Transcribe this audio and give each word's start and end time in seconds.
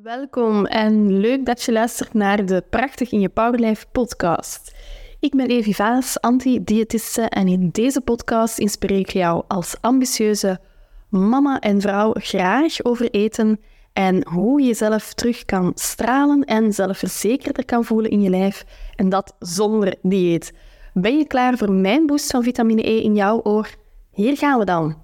Welkom 0.00 0.66
en 0.66 1.20
leuk 1.20 1.46
dat 1.46 1.62
je 1.62 1.72
luistert 1.72 2.14
naar 2.14 2.46
de 2.46 2.64
Prachtig 2.70 3.12
in 3.12 3.20
je 3.20 3.28
Powerlife 3.28 3.86
podcast. 3.92 4.74
Ik 5.20 5.34
ben 5.34 5.46
Evi 5.46 5.74
Vaas, 5.74 6.20
anti-diëtiste 6.20 7.22
en 7.22 7.48
in 7.48 7.68
deze 7.68 8.00
podcast 8.00 8.58
inspireer 8.58 8.98
ik 8.98 9.10
jou 9.10 9.44
als 9.48 9.76
ambitieuze 9.80 10.60
mama 11.08 11.60
en 11.60 11.80
vrouw 11.80 12.12
graag 12.14 12.84
over 12.84 13.10
eten 13.10 13.60
en 13.92 14.28
hoe 14.28 14.60
je 14.60 14.66
jezelf 14.66 15.14
terug 15.14 15.44
kan 15.44 15.72
stralen 15.74 16.44
en 16.44 16.72
zelfverzekerder 16.72 17.64
kan 17.64 17.84
voelen 17.84 18.10
in 18.10 18.20
je 18.20 18.30
lijf 18.30 18.64
en 18.96 19.08
dat 19.08 19.36
zonder 19.38 19.96
dieet. 20.02 20.52
Ben 20.92 21.16
je 21.16 21.26
klaar 21.26 21.56
voor 21.56 21.72
mijn 21.72 22.06
boost 22.06 22.30
van 22.30 22.42
vitamine 22.42 22.88
E 22.88 23.02
in 23.02 23.14
jouw 23.14 23.40
oor? 23.42 23.74
Hier 24.10 24.36
gaan 24.36 24.58
we 24.58 24.64
dan. 24.64 24.96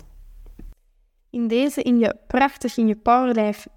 In 1.30 1.48
deze 1.48 1.82
in 1.82 1.98
je 1.98 2.16
Prachtig 2.26 2.76
in 2.76 2.86
je 2.86 2.96
Powerlife 2.96 3.68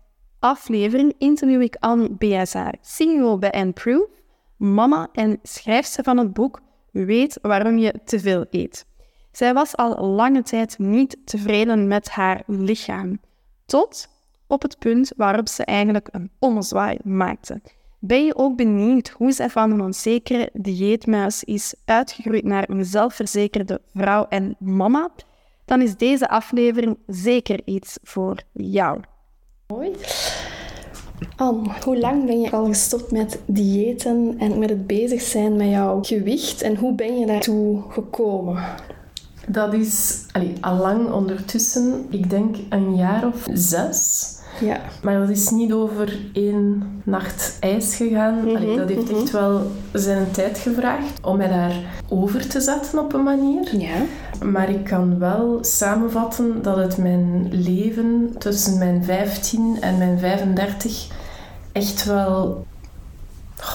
aflevering 0.42 1.14
interview 1.18 1.62
ik 1.62 1.76
Anne 1.80 2.10
BSR, 2.10 2.74
CEO 2.82 3.38
bij 3.38 3.50
Improve, 3.50 4.10
mama 4.58 5.10
en 5.14 5.40
schrijfster 5.44 6.04
van 6.04 6.18
het 6.18 6.34
boek 6.34 6.62
Weet 6.92 7.40
waarom 7.42 7.78
je 7.78 7.94
te 8.06 8.20
veel 8.20 8.46
eet. 8.50 8.86
Zij 9.32 9.54
was 9.54 9.76
al 9.76 10.06
lange 10.06 10.42
tijd 10.42 10.78
niet 10.78 11.18
tevreden 11.26 11.88
met 11.88 12.10
haar 12.10 12.44
lichaam, 12.48 13.20
tot 13.66 14.08
op 14.48 14.62
het 14.62 14.80
punt 14.80 15.12
waarop 15.16 15.48
ze 15.48 15.66
eigenlijk 15.66 16.08
een 16.12 16.32
ommezwaai 16.40 16.98
maakte. 17.04 17.62
Ben 18.00 18.26
je 18.26 18.36
ook 18.36 18.56
benieuwd 18.56 19.10
hoe 19.10 19.32
zij 19.32 19.50
van 19.50 19.72
een 19.72 19.82
onzekere 19.82 20.50
dieetmuis 20.54 21.44
is 21.44 21.74
uitgegroeid 21.86 22.44
naar 22.44 22.70
een 22.70 22.86
zelfverzekerde 22.86 23.82
vrouw 23.94 24.26
en 24.30 24.56
mama? 24.60 25.10
Dan 25.66 25.82
is 25.82 25.98
deze 25.98 26.30
aflevering 26.30 26.98
zeker 27.08 27.62
iets 27.66 27.98
voor 28.04 28.42
jou. 28.52 29.02
Anne, 31.36 31.70
hoe 31.84 32.00
lang 32.00 32.26
ben 32.26 32.42
je 32.42 32.52
al 32.52 32.66
gestopt 32.66 33.12
met 33.12 33.40
diëten 33.46 34.36
en 34.38 34.60
met 34.60 34.70
het 34.70 34.88
bezig 34.88 35.22
zijn 35.22 35.56
met 35.56 35.70
jouw 35.70 36.04
gewicht 36.04 36.62
en 36.62 36.76
hoe 36.76 36.94
ben 36.94 37.20
je 37.20 37.26
daartoe 37.26 37.82
gekomen? 37.90 38.64
Dat 39.48 39.74
is 39.74 40.26
al 40.62 40.76
lang 40.76 41.12
ondertussen, 41.12 42.06
ik 42.10 42.30
denk 42.30 42.56
een 42.70 42.96
jaar 42.96 43.28
of 43.28 43.46
zes. 43.54 44.30
Ja. 44.62 44.80
Maar 45.02 45.20
dat 45.20 45.30
is 45.30 45.50
niet 45.50 45.74
over 45.74 46.18
één 46.34 46.84
nacht 47.04 47.58
ijs 47.60 47.96
gegaan. 47.96 48.36
Mhm, 48.46 48.56
Allee, 48.56 48.78
dat 48.78 48.90
heeft 48.90 49.10
echt 49.12 49.32
wel 49.32 49.72
zijn 49.94 50.32
tijd 50.32 50.58
gevraagd 50.58 51.20
om 51.26 51.38
mij 51.38 51.48
daar 51.48 51.76
over 52.10 52.48
te 52.48 52.62
zetten 52.62 53.00
op 53.00 53.14
een 53.14 53.24
manier. 53.24 53.76
Ja. 53.78 53.96
Maar 54.46 54.70
ik 54.70 54.84
kan 54.84 55.20
wel 55.20 55.58
samenvatten 55.62 56.62
dat 56.62 56.78
het 56.78 56.98
mijn 56.98 57.48
leven 57.52 58.36
tussen 58.38 58.78
mijn 58.78 59.04
15 59.04 59.78
en 59.82 59.98
mijn 59.98 60.20
35 60.20 61.08
echt 61.72 62.06
wel 62.06 62.66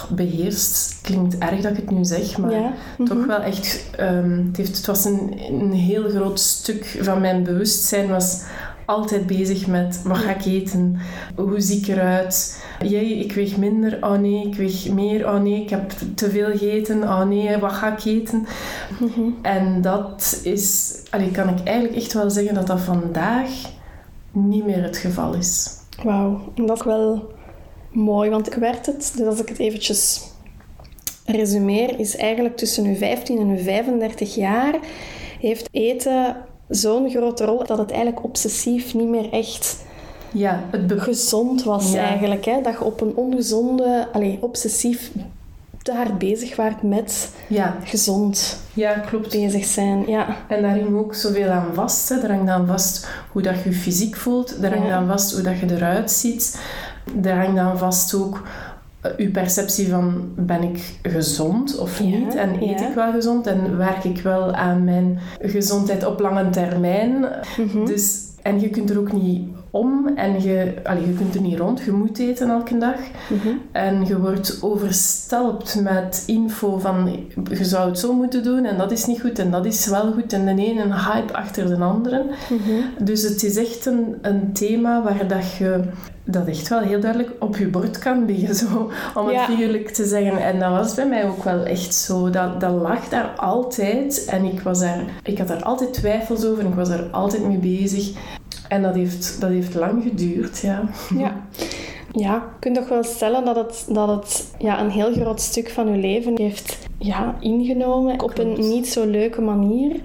beheerst. 0.09 0.99
Klinkt 1.03 1.39
erg 1.39 1.61
dat 1.61 1.71
ik 1.71 1.77
het 1.77 1.91
nu 1.91 2.05
zeg, 2.05 2.39
maar 2.39 2.51
Ja. 2.51 2.73
toch 3.05 3.19
Mhm. 3.19 3.27
wel 3.27 3.41
echt. 3.41 3.85
ehm, 3.97 4.31
het, 4.47 4.57
heeft, 4.57 4.77
het 4.77 4.87
was 4.87 5.05
een, 5.05 5.33
een 5.49 5.73
heel 5.73 6.09
groot 6.09 6.41
stuk 6.41 6.99
van 7.03 7.21
mijn 7.21 7.43
bewustzijn 7.43 8.09
was 8.09 8.43
altijd 8.87 9.27
bezig 9.27 9.67
met 9.67 10.03
wat 10.05 10.17
ga 10.17 10.31
ik 10.31 10.45
eten, 10.45 10.99
hoe 11.37 11.61
zie 11.61 11.79
ik 11.79 11.87
eruit, 11.87 12.65
jee, 12.85 13.19
ik 13.19 13.33
weeg 13.33 13.57
minder, 13.57 13.99
oh 14.01 14.19
nee, 14.19 14.47
ik 14.47 14.55
weeg 14.55 14.91
meer, 14.91 15.27
oh 15.27 15.43
nee, 15.43 15.63
ik 15.63 15.71
heb 15.71 15.93
te 16.15 16.31
veel 16.31 16.51
gegeten, 16.51 17.03
oh 17.03 17.23
nee, 17.23 17.57
wat 17.57 17.73
ga 17.73 17.93
ik 17.93 18.05
eten? 18.05 18.47
Mhm. 19.01 19.21
En 19.43 19.83
dat 19.83 20.41
is, 20.43 20.95
allee, 21.11 21.31
kan 21.31 21.49
ik 21.49 21.65
eigenlijk 21.65 21.97
echt 21.97 22.13
wel 22.13 22.31
zeggen 22.31 22.55
dat 22.55 22.67
dat 22.67 22.81
vandaag 22.81 23.51
niet 24.33 24.65
meer 24.65 24.83
het 24.83 24.97
geval 24.97 25.35
is. 25.35 25.69
Wauw, 26.03 26.53
dat 26.55 26.77
is 26.77 26.85
wel 26.85 27.35
mooi, 27.91 28.31
want 28.31 28.47
ik 28.47 28.55
werd 28.55 28.87
het, 28.87 29.13
dus 29.17 29.27
als 29.27 29.41
ik 29.41 29.49
het 29.49 29.59
eventjes 29.59 30.31
resumeer, 31.25 31.99
is 31.99 32.17
eigenlijk 32.17 32.57
tussen 32.57 32.85
uw 32.85 32.97
15 32.97 33.39
en 33.39 33.49
uw 33.49 33.63
35 33.63 34.35
jaar 34.35 34.75
heeft 35.41 35.69
eten 35.71 36.37
zo'n 36.69 37.11
grote 37.11 37.45
rol 37.45 37.67
dat 37.67 37.79
het 37.79 37.91
eigenlijk 37.91 38.25
obsessief 38.25 38.95
niet 38.95 39.09
meer 39.09 39.33
echt 39.33 39.85
Ja, 40.33 40.61
het 40.71 40.93
gezond 41.03 41.63
was 41.65 41.93
Ja. 41.93 42.03
eigenlijk. 42.03 42.45
Hè? 42.45 42.61
Dat 42.63 42.73
je 42.73 42.85
op 42.85 43.01
een 43.01 43.13
ongezonde, 43.17 44.09
allee, 44.13 44.39
obsessief 44.41 45.11
te 45.83 45.93
hard 45.93 46.19
bezig 46.19 46.57
waart 46.57 46.83
met 46.83 47.31
ja, 47.49 47.77
gezond 47.85 48.59
ja, 48.75 48.93
klopt. 48.93 49.31
bezig 49.31 49.65
zijn. 49.65 50.05
Ja, 50.07 50.37
En 50.49 50.63
daar 50.63 50.71
hangt 50.79 50.95
ook 50.95 51.15
zoveel 51.15 51.49
aan 51.51 51.75
vast. 51.75 52.09
Hè. 52.09 52.21
Daar 52.21 52.31
hangt 52.31 52.51
aan 52.51 52.67
vast 52.67 53.07
hoe 53.33 53.43
dat 53.43 53.63
je 53.63 53.69
je 53.71 53.75
fysiek 53.77 54.17
voelt. 54.17 54.61
Daar 54.63 54.75
hangt 54.77 54.91
aan 54.91 55.07
vast 55.07 55.33
hoe 55.33 55.43
dat 55.43 55.59
je 55.59 55.67
eruit 55.75 56.11
ziet. 56.11 56.61
Daar 57.15 57.45
hangt 57.45 57.59
aan 57.61 57.79
vast 57.79 58.15
ook 58.15 58.43
uw 59.17 59.31
perceptie 59.31 59.89
van 59.89 60.33
ben 60.37 60.63
ik 60.63 60.99
gezond 61.03 61.79
of 61.79 61.99
Ja, 61.99 62.05
niet? 62.05 62.35
En 62.35 62.63
eet 62.63 62.81
ja. 62.81 62.89
ik 62.89 62.95
wel 62.95 63.13
gezond? 63.13 63.47
En 63.47 63.77
werk 63.77 64.05
ik 64.05 64.21
wel 64.21 64.55
aan 64.55 64.85
mijn 64.85 65.19
gezondheid 65.41 66.07
op 66.07 66.21
lange 66.21 66.51
termijn? 66.51 67.25
Mhm. 67.57 67.85
Dus, 67.85 68.25
en 68.43 68.61
je 68.61 68.71
kunt 68.71 68.91
er 68.91 68.99
ook 68.99 69.13
niet 69.13 69.49
om 69.77 70.11
en 70.15 70.43
je, 70.43 70.75
allee, 70.85 71.07
je 71.07 71.13
kunt 71.13 71.35
er 71.35 71.41
niet 71.41 71.59
rond. 71.59 71.81
Je 71.81 71.93
moet 71.93 72.19
eten 72.19 72.49
elke 72.51 72.79
dag. 72.79 72.97
Mhm. 73.29 73.49
En 73.73 74.07
je 74.07 74.21
wordt 74.21 74.59
overstelpt 74.63 75.81
met 75.83 76.23
info 76.27 76.79
van 76.79 77.27
je 77.51 77.65
zou 77.65 77.89
het 77.89 77.99
zo 77.99 78.13
moeten 78.13 78.43
doen 78.43 78.65
en 78.65 78.79
dat 78.79 78.93
is 78.93 79.07
niet 79.07 79.21
goed 79.21 79.39
en 79.39 79.51
dat 79.51 79.65
is 79.65 79.87
wel 79.87 80.13
goed 80.13 80.33
en 80.33 80.57
de 80.57 80.63
ene 80.65 80.83
een 80.83 80.99
hype 80.99 81.33
achter 81.37 81.69
de 81.69 81.85
andere. 81.85 82.25
Mhm. 82.51 83.05
Dus 83.05 83.23
het 83.23 83.43
is 83.43 83.57
echt 83.57 83.87
een, 83.87 84.17
een 84.23 84.53
thema 84.53 85.03
waar 85.03 85.29
dat 85.29 85.53
je 85.59 85.81
dat 86.29 86.47
echt 86.47 86.69
wel 86.69 86.81
heel 86.81 87.01
duidelijk 87.01 87.31
op 87.39 87.57
je 87.57 87.69
bord 87.69 87.99
kan 87.99 88.25
liggen, 88.25 88.55
zo, 88.55 88.91
om 89.15 89.31
Ja. 89.31 89.39
het 89.41 89.51
figuurlijk 89.51 89.91
te 89.91 90.05
zeggen. 90.05 90.39
En 90.45 90.59
dat 90.59 90.71
was 90.71 90.95
bij 90.95 91.07
mij 91.09 91.27
ook 91.29 91.45
wel 91.45 91.63
echt 91.65 91.95
zo. 91.95 92.31
Dat, 92.31 92.61
dat 92.61 92.73
lag 92.81 93.09
daar 93.09 93.27
altijd 93.37 94.25
en 94.25 94.45
ik, 94.45 94.61
was 94.61 94.81
daar, 94.81 95.05
ik 95.23 95.39
had 95.39 95.49
daar 95.49 95.63
altijd 95.63 95.93
twijfels 95.93 96.45
over 96.45 96.65
en 96.65 96.69
ik 96.71 96.75
was 96.75 96.89
daar 96.89 97.03
altijd 97.11 97.47
mee 97.47 97.59
bezig. 97.59 98.11
En 98.69 98.83
dat 98.83 98.95
heeft, 98.95 99.41
dat 99.41 99.51
heeft 99.51 99.75
lang 99.75 100.03
geduurd, 100.03 100.59
ja. 100.59 100.83
Ja. 101.17 101.47
Ja, 102.13 102.35
je 102.35 102.59
kunt 102.61 102.75
toch 102.75 102.89
wel 102.89 103.05
stellen 103.05 103.45
dat 103.45 103.57
het, 103.57 103.87
dat 103.89 104.09
het 104.09 104.55
ja, 104.59 104.81
een 104.81 104.91
heel 104.91 105.13
groot 105.13 105.41
stuk 105.41 105.71
van 105.71 105.93
je 105.93 105.99
leven 105.99 106.39
heeft 106.39 106.79
ja, 106.99 107.37
ingenomen 107.41 108.23
op 108.23 108.39
een 108.39 108.53
niet 108.53 108.89
zo 108.89 109.07
leuke 109.07 109.41
manier. 109.41 110.01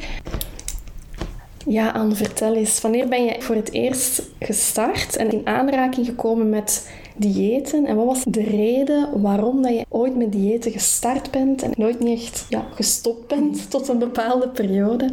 Ja, 1.66 1.90
Anne, 1.90 2.16
vertel 2.16 2.56
eens. 2.56 2.82
Wanneer 2.82 3.08
ben 3.08 3.24
je 3.24 3.42
voor 3.42 3.56
het 3.56 3.72
eerst 3.72 4.30
gestart 4.40 5.16
en 5.16 5.32
in 5.32 5.48
aanraking 5.48 6.06
gekomen 6.06 6.50
met 6.50 6.92
diëten? 7.16 7.86
En 7.86 7.96
wat 7.96 8.06
was 8.06 8.24
de 8.24 8.44
reden 8.44 9.22
waarom 9.22 9.62
dat 9.62 9.72
je 9.72 9.86
ooit 9.90 10.16
met 10.16 10.32
diëten 10.32 10.72
gestart 10.72 11.32
bent 11.32 11.62
en 11.62 11.72
nooit 11.76 12.00
niet 12.00 12.20
echt 12.20 12.46
ja, 12.50 12.66
gestopt 12.76 13.28
bent 13.28 13.66
tot 13.72 13.88
een 13.88 14.00
bepaalde 14.00 14.48
periode? 14.48 15.10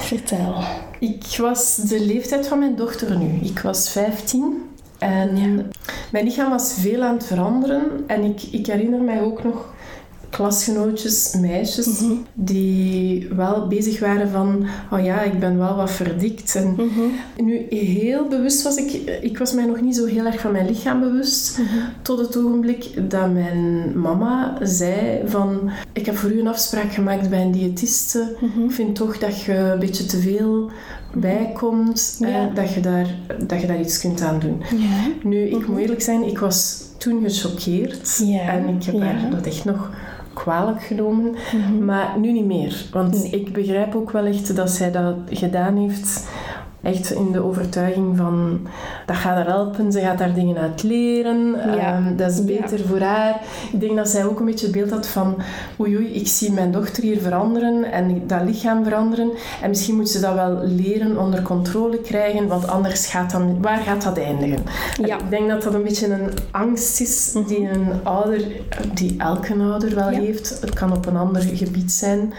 Vertel. 0.00 0.54
Ik 0.98 1.36
was 1.38 1.76
de 1.76 2.00
leeftijd 2.00 2.46
van 2.46 2.58
mijn 2.58 2.76
dochter 2.76 3.18
nu. 3.18 3.38
Ik 3.42 3.58
was 3.58 3.90
15 3.90 4.62
en 4.98 5.36
Ja. 5.36 5.62
mijn 6.12 6.24
lichaam 6.24 6.50
was 6.50 6.72
veel 6.78 7.02
aan 7.02 7.14
het 7.14 7.26
veranderen. 7.26 7.82
En 8.06 8.22
ik, 8.24 8.42
ik 8.42 8.66
herinner 8.66 9.00
mij 9.00 9.22
ook 9.22 9.44
nog 9.44 9.74
klasgenootjes, 10.36 11.34
meisjes, 11.40 12.00
Mhm. 12.00 12.12
die 12.34 13.28
wel 13.36 13.66
bezig 13.68 13.98
waren 14.00 14.28
van, 14.28 14.66
oh 14.92 15.04
ja, 15.04 15.22
ik 15.22 15.38
ben 15.40 15.58
wel 15.58 15.76
wat 15.76 15.90
verdikt. 15.90 16.54
En 16.54 16.70
Mhm. 16.76 17.44
nu 17.46 17.66
heel 17.68 18.28
bewust 18.28 18.62
was 18.62 18.76
ik, 18.76 18.92
ik 19.22 19.38
was 19.38 19.52
mij 19.52 19.64
nog 19.66 19.80
niet 19.80 19.96
zo 19.96 20.04
heel 20.06 20.24
erg 20.26 20.40
van 20.40 20.52
mijn 20.52 20.66
lichaam 20.66 21.00
bewust, 21.00 21.58
tot 22.02 22.18
het 22.18 22.36
ogenblik 22.36 23.10
dat 23.10 23.32
mijn 23.32 23.92
mama 24.00 24.58
zei 24.62 25.20
van, 25.26 25.70
ik 25.92 26.06
heb 26.06 26.16
voor 26.16 26.30
u 26.32 26.40
een 26.40 26.48
afspraak 26.48 26.92
gemaakt 26.92 27.30
bij 27.30 27.42
een 27.42 27.52
diëtiste. 27.52 28.36
Mhm. 28.40 28.64
Ik 28.64 28.70
vind 28.72 28.94
toch 28.96 29.18
dat 29.18 29.40
je 29.42 29.54
een 29.54 29.78
beetje 29.78 30.06
te 30.06 30.18
veel 30.18 30.70
bijkomt, 31.14 32.16
Ja. 32.18 32.28
eh, 32.48 32.54
dat, 32.54 32.74
je 32.74 32.80
daar, 32.80 33.06
dat 33.46 33.60
je 33.60 33.66
daar 33.66 33.80
iets 33.80 33.98
kunt 34.00 34.20
aan 34.20 34.38
doen. 34.38 34.62
Ja. 34.78 35.28
Nu, 35.28 35.36
ik 35.38 35.68
moet 35.68 35.78
eerlijk 35.78 36.02
zijn, 36.02 36.26
ik 36.28 36.38
was 36.38 36.82
toen 36.98 37.22
gechoqueerd 37.22 38.22
Ja, 38.24 38.40
en 38.48 38.68
ik 38.68 38.84
heb 38.84 38.94
ja. 38.94 39.00
haar 39.04 39.30
dat 39.30 39.46
echt 39.46 39.64
nog 39.64 39.90
kwalijk 40.36 40.82
genomen, 40.82 41.34
Mhm. 41.54 41.84
maar 41.84 42.18
nu 42.18 42.32
niet 42.32 42.44
meer. 42.46 42.84
Want 42.92 43.22
Nee. 43.22 43.30
ik 43.40 43.52
begrijp 43.52 43.94
ook 43.94 44.10
wel 44.10 44.24
echt 44.24 44.56
dat 44.56 44.70
zij 44.70 44.90
dat 44.92 45.14
gedaan 45.30 45.76
heeft 45.76 46.28
echt 46.86 47.10
in 47.12 47.32
de 47.32 47.42
overtuiging 47.44 48.16
van 48.16 48.60
dat 49.06 49.16
gaat 49.16 49.34
haar 49.36 49.46
helpen, 49.46 49.92
ze 49.92 50.00
gaat 50.00 50.18
daar 50.18 50.34
dingen 50.34 50.56
uit 50.58 50.82
leren, 50.82 51.50
Ja. 51.50 51.76
ehm, 51.94 52.16
dat 52.16 52.30
is 52.30 52.36
Ja. 52.36 52.42
beter 52.44 52.80
voor 52.86 53.00
haar. 53.00 53.40
Ik 53.72 53.80
denk 53.80 53.96
dat 53.96 54.08
zij 54.08 54.24
ook 54.26 54.38
een 54.40 54.46
beetje 54.46 54.66
het 54.66 54.74
beeld 54.74 54.90
had 54.90 55.06
van 55.06 55.36
oei 55.80 55.96
oei, 55.96 56.06
ik 56.14 56.26
zie 56.26 56.52
mijn 56.52 56.72
dochter 56.72 57.02
hier 57.02 57.20
veranderen 57.20 57.92
en 57.92 58.22
dat 58.26 58.42
lichaam 58.42 58.84
veranderen 58.84 59.30
en 59.62 59.68
misschien 59.68 59.96
moet 59.96 60.08
ze 60.08 60.20
dat 60.20 60.34
wel 60.34 60.60
leren 60.64 61.18
onder 61.18 61.42
controle 61.42 62.00
krijgen, 62.00 62.46
want 62.46 62.66
anders 62.68 63.06
gaat 63.06 63.30
dat, 63.30 63.42
waar 63.60 63.78
gaat 63.78 64.02
dat 64.02 64.18
eindigen? 64.18 64.62
Ja. 65.04 65.14
Ik 65.18 65.30
denk 65.30 65.48
dat 65.48 65.62
dat 65.62 65.74
een 65.74 65.82
beetje 65.82 66.12
een 66.12 66.30
angst 66.50 67.00
is 67.00 67.32
die 67.46 67.68
een 67.68 67.86
ouder, 68.02 68.42
die 68.94 69.14
elke 69.18 69.54
ouder 69.54 69.94
wel 69.94 70.08
heeft. 70.08 70.58
Het 70.60 70.74
kan 70.74 70.92
op 70.92 71.06
een 71.06 71.16
ander 71.16 71.42
gebied 71.42 71.92
zijn. 71.92 72.32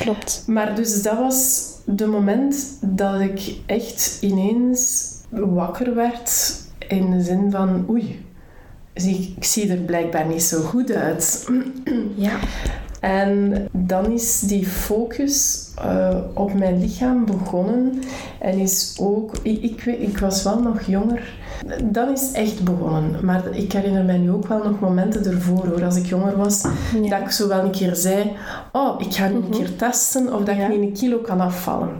Klopt. 0.00 0.42
Maar 0.46 0.74
dus 0.74 1.02
dat 1.02 1.18
was 1.18 1.62
de 1.84 2.06
moment 2.06 2.78
dat 2.80 3.20
ik 3.20 3.54
echt 3.66 4.18
ineens 4.20 5.12
wakker 5.30 5.94
werd 5.94 6.54
in 6.88 7.10
de 7.10 7.22
zin 7.22 7.50
van, 7.50 7.86
oei, 7.88 8.24
zie, 8.94 9.34
ik 9.36 9.44
zie 9.44 9.70
er 9.70 9.78
blijkbaar 9.78 10.26
niet 10.26 10.42
zo 10.42 10.60
goed 10.60 10.92
uit. 10.92 11.48
Ja. 12.16 12.38
En 13.00 13.68
dan 13.72 14.12
is 14.12 14.40
die 14.40 14.66
focus 14.66 15.68
uh, 15.84 16.16
op 16.34 16.54
mijn 16.54 16.80
lichaam 16.80 17.24
begonnen. 17.24 18.02
En 18.38 18.58
is 18.58 18.96
ook, 19.00 19.36
ik, 19.42 19.62
ik, 19.62 19.84
ik, 19.84 20.18
was 20.18 20.42
wel 20.42 20.60
nog 20.60 20.82
jonger. 20.82 21.34
Dan 21.82 22.08
is 22.08 22.32
echt 22.32 22.64
begonnen. 22.64 23.16
Maar 23.22 23.42
ik 23.50 23.72
herinner 23.72 24.04
mij 24.04 24.18
nu 24.18 24.30
ook 24.30 24.46
wel 24.46 24.62
nog 24.64 24.80
momenten 24.80 25.24
ervoor 25.24 25.66
hoor. 25.66 25.84
Als 25.84 25.96
ik 25.96 26.06
jonger 26.06 26.36
was, 26.36 26.64
ja. 27.02 27.08
dat 27.08 27.20
ik 27.20 27.30
zo 27.30 27.48
wel 27.48 27.64
een 27.64 27.70
keer 27.70 27.94
zei: 27.94 28.32
Oh, 28.72 29.00
ik 29.00 29.14
ga 29.14 29.28
nu 29.28 29.34
een 29.34 29.40
mhm. 29.40 29.50
keer 29.50 29.76
testen 29.76 30.34
of 30.34 30.44
dat 30.44 30.56
ja. 30.56 30.68
ik 30.68 30.82
een 30.82 30.92
kilo 30.92 31.18
kan 31.18 31.40
afvallen. 31.40 31.90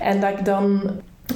En 0.00 0.20
dat 0.20 0.30
ik 0.30 0.44
dan 0.44 0.80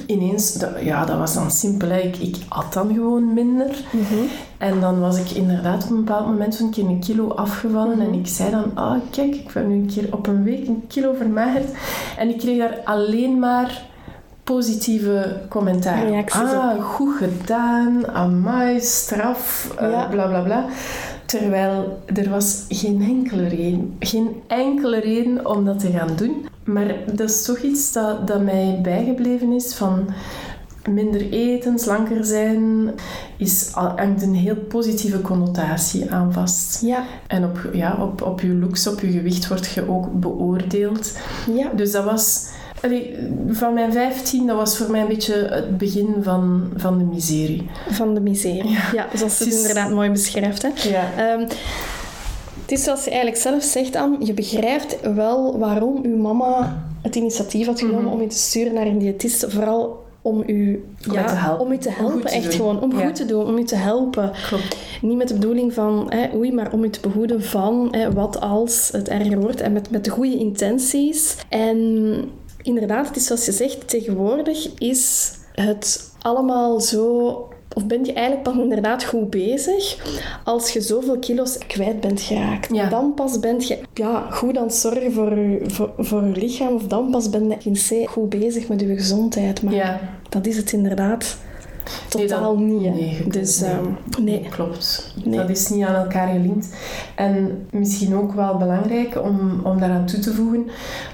ineens, 0.05 0.57
ja, 0.81 1.05
dat 1.05 1.17
was 1.17 1.33
dan 1.33 1.51
simpel. 1.51 1.89
Ik, 1.89 2.17
ik 2.17 2.35
at 2.49 2.73
dan 2.73 2.93
gewoon 2.93 3.33
minder. 3.33 3.83
Mhm. 3.91 4.15
En 4.57 4.79
dan 4.79 4.99
was 4.99 5.17
ik 5.17 5.29
inderdaad 5.29 5.83
op 5.83 5.89
een 5.89 6.03
bepaald 6.03 6.25
moment 6.25 6.55
zo'n 6.55 6.69
keer 6.69 6.85
een 6.85 6.99
kilo 6.99 7.29
afgevallen. 7.29 7.99
En 7.99 8.09
mhm. 8.09 8.19
ik 8.19 8.27
zei 8.27 8.51
dan, 8.51 8.71
ah, 8.73 8.99
kijk, 9.09 9.35
ik 9.35 9.53
ben 9.53 9.67
nu 9.67 9.75
een 9.75 9.91
keer 9.93 10.13
op 10.13 10.27
een 10.27 10.43
week 10.43 10.67
een 10.67 10.83
kilo 10.87 11.13
vermagerd. 11.13 11.69
En 12.17 12.29
ik 12.29 12.37
kreeg 12.37 12.57
daar 12.57 12.79
alleen 12.83 13.39
maar 13.39 13.85
positieve 14.45 15.41
commentaar. 15.49 16.25
ah, 16.29 16.83
goed 16.83 17.15
gedaan, 17.15 18.07
amai, 18.07 18.79
straf, 18.81 19.73
uh, 19.81 19.91
ja. 19.91 20.07
bla 20.07 20.27
bla 20.27 20.41
bla. 20.41 20.65
Terwijl 21.25 22.01
er 22.13 22.29
was 22.29 22.65
geen 22.69 23.01
enkele 23.01 23.47
reden, 23.47 23.95
geen 23.99 24.41
enkele 24.47 24.99
reden 24.99 25.45
om 25.45 25.65
dat 25.65 25.79
te 25.79 25.91
gaan 25.91 26.15
doen. 26.15 26.47
Maar 26.63 26.95
dat 27.13 27.29
is 27.29 27.43
toch 27.43 27.57
iets 27.57 27.91
dat, 27.93 28.27
dat 28.27 28.43
mij 28.43 28.79
bijgebleven 28.83 29.51
is 29.51 29.75
van 29.75 30.09
minder 30.89 31.31
eten, 31.31 31.79
slanker 31.79 32.25
zijn, 32.25 32.91
is, 33.37 33.71
hangt 33.73 34.21
een 34.21 34.35
heel 34.35 34.55
positieve 34.55 35.21
connotatie 35.21 36.11
aan 36.11 36.33
vast. 36.33 36.81
Ja. 36.81 37.03
En 37.27 37.43
op, 37.43 37.69
ja, 37.73 37.97
op, 38.01 38.21
op 38.21 38.41
je 38.41 38.53
looks, 38.53 38.87
op 38.87 38.99
je 38.99 39.11
gewicht 39.11 39.47
word 39.47 39.65
je 39.67 39.89
ook 39.89 40.19
beoordeeld. 40.19 41.17
Ja. 41.53 41.69
Dus 41.75 41.91
dat 41.91 42.03
was... 42.03 42.47
van 43.47 43.73
mijn 43.73 43.91
15, 43.91 44.47
dat 44.47 44.57
was 44.57 44.77
voor 44.77 44.91
mij 44.91 45.01
een 45.01 45.07
beetje 45.07 45.33
het 45.33 45.77
begin 45.77 46.15
van, 46.21 46.71
van 46.75 46.97
de 46.97 47.03
miserie. 47.03 47.69
Van 47.89 48.13
de 48.13 48.19
miserie, 48.19 48.71
ja. 48.71 48.89
ja 48.93 49.07
zoals 49.13 49.39
het, 49.39 49.53
inderdaad 49.53 49.91
mooi 49.91 50.09
beschrijft. 50.09 50.61
Hè. 50.61 50.69
Ja. 50.89 51.33
Um, 51.33 51.47
het 52.61 52.71
is 52.71 52.83
zoals 52.83 53.03
je 53.03 53.09
eigenlijk 53.09 53.41
zelf 53.41 53.63
zegt, 53.63 53.95
Anne, 53.95 54.25
je 54.25 54.33
begrijpt 54.33 54.97
wel 55.13 55.59
waarom 55.59 55.99
uw 56.03 56.17
mama 56.17 56.83
het 57.01 57.15
initiatief 57.15 57.65
had 57.65 57.79
genomen 57.79 58.03
mhm. 58.03 58.13
om 58.13 58.21
je 58.21 58.27
te 58.27 58.37
sturen 58.37 58.73
naar 58.73 58.85
een 58.87 58.97
diëtist. 58.97 59.45
Vooral 59.49 60.03
om 60.21 60.43
u, 60.47 60.85
ja, 60.97 61.25
te 61.25 61.33
helpen, 61.33 61.65
om 61.65 61.71
u 61.71 61.77
te 61.77 61.89
helpen 61.89 62.31
echt 62.31 62.55
gewoon. 62.55 62.81
Om 62.81 62.93
goed 62.93 63.15
te 63.15 63.25
doen, 63.25 63.45
om 63.45 63.57
u 63.57 63.63
te 63.63 63.75
helpen. 63.75 64.31
Klopt. 64.47 64.77
Niet 65.01 65.17
met 65.17 65.27
de 65.27 65.33
bedoeling 65.33 65.73
van, 65.73 66.05
hè, 66.09 66.35
oei, 66.35 66.53
maar 66.53 66.73
om 66.73 66.83
u 66.83 66.89
te 66.89 66.99
behoeden 66.99 67.43
van 67.43 67.87
hè, 67.91 68.13
wat 68.13 68.39
als 68.39 68.89
het 68.91 69.07
erger 69.07 69.39
wordt. 69.39 69.61
En 69.61 69.73
met, 69.73 69.89
met 69.89 70.03
de 70.03 70.09
goede 70.09 70.37
intenties. 70.37 71.35
En 71.49 72.17
inderdaad, 72.65 73.07
het 73.07 73.15
is 73.15 73.25
zoals 73.25 73.45
je 73.45 73.51
zegt, 73.51 73.87
tegenwoordig 73.87 74.73
is 74.77 75.33
het 75.53 76.11
allemaal 76.21 76.79
zo 76.79 77.49
of 77.75 77.85
ben 77.85 78.05
je 78.05 78.13
eigenlijk 78.13 78.43
pas 78.43 78.63
inderdaad 78.63 79.03
goed 79.03 79.29
bezig 79.29 79.97
als 80.43 80.71
je 80.71 80.81
zoveel 80.81 81.19
kilo's 81.19 81.57
kwijt 81.57 81.99
bent 81.99 82.21
geraakt? 82.21 82.89
Dan 82.89 83.13
pas 83.13 83.39
ben 83.39 83.59
je 83.59 83.79
ja, 83.93 84.27
goed 84.31 84.57
aan 84.57 84.63
het 84.63 84.73
zorgen 84.73 85.13
voor 85.13 85.37
je, 85.37 85.61
voor, 85.63 85.93
voor 85.97 86.23
je 86.23 86.31
lichaam. 86.31 86.73
Of 86.73 86.83
dan 86.83 87.09
pas 87.09 87.29
ben 87.29 87.49
je 87.49 87.57
in 87.63 87.73
C 87.73 88.09
goed 88.09 88.29
bezig 88.29 88.67
met 88.67 88.79
je 88.79 88.95
gezondheid. 88.95 89.61
Maar 89.61 89.73
ja. 89.73 89.99
dat 90.29 90.45
is 90.45 90.57
het 90.57 90.71
inderdaad 90.71 91.37
totaal 92.09 92.57
niet. 92.57 92.93
Nee, 92.93 93.27
dus, 93.27 93.59
nee, 93.59 93.71
um, 93.71 93.97
nee. 94.23 94.47
Klopt. 94.49 95.13
Dat 95.23 95.49
is 95.49 95.69
niet 95.69 95.85
aan 95.85 95.95
elkaar 95.95 96.27
gelinkt. 96.27 96.75
En 97.15 97.67
misschien 97.71 98.15
ook 98.15 98.33
wel 98.33 98.57
belangrijk 98.57 99.21
om, 99.23 99.59
om 99.63 99.79
daaraan 99.79 100.05
toe 100.05 100.19
te 100.19 100.33
voegen. 100.33 100.67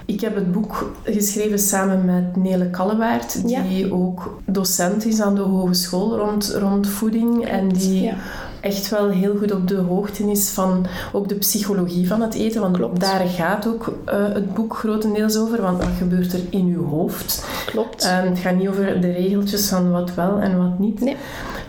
Ik 0.06 0.22
heb 0.22 0.36
het 0.36 0.52
boek 0.52 0.94
geschreven 1.04 1.60
samen 1.60 2.06
met 2.06 2.36
Nele 2.36 2.70
Kallewaard, 2.70 3.48
die 3.48 3.94
ook 3.94 4.42
docent 4.46 5.06
is 5.06 5.22
aan 5.22 5.36
de 5.36 5.42
hogeschool 5.42 6.18
rond, 6.18 6.56
rond 6.60 6.88
voeding. 6.88 7.46
En 7.46 7.70
die 7.70 8.02
ja 8.02 8.16
echt 8.62 8.90
wel 8.90 9.10
heel 9.10 9.38
goed 9.38 9.52
op 9.52 9.68
de 9.68 9.76
hoogte 9.76 10.32
is 10.32 10.50
van 10.50 10.86
ook 11.14 11.28
de 11.28 11.36
psychologie 11.36 12.08
van 12.08 12.22
het 12.22 12.34
eten. 12.34 12.62
Want 12.62 12.78
Klopt. 12.78 13.00
daar 13.00 13.28
gaat 13.28 13.68
ook 13.68 13.94
uh, 14.06 14.34
het 14.34 14.54
boek 14.54 14.76
grotendeels 14.78 15.38
over. 15.38 15.62
Want 15.62 15.78
wat 15.78 15.92
gebeurt 15.98 16.34
er 16.34 16.42
in 16.50 16.66
uw 16.66 16.86
hoofd? 16.86 17.46
Klopt. 17.66 18.06
Um, 18.06 18.30
het 18.30 18.40
gaat 18.40 18.56
niet 18.56 18.68
over 18.68 19.02
de 19.02 19.12
regeltjes 19.12 19.68
van 19.68 19.92
wat 19.92 20.14
wel 20.14 20.40
en 20.40 20.58
wat 20.58 20.80
niet. 20.80 21.00
Nee. 21.00 21.16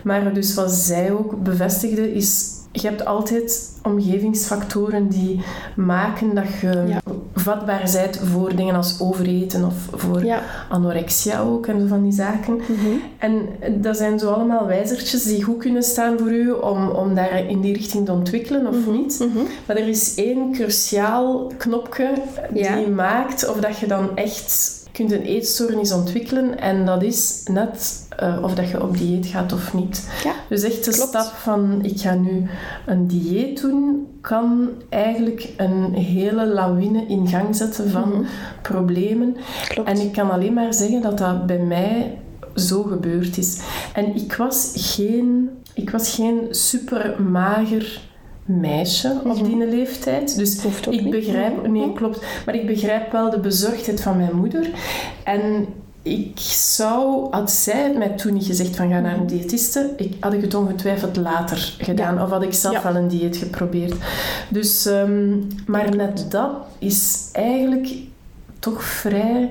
Maar 0.03 0.33
dus 0.33 0.53
wat 0.53 0.71
zij 0.71 1.11
ook 1.11 1.43
bevestigde 1.43 2.13
is 2.13 2.52
je 2.73 2.87
hebt 2.87 3.05
altijd 3.05 3.71
omgevingsfactoren 3.83 5.07
die 5.07 5.41
maken 5.75 6.35
dat 6.35 6.59
je 6.61 6.95
vatbaar 7.33 7.89
bent 7.93 8.19
voor 8.31 8.55
dingen 8.55 8.75
als 8.75 8.95
overeten 8.99 9.65
of 9.65 9.73
voor 9.91 10.41
anorexia 10.69 11.39
ook 11.39 11.67
en 11.67 11.79
zo 11.79 11.87
van 11.87 12.03
die 12.03 12.11
zaken. 12.11 12.55
Mhm. 12.55 12.87
En 13.17 13.47
dat 13.81 13.97
zijn 13.97 14.19
zo 14.19 14.31
allemaal 14.31 14.67
wijzertjes 14.67 15.23
die 15.23 15.43
goed 15.43 15.57
kunnen 15.57 15.83
staan 15.83 16.19
voor 16.19 16.31
u 16.31 16.51
om, 16.51 16.89
om 16.89 17.15
daar 17.15 17.49
in 17.49 17.61
die 17.61 17.73
richting 17.73 18.05
te 18.05 18.11
ontwikkelen 18.11 18.67
of 18.67 18.75
mhm. 18.75 18.91
niet. 18.91 19.19
Mhm. 19.19 19.43
Maar 19.65 19.75
er 19.75 19.87
is 19.87 20.15
één 20.15 20.51
cruciaal 20.51 21.51
knopje 21.57 22.13
die 22.53 22.87
maakt 22.87 23.49
of 23.49 23.59
dat 23.59 23.77
je 23.77 23.87
dan 23.87 24.15
echt 24.15 24.81
kunt 24.93 25.11
een 25.11 25.21
eetstoornis 25.21 25.91
ontwikkelen 25.91 26.59
en 26.59 26.85
dat 26.85 27.03
is 27.03 27.41
net 27.51 28.07
uh, 28.23 28.37
of 28.43 28.55
dat 28.55 28.69
je 28.69 28.81
op 28.83 28.97
dieet 28.97 29.25
gaat 29.25 29.53
of 29.53 29.73
niet. 29.73 30.09
Ja, 30.23 30.33
dus 30.49 30.63
echt 30.63 30.85
de 30.85 30.93
stap 30.93 31.25
van 31.25 31.79
ik 31.83 31.99
ga 31.99 32.13
nu 32.13 32.43
een 32.85 33.07
dieet 33.07 33.61
doen, 33.61 34.07
kan 34.21 34.69
eigenlijk 34.89 35.49
een 35.57 35.93
hele 35.93 36.45
lawine 36.45 37.05
in 37.07 37.27
gang 37.27 37.55
zetten 37.55 37.89
van 37.89 38.09
Mhm. 38.09 38.23
problemen. 38.61 39.35
Klopt. 39.67 39.89
En 39.89 39.97
ik 39.99 40.11
kan 40.11 40.31
alleen 40.31 40.53
maar 40.53 40.73
zeggen 40.73 41.01
dat 41.01 41.17
dat 41.17 41.45
bij 41.45 41.59
mij 41.59 42.17
zo 42.55 42.83
gebeurd 42.83 43.37
is. 43.37 43.61
En 43.93 44.15
ik 44.15 44.33
was 44.35 44.71
geen, 44.75 45.49
ik 45.73 45.89
was 45.89 46.15
geen 46.15 46.37
super 46.49 47.21
mager 47.21 48.01
meisje 48.45 49.19
op 49.25 49.37
Mhm. 49.37 49.43
die 49.43 49.67
leeftijd. 49.67 50.37
Dus 50.37 50.61
Hoeft 50.63 50.87
ook 50.87 50.93
ik 50.93 51.01
niet. 51.01 51.11
begrijp, 51.11 51.67
nee, 51.67 51.85
Mhm. 51.85 51.93
klopt. 51.95 52.23
Maar 52.45 52.55
ik 52.55 52.65
begrijp 52.67 53.11
wel 53.11 53.29
de 53.29 53.39
bezorgdheid 53.39 54.01
van 54.01 54.17
mijn 54.17 54.35
moeder. 54.35 54.69
En 55.23 55.65
ik 56.01 56.39
zou, 56.49 57.27
had 57.31 57.51
zij 57.51 57.83
het 57.83 57.97
mij 57.97 58.09
toen 58.09 58.33
niet 58.33 58.45
gezegd 58.45 58.75
van 58.75 58.89
ga 58.89 58.99
naar 58.99 59.17
een 59.17 59.27
diëtiste, 59.27 59.89
ik, 59.97 60.13
had 60.19 60.33
ik 60.33 60.41
het 60.41 60.53
ongetwijfeld 60.53 61.15
later 61.15 61.75
gedaan. 61.77 62.21
Of 62.21 62.29
had 62.29 62.43
ik 62.43 62.53
zelf 62.53 62.73
Ja. 62.75 62.83
wel 62.83 62.95
een 63.01 63.07
dieet 63.07 63.37
geprobeerd. 63.37 63.93
Dus, 64.49 64.85
ehm, 64.85 65.33
maar 65.67 65.95
net 65.95 66.25
dat 66.29 66.51
is 66.79 67.29
eigenlijk 67.31 67.93
toch 68.59 68.83
vrij 68.83 69.49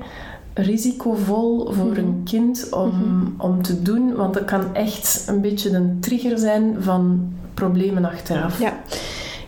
risicovol 0.54 1.72
voor 1.72 1.86
Mhm. 1.90 1.98
een 1.98 2.20
kind 2.24 2.68
om, 2.70 2.92
om 3.38 3.62
te 3.62 3.82
doen. 3.82 4.14
Want 4.14 4.34
dat 4.34 4.44
kan 4.44 4.74
echt 4.74 5.24
een 5.28 5.40
beetje 5.40 5.70
een 5.70 5.96
trigger 6.00 6.38
zijn 6.38 6.76
van 6.80 7.32
problemen 7.54 8.04
achteraf. 8.04 8.60
Ja. 8.60 8.80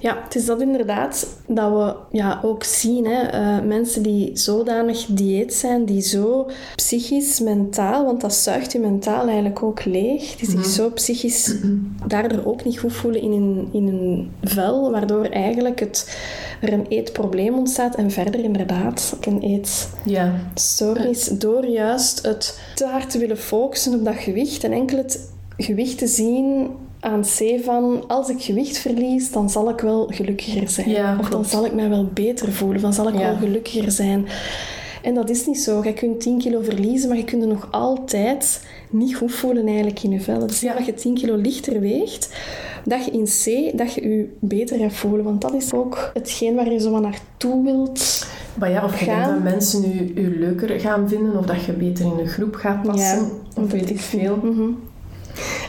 Ja, 0.00 0.18
het 0.24 0.34
is 0.34 0.44
dat 0.46 0.60
inderdaad 0.60 1.26
dat 1.46 1.70
we 1.70 1.94
ja, 2.16 2.40
ook 2.42 2.64
zien. 2.64 3.06
Hè, 3.06 3.22
eh, 3.22 3.64
mensen 3.66 4.02
die 4.02 4.30
zodanig 4.38 5.06
dieet 5.08 5.54
zijn, 5.54 5.84
die 5.84 6.00
zo 6.00 6.50
psychisch, 6.76 7.40
mentaal, 7.40 8.04
want 8.04 8.20
dat 8.20 8.34
zuigt 8.34 8.72
je 8.72 8.78
mentaal 8.78 9.26
eigenlijk 9.26 9.62
ook 9.62 9.84
leeg, 9.84 10.36
die 10.36 10.50
zich 10.50 10.60
Mhm. 10.60 10.68
zo 10.68 10.90
psychisch 10.90 11.54
daardoor 12.06 12.44
ook 12.44 12.64
niet 12.64 12.78
goed 12.78 12.92
voelen 12.92 13.20
in 13.20 13.32
een, 13.32 13.68
in 13.72 13.86
een 13.88 14.30
vel, 14.42 14.90
waardoor 14.90 15.24
eigenlijk 15.24 15.80
het, 15.80 16.16
er 16.60 16.72
een 16.72 16.86
eetprobleem 16.88 17.54
ontstaat 17.54 17.94
en 17.94 18.10
verder 18.10 18.40
inderdaad 18.44 19.12
ook 19.16 19.26
een 19.26 19.40
eetstoornis 19.42 21.26
Ja. 21.26 21.34
door 21.38 21.66
juist 21.66 22.26
het 22.26 22.58
te 22.74 22.86
hard 22.86 23.10
te 23.10 23.18
willen 23.18 23.38
focussen 23.38 23.94
op 23.94 24.04
dat 24.04 24.14
gewicht 24.16 24.64
en 24.64 24.72
enkel 24.72 24.96
het 24.96 25.32
gewicht 25.56 25.98
te 25.98 26.06
zien 26.06 26.66
aan 27.04 27.20
C 27.22 27.60
van 27.64 28.04
als 28.08 28.28
ik 28.28 28.42
gewicht 28.42 28.78
verlies, 28.78 29.30
dan 29.32 29.50
zal 29.50 29.68
ik 29.68 29.80
wel 29.80 30.06
gelukkiger 30.10 30.68
zijn. 30.68 30.90
Ja, 30.90 31.12
of 31.12 31.20
dan 31.20 31.30
klopt. 31.30 31.48
zal 31.48 31.66
ik 31.66 31.74
mij 31.74 31.88
wel 31.88 32.08
beter 32.14 32.52
voelen, 32.52 32.80
dan 32.82 32.92
zal 32.92 33.08
ik 33.08 33.14
Ja. 33.14 33.20
wel 33.20 33.36
gelukkiger 33.36 33.90
zijn. 33.90 34.26
En 35.02 35.14
dat 35.14 35.30
is 35.30 35.46
niet 35.46 35.58
zo. 35.60 35.80
Je 35.84 35.92
kunt 35.92 36.20
10 36.20 36.38
kilo 36.38 36.60
verliezen, 36.62 37.08
maar 37.08 37.18
je 37.18 37.24
kunt 37.24 37.42
er 37.42 37.48
nog 37.48 37.68
altijd 37.70 38.66
niet 38.90 39.16
goed 39.16 39.32
voelen 39.32 39.66
eigenlijk 39.66 40.02
in 40.02 40.10
je 40.10 40.20
vel. 40.20 40.40
Niet 40.40 40.58
Ja. 40.60 40.74
dat 40.74 40.86
je 40.86 40.94
10 40.94 41.14
kilo 41.14 41.36
lichter 41.36 41.80
weegt, 41.80 42.28
dat 42.84 43.04
je 43.04 43.10
in 43.10 43.24
C, 43.24 43.76
dat 43.78 43.94
je 43.94 44.08
je 44.08 44.28
beter 44.40 44.78
gaat 44.78 44.92
voelen. 44.92 45.24
Want 45.24 45.40
dat 45.40 45.54
is 45.54 45.72
ook 45.72 46.10
hetgeen 46.14 46.54
waar 46.54 46.72
je 46.72 46.80
zo 46.80 46.98
naartoe 46.98 47.64
wilt. 47.64 48.26
Maar 48.58 48.70
ja, 48.70 48.84
of 48.84 48.98
je 48.98 49.04
Gaan. 49.04 49.18
denkt 49.20 49.44
dat 49.44 49.52
mensen 49.52 49.84
u, 49.84 50.12
u 50.22 50.38
leuker 50.38 50.80
gaan 50.80 51.08
vinden, 51.08 51.38
of 51.38 51.46
dat 51.46 51.64
je 51.64 51.72
beter 51.72 52.04
in 52.04 52.18
een 52.18 52.28
groep 52.28 52.54
gaat 52.54 52.82
passen, 52.82 53.28
of 53.56 53.70
weet 53.70 53.90
ik 53.90 54.00
veel. 54.00 54.36
Mhm. 54.42 54.68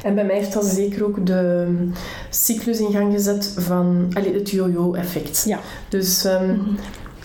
En 0.03 0.15
bij 0.15 0.25
mij 0.25 0.35
heeft 0.35 0.53
dat 0.53 0.65
zeker 0.65 1.05
ook 1.05 1.25
de 1.25 1.67
cyclus 2.29 2.79
in 2.79 2.91
gang 2.91 3.13
gezet 3.13 3.53
van 3.57 4.07
allee, 4.13 4.33
het 4.33 4.49
yo-yo-effect. 4.49 5.43
Ja. 5.47 5.59
Dus, 5.89 6.25
ehm, 6.25 6.45
Mhm. 6.51 6.69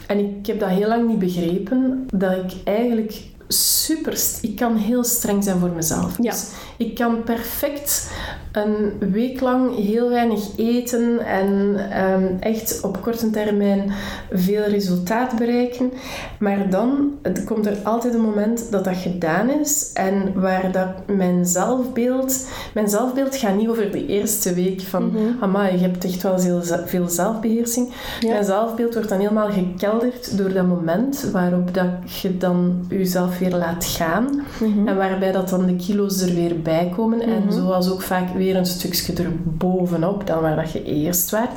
en 0.06 0.18
ik 0.18 0.46
heb 0.46 0.60
dat 0.60 0.68
heel 0.68 0.88
lang 0.88 1.08
niet 1.08 1.18
begrepen, 1.18 2.06
dat 2.14 2.32
ik 2.32 2.52
eigenlijk 2.64 3.14
super... 3.48 4.18
Ik 4.40 4.56
kan 4.56 4.76
heel 4.76 5.04
streng 5.04 5.44
zijn 5.44 5.58
voor 5.58 5.70
mezelf. 5.70 6.16
Ja. 6.20 6.30
Dus 6.30 6.46
Ik 6.80 6.94
kan 6.94 7.22
perfect 7.22 8.10
een 8.52 8.92
week 9.12 9.40
lang 9.40 9.76
heel 9.76 10.08
weinig 10.08 10.56
eten 10.56 11.18
en 11.18 11.76
ehm, 11.90 12.26
echt 12.40 12.80
op 12.82 13.02
korte 13.02 13.30
termijn 13.30 13.92
veel 14.30 14.62
resultaat 14.62 15.38
bereiken. 15.38 15.92
Maar 16.38 16.70
dan 16.70 17.12
komt 17.44 17.66
er 17.66 17.76
altijd 17.84 18.14
een 18.14 18.20
moment 18.20 18.70
dat 18.70 18.84
dat 18.84 18.96
gedaan 18.96 19.50
is 19.50 19.90
en 19.94 20.32
waar 20.34 20.72
dat 20.72 21.16
mijn 21.16 21.46
zelfbeeld... 21.46 22.48
Mijn 22.74 22.88
zelfbeeld 22.88 23.36
gaat 23.36 23.56
niet 23.56 23.68
over 23.68 23.90
de 23.90 24.06
eerste 24.06 24.54
week 24.54 24.80
van... 24.80 25.02
Mm 25.02 25.38
je 25.50 25.78
hebt 25.78 26.04
echt 26.04 26.22
wel 26.22 26.38
veel 26.86 27.08
zelfbeheersing. 27.08 27.92
Mijn 28.26 28.44
zelfbeeld 28.44 28.94
wordt 28.94 29.08
dan 29.08 29.18
helemaal 29.18 29.50
gekelderd 29.50 30.38
door 30.38 30.52
dat 30.52 30.66
moment 30.66 31.28
waarop 31.32 31.74
dat 31.74 32.20
je 32.22 32.36
dan 32.36 32.86
jezelf 32.88 33.38
weer 33.38 33.54
laat 33.56 33.84
gaan. 33.84 34.42
Mhm. 34.60 34.88
En 34.88 34.96
waarbij 34.96 35.32
dat 35.32 35.48
dan 35.48 35.66
de 35.66 35.76
kilo's 35.76 36.20
er 36.20 36.34
weer 36.34 36.60
bij 36.62 36.69
komen. 36.96 37.20
En 37.20 37.42
mhm. 37.44 37.52
zoals 37.52 37.90
ook 37.90 38.02
vaak 38.02 38.34
weer 38.34 38.56
een 38.56 38.66
stukje 38.66 39.12
erbovenop 39.12 40.26
dan 40.26 40.40
waar 40.40 40.56
dat 40.56 40.72
je 40.72 40.84
eerst 40.84 41.30
werd. 41.30 41.50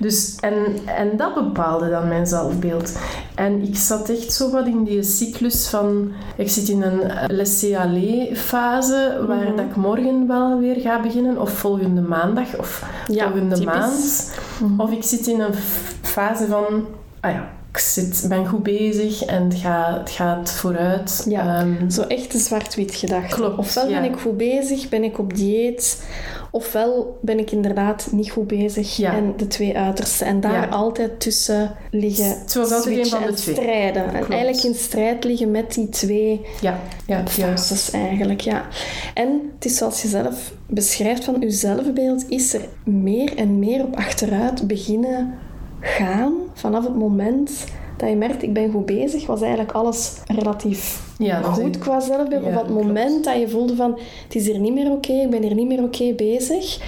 Dus, 0.00 0.36
en, 0.40 0.54
en 0.84 1.16
dat 1.16 1.34
bepaalde 1.34 1.90
dan 1.90 2.08
mijn 2.08 2.26
zelfbeeld. 2.26 2.98
En 3.34 3.62
ik 3.62 3.76
zat 3.76 4.08
echt 4.08 4.32
zo 4.32 4.50
wat 4.50 4.66
in 4.66 4.84
die 4.84 5.02
cyclus 5.02 5.68
van... 5.68 6.12
Ik 6.36 6.50
zit 6.50 6.68
in 6.68 6.82
een 6.82 7.00
laisser-aller 7.26 8.36
fase, 8.36 9.24
waar 9.26 9.36
mhm. 9.36 9.56
dat 9.56 9.64
ik 9.64 9.76
morgen 9.76 10.26
wel 10.26 10.58
weer 10.58 10.80
ga 10.80 11.00
beginnen. 11.00 11.40
Of 11.40 11.50
volgende 11.50 12.00
maandag, 12.00 12.58
of 12.58 12.84
volgende 13.06 13.64
maand. 13.64 14.32
Of 14.76 14.90
ik 14.90 15.02
zit 15.02 15.26
in 15.26 15.40
een 15.40 15.54
fase 16.02 16.46
van... 16.46 16.86
Ah 17.20 17.32
ja, 17.32 17.48
ik 17.74 17.80
zit, 17.80 18.26
ben 18.28 18.46
goed 18.46 18.62
bezig 18.62 19.24
en 19.24 19.42
het 19.42 19.54
gaat, 19.54 19.98
het 19.98 20.10
gaat 20.10 20.52
vooruit. 20.52 21.24
Ja, 21.28 21.60
um, 21.60 21.90
zo 21.90 22.02
echt 22.02 22.34
een 22.34 22.40
zwart-wit 22.40 22.94
gedachte. 22.94 23.34
Klopt, 23.34 23.58
ofwel 23.58 23.88
ben 23.88 24.04
ik 24.04 24.16
goed 24.16 24.36
bezig, 24.36 24.88
ben 24.88 25.04
ik 25.04 25.18
op 25.18 25.34
dieet, 25.34 26.02
ofwel 26.50 27.18
ben 27.20 27.38
ik 27.38 27.50
inderdaad 27.50 28.08
niet 28.10 28.30
goed 28.30 28.46
bezig. 28.46 29.00
En 29.00 29.34
de 29.36 29.46
twee 29.46 29.76
uitersten. 29.76 30.26
En 30.26 30.40
daar 30.40 30.68
altijd 30.68 31.20
tussen 31.20 31.76
liggen 31.90 32.28
het 32.28 32.54
was 32.54 32.72
altijd 32.72 32.98
een 32.98 33.06
van 33.06 33.22
de 33.26 33.32
twee. 33.32 33.54
strijden. 33.54 34.14
En 34.14 34.30
eigenlijk 34.30 34.62
in 34.64 34.74
strijd 34.74 35.24
liggen 35.24 35.50
met 35.50 35.74
die 35.74 35.88
twee 35.88 36.40
ja. 36.60 36.80
Ja, 37.06 37.26
fases 37.26 37.90
eigenlijk. 37.90 38.40
Ja. 38.40 38.66
En 39.14 39.52
het 39.54 39.64
is 39.64 39.76
zoals 39.76 40.02
je 40.02 40.08
zelf 40.08 40.52
beschrijft 40.66 41.24
van 41.24 41.40
je 41.40 41.50
zelfbeeld, 41.50 42.24
is 42.28 42.54
er 42.54 42.68
meer 42.84 43.36
en 43.36 43.58
meer 43.58 43.82
op 43.84 43.96
achteruit 43.96 44.66
beginnen 44.66 45.34
gaan 45.80 46.43
vanaf 46.54 46.84
het 46.84 46.96
moment 46.96 47.64
dat 47.96 48.08
je 48.08 48.16
merkt, 48.16 48.42
ik 48.42 48.52
ben 48.52 48.70
goed 48.70 48.86
bezig, 48.86 49.26
was 49.26 49.40
eigenlijk 49.40 49.72
alles 49.72 50.12
relatief 50.26 51.02
ja, 51.18 51.42
goed 51.42 51.78
qua 51.78 52.00
zelfbeeld. 52.00 52.44
Ja, 52.44 52.48
of 52.48 52.54
het 52.54 52.70
moment 52.70 53.24
dat 53.24 53.40
je 53.40 53.48
voelde 53.48 53.76
van, 53.76 53.98
het 54.24 54.34
is 54.34 54.46
hier 54.46 54.58
niet 54.58 54.74
meer 54.74 54.90
oké, 54.90 55.12
ik 55.12 55.30
ben 55.30 55.42
hier 55.42 55.54
niet 55.54 55.66
meer 55.66 55.82
oké 55.82 56.12
bezig. 56.16 56.78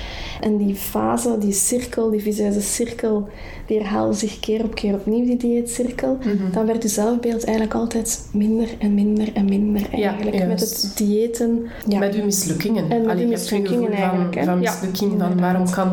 En 0.41 0.57
die 0.57 0.75
fase, 0.75 1.39
die 1.39 1.53
cirkel, 1.53 2.11
die 2.11 2.21
visuele 2.21 2.61
cirkel, 2.61 3.29
die 3.67 3.79
herhaalde 3.79 4.13
zich 4.13 4.41
keer 4.41 4.65
op 4.65 4.75
keer 4.75 4.95
opnieuw, 4.95 5.25
die 5.25 5.37
dieetcirkel. 5.37 6.19
Mm 6.25 6.53
Dan 6.53 6.67
werd 6.67 6.83
je 6.83 6.89
zelfbeeld 6.89 7.45
eigenlijk 7.45 7.75
altijd 7.75 8.29
minder 8.33 8.69
en 8.79 8.95
minder 8.95 9.29
en 9.35 9.45
minder 9.45 9.87
eigenlijk. 9.93 10.47
met 10.47 10.61
het 10.61 10.93
diëten. 10.97 11.67
Met 11.99 12.15
uw 12.15 12.25
mislukkingen. 12.25 12.91
En 12.91 13.07
met 13.07 13.19
uw 13.19 13.29
mislukkingen 13.29 13.93
eigenlijk. 13.93 14.35
Van, 14.35 14.45
van 14.45 14.59
mislukking, 14.59 15.13
van 15.19 15.41
waarom 15.41 15.71
kan, 15.71 15.93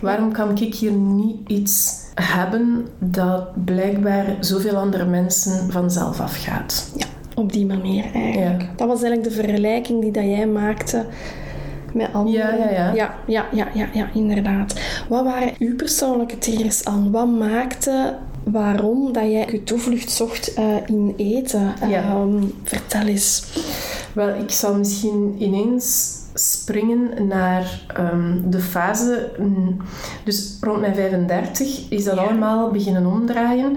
waarom 0.00 0.32
kan 0.32 0.58
ik 0.58 0.74
hier 0.74 0.92
niet 0.92 1.36
iets 1.46 2.01
hebben 2.14 2.86
dat 2.98 3.64
blijkbaar 3.64 4.24
zoveel 4.40 4.76
andere 4.76 5.04
mensen 5.04 5.72
vanzelf 5.72 6.20
afgaat. 6.20 6.92
Ja, 6.96 7.06
op 7.34 7.52
die 7.52 7.66
manier 7.66 8.04
eigenlijk. 8.14 8.68
Dat 8.76 8.88
was 8.88 9.02
eigenlijk 9.02 9.34
de 9.34 9.42
vergelijking 9.42 10.00
die 10.00 10.10
dat 10.10 10.24
jij 10.24 10.46
maakte 10.46 11.06
met 11.92 12.12
anderen. 12.12 12.58
Ja, 12.58 12.70
ja, 12.70 12.70
ja. 12.70 12.92
Ja, 12.94 13.14
ja, 13.26 13.46
ja, 13.52 13.68
ja, 13.74 13.88
ja 13.92 14.08
inderdaad. 14.14 14.80
Wat 15.08 15.24
waren 15.24 15.52
uw 15.58 15.76
persoonlijke 15.76 16.38
triggers 16.38 16.84
aan? 16.84 17.10
Wat 17.10 17.28
maakte 17.28 18.16
waarom 18.44 19.12
dat 19.12 19.22
jij 19.22 19.48
je 19.50 19.64
toevlucht 19.64 20.10
zocht 20.10 20.58
uh, 20.58 20.64
in 20.86 21.14
eten? 21.16 21.74
Ehm, 21.80 22.42
vertel 22.62 23.06
eens. 23.06 23.44
Wel, 24.12 24.28
ik 24.28 24.50
zal 24.50 24.74
misschien 24.74 25.34
ineens 25.38 26.20
springen 26.34 27.26
naar 27.26 27.84
um, 27.98 28.50
de 28.50 28.60
fase. 28.60 29.30
Dus 30.24 30.56
rond 30.60 30.80
mijn 30.80 30.94
35 30.94 31.90
is 31.90 32.04
dat 32.04 32.18
allemaal 32.18 32.70
beginnen 32.70 33.06
omdraaien. 33.06 33.76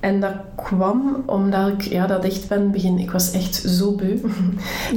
En 0.00 0.20
dat 0.20 0.34
kwam 0.56 1.22
omdat 1.26 1.68
ik 1.68 1.82
ja, 1.82 2.06
dat 2.06 2.24
echt 2.24 2.48
ben 2.48 2.70
begin. 2.70 2.98
Ik 2.98 3.10
was 3.10 3.32
echt 3.32 3.54
zo 3.54 3.94
beu. 3.94 4.18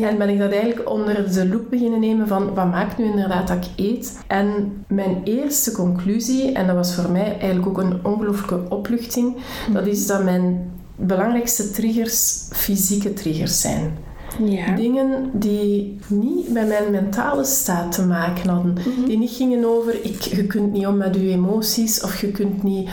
En 0.02 0.18
ben 0.18 0.30
ik 0.30 0.40
dat 0.40 0.52
eigenlijk 0.52 0.90
onder 0.90 1.34
de 1.34 1.48
loep 1.48 1.70
beginnen 1.70 2.00
nemen 2.00 2.28
van 2.28 2.54
wat 2.54 2.72
maakt 2.72 2.98
nu 2.98 3.06
inderdaad 3.06 3.48
dat 3.48 3.58
ik 3.58 3.86
eet. 3.86 4.20
En 4.28 4.74
mijn 4.88 5.22
eerste 5.24 5.72
conclusie, 5.72 6.52
en 6.52 6.68
dat 6.68 6.76
was 6.76 6.96
voor 6.96 7.12
mij 7.12 7.38
eigenlijk 7.40 7.68
ook 7.68 7.78
een 7.78 8.06
ongelooflijke 8.06 8.62
opluchting, 8.70 9.36
dat 9.74 9.88
is 9.88 10.08
dat 10.08 10.24
mijn 10.24 10.72
belangrijkste 10.96 11.72
triggers 11.72 12.48
fysieke 12.52 13.14
triggers 13.14 13.62
zijn. 13.62 13.98
Ja. 14.46 14.76
Dingen 14.76 15.30
die 15.34 16.00
niet 16.08 16.50
met 16.52 16.68
mijn 16.68 16.92
mentale 16.92 17.44
staat 17.44 17.92
te 17.92 18.06
maken 18.06 18.50
hadden. 18.50 18.74
Mhm. 18.74 19.06
Die 19.06 19.18
niet 19.18 19.32
gingen 19.32 19.66
over, 19.66 20.06
ik, 20.06 20.22
je 20.22 20.48
kunt 20.48 20.72
niet 20.72 20.88
om 20.88 20.98
met 20.98 21.16
je 21.16 21.30
emoties 21.30 22.04
of 22.04 22.22
je 22.22 22.32
kunt 22.32 22.64
niet 22.64 22.90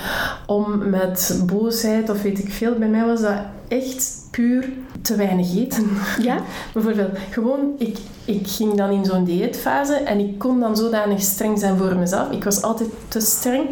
om 0.47 0.91
met 0.91 1.43
boosheid 1.47 2.11
of 2.11 2.23
weet 2.23 2.39
ik 2.39 2.53
veel. 2.53 2.75
Bij 2.79 2.89
mij 2.89 3.05
was 3.05 3.21
dat 3.21 3.39
echt 3.69 4.27
puur 4.31 4.69
te 5.03 5.17
weinig 5.17 5.57
eten. 5.57 5.89
Ja? 6.23 6.39
Bijvoorbeeld, 6.75 7.19
gewoon, 7.31 7.75
ik, 7.79 7.99
ik 8.25 8.49
ging 8.49 8.75
dan 8.75 8.91
in 8.91 9.05
zo'n 9.05 9.25
dieetfase 9.25 9.95
en 9.95 10.19
ik 10.19 10.39
kon 10.39 10.61
dan 10.61 10.77
zodanig 10.77 11.21
streng 11.21 11.59
zijn 11.59 11.77
voor 11.77 11.97
mezelf. 11.97 12.31
Ik 12.31 12.45
was 12.45 12.63
altijd 12.63 12.89
te 13.09 13.21
streng. 13.21 13.69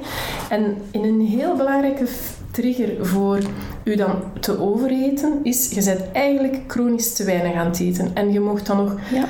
En 0.50 0.76
in 0.90 1.04
een 1.04 1.21
heel 1.21 1.56
belangrijke 1.56 2.06
trigger 2.54 3.06
voor 3.06 3.38
u 3.84 3.96
dan 3.96 4.23
te 4.40 4.61
overeten 4.61 5.40
is, 5.42 5.70
je 5.70 5.84
bent 5.84 6.12
eigenlijk 6.12 6.61
chronisch 6.66 7.12
te 7.12 7.25
weinig 7.25 7.54
aan 7.54 7.66
het 7.66 7.80
eten. 7.80 8.11
En 8.14 8.32
je 8.32 8.40
mocht 8.40 8.66
dan 8.66 8.76
nog 8.76 8.96
ja. 9.12 9.25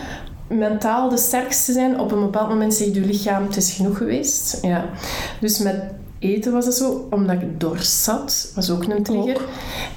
mentaal 0.49 1.09
de 1.09 1.17
sterkste 1.17 1.73
zijn. 1.73 2.01
Op 2.01 2.13
een 2.13 2.21
bepaald 2.21 2.49
moment 2.49 2.75
zegt 2.75 2.95
je 2.95 3.01
lichaam, 3.01 3.43
het 3.43 3.57
is 3.57 3.73
genoeg 3.73 3.97
geweest. 3.97 4.59
Ja. 4.63 4.85
Dus 5.41 5.59
met 5.59 5.83
eten 6.19 6.53
was 6.53 6.67
het 6.67 6.75
zo, 6.75 7.07
omdat 7.11 7.43
ik 7.43 7.61
dorst 7.61 8.03
zat, 8.03 8.53
was 8.55 8.71
ook 8.71 8.85
een 8.85 9.03
trigger. 9.03 9.41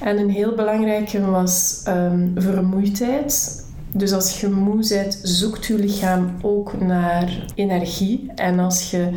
En 0.00 0.18
een 0.18 0.30
heel 0.30 0.54
belangrijke 0.54 1.20
was 1.20 1.82
um, 1.88 2.32
vermoeidheid. 2.36 3.66
Dus 3.92 4.12
als 4.12 4.40
je 4.40 4.48
moe 4.48 4.88
bent, 4.88 5.20
zoekt 5.22 5.66
je 5.66 5.74
lichaam 5.74 6.34
ook 6.42 6.80
naar 6.80 7.46
energie. 7.54 8.30
En 8.34 8.58
als 8.58 8.90
je 8.90 9.10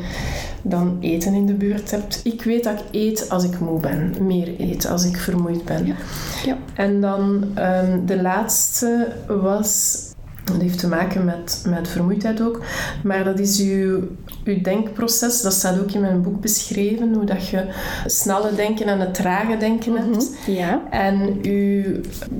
dan 0.61 0.97
eten 0.99 1.33
in 1.33 1.45
de 1.45 1.53
buurt 1.53 1.91
hebt. 1.91 2.21
Ik 2.23 2.43
weet 2.43 2.63
dat 2.63 2.79
ik 2.79 2.85
eet 2.91 3.29
als 3.29 3.43
ik 3.43 3.59
moe 3.59 3.79
ben. 3.79 4.13
Meer 4.19 4.59
eet 4.59 4.87
als 4.87 5.05
ik 5.05 5.17
vermoeid 5.17 5.65
ben. 5.65 5.85
Ja. 5.85 5.95
ja. 6.45 6.57
En 6.73 7.01
dan 7.01 7.43
um, 7.57 8.05
de 8.05 8.21
laatste 8.21 9.07
was 9.27 9.99
dat 10.43 10.61
heeft 10.61 10.79
te 10.79 10.87
maken 10.87 11.25
met, 11.25 11.63
met 11.67 11.87
vermoeidheid 11.87 12.41
ook. 12.41 12.61
Maar 13.03 13.23
dat 13.23 13.39
is 13.39 13.59
uw, 13.59 14.07
uw 14.43 14.61
denkproces. 14.61 15.41
Dat 15.41 15.53
staat 15.53 15.79
ook 15.79 15.91
in 15.91 16.01
mijn 16.01 16.21
boek 16.21 16.41
beschreven. 16.41 17.13
Hoe 17.13 17.25
dat 17.25 17.47
je 17.47 17.65
snelle 18.05 18.55
denken 18.55 18.85
en 18.85 18.99
het 18.99 19.13
trage 19.13 19.57
denken 19.57 19.95
hebt. 19.95 20.29
Mhm. 20.45 20.51
Ja. 20.51 20.81
En 20.89 21.39
uw 21.41 21.83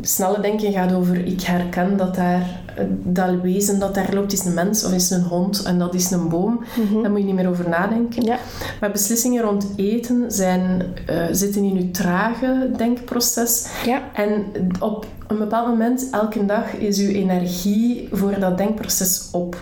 snelle 0.01 0.41
denken 0.41 0.72
gaat 0.72 0.93
over... 0.93 1.25
Ik 1.25 1.41
herken 1.41 1.98
dat 1.98 2.15
daar... 2.15 2.60
Dat 3.03 3.41
wezen 3.41 3.79
dat 3.79 3.96
daar 3.96 4.13
loopt 4.13 4.34
is 4.34 4.46
een 4.46 4.53
mens 4.53 4.86
of 4.86 4.93
is 4.93 5.10
een 5.10 5.24
hond. 5.24 5.63
En 5.63 5.79
dat 5.79 5.93
is 5.93 6.12
een 6.12 6.29
boom. 6.29 6.63
Mm 6.75 7.01
Daar 7.01 7.12
moet 7.12 7.20
je 7.20 7.25
niet 7.25 7.36
meer 7.36 7.50
over 7.50 7.70
nadenken. 7.70 8.24
Ja. 8.24 8.38
Maar 8.79 8.91
beslissingen 8.91 9.41
rond 9.43 9.67
eten 9.75 10.31
zijn, 10.31 10.81
uh, 11.10 11.25
zitten 11.31 11.63
in 11.63 11.77
uw 11.77 11.91
trage 11.91 12.70
denkproces. 12.77 13.67
Ja. 13.86 14.01
En 14.13 14.46
op 14.79 15.05
een 15.27 15.38
bepaald 15.38 15.67
moment, 15.67 16.08
elke 16.12 16.46
dag, 16.46 16.74
is 16.74 17.00
uw 17.00 17.10
energie 17.10 18.10
voor 18.12 18.39
dat 18.39 18.58
denkproces 18.58 19.27
op. 19.31 19.55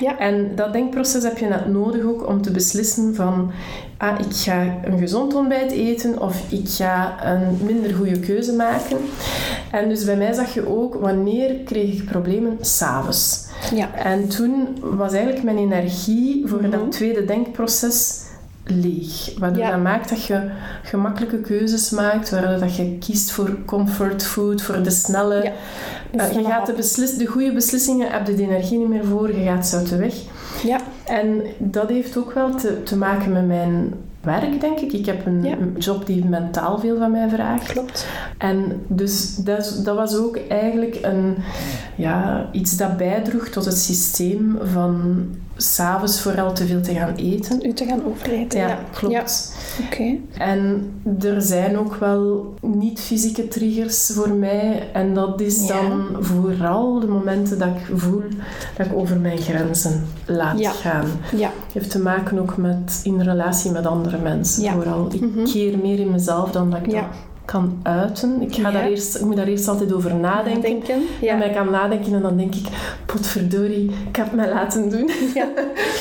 Ja. 0.00 0.18
En 0.18 0.54
dat 0.54 0.72
denkproces 0.72 1.22
heb 1.22 1.38
je 1.38 1.46
net 1.46 1.66
nodig 1.66 1.79
ook 1.86 2.28
om 2.28 2.42
te 2.42 2.50
beslissen 2.50 3.14
van 3.14 3.52
ah, 3.96 4.18
ik 4.18 4.36
ga 4.36 4.78
een 4.84 4.98
gezond 4.98 5.34
ontbijt 5.34 5.70
eten 5.70 6.20
of 6.22 6.52
ik 6.52 6.68
ga 6.68 7.24
een 7.24 7.58
minder 7.64 7.94
goede 7.94 8.18
keuze 8.18 8.52
maken. 8.52 8.96
En 9.70 9.88
dus 9.88 10.04
bij 10.04 10.16
mij 10.16 10.32
zag 10.32 10.54
je 10.54 10.68
ook, 10.68 10.94
wanneer 10.94 11.54
kreeg 11.54 11.92
ik 11.92 12.04
problemen? 12.04 12.58
S'avonds. 12.60 13.48
Ja. 13.74 13.94
En 13.94 14.28
toen 14.28 14.68
was 14.80 15.12
eigenlijk 15.12 15.44
mijn 15.44 15.58
energie 15.58 16.42
voor 16.46 16.62
dat 16.62 16.80
mhm. 16.80 16.90
tweede 16.90 17.24
denkproces 17.24 18.28
leeg. 18.64 19.38
Waardoor 19.38 19.66
dat 19.66 19.82
maakt 19.82 20.08
dat 20.08 20.24
je 20.24 20.50
gemakkelijke 20.82 21.40
keuzes 21.40 21.90
maakt, 21.90 22.30
waardoor 22.30 22.58
dat 22.58 22.76
je 22.76 22.98
kiest 22.98 23.30
voor 23.30 23.56
comfort 23.66 24.22
food, 24.22 24.62
voor 24.62 24.82
de 24.82 24.90
snelle... 24.90 25.52
Ja, 26.12 26.28
uh, 26.28 26.32
je 26.32 26.44
gaat 26.44 26.66
de, 26.66 26.72
beslis, 26.72 27.16
de 27.16 27.26
goede 27.26 27.52
beslissingen, 27.52 28.10
heb 28.10 28.26
je 28.26 28.34
de 28.34 28.42
energie 28.42 28.78
niet 28.78 28.88
meer 28.88 29.04
voor, 29.04 29.36
je 29.36 29.44
gaat 29.44 29.66
ze 29.66 29.76
uit 29.76 29.88
de 29.88 29.96
weg. 29.96 30.14
Ja. 30.62 30.80
En 31.06 31.42
dat 31.58 31.88
heeft 31.88 32.16
ook 32.16 32.32
wel 32.32 32.54
te, 32.54 32.82
te 32.82 32.96
maken 32.96 33.32
met 33.32 33.46
mijn 33.46 33.94
werk, 34.20 34.60
denk 34.60 34.78
ik. 34.78 34.92
Ik 34.92 35.06
heb 35.06 35.26
een, 35.26 35.42
Ja. 35.42 35.56
job 35.78 36.06
die 36.06 36.24
mentaal 36.24 36.78
veel 36.78 36.98
van 36.98 37.10
mij 37.10 37.28
vraagt. 37.28 37.72
Klopt. 37.72 38.06
En 38.38 38.82
dus 38.86 39.36
dat, 39.36 39.80
dat 39.84 39.96
was 39.96 40.16
ook 40.16 40.38
eigenlijk 40.48 40.98
een, 41.02 41.36
ja, 41.96 42.48
iets 42.52 42.76
dat 42.76 42.96
bijdroeg 42.96 43.48
tot 43.48 43.64
het 43.64 43.78
systeem 43.78 44.58
van 44.62 45.24
s'avonds 45.62 46.20
vooral 46.20 46.52
te 46.52 46.66
veel 46.66 46.80
te 46.82 46.94
gaan 46.94 47.14
eten. 47.14 47.66
U 47.66 47.72
te 47.72 47.84
gaan 47.84 48.04
overeten. 48.06 48.58
Ja, 48.60 48.68
Ja, 48.68 48.78
klopt. 48.92 49.14
Ja. 49.14 49.24
Oké. 49.86 50.16
En 50.38 50.90
er 51.20 51.42
zijn 51.42 51.78
ook 51.78 51.94
wel 51.94 52.54
niet-fysieke 52.60 53.48
triggers 53.48 54.10
voor 54.14 54.30
mij. 54.30 54.88
En 54.92 55.14
dat 55.14 55.40
is 55.40 55.66
Ja. 55.66 55.80
dan 55.80 56.06
vooral 56.24 57.00
de 57.00 57.06
momenten 57.06 57.58
dat 57.58 57.68
ik 57.68 57.98
voel 57.98 58.22
dat 58.76 58.86
ik 58.86 58.92
over 58.94 59.16
mijn 59.20 59.38
grenzen 59.38 60.06
laat 60.26 60.66
gaan. 60.66 61.06
Ja. 61.36 61.50
heeft 61.72 61.90
te 61.90 61.98
maken 62.00 62.38
ook 62.38 62.56
met 62.56 63.00
in 63.02 63.20
relatie 63.22 63.70
met 63.70 63.86
andere 63.86 64.18
mensen. 64.18 64.62
Ja. 64.62 64.72
Vooral. 64.72 65.08
Ik 65.12 65.20
Mhm. 65.20 65.44
keer 65.44 65.78
meer 65.78 65.98
in 65.98 66.10
mezelf 66.10 66.50
dan 66.50 66.70
dat 66.70 66.80
ik 66.80 66.90
Ja. 66.90 67.00
dat 67.00 67.08
kan 67.52 67.78
uiten. 67.82 68.42
Ik, 68.42 68.54
ga 68.54 68.60
Ja. 68.60 68.70
daar 68.70 68.88
eerst, 68.88 69.16
ik 69.16 69.24
moet 69.24 69.36
daar 69.36 69.46
eerst 69.46 69.68
altijd 69.68 69.92
over 69.92 70.14
nadenken. 70.14 70.60
Denken. 70.62 71.02
Ja. 71.20 71.34
En 71.42 71.48
ik 71.48 71.54
kan 71.54 71.70
nadenken 71.70 72.14
en 72.14 72.22
dan 72.22 72.36
denk 72.36 72.54
ik, 72.54 72.66
potverdorie, 73.06 73.90
ik 74.08 74.16
heb 74.16 74.26
het 74.26 74.34
mij 74.34 74.48
laten 74.48 74.90
doen. 74.90 75.10
Ja. 75.34 75.48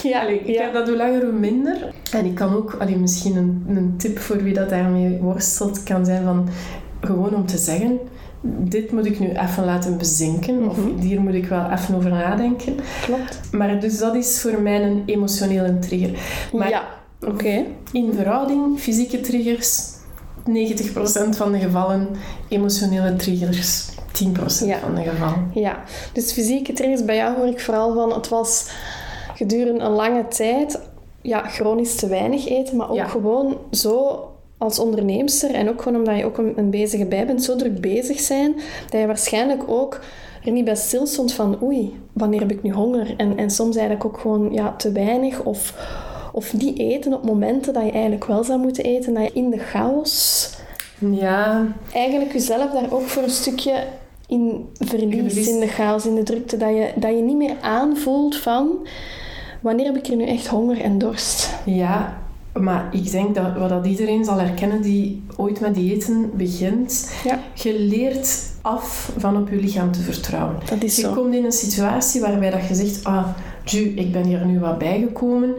Ja. 0.03 0.21
Allee, 0.21 0.39
ik 0.39 0.57
heb 0.57 0.73
dat 0.73 0.87
hoe 0.87 0.97
langer 0.97 1.23
hoe 1.23 1.31
minder. 1.31 1.93
En 2.11 2.25
ik 2.25 2.35
kan 2.35 2.55
ook, 2.55 2.75
allee, 2.79 2.97
misschien 2.97 3.35
een, 3.37 3.65
een 3.67 3.93
tip 3.97 4.19
voor 4.19 4.43
wie 4.43 4.53
dat 4.53 4.69
daarmee 4.69 5.17
worstelt, 5.21 5.83
kan 5.83 6.05
zijn 6.05 6.23
van 6.23 6.47
gewoon 7.01 7.35
om 7.35 7.45
te 7.45 7.57
zeggen, 7.57 7.99
dit 8.41 8.91
moet 8.91 9.05
ik 9.05 9.19
nu 9.19 9.27
even 9.29 9.65
laten 9.65 9.97
bezinken. 9.97 10.69
Of 10.69 10.77
Mhm. 10.77 10.99
hier 10.99 11.21
moet 11.21 11.33
ik 11.33 11.45
wel 11.45 11.69
even 11.71 11.95
over 11.95 12.09
nadenken. 12.09 12.75
Klopt. 13.05 13.39
Maar 13.51 13.79
dus 13.79 13.97
dat 13.97 14.15
is 14.15 14.41
voor 14.41 14.61
mij 14.61 14.83
een 14.83 15.03
emotionele 15.05 15.79
trigger. 15.79 16.09
Maar 16.53 16.69
ja. 16.69 16.83
Oké. 17.27 17.63
in 17.91 18.13
verhouding, 18.13 18.79
fysieke 18.79 19.21
triggers, 19.21 19.97
90% 20.53 21.29
van 21.37 21.51
de 21.51 21.59
gevallen, 21.59 22.07
emotionele 22.47 23.15
triggers, 23.15 23.87
10% 24.11 24.69
Ja. 24.69 24.79
van 24.79 24.95
de 24.95 25.01
gevallen. 25.03 25.51
Ja. 25.53 25.83
Dus 26.13 26.31
fysieke 26.31 26.73
triggers, 26.73 27.05
bij 27.05 27.15
jou 27.15 27.35
hoor 27.37 27.47
ik 27.47 27.59
vooral 27.59 27.93
van, 27.93 28.13
het 28.13 28.27
was 28.29 28.69
gedurende 29.35 29.83
een 29.83 29.91
lange 29.91 30.27
tijd, 30.27 30.79
ja, 31.21 31.43
chronisch 31.47 31.95
te 31.95 32.07
weinig 32.07 32.47
eten, 32.47 32.77
maar 32.77 32.89
ook 32.89 32.95
Ja. 32.95 33.05
gewoon 33.07 33.57
zo 33.71 34.23
als 34.57 34.79
onderneemster 34.79 35.53
en 35.53 35.69
ook 35.69 35.81
gewoon 35.81 35.97
omdat 35.99 36.17
je 36.17 36.25
ook 36.25 36.37
een, 36.37 36.53
een 36.55 36.69
bezige 36.69 37.05
bij 37.05 37.25
bent, 37.25 37.43
zo 37.43 37.55
druk 37.55 37.81
bezig 37.81 38.19
zijn, 38.19 38.53
dat 38.89 38.99
je 39.01 39.07
waarschijnlijk 39.07 39.63
ook 39.67 39.99
er 40.45 40.51
niet 40.51 40.65
bij 40.65 40.75
stil 40.75 41.07
stond 41.07 41.33
van 41.33 41.57
oei, 41.63 41.99
wanneer 42.13 42.39
heb 42.39 42.51
ik 42.51 42.63
nu 42.63 42.71
honger? 42.71 43.13
En, 43.17 43.37
en 43.37 43.49
soms 43.51 43.75
eigenlijk 43.75 44.05
ook 44.05 44.19
gewoon 44.19 44.53
ja, 44.53 44.73
te 44.77 44.91
weinig 44.91 45.43
of, 45.43 45.73
of 46.31 46.53
niet 46.53 46.79
eten 46.79 47.13
op 47.13 47.23
momenten 47.25 47.73
dat 47.73 47.83
je 47.85 47.91
eigenlijk 47.91 48.25
wel 48.25 48.43
zou 48.43 48.59
moeten 48.59 48.83
eten, 48.83 49.13
dat 49.13 49.23
je 49.23 49.31
in 49.33 49.49
de 49.49 49.59
chaos 49.59 50.49
Ja, 50.99 51.65
eigenlijk 51.93 52.31
jezelf 52.33 52.71
daar 52.71 52.91
ook 52.91 53.07
voor 53.07 53.23
een 53.23 53.29
stukje 53.29 53.83
in 54.27 54.65
verliest, 54.79 55.47
in 55.49 55.59
de 55.59 55.67
chaos, 55.67 56.05
in 56.05 56.15
de 56.15 56.23
drukte, 56.23 56.57
dat 56.57 56.69
je, 56.69 56.91
dat 56.95 57.11
je 57.15 57.21
niet 57.21 57.37
meer 57.37 57.55
aanvoelt 57.61 58.35
van 58.35 58.87
wanneer 59.61 59.85
heb 59.85 59.95
ik 59.97 60.07
er 60.07 60.15
nu 60.15 60.25
echt 60.25 60.47
honger 60.47 60.81
en 60.81 60.97
dorst. 60.97 61.49
ja, 61.65 62.17
maar 62.53 62.89
ik 62.91 63.11
denk 63.11 63.35
dat 63.35 63.57
wat 63.57 63.69
dat 63.69 63.85
iedereen 63.85 64.25
zal 64.25 64.37
herkennen 64.39 64.81
die 64.81 65.23
ooit 65.37 65.59
met 65.59 65.75
diëten 65.75 66.31
begint, 66.33 67.11
Ja. 67.23 67.39
je 67.53 67.79
leert 67.79 68.37
af 68.61 69.11
van 69.17 69.37
op 69.37 69.49
je 69.49 69.55
lichaam 69.55 69.91
te 69.91 69.99
vertrouwen. 70.01 70.55
Dat 70.69 70.83
is 70.83 70.95
Je 70.95 71.01
zo. 71.01 71.13
komt 71.13 71.33
in 71.33 71.45
een 71.45 71.51
situatie 71.51 72.21
waarbij 72.21 72.49
dat 72.49 72.67
je 72.67 72.75
zegt, 72.75 73.03
ah, 73.03 73.27
Ju, 73.65 73.79
ik 73.79 74.11
ben 74.11 74.23
hier 74.23 74.45
nu 74.45 74.59
wat 74.59 74.77
bijgekomen. 74.77 75.53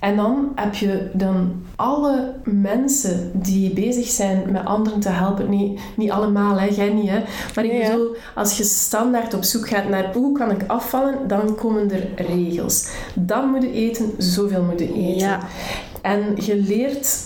En 0.00 0.16
dan 0.16 0.52
heb 0.54 0.74
je 0.74 1.10
dan 1.12 1.62
alle 1.76 2.34
mensen 2.44 3.30
die 3.34 3.72
bezig 3.72 4.08
zijn 4.08 4.42
met 4.52 4.64
anderen 4.64 5.00
te 5.00 5.08
helpen, 5.08 5.50
niet, 5.50 5.80
niet 5.96 6.10
allemaal, 6.10 6.58
hè, 6.58 6.66
jij 6.66 6.88
niet, 6.88 7.08
hè. 7.08 7.22
Maar 7.54 7.64
ik 7.64 7.82
bedoel, 7.82 8.16
als 8.34 8.56
je 8.56 8.64
standaard 8.64 9.34
op 9.34 9.44
zoek 9.44 9.68
gaat 9.68 9.88
naar 9.88 10.12
hoe 10.12 10.38
kan 10.38 10.50
ik 10.50 10.64
afvallen, 10.66 11.28
dan 11.28 11.54
komen 11.54 11.90
er 11.90 12.26
regels. 12.26 12.88
Dan 13.14 13.48
moet 13.48 13.62
je 13.62 13.72
eten, 13.72 14.10
zoveel 14.18 14.62
moet 14.62 14.78
je 14.78 14.92
eten. 14.94 15.26
Ja. 15.26 15.40
En 16.02 16.36
je 16.36 16.56
leert, 16.56 17.18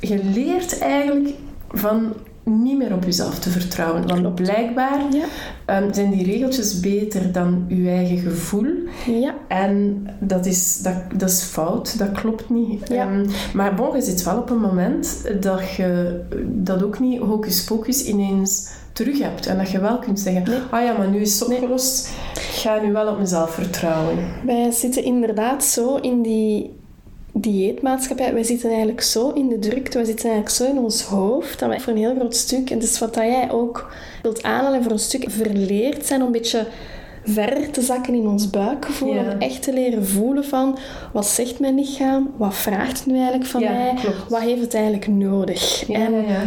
je 0.00 0.24
leert 0.24 0.78
eigenlijk 0.78 1.34
van 1.68 2.12
niet 2.48 2.78
meer 2.78 2.94
op 2.94 3.04
jezelf 3.04 3.38
te 3.38 3.50
vertrouwen. 3.50 4.06
Want 4.06 4.34
blijkbaar 4.34 5.00
Ja. 5.12 5.24
Ehm, 5.64 5.92
zijn 5.92 6.10
die 6.10 6.24
regeltjes 6.24 6.80
beter 6.80 7.32
dan 7.32 7.64
uw 7.68 7.86
eigen 7.86 8.18
gevoel? 8.18 8.66
Ja. 9.06 9.34
En 9.48 10.06
dat 10.20 10.46
is, 10.46 10.78
dat, 10.82 10.94
dat 11.16 11.28
is 11.30 11.42
fout, 11.42 11.98
dat 11.98 12.12
klopt 12.12 12.50
niet. 12.50 12.88
Ja. 12.88 13.06
Ehm, 13.08 13.26
maar 13.54 13.74
bon, 13.74 13.96
je 13.96 14.02
zit 14.02 14.22
wel 14.24 14.38
op 14.38 14.50
een 14.50 14.60
moment 14.60 15.24
dat 15.40 15.70
je 15.70 16.20
dat 16.44 16.82
ook 16.82 16.98
niet 16.98 17.20
hocus 17.20 17.64
pocus 17.64 18.04
ineens 18.04 18.68
terug 18.92 19.18
hebt. 19.18 19.46
En 19.46 19.58
dat 19.58 19.70
je 19.70 19.80
wel 19.80 19.98
kunt 19.98 20.20
zeggen, 20.20 20.42
Nee. 20.50 20.58
ah 20.70 20.82
ja, 20.82 20.92
maar 20.92 21.08
nu 21.08 21.20
is 21.20 21.40
het 21.40 21.48
opgelost. 21.48 22.10
Ik 22.34 22.40
ga 22.64 22.80
nu 22.80 22.92
wel 22.92 23.08
op 23.12 23.18
mezelf 23.18 23.50
vertrouwen. 23.50 24.16
Wij 24.46 24.70
zitten 24.70 25.04
inderdaad 25.04 25.64
zo 25.64 25.96
in 25.96 26.22
die 26.22 26.77
dieetmaatschappij. 27.40 28.34
Wij 28.34 28.42
zitten 28.42 28.68
eigenlijk 28.68 29.02
zo 29.02 29.30
in 29.30 29.48
de 29.48 29.58
drukte, 29.58 29.96
wij 29.96 30.06
zitten 30.06 30.30
eigenlijk 30.30 30.56
zo 30.56 30.64
in 30.76 30.78
ons 30.84 31.02
hoofd, 31.02 31.58
dat 31.58 31.68
wij 31.68 31.80
voor 31.80 31.92
een 31.92 31.98
heel 31.98 32.14
groot 32.14 32.36
stuk, 32.36 32.70
en 32.70 32.78
dat 32.78 32.88
is 32.88 32.98
wat 32.98 33.14
dat 33.14 33.24
jij 33.24 33.50
ook 33.50 33.90
wilt 34.22 34.42
aanhalen, 34.42 34.82
voor 34.82 34.92
een 34.92 34.98
stuk 34.98 35.24
verleerd 35.28 36.06
zijn 36.06 36.20
om 36.20 36.26
een 36.26 36.32
beetje 36.32 36.66
verder 37.24 37.70
te 37.70 37.82
zakken 37.82 38.14
in 38.14 38.26
ons 38.26 38.50
buikgevoel. 38.50 39.14
Ja. 39.14 39.32
Om 39.32 39.40
echt 39.40 39.62
te 39.62 39.72
leren 39.72 40.06
voelen 40.06 40.44
van, 40.44 40.78
wat 41.12 41.26
zegt 41.26 41.60
mijn 41.60 41.74
lichaam? 41.74 42.30
Wat 42.36 42.54
vraagt 42.54 42.98
het 42.98 43.06
nu 43.06 43.14
eigenlijk 43.14 43.46
van 43.46 43.60
Ja, 43.60 43.72
mij? 43.72 43.94
klopt. 44.00 44.28
Wat 44.28 44.40
heeft 44.40 44.60
het 44.60 44.74
eigenlijk 44.74 45.06
nodig? 45.06 45.88
En 45.88 46.12
ja, 46.12 46.18
ja. 46.18 46.42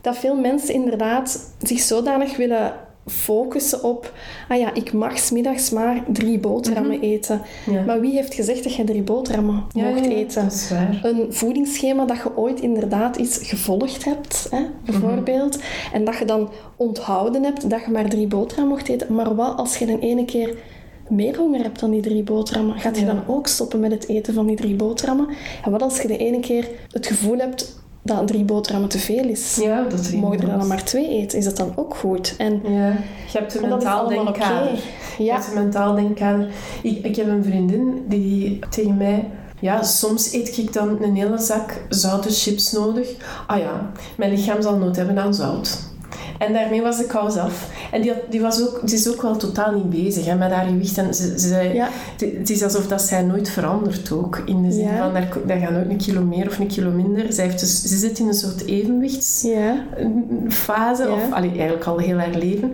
dat 0.00 0.16
veel 0.18 0.34
mensen 0.36 0.74
inderdaad 0.74 1.52
zich 1.62 1.80
zodanig 1.80 2.36
willen 2.36 2.72
focussen 3.06 3.82
op 3.84 4.12
ah 4.48 4.58
ja, 4.58 4.74
ik 4.74 4.92
mag 4.92 5.18
's 5.18 5.30
middags 5.30 5.70
maar 5.70 6.04
drie 6.08 6.38
boterhammen 6.38 7.00
eten. 7.00 7.40
Mhm. 7.66 7.76
Ja. 7.76 7.84
Maar 7.84 8.00
wie 8.00 8.12
heeft 8.12 8.34
gezegd 8.34 8.62
dat 8.64 8.74
je 8.74 8.84
drie 8.84 9.02
boterhammen 9.02 9.64
Ja, 9.72 9.88
mocht 9.88 10.06
eten? 10.06 10.42
Dat 10.44 10.52
is 10.52 10.70
waar. 10.70 11.00
Een 11.02 11.26
voedingsschema 11.32 12.04
dat 12.04 12.16
je 12.16 12.36
ooit 12.36 12.60
inderdaad 12.60 13.16
eens 13.16 13.38
gevolgd 13.42 14.04
hebt, 14.04 14.46
hè, 14.50 14.62
bijvoorbeeld. 14.84 15.58
En 15.92 16.04
dat 16.04 16.18
je 16.18 16.24
dan 16.24 16.48
onthouden 16.76 17.42
hebt 17.44 17.70
dat 17.70 17.80
je 17.84 17.90
maar 17.90 18.08
drie 18.08 18.26
boterhammen 18.26 18.74
mocht 18.76 18.88
eten. 18.88 19.14
Maar 19.14 19.34
wat 19.34 19.56
als 19.56 19.76
je 19.76 19.86
dan 19.86 19.98
ene 19.98 20.24
keer 20.24 20.54
meer 21.08 21.36
honger 21.36 21.62
hebt 21.62 21.80
dan 21.80 21.90
die 21.90 22.00
drie 22.02 22.22
boterhammen? 22.22 22.78
Gaat 22.78 22.98
je 22.98 23.04
Ja. 23.06 23.12
dan 23.12 23.22
ook 23.26 23.46
stoppen 23.46 23.80
met 23.80 23.90
het 23.92 24.08
eten 24.08 24.34
van 24.34 24.46
die 24.46 24.56
drie 24.56 24.74
boterhammen? 24.74 25.28
En 25.64 25.70
wat 25.70 25.82
als 25.82 26.00
je 26.02 26.08
de 26.08 26.16
ene 26.16 26.40
keer 26.40 26.68
het 26.90 27.06
gevoel 27.06 27.38
hebt 27.38 27.78
dat 28.02 28.26
drie 28.26 28.44
boterhammen 28.44 28.90
te 28.90 28.98
veel 28.98 29.24
is? 29.24 29.56
Ja, 29.62 29.82
dat 29.88 30.00
is 30.00 30.10
Mogen 30.10 30.40
er 30.40 30.58
dan 30.58 30.66
maar 30.66 30.84
twee 30.84 31.08
eten? 31.08 31.38
Is 31.38 31.44
dat 31.44 31.56
dan 31.56 31.72
ook 31.76 31.96
goed? 31.96 32.34
En, 32.38 32.60
Ja, 32.64 32.88
je 33.32 33.38
hebt 33.38 33.54
een 33.54 33.68
mentaal 33.68 34.08
denkkader. 34.08 34.72
Je 35.18 35.24
Ja, 35.24 35.34
hebt 35.34 35.48
een 35.48 35.54
mentaal 35.62 35.94
denkkader. 35.94 36.48
Ik, 36.82 37.04
ik 37.04 37.16
heb 37.16 37.28
een 37.28 37.44
vriendin 37.44 38.04
die 38.08 38.58
tegen 38.70 38.96
mij... 38.96 39.28
Ja, 39.60 39.82
soms 39.82 40.32
eet 40.32 40.58
ik 40.58 40.72
dan 40.72 41.02
een 41.02 41.16
hele 41.16 41.38
zak 41.38 41.84
zoute 41.88 42.30
chips 42.30 42.72
nodig. 42.72 43.08
Ah 43.46 43.58
ja, 43.58 43.90
mijn 44.16 44.30
lichaam 44.30 44.62
zal 44.62 44.76
nood 44.76 44.96
hebben 44.96 45.18
aan 45.18 45.34
zout. 45.34 45.78
En 46.40 46.52
daarmee 46.52 46.82
was 46.82 46.96
de 46.98 47.04
kous 47.04 47.36
af. 47.36 47.68
En 47.92 48.00
die, 48.02 48.10
had- 48.12 48.20
die, 48.30 48.40
was 48.40 48.62
ook, 48.62 48.80
die 48.86 48.94
is 48.96 49.08
ook 49.08 49.22
wel 49.22 49.36
totaal 49.36 49.72
niet 49.74 49.90
bezig 49.90 50.24
hè, 50.26 50.34
met 50.34 50.50
haar 50.50 50.66
gewicht. 50.66 50.98
En 50.98 51.14
ze, 51.14 51.38
ze 51.40 51.70
Ja. 51.74 51.88
het- 52.18 52.32
het 52.38 52.50
is 52.50 52.62
alsof 52.62 52.86
dat 52.86 53.02
zij 53.02 53.22
nooit 53.22 53.48
verandert 53.50 54.12
ook. 54.12 54.42
In 54.46 54.62
de 54.62 54.72
zin 54.72 54.84
Ja. 54.84 54.96
van, 54.98 55.12
daar, 55.12 55.28
daar 55.46 55.58
gaat 55.58 55.70
nooit 55.70 55.90
een 55.90 55.96
kilo 55.96 56.22
meer 56.22 56.46
of 56.46 56.58
een 56.58 56.66
kilo 56.66 56.90
minder. 56.90 57.32
Zij 57.32 57.44
heeft 57.44 57.60
dus, 57.60 57.82
ze 57.82 57.96
zit 57.96 58.18
in 58.18 58.26
een 58.26 58.34
soort 58.34 58.64
evenwichts 58.66 59.42
ja, 59.42 59.84
fase, 60.48 61.02
Ja. 61.02 61.08
of 61.12 61.32
allee, 61.32 61.50
eigenlijk 61.50 61.84
al 61.84 61.98
heel 61.98 62.18
haar 62.18 62.34
leven. 62.34 62.72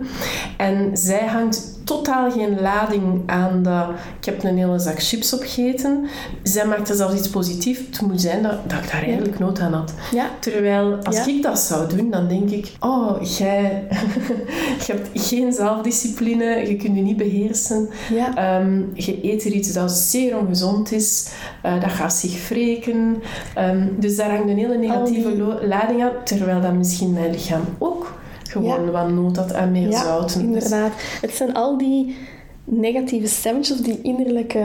En 0.57 0.89
zij 0.97 1.25
hangt 1.25 1.75
totaal 1.87 2.31
geen 2.31 2.61
lading 2.61 3.21
aan 3.25 3.63
dat 3.63 3.85
ik 4.19 4.25
heb 4.25 4.43
een 4.43 4.57
hele 4.57 4.79
zak 4.79 5.01
chips 5.03 5.33
opgegeten. 5.33 6.05
Zij 6.43 6.65
maakte 6.65 6.95
zelfs 6.95 7.15
iets 7.15 7.29
positiefs. 7.29 7.79
Het 7.79 8.01
moet 8.01 8.21
zijn 8.21 8.43
dat, 8.43 8.69
dat 8.69 8.83
ik 8.83 8.91
daar 8.91 9.03
eigenlijk 9.03 9.39
nood 9.39 9.59
aan 9.59 9.73
had. 9.73 9.93
ja, 10.11 10.29
Terwijl, 10.39 10.97
als 11.03 11.15
Ja. 11.15 11.25
ik 11.27 11.43
dat 11.43 11.59
zou 11.59 11.95
doen, 11.95 12.09
dan 12.11 12.27
denk 12.27 12.49
ik... 12.49 12.71
Oh, 12.79 13.21
jij... 13.37 13.87
je 14.85 14.91
hebt 14.93 15.09
geen 15.13 15.53
zelfdiscipline, 15.53 16.45
je 16.45 16.75
kunt 16.75 16.95
je 16.95 17.01
niet 17.01 17.17
beheersen. 17.17 17.89
ja. 18.13 18.35
Ehm, 18.35 18.81
je 18.93 19.19
eet 19.31 19.45
er 19.45 19.51
iets 19.51 19.73
dat 19.73 19.91
zeer 19.91 20.37
ongezond 20.37 20.91
is. 20.91 21.29
Eh, 21.61 21.81
dat 21.81 21.91
gaat 21.91 22.13
zich 22.13 22.47
wreken. 22.49 23.21
Ehm, 23.55 23.87
dus 23.99 24.15
daar 24.15 24.29
hangt 24.29 24.49
een 24.49 24.57
hele 24.57 24.77
negatieve 24.77 25.57
lading 25.67 26.03
aan. 26.03 26.11
Terwijl 26.23 26.61
dat 26.61 26.73
misschien 26.73 27.13
mijn 27.13 27.31
lichaam 27.31 27.61
ook 27.77 28.13
gewoon 28.47 28.85
Ja. 28.85 28.91
wat 28.91 29.09
nood 29.11 29.35
had 29.37 29.53
aan 29.53 29.71
meer 29.71 29.89
Ja, 29.89 30.03
zouten. 30.03 30.41
inderdaad. 30.41 30.91
Het 31.21 31.31
zijn 31.31 31.53
al 31.53 31.77
die 31.77 32.15
negatieve 32.63 33.27
stemmetjes, 33.27 33.79
of 33.79 33.85
die 33.85 33.99
innerlijke 34.01 34.63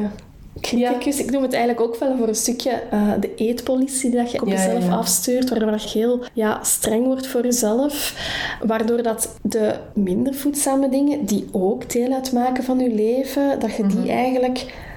criticus. 0.60 1.18
Ik 1.18 1.30
noem 1.30 1.42
het 1.42 1.52
eigenlijk 1.52 1.86
ook 1.86 1.96
wel 1.96 2.16
voor 2.16 2.28
een 2.28 2.34
stukje 2.34 2.70
eh, 2.70 3.02
de 3.20 3.34
eetpolitie 3.34 4.10
die 4.10 4.18
dat 4.20 4.30
je 4.32 4.40
op 4.42 4.48
Ja, 4.48 4.54
jezelf 4.54 4.84
ja. 4.84 4.94
afstuurt, 4.94 5.50
waardoor 5.50 5.70
dat 5.70 5.92
je 5.92 5.98
heel 5.98 6.20
ja, 6.32 6.58
streng 6.62 7.06
wordt 7.06 7.26
voor 7.26 7.42
jezelf. 7.42 8.14
Waardoor 8.66 9.02
dat 9.02 9.34
de 9.42 9.74
minder 9.94 10.34
voedzame 10.34 10.88
dingen, 10.88 11.24
die 11.24 11.48
ook 11.52 11.90
deel 11.90 12.12
uitmaken 12.12 12.64
van 12.64 12.78
je 12.78 12.94
leven, 12.94 13.60
dat 13.60 13.74
je 13.76 13.82
Mhm. 13.82 14.02
die 14.02 14.10
eigenlijk 14.12 14.90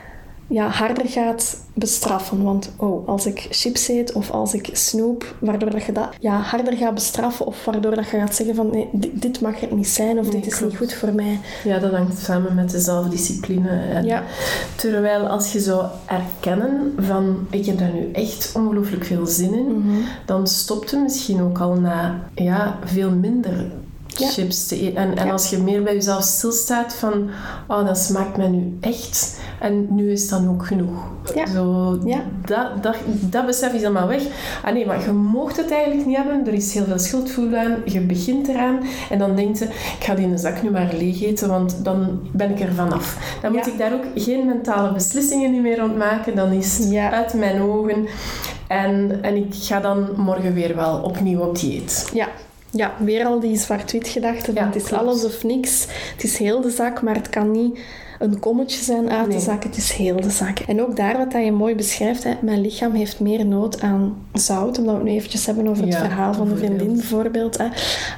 ja, 0.48 0.68
harder 0.70 1.08
gaat 1.08 1.58
bestraffen. 1.74 2.44
Want 2.44 2.72
oh, 2.78 3.08
als 3.08 3.26
ik 3.26 3.48
chips 3.50 3.88
eet 3.88 4.14
of 4.14 4.32
als 4.32 4.54
ik 4.54 4.70
snoep, 4.74 5.36
waardoor 5.40 5.70
dat 5.70 5.84
je 5.84 5.92
dat 5.92 6.10
ja, 6.20 6.38
harder 6.40 6.74
gaat 6.78 6.94
bestraffen 6.94 7.46
of 7.46 7.66
waardoor 7.66 7.96
dat 7.96 8.10
je 8.10 8.18
gaat 8.18 8.36
zeggen 8.36 8.56
van 8.56 8.70
nee, 8.72 8.90
dit, 8.92 9.22
dit 9.22 9.42
mag 9.42 9.60
het 9.60 9.72
niet 9.72 9.88
zijn 9.88 10.20
of 10.20 10.24
Nee, 10.32 10.42
dit 10.42 10.46
is 10.52 10.58
klopt. 10.58 10.72
niet 10.72 10.82
goed 10.82 10.94
voor 10.94 11.14
mij. 11.14 11.40
Ja, 11.64 11.80
dat 11.80 11.92
hangt 11.92 12.20
samen 12.20 12.56
met 12.56 12.70
de 12.70 12.80
zelfdiscipline. 12.80 13.70
En 13.70 14.06
Ja. 14.06 14.24
Terwijl 14.76 15.28
als 15.28 15.52
je 15.52 15.60
zou 15.60 15.86
erkennen 16.06 16.94
van 17.00 17.48
ik 17.50 17.66
heb 17.66 17.78
daar 17.78 17.94
nu 17.94 18.12
echt 18.12 18.52
ongelooflijk 18.56 19.06
veel 19.06 19.26
zin 19.26 19.54
in, 19.54 19.78
Mhm. 19.80 19.98
dan 20.26 20.48
stopt 20.48 20.92
het 20.92 21.02
misschien 21.02 21.42
ook 21.42 21.60
al 21.60 21.74
na 21.74 22.20
ja, 22.36 22.80
veel 22.84 23.12
minder 23.12 23.66
Ja. 24.18 24.28
chips 24.28 24.68
te 24.68 24.80
eten. 24.82 24.96
En, 24.96 25.18
en 25.18 25.26
Ja. 25.26 25.32
als 25.32 25.50
je 25.50 25.58
meer 25.58 25.84
bij 25.84 25.94
jezelf 25.94 26.24
stilstaat 26.24 26.94
van 26.96 27.30
oh, 27.68 27.86
dat 27.86 27.98
smaakt 27.98 28.38
mij 28.38 28.48
nu 28.48 28.78
echt 28.82 29.40
en 29.60 29.88
nu 29.96 30.12
is 30.12 30.30
dan 30.30 30.50
ook 30.50 30.66
genoeg. 30.66 31.04
Ja. 31.36 31.46
Zo, 31.46 32.00
Ja. 32.06 32.22
Dat, 32.46 32.84
dat, 32.84 32.96
dat 33.20 33.46
besef 33.46 33.74
is 33.74 33.84
allemaal 33.84 34.08
weg. 34.08 34.22
Ah 34.64 34.74
nee, 34.74 34.86
maar 34.86 35.02
je 35.06 35.12
mocht 35.12 35.58
het 35.58 35.72
eigenlijk 35.72 36.06
niet 36.06 36.16
hebben. 36.16 36.48
Er 36.48 36.54
is 36.54 36.74
heel 36.74 36.84
veel 36.86 37.00
schuldgevoel 37.00 37.56
aan. 37.56 37.76
Je 37.86 38.00
begint 38.02 38.48
eraan 38.48 38.80
en 39.10 39.20
dan 39.20 39.36
denkt 39.36 39.60
je, 39.60 39.66
ik 39.66 39.96
ga 40.04 40.16
die 40.16 40.26
in 40.26 40.32
de 40.32 40.38
zak 40.38 40.62
nu 40.64 40.72
maar 40.72 40.94
leeg 40.98 41.24
eten, 41.24 41.50
want 41.50 41.84
dan 41.84 42.20
ben 42.32 42.50
ik 42.52 42.60
er 42.60 42.74
vanaf. 42.74 43.38
Dan 43.42 43.52
moet 43.52 43.68
ik 43.68 43.78
daar 43.78 43.94
ook 43.94 44.04
geen 44.16 44.46
mentale 44.46 44.94
beslissingen 44.94 45.52
niet 45.52 45.62
meer 45.62 45.78
rond 45.80 45.98
maken. 45.98 46.36
Dan 46.36 46.52
is 46.52 46.78
het 46.78 46.96
uit 46.96 47.34
mijn 47.34 47.62
ogen. 47.62 48.08
En, 48.68 49.20
en 49.22 49.36
ik 49.36 49.54
ga 49.54 49.80
dan 49.80 50.08
morgen 50.16 50.54
weer 50.54 50.76
wel 50.76 50.98
opnieuw 50.98 51.40
op 51.40 51.60
dieet. 51.60 52.10
Ja. 52.14 52.28
Ja, 52.76 52.94
weer 53.00 53.26
al 53.26 53.40
die 53.40 53.58
zwart-wit 53.58 54.08
gedachten. 54.08 54.54
Ja, 54.54 54.66
het 54.66 54.76
is 54.76 54.84
klopt. 54.84 55.04
alles 55.04 55.26
of 55.26 55.44
niks. 55.44 55.86
Het 56.14 56.24
is 56.24 56.38
heel 56.38 56.62
de 56.62 56.70
zak, 56.70 57.02
maar 57.02 57.16
het 57.16 57.30
kan 57.30 57.52
niet 57.52 57.80
een 58.20 58.40
kommetje 58.40 58.84
zijn 58.84 59.10
uit 59.10 59.28
Nee. 59.28 59.38
de 59.38 59.44
zak. 59.44 59.64
Het 59.64 59.78
is 59.78 59.92
heel 59.92 60.22
de 60.22 60.30
zak. 60.30 60.60
En 60.60 60.82
ook 60.82 60.96
daar 60.96 61.18
wat 61.18 61.32
dat 61.32 61.44
je 61.44 61.52
mooi 61.52 61.76
beschrijft. 61.76 62.24
Hè, 62.24 62.34
mijn 62.42 62.62
lichaam 62.62 62.94
heeft 62.94 63.20
meer 63.20 63.46
nood 63.46 63.82
aan 63.82 64.16
zout. 64.34 64.78
Omdat 64.78 64.94
we 64.94 65.00
het 65.02 65.10
nu 65.10 65.16
eventjes 65.16 65.46
hebben 65.46 65.68
over 65.68 65.84
het 65.84 65.94
Ja, 65.94 66.00
verhaal 66.00 66.34
van 66.34 66.50
de 66.50 66.58
vriendin 66.58 66.94
bijvoorbeeld. 66.94 67.58
Hè. 67.58 67.68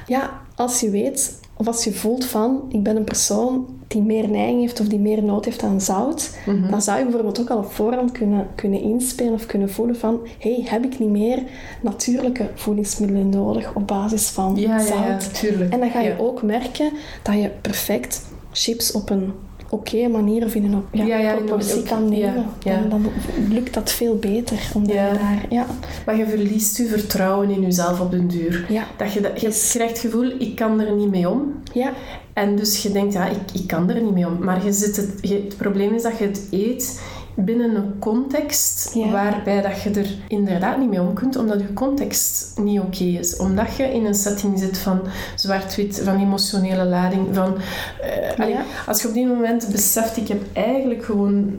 Ja, 0.06 0.30
als 0.56 0.80
je 0.80 0.90
weet 0.90 1.38
of 1.58 1.66
als 1.66 1.84
je 1.84 1.92
voelt 1.92 2.24
van 2.24 2.62
ik 2.68 2.82
ben 2.82 2.96
een 2.96 3.04
persoon 3.04 3.66
die 3.88 4.02
meer 4.02 4.28
neiging 4.28 4.60
heeft 4.60 4.80
of 4.80 4.86
die 4.88 4.98
meer 4.98 5.22
nood 5.22 5.44
heeft 5.44 5.62
aan 5.62 5.80
zout, 5.80 6.36
Mhm. 6.46 6.70
dan 6.70 6.82
zou 6.82 6.98
je 6.98 7.04
bijvoorbeeld 7.04 7.40
ook 7.40 7.50
al 7.50 7.58
op 7.58 7.72
voorhand 7.72 8.12
kunnen, 8.12 8.46
kunnen 8.54 8.80
inspelen 8.80 9.32
of 9.32 9.46
kunnen 9.46 9.70
voelen 9.70 9.96
van 9.96 10.18
hey, 10.38 10.62
heb 10.64 10.84
ik 10.84 10.98
niet 10.98 11.08
meer 11.10 11.42
natuurlijke 11.82 12.50
voedingsmiddelen 12.54 13.28
nodig 13.28 13.74
op 13.74 13.86
basis 13.86 14.28
van 14.28 14.56
Ja, 14.56 14.76
ja, 14.78 14.86
zout? 14.86 14.98
ja, 14.98 15.18
tuurlijk. 15.32 15.72
En 15.72 15.80
dan 15.80 15.90
ga 15.90 16.00
je 16.00 16.08
Ja. 16.08 16.16
ook 16.18 16.42
merken 16.42 16.90
dat 17.22 17.34
je 17.34 17.50
perfect 17.60 18.22
chips 18.52 18.92
op 18.92 19.10
een 19.10 19.32
oké 19.70 20.08
manier 20.08 20.44
of 20.44 20.54
in 20.54 20.64
een 20.64 20.82
ja, 20.92 21.04
Ja, 21.04 21.16
ja, 21.18 21.34
proportie 21.34 21.82
kan 21.82 22.08
nemen. 22.08 22.46
En 22.64 22.88
dan 22.88 23.06
lukt 23.48 23.74
dat 23.74 23.90
veel 23.90 24.16
beter. 24.16 24.58
Omdat 24.74 24.90
je 24.92 25.10
daar... 25.12 25.46
Ja, 25.50 25.66
Maar 26.06 26.16
je 26.16 26.26
verliest 26.26 26.76
je 26.76 26.86
vertrouwen 26.86 27.50
in 27.50 27.60
jezelf 27.60 28.00
op 28.00 28.10
den 28.10 28.28
duur. 28.28 28.66
ja, 28.68 28.86
Dat 28.96 29.12
je, 29.12 29.20
dat, 29.20 29.40
je 29.40 29.46
Yes. 29.46 29.70
krijgt 29.72 29.92
het 29.92 30.00
gevoel, 30.00 30.30
ik 30.38 30.56
kan 30.56 30.80
er 30.80 30.92
niet 30.94 31.10
mee 31.10 31.28
om. 31.30 31.52
ja, 31.72 31.92
En 32.32 32.56
dus 32.56 32.82
je 32.82 32.92
denkt, 32.92 33.12
ja, 33.12 33.26
ik, 33.28 33.36
ik 33.60 33.66
kan 33.66 33.90
er 33.90 34.02
niet 34.02 34.12
mee 34.14 34.26
om. 34.26 34.44
Maar 34.44 34.64
je 34.64 34.72
zit 34.72 34.96
het, 34.96 35.10
je, 35.20 35.34
het 35.34 35.56
probleem 35.56 35.94
is 35.94 36.02
dat 36.02 36.18
je 36.18 36.24
het 36.24 36.46
eet 36.50 37.00
binnen 37.44 37.74
een 37.74 37.98
context 37.98 38.90
Ja. 38.94 39.10
waarbij 39.10 39.62
dat 39.62 39.82
je 39.82 39.90
er 39.90 40.06
inderdaad 40.28 40.78
niet 40.78 40.88
mee 40.88 41.00
om 41.00 41.14
kunt, 41.14 41.36
omdat 41.36 41.60
je 41.60 41.72
context 41.72 42.52
niet 42.58 42.80
oké 42.80 43.04
is. 43.04 43.36
Omdat 43.36 43.76
je 43.76 43.82
in 43.94 44.06
een 44.06 44.14
setting 44.14 44.58
zit 44.58 44.78
van 44.78 45.00
zwart-wit, 45.34 46.00
van 46.04 46.20
emotionele 46.20 46.84
lading, 46.84 47.26
van... 47.32 47.54
eh, 48.00 48.38
allee. 48.38 48.56
Als 48.86 49.02
je 49.02 49.08
op 49.08 49.14
die 49.14 49.26
moment 49.26 49.68
beseft, 49.72 50.16
ik 50.16 50.28
heb 50.28 50.42
eigenlijk 50.52 51.04
gewoon 51.04 51.52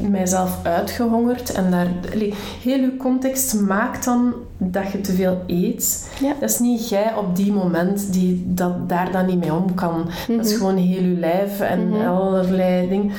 mijzelf 0.00 0.58
uitgehongerd 0.62 1.52
en 1.52 1.70
daar... 1.70 1.88
allee, 2.12 2.34
heel 2.62 2.78
je 2.80 2.96
context 2.96 3.60
maakt 3.60 4.04
dan 4.04 4.34
dat 4.58 4.90
je 4.92 5.00
te 5.00 5.12
veel 5.12 5.42
eet. 5.46 6.10
Ja. 6.20 6.34
Dat 6.40 6.50
is 6.50 6.58
niet 6.58 6.88
jij 6.88 7.14
op 7.14 7.36
die 7.36 7.52
moment 7.52 8.12
die 8.12 8.42
dat, 8.46 8.88
daar 8.88 9.12
dan 9.12 9.26
niet 9.26 9.38
mee 9.40 9.52
om 9.52 9.74
kan. 9.74 10.04
Dat 10.28 10.44
is 10.46 10.50
Mhm. 10.52 10.58
gewoon 10.58 10.76
heel 10.76 11.02
je 11.02 11.16
lijf 11.18 11.60
en 11.60 11.88
Mhm. 11.88 12.06
allerlei 12.06 12.88
dingen. 12.88 13.10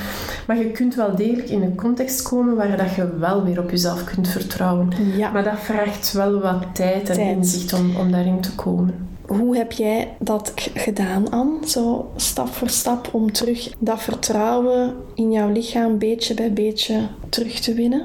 Maar 0.46 0.58
je 0.58 0.70
kunt 0.70 0.94
wel 0.94 1.16
degelijk 1.16 1.48
in 1.48 1.62
een 1.62 1.74
context 1.76 2.22
komen 2.22 2.56
waar 2.56 2.76
dat 2.76 2.94
je 2.94 3.16
wel 3.18 3.44
weer 3.44 3.60
op 3.60 3.70
jezelf 3.70 4.04
kunt 4.04 4.28
vertrouwen. 4.28 4.88
ja. 5.16 5.30
Maar 5.30 5.44
dat 5.44 5.58
vraagt 5.58 6.12
wel 6.12 6.40
wat 6.40 6.64
tijd 6.74 7.08
en 7.08 7.14
Tijd. 7.16 7.36
inzicht 7.36 7.72
om, 7.72 7.96
om 7.96 8.10
daarin 8.12 8.40
te 8.40 8.54
komen. 8.54 8.94
Hoe 9.26 9.56
heb 9.56 9.72
jij 9.72 10.08
dat 10.18 10.52
gedaan, 10.74 11.30
Anne? 11.30 11.56
Zo 11.66 12.10
stap 12.16 12.48
voor 12.48 12.68
stap 12.68 13.08
om 13.12 13.32
terug 13.32 13.72
dat 13.78 14.02
vertrouwen 14.02 14.94
in 15.14 15.32
jouw 15.32 15.52
lichaam 15.52 15.98
beetje 15.98 16.34
bij 16.34 16.52
beetje 16.52 17.00
terug 17.28 17.60
te 17.60 17.74
winnen? 17.74 18.02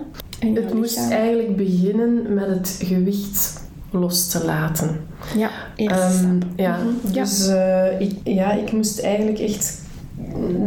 Het 0.54 0.74
moest 0.74 0.96
lichaam- 0.96 1.12
eigenlijk 1.12 1.56
beginnen 1.56 2.34
met 2.34 2.48
het 2.48 2.80
gewicht 2.84 3.62
los 3.92 4.28
te 4.28 4.46
laten. 4.46 5.00
Ja, 5.38 5.50
eerste 5.76 6.04
Ehm, 6.04 6.40
ja, 6.56 6.78
Mhm. 6.78 7.14
Ja. 7.14 7.22
dus 7.24 7.48
eh, 7.48 8.00
ik, 8.02 8.12
ja, 8.24 8.52
ik 8.54 8.72
moest 8.72 9.00
eigenlijk 9.00 9.40
echt 9.40 9.84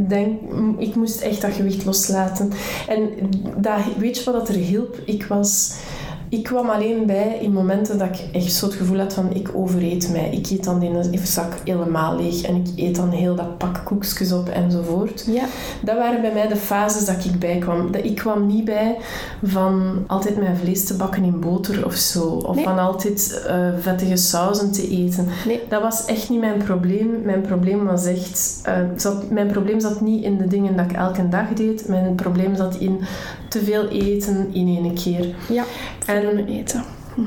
denk, 0.09 0.41
ik 0.79 0.95
moest 0.95 1.21
echt 1.21 1.41
dat 1.41 1.53
gewicht 1.53 1.85
loslaten. 1.85 2.51
En 2.89 3.09
dat, 3.57 3.79
weet 3.99 4.19
je 4.19 4.25
wat 4.25 4.35
dat 4.35 4.49
er 4.49 4.55
hielp? 4.55 4.99
Ik 5.05 5.25
was... 5.25 5.75
Ik 6.29 6.43
kwam 6.43 6.69
alleen 6.71 7.07
bij 7.07 7.39
in 7.41 7.53
momenten 7.53 7.99
dat 7.99 8.09
ik 8.09 8.25
echt 8.33 8.53
zo 8.53 8.67
het 8.67 8.75
gevoel 8.75 8.99
had 8.99 9.15
van 9.15 9.35
ik 9.35 9.51
overeet 9.55 10.09
mij. 10.13 10.31
Ik 10.31 10.51
eet 10.51 10.65
dan 10.65 10.79
die 10.79 11.21
zak 11.27 11.53
helemaal 11.65 12.17
leeg 12.17 12.43
en 12.43 12.55
ik 12.57 12.67
eet 12.77 12.97
dan 12.97 13.11
heel 13.11 13.35
dat 13.35 13.59
pak 13.59 13.81
koekjes 13.85 14.33
op 14.33 14.49
enzovoort. 14.49 15.25
Ja, 15.27 15.45
Dat 15.83 15.97
waren 15.97 16.21
bij 16.21 16.33
mij 16.33 16.49
de 16.49 16.57
fases 16.57 17.05
dat 17.05 17.25
ik 17.25 17.39
bij 17.39 17.59
kwam. 17.59 17.93
Dat 17.93 18.05
ik 18.05 18.15
kwam 18.15 18.47
niet 18.47 18.65
bij 18.65 18.97
van 19.43 20.05
altijd 20.07 20.37
mijn 20.37 20.57
vlees 20.57 20.85
te 20.85 20.95
bakken 20.97 21.25
in 21.25 21.41
boter 21.41 21.85
of 21.85 21.95
zo. 21.95 22.25
Of 22.25 22.55
Nee. 22.55 22.65
van 22.65 22.79
altijd 22.79 23.43
eh, 23.47 23.69
vettige 23.81 24.17
sauzen 24.17 24.73
te 24.73 24.89
eten. 24.89 25.27
nee. 25.47 25.61
Dat 25.69 25.83
was 25.83 26.05
echt 26.05 26.29
niet 26.31 26.41
mijn 26.41 26.63
probleem. 26.63 27.23
Mijn 27.25 27.41
probleem 27.41 27.85
was 27.85 28.05
echt... 28.07 28.61
eh, 28.65 28.75
zat, 28.97 29.31
mijn 29.31 29.47
probleem 29.47 29.81
zat 29.81 30.01
niet 30.01 30.25
in 30.25 30.37
de 30.39 30.47
dingen 30.47 30.77
dat 30.77 30.85
ik 30.91 30.97
elke 30.97 31.29
dag 31.29 31.49
deed. 31.55 31.89
Mijn 31.89 32.15
probleem 32.15 32.57
zat 32.57 32.75
in 32.77 33.01
te 33.49 33.61
veel 33.65 33.89
eten 33.89 34.49
in 34.53 34.67
één 34.67 34.95
keer. 34.95 35.35
Ja, 35.49 35.65
En- 36.07 36.47
eten. 36.47 36.83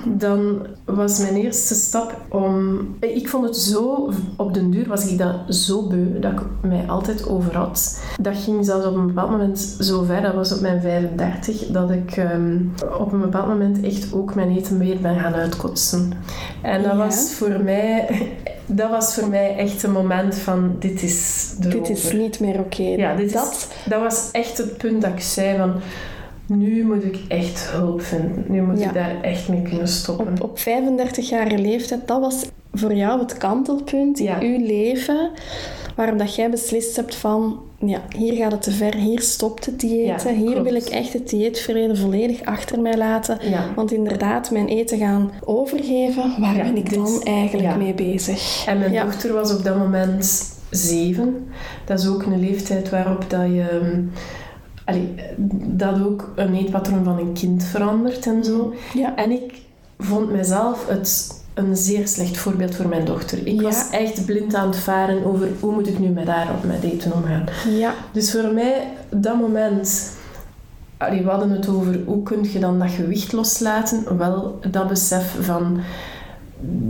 Dan 0.06 0.68
was 0.86 1.20
mijn 1.20 1.36
eerste 1.36 1.74
stap 1.76 2.22
om... 2.30 2.80
Ik 3.00 3.30
vond 3.30 3.46
het 3.46 3.58
zo... 3.58 4.12
Op 4.38 4.54
den 4.54 4.70
duur 4.72 4.88
was 4.88 5.06
ik 5.08 5.18
dat 5.18 5.36
zo 5.56 5.88
beu 5.88 6.20
dat 6.20 6.32
ik 6.32 6.40
mij 6.62 6.84
altijd 6.88 7.28
over 7.28 7.56
had. 7.58 8.00
Dat 8.22 8.38
ging 8.38 8.66
zelfs 8.66 8.86
op 8.86 8.96
een 8.96 9.08
bepaald 9.08 9.30
moment 9.30 9.76
zo 9.80 10.04
ver, 10.04 10.22
dat 10.22 10.34
was 10.34 10.54
op 10.54 10.62
mijn 10.62 10.82
35, 10.82 11.68
dat 11.68 11.90
ik 11.92 12.12
ehm, 12.12 12.58
op 13.00 13.12
een 13.12 13.20
bepaald 13.22 13.48
moment 13.48 13.84
echt 13.84 14.14
ook 14.14 14.36
mijn 14.36 14.58
eten 14.58 14.78
weer 14.78 14.98
ben 15.02 15.20
gaan 15.20 15.34
uitkotsen. 15.34 16.14
En 16.62 16.82
dat 16.84 16.92
Ja. 16.92 16.98
was 16.98 17.34
voor 17.34 17.60
mij... 17.64 18.08
Dat 18.66 18.90
was 18.90 19.14
voor 19.14 19.28
mij 19.30 19.56
echt 19.58 19.84
een 19.84 19.92
moment 19.92 20.36
van, 20.36 20.76
dit 20.80 21.04
is 21.04 21.52
erover. 21.60 21.80
Dit 21.80 21.90
is 21.90 22.12
niet 22.14 22.40
meer 22.40 22.60
oké. 22.60 22.84
Ja, 22.84 23.16
dit 23.16 23.26
is- 23.26 23.32
dat, 23.34 23.68
Dat 23.86 24.00
was 24.02 24.30
echt 24.32 24.58
het 24.58 24.78
punt 24.78 25.02
dat 25.02 25.12
ik 25.12 25.20
zei 25.22 25.58
van... 25.58 25.74
Nu 26.58 26.84
moet 26.86 27.04
ik 27.04 27.20
echt 27.28 27.70
hulp 27.72 28.02
vinden. 28.02 28.44
Nu 28.48 28.62
moet 28.62 28.80
Ja. 28.80 28.88
ik 28.88 28.94
daar 28.94 29.22
echt 29.22 29.48
mee 29.50 29.62
kunnen 29.62 29.88
stoppen. 29.88 30.28
op, 30.28 30.44
op 30.44 30.60
35-jarige 30.60 31.58
leeftijd, 31.58 32.08
dat 32.08 32.20
was 32.20 32.46
voor 32.74 32.94
jou 32.94 33.20
het 33.20 33.38
kantelpunt 33.38 34.20
in 34.20 34.26
Ja. 34.26 34.40
uw 34.42 34.66
leven, 34.66 35.30
waarom 35.96 36.18
dat 36.18 36.36
jij 36.36 36.50
beslist 36.50 36.96
hebt 36.96 37.16
van, 37.16 37.60
ja, 37.80 38.02
hier 38.18 38.34
gaat 38.34 38.52
het 38.52 38.62
te 38.62 38.72
ver, 38.72 38.96
hier 38.96 39.20
stopt 39.22 39.66
het 39.66 39.82
Ja, 39.82 39.88
hier 40.34 40.52
klopt. 40.52 40.64
wil 40.64 40.76
ik 40.76 40.86
echt 40.86 41.14
het 41.14 41.30
dieetverleden 41.30 41.98
volledig 41.98 42.44
achter 42.46 42.80
mij 42.82 42.98
laten. 42.98 43.38
Want 43.76 43.92
inderdaad, 43.92 44.52
mijn 44.52 44.68
eten 44.68 44.98
gaan 44.98 45.32
overgeven, 45.46 46.34
waar 46.40 46.56
ben 46.56 46.78
ik 46.78 46.90
dit- 46.90 46.94
dan 46.94 47.22
eigenlijk 47.24 47.78
mee 47.78 47.94
bezig? 47.94 48.64
En 48.68 48.80
mijn 48.80 48.94
dochter 49.06 49.34
was 49.34 49.56
op 49.58 49.64
dat 49.64 49.78
moment 49.78 50.50
zeven. 50.70 51.48
Dat 51.86 52.00
is 52.00 52.08
ook 52.08 52.24
een 52.24 52.40
leeftijd 52.40 52.90
waarop 52.90 53.30
dat 53.30 53.42
je... 53.46 54.04
allee, 54.92 55.14
dat 55.68 56.02
ook 56.06 56.32
een 56.36 56.56
eetpatroon 56.56 57.04
van 57.04 57.20
een 57.20 57.34
kind 57.34 57.64
verandert 57.64 58.26
en 58.26 58.44
zo. 58.44 58.74
Ja. 58.94 59.16
En 59.16 59.32
ik 59.32 59.62
vond 60.00 60.32
mezelf 60.32 60.88
het 60.88 61.40
een 61.54 61.76
zeer 61.78 62.08
slecht 62.08 62.38
voorbeeld 62.38 62.76
voor 62.76 62.88
mijn 62.88 63.06
dochter. 63.06 63.38
Ik 63.48 63.56
Ja. 63.56 63.62
was 63.62 63.90
echt 63.90 64.26
blind 64.26 64.56
aan 64.56 64.68
het 64.68 64.78
varen 64.78 65.26
over 65.26 65.48
hoe 65.60 65.74
moet 65.74 65.88
ik 65.88 66.00
nu 66.00 66.08
met 66.08 66.28
haar 66.28 66.48
op 66.58 66.64
met 66.64 66.84
eten 66.84 67.14
omgaan. 67.14 67.44
Ja, 67.70 67.94
Dus 68.12 68.32
voor 68.32 68.54
mij, 68.54 68.88
dat 69.10 69.40
moment... 69.40 70.12
Allee, 70.98 71.24
we 71.24 71.30
hadden 71.30 71.50
het 71.50 71.68
over 71.70 72.00
hoe 72.06 72.24
kun 72.24 72.52
je 72.52 72.60
dan 72.60 72.80
dat 72.80 72.90
gewicht 72.92 73.32
loslaten. 73.32 74.18
Wel, 74.18 74.60
dat 74.72 74.88
besef 74.88 75.36
van 75.40 75.80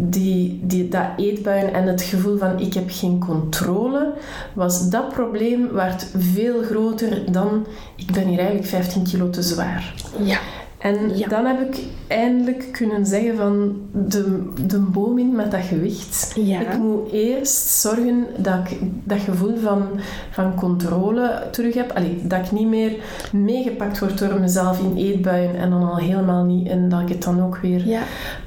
die, 0.09 0.59
die, 0.63 0.87
dat 0.87 1.05
eetbuien 1.17 1.73
en 1.73 1.87
het 1.87 2.01
gevoel 2.01 2.37
van 2.37 2.59
ik 2.59 2.73
heb 2.73 2.85
geen 2.87 3.19
controle, 3.19 4.13
was 4.53 4.89
dat 4.89 5.09
probleem 5.09 5.71
werd 5.71 6.07
veel 6.17 6.63
groter 6.63 7.31
dan 7.31 7.65
ik 7.95 8.11
ben 8.11 8.27
hier 8.27 8.37
eigenlijk 8.37 8.67
15 8.67 9.03
kilo 9.03 9.29
te 9.29 9.41
zwaar. 9.41 9.93
ja, 10.23 10.39
En 10.81 11.17
Ja. 11.17 11.27
dan 11.27 11.45
heb 11.45 11.59
ik 11.61 11.83
eindelijk 12.07 12.67
kunnen 12.71 13.05
zeggen 13.05 13.35
van 13.37 13.75
de, 13.91 14.49
de 14.67 14.79
boom 14.79 15.17
in 15.19 15.35
met 15.35 15.51
dat 15.51 15.61
gewicht. 15.61 16.31
Ja. 16.35 16.59
Ik 16.59 16.77
moet 16.77 17.11
eerst 17.11 17.69
zorgen 17.69 18.25
dat 18.37 18.55
ik 18.69 18.77
dat 19.03 19.19
gevoel 19.19 19.57
van, 19.57 19.83
van 20.31 20.55
controle 20.55 21.43
terug 21.51 21.73
heb. 21.73 21.91
Allee, 21.91 22.19
dat 22.23 22.39
ik 22.45 22.51
niet 22.51 22.67
meer 22.67 22.95
meegepakt 23.31 23.99
word 23.99 24.17
door 24.17 24.39
mezelf 24.39 24.79
in 24.79 24.95
eetbuien 24.97 25.55
en 25.55 25.69
dan 25.69 25.89
al 25.89 25.97
helemaal 25.97 26.43
niet. 26.43 26.67
En 26.69 26.89
dat 26.89 27.01
ik 27.01 27.09
het 27.09 27.23
dan 27.23 27.41
ook 27.43 27.57
weer 27.57 27.87
Ja. 27.87 28.01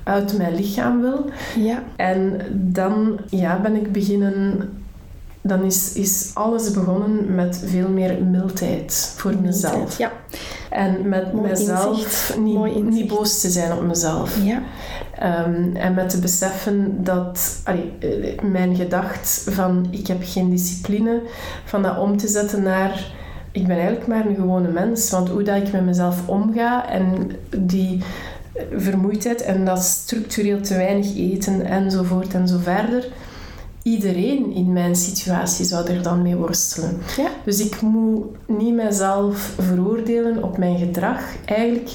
uit 0.04 0.36
mijn 0.38 0.54
lichaam 0.54 1.00
wil. 1.00 1.24
Ja. 1.58 1.82
En 1.96 2.40
dan 2.52 3.18
ja, 3.30 3.60
ben 3.60 3.74
ik 3.74 3.92
beginnen... 3.92 4.68
Dan 5.46 5.62
is, 5.64 5.92
is 5.92 6.30
alles 6.34 6.70
begonnen 6.70 7.34
met 7.34 7.62
veel 7.66 7.88
meer 7.88 8.22
mildheid 8.24 9.14
voor 9.16 9.32
mezelf. 9.42 9.98
Ja. 9.98 10.12
En 10.74 11.08
met 11.08 11.32
Mooi 11.32 11.48
mezelf 11.48 11.96
inzicht. 11.96 12.38
niet, 12.38 12.90
niet 12.90 13.08
boos 13.08 13.40
te 13.40 13.50
zijn 13.50 13.72
op 13.72 13.82
mezelf. 13.82 14.44
Ja. 14.44 14.62
Ehm, 15.18 15.76
en 15.76 15.94
met 15.94 16.08
te 16.08 16.18
beseffen 16.18 17.04
dat 17.04 17.60
allee, 17.64 17.92
eh, 17.98 18.42
mijn 18.42 18.76
gedacht 18.76 19.46
van 19.50 19.86
ik 19.90 20.06
heb 20.06 20.18
geen 20.20 20.50
discipline, 20.50 21.20
van 21.64 21.82
dat 21.82 21.98
om 21.98 22.16
te 22.16 22.28
zetten 22.28 22.62
naar 22.62 23.12
ik 23.54 23.66
ben 23.66 23.76
eigenlijk 23.76 24.06
maar 24.06 24.26
een 24.26 24.34
gewone 24.34 24.68
mens. 24.68 25.10
Want 25.10 25.28
hoe 25.28 25.42
dat 25.42 25.56
ik 25.56 25.72
met 25.72 25.84
mezelf 25.84 26.28
omga 26.28 26.90
en 26.90 27.30
die 27.58 28.02
eh, 28.52 28.62
vermoeidheid 28.76 29.42
en 29.42 29.64
dat 29.64 29.82
structureel 29.82 30.60
te 30.60 30.76
weinig 30.76 31.16
eten 31.16 31.66
enzovoort 31.66 32.34
en 32.34 32.48
zo 32.48 32.58
verder. 32.62 33.04
Iedereen 33.84 34.52
in 34.52 34.72
mijn 34.72 34.96
situatie 34.96 35.64
zou 35.64 35.88
er 35.90 36.02
dan 36.02 36.22
mee 36.22 36.36
worstelen. 36.36 36.98
Ja. 37.16 37.28
Dus 37.44 37.60
ik 37.60 37.80
moet 37.80 38.24
niet 38.46 38.74
mezelf 38.74 39.54
veroordelen 39.58 40.42
op 40.42 40.58
mijn 40.58 40.78
gedrag. 40.78 41.20
Eigenlijk 41.44 41.90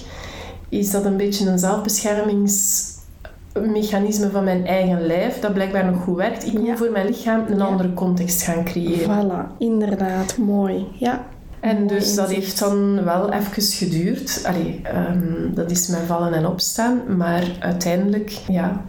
is 0.70 0.92
dat 0.92 1.06
een 1.06 1.18
beetje 1.18 1.50
een 1.50 1.60
zelfbeschermingsmechanisme 1.60 4.30
van 4.32 4.44
mijn 4.44 4.66
eigen 4.66 5.06
lijf, 5.06 5.40
dat 5.40 5.54
blijkbaar 5.54 5.86
nog 5.86 6.04
goed 6.04 6.16
werkt. 6.18 6.46
Ik 6.46 6.54
Ja. 6.54 6.60
moet 6.60 6.78
voor 6.78 6.92
mijn 6.92 7.06
lichaam 7.08 7.44
een 7.48 7.58
Ja. 7.58 7.64
andere 7.66 7.94
context 7.94 8.42
gaan 8.42 8.64
creëren. 8.64 9.26
Voilà. 9.28 9.58
Inderdaad. 9.58 10.38
Mooi. 10.38 10.88
Ja. 10.94 11.26
En 11.60 11.76
Mooi 11.76 11.88
dus 11.88 12.16
dat 12.16 12.30
inzicht. 12.30 12.46
heeft 12.48 12.60
dan 12.60 13.04
wel 13.04 13.32
even 13.32 13.62
geduurd. 13.64 14.42
Allee, 14.46 14.80
ehm, 14.84 15.54
dat 15.54 15.72
is 15.72 15.88
mijn 15.88 16.06
vallen 16.06 16.34
en 16.34 16.46
opstaan. 16.46 17.02
Maar 17.18 17.44
uiteindelijk 17.60 18.30
ja, 18.48 18.82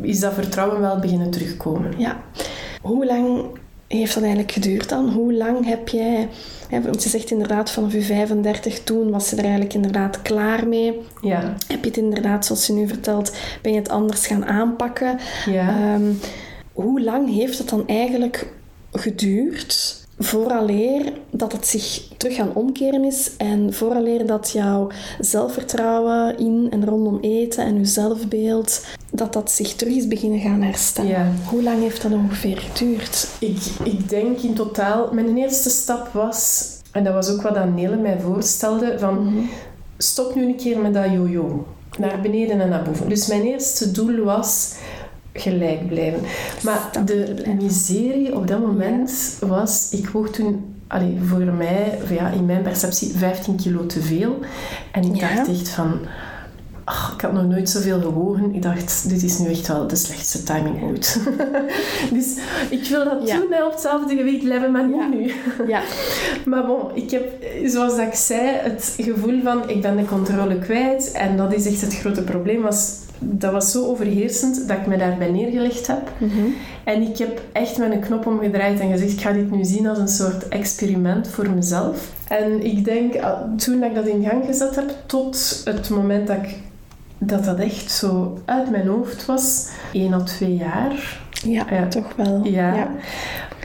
is 0.00 0.20
dat 0.20 0.34
vertrouwen 0.34 0.80
wel 0.80 0.98
beginnen 0.98 1.30
terugkomen. 1.30 1.92
Ja. 1.98 2.22
Hoe 2.82 3.06
lang 3.06 3.44
heeft 3.88 4.14
dat 4.14 4.22
eigenlijk 4.22 4.52
geduurd 4.52 4.88
dan? 4.88 5.08
Hoe 5.08 5.32
lang 5.34 5.66
heb 5.66 5.88
jij... 5.88 6.28
Want 6.70 7.02
je 7.02 7.08
zegt 7.08 7.30
inderdaad 7.30 7.70
vanaf 7.70 7.92
je 7.92 8.02
35, 8.02 8.82
toen 8.84 9.10
was 9.10 9.30
je 9.30 9.36
er 9.36 9.42
eigenlijk 9.42 9.74
inderdaad 9.74 10.22
klaar 10.22 10.68
mee. 10.68 11.00
Ja, 11.20 11.54
Heb 11.66 11.82
je 11.84 11.88
het 11.88 11.96
inderdaad, 11.98 12.46
zoals 12.46 12.66
je 12.66 12.72
nu 12.72 12.88
vertelt, 12.88 13.36
ben 13.62 13.72
je 13.72 13.78
het 13.78 13.88
anders 13.88 14.26
gaan 14.26 14.46
aanpakken? 14.46 15.18
ja. 15.46 15.68
Ehm, 15.68 16.12
hoe 16.72 17.02
lang 17.02 17.34
heeft 17.34 17.58
het 17.58 17.68
dan 17.68 17.86
eigenlijk 17.86 18.52
geduurd 18.92 20.06
vooraleer 20.18 21.12
dat 21.30 21.52
het 21.52 21.66
zich 21.66 22.08
terug 22.16 22.34
gaan 22.34 22.54
omkeren 22.54 23.04
is 23.04 23.30
en 23.36 23.74
vooraleer 23.74 24.26
dat 24.26 24.50
jouw 24.50 24.90
zelfvertrouwen 25.20 26.38
in 26.38 26.66
en 26.70 26.84
rondom 26.84 27.18
eten 27.20 27.64
en 27.64 27.78
je 27.78 27.84
zelfbeeld, 27.84 28.84
dat 29.10 29.32
dat 29.32 29.50
zich 29.50 29.74
terug 29.74 29.94
is 29.94 30.08
beginnen 30.08 30.40
gaan 30.40 30.62
herstellen? 30.62 31.10
Ja. 31.10 31.32
Hoe 31.50 31.62
lang 31.62 31.80
heeft 31.80 32.02
dat 32.02 32.12
ongeveer 32.12 32.58
geduurd? 32.58 33.28
Ik, 33.38 33.58
ik 33.84 34.08
denk 34.08 34.38
in 34.38 34.54
totaal... 34.54 35.08
Mijn 35.12 35.36
eerste 35.36 35.70
stap 35.70 36.08
was... 36.12 36.66
En 36.92 37.04
dat 37.04 37.14
was 37.14 37.30
ook 37.30 37.42
wat 37.42 37.54
dat 37.54 37.74
Nele 37.74 37.96
mij 37.96 38.20
voorstelde. 38.20 38.98
Van, 38.98 39.48
stop 39.98 40.34
nu 40.34 40.46
een 40.46 40.56
keer 40.56 40.78
met 40.78 40.94
dat 40.94 41.10
yo-yo. 41.12 41.66
Naar 41.98 42.20
beneden 42.20 42.60
en 42.60 42.68
naar 42.68 42.82
boven. 42.82 43.08
Dus 43.08 43.26
mijn 43.26 43.42
eerste 43.42 43.90
doel 43.90 44.24
was 44.24 44.74
gelijk 45.40 45.88
blijven. 45.88 46.20
Maar 46.62 46.90
de 47.04 47.34
miserie 47.60 48.34
op 48.36 48.46
dat 48.48 48.60
moment 48.60 49.36
was... 49.40 49.88
Ik 49.92 50.08
woog 50.08 50.28
toen... 50.30 50.64
Allee, 50.86 51.18
voor 51.26 51.38
mij, 51.38 51.98
ja, 52.10 52.28
in 52.30 52.46
mijn 52.46 52.62
perceptie, 52.62 53.12
15 53.16 53.56
kilo 53.56 53.86
te 53.86 54.02
veel. 54.02 54.38
En 54.92 55.02
ik 55.04 55.16
Ja. 55.16 55.34
dacht 55.34 55.48
echt 55.48 55.68
van... 55.68 55.98
ach, 56.84 57.12
ik 57.14 57.20
had 57.20 57.32
nog 57.32 57.44
nooit 57.46 57.70
zoveel 57.70 58.00
gewogen. 58.00 58.54
Ik 58.54 58.62
dacht, 58.62 59.08
dit 59.08 59.22
is 59.22 59.38
nu 59.38 59.48
echt 59.50 59.68
wel 59.68 59.86
de 59.86 59.96
slechtste 59.96 60.42
timing 60.42 60.82
ooit. 60.82 61.20
dus 62.12 62.34
ik 62.70 62.84
wil 62.88 63.04
dat 63.04 63.28
Ja. 63.28 63.36
toen 63.40 63.52
hè, 63.52 63.64
op 63.64 63.72
hetzelfde 63.72 64.16
gewicht 64.16 64.44
blijven, 64.44 64.72
maar 64.72 64.86
niet 64.88 64.96
Ja. 64.96 65.08
nu. 65.08 65.32
Ja, 65.68 65.80
Maar 66.50 66.66
bon, 66.66 66.80
ik 66.94 67.10
heb, 67.10 67.32
zoals 67.64 67.96
dat 67.96 68.06
ik 68.06 68.14
zei, 68.14 68.40
het 68.56 68.94
gevoel 69.00 69.40
van 69.42 69.68
ik 69.68 69.82
ben 69.82 69.96
de 69.96 70.04
controle 70.04 70.58
kwijt. 70.58 71.12
En 71.12 71.36
dat 71.36 71.54
is 71.54 71.66
echt 71.66 71.80
het 71.80 71.94
grote 71.96 72.22
probleem. 72.22 72.62
Was, 72.62 72.92
dat 73.18 73.52
was 73.52 73.70
zo 73.70 73.86
overheersend 73.86 74.68
dat 74.68 74.76
ik 74.76 74.86
me 74.86 74.96
daarbij 74.96 75.30
neergelegd 75.30 75.86
heb. 75.86 76.10
En 76.84 77.02
ik 77.02 77.18
heb 77.18 77.40
echt 77.52 77.78
mijn 77.78 78.00
knop 78.00 78.26
omgedraaid 78.26 78.80
en 78.80 78.90
gezegd, 78.90 79.12
ik 79.12 79.20
ga 79.20 79.32
dit 79.32 79.50
nu 79.50 79.64
zien 79.64 79.86
als 79.86 79.98
een 79.98 80.08
soort 80.08 80.48
experiment 80.48 81.28
voor 81.28 81.50
mezelf. 81.50 82.12
En 82.28 82.64
ik 82.64 82.84
denk, 82.84 83.16
ah, 83.16 83.40
toen 83.56 83.80
dat 83.80 83.88
ik 83.88 83.94
dat 83.94 84.06
in 84.06 84.24
gang 84.24 84.44
gezet 84.44 84.74
heb, 84.74 84.90
tot 85.06 85.60
het 85.64 85.90
moment 85.90 86.26
dat 86.26 86.36
ik, 86.36 86.56
dat, 87.18 87.44
dat 87.44 87.58
echt 87.58 87.90
zo 87.90 88.38
uit 88.44 88.70
mijn 88.70 88.86
hoofd 88.86 89.26
was, 89.26 89.68
1 89.92 90.12
à 90.14 90.18
2 90.24 90.56
jaar. 90.56 91.20
ja, 91.44 91.66
Ja. 91.70 91.86
toch 91.88 92.12
wel. 92.16 92.40
Ja. 92.44 92.88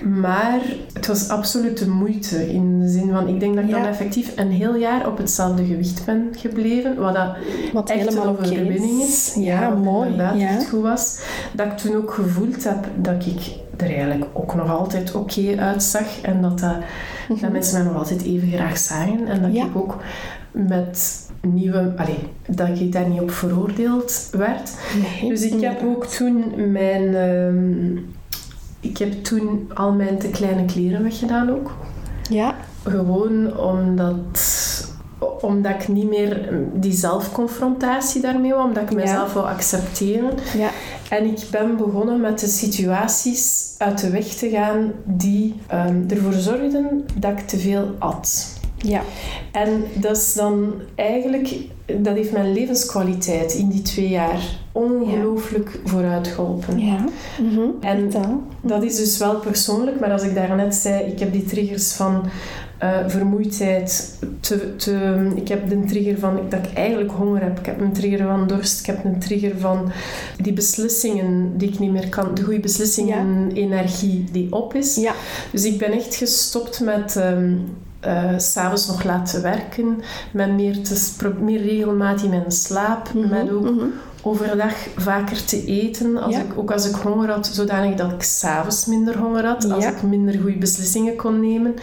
Maar 0.04 0.60
het 0.94 1.08
was 1.08 1.30
absoluut 1.30 1.78
de 1.78 1.90
moeite. 1.90 2.54
In 2.54 2.80
de 2.80 2.90
zin 2.90 3.10
van, 3.12 3.28
ik 3.28 3.40
denk 3.40 3.56
dat 3.56 3.64
ik 3.64 3.72
dan 3.72 3.86
effectief 3.86 4.32
een 4.36 4.52
heel 4.52 4.76
jaar 4.76 5.08
op 5.08 5.18
hetzelfde 5.18 5.66
gewicht 5.66 6.06
ben 6.06 6.30
gebleven. 6.38 6.96
Wat 6.96 7.14
dat 7.14 7.36
Wat 7.74 7.90
echt 7.90 8.00
helemaal 8.00 8.28
een 8.28 8.38
overwinning 8.40 9.02
is. 9.02 9.36
Ja, 9.40 9.70
mooi. 9.70 10.10
inderdaad 10.10 10.40
Ja. 10.40 10.48
echt 10.50 10.70
goed 10.70 10.82
was. 10.82 11.20
Dat 11.52 11.66
ik 11.66 11.78
toen 11.78 11.96
ook 11.96 12.14
gevoeld 12.14 12.64
heb 12.64 12.88
dat 12.96 13.26
ik 13.26 13.42
er 13.78 13.86
eigenlijk 13.90 14.26
ook 14.34 14.56
nog 14.56 14.70
altijd 14.70 15.16
oké 15.16 15.56
uitzag. 15.58 16.22
En 16.22 16.42
dat, 16.42 16.60
dat, 16.60 16.76
dat 17.42 17.52
mensen 17.52 17.78
mij 17.78 17.92
nog 17.92 17.98
altijd 17.98 18.24
even 18.24 18.48
graag 18.52 18.78
zagen. 18.78 19.28
En 19.28 19.42
dat 19.42 19.52
Mhm. 19.52 19.66
Ik 19.66 19.76
ook 19.76 19.98
met 20.52 21.22
nieuwe... 21.42 21.94
Allee, 21.96 22.20
dat 22.48 22.68
ik 22.80 22.92
daar 22.92 23.10
niet 23.10 23.22
op 23.22 23.32
veroordeeld 23.32 24.30
werd. 24.32 24.72
Nee, 25.02 25.30
Dus 25.30 25.42
ik 25.42 25.62
heb 25.62 25.84
ook 25.84 26.06
toen 26.06 26.44
mijn... 26.72 27.16
ehm, 27.16 27.98
ik 28.84 28.98
heb 28.98 29.24
toen 29.24 29.72
al 29.74 29.92
mijn 29.92 30.18
te 30.18 30.28
kleine 30.30 30.66
kleren 30.66 31.04
weggedaan 31.04 31.50
ook. 31.50 31.72
Ja, 32.30 32.56
Gewoon 32.84 33.58
omdat, 33.58 34.40
omdat 35.42 35.72
ik 35.72 35.88
niet 35.88 36.10
meer 36.10 36.50
die 36.74 36.92
zelfconfrontatie 36.94 38.22
daarmee 38.22 38.52
wou. 38.54 38.68
Omdat 38.68 38.84
ik 38.84 38.90
Ja. 38.90 38.96
mezelf 38.96 39.34
wil 39.34 39.48
accepteren. 39.50 40.32
ja, 40.58 40.70
En 41.10 41.26
ik 41.26 41.48
ben 41.52 41.78
begonnen 41.78 42.22
met 42.22 42.40
de 42.40 42.48
situaties 42.48 43.76
uit 43.78 44.02
de 44.02 44.10
weg 44.10 44.26
te 44.26 44.50
gaan 44.50 44.92
die 45.04 45.56
ehm, 45.68 46.02
ervoor 46.10 46.34
zorgden 46.34 47.06
dat 47.16 47.32
ik 47.32 47.48
te 47.48 47.58
veel 47.58 47.96
at. 48.00 48.53
Ja. 48.84 49.02
En 49.52 49.84
dat 49.94 50.18
is 50.18 50.34
dan 50.34 50.74
eigenlijk, 50.96 51.56
dat 51.86 52.16
heeft 52.16 52.32
mijn 52.32 52.54
levenskwaliteit 52.54 53.54
in 53.54 53.70
die 53.70 53.82
twee 53.82 54.10
jaar 54.10 54.42
ongelooflijk 54.72 55.80
vooruit 55.86 56.28
geholpen. 56.28 56.80
Ja. 56.80 57.06
Mhm. 57.42 57.60
En 57.80 58.12
dat 58.62 58.84
is 58.84 58.96
dus 58.96 59.18
wel 59.18 59.36
persoonlijk, 59.36 60.00
maar 60.00 60.12
als 60.12 60.24
ik 60.24 60.36
daarnet 60.36 60.76
zei, 60.76 61.04
ik 61.04 61.20
heb 61.20 61.32
die 61.32 61.44
triggers 61.44 61.94
van 61.94 62.24
eh, 62.78 62.98
vermoeidheid, 63.08 64.20
te, 64.40 64.76
te, 64.76 65.28
ik 65.36 65.48
heb 65.48 65.70
de 65.70 65.84
trigger 65.84 66.20
van 66.20 66.40
dat 66.50 66.60
ik 66.60 66.74
eigenlijk 66.74 67.12
honger 67.12 67.42
heb, 67.42 67.60
ik 67.60 67.66
heb 67.66 67.82
een 67.82 67.94
trigger 67.94 68.26
van 68.28 68.48
dorst, 68.48 68.80
ik 68.80 68.86
heb 68.86 69.06
een 69.06 69.20
trigger 69.20 69.60
van 69.60 69.92
die 70.42 70.54
beslissingen 70.54 71.58
die 71.58 71.70
ik 71.70 71.80
niet 71.80 71.92
meer 71.92 72.10
kan, 72.10 72.36
de 72.36 72.44
goede 72.44 72.60
beslissingen, 72.60 73.52
energie 73.52 74.24
die 74.32 74.48
op 74.52 74.74
is. 74.74 74.96
Ja. 74.96 75.14
Dus 75.52 75.66
ik 75.66 75.78
ben 75.78 75.92
echt 75.92 76.16
gestopt 76.16 76.80
met 76.80 77.16
ehm 77.16 77.56
eh, 78.04 78.38
s'avonds 78.38 78.88
nog 78.88 79.04
laten 79.04 79.42
werken, 79.42 80.02
met 80.32 80.52
meer, 80.52 80.84
te, 80.84 81.12
meer 81.40 81.62
regelmaat 81.62 82.22
in 82.22 82.30
mijn 82.30 82.52
slaap, 82.52 83.14
Mhm, 83.14 83.30
met 83.30 83.52
ook 83.52 83.64
mhm. 83.72 83.86
overdag 84.22 84.74
vaker 84.96 85.46
te 85.46 85.66
eten. 85.66 86.18
Als 86.18 86.36
Ja. 86.36 86.42
ik, 86.42 86.52
ook 86.56 86.72
als 86.72 86.90
ik 86.90 86.96
honger 86.96 87.30
had, 87.32 87.48
zodanig 87.54 87.96
dat 87.96 88.12
ik 88.12 88.24
s'avonds 88.24 88.86
minder 88.86 89.18
honger 89.18 89.46
had. 89.46 89.72
Als 89.72 89.84
Ja. 89.84 89.90
ik 89.90 90.02
minder 90.04 90.34
goede 90.42 90.58
beslissingen 90.58 91.16
kon 91.16 91.40
nemen. 91.40 91.76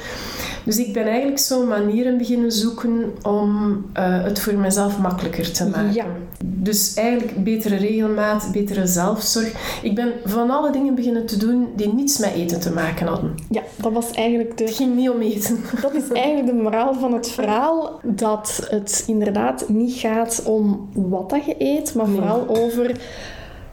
Dus 0.65 0.79
ik 0.79 0.93
ben 0.93 1.07
eigenlijk 1.07 1.39
zo 1.39 1.67
manieren 1.67 2.19
beginnen 2.19 2.53
zoeken 2.53 3.13
om 3.23 3.85
eh, 3.93 4.23
het 4.23 4.41
voor 4.41 4.55
mezelf 4.55 4.99
makkelijker 4.99 5.53
te 5.53 5.69
maken. 5.69 5.93
Ja. 5.93 6.05
Dus 6.45 6.95
eigenlijk 6.95 7.45
betere 7.45 7.77
regelmaat, 7.77 8.49
betere 8.53 8.87
zelfzorg. 8.87 9.79
Ik 9.83 9.95
ben 9.95 10.13
van 10.25 10.51
alle 10.51 10.73
dingen 10.73 10.95
beginnen 10.95 11.27
te 11.27 11.37
doen 11.37 11.69
die 11.77 11.95
niets 11.95 12.19
met 12.19 12.33
eten 12.35 12.61
te 12.61 12.73
maken 12.73 13.07
hadden. 13.07 13.35
Ja, 13.51 13.63
dat 13.77 13.93
was 13.93 14.11
eigenlijk 14.11 14.49
Het 14.49 14.69
de... 14.69 14.75
ging 14.75 14.97
niet 14.97 15.11
om 15.11 15.21
eten. 15.21 15.61
Dat 15.83 15.95
is 15.95 16.09
eigenlijk 16.13 16.47
de 16.47 16.63
moraal 16.63 16.95
van 16.95 17.13
het 17.13 17.31
verhaal. 17.31 18.01
Dat 18.03 18.67
het 18.69 19.05
inderdaad 19.07 19.69
niet 19.69 19.93
gaat 19.93 20.43
om 20.47 20.89
wat 20.93 21.31
dat 21.31 21.45
je 21.45 21.55
eet, 21.59 21.95
maar 21.95 22.09
Nee. 22.09 22.17
vooral 22.17 22.49
over 22.49 22.97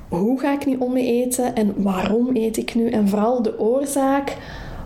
hoe 0.09 0.39
ga 0.39 0.53
ik 0.53 0.65
nu 0.65 0.75
om 0.79 0.93
met 0.93 1.03
eten 1.03 1.55
en 1.55 1.73
waarom 1.77 2.29
eet 2.33 2.57
ik 2.57 2.75
nu. 2.75 2.89
En 2.89 3.09
vooral 3.09 3.41
de 3.41 3.59
oorzaak 3.59 4.37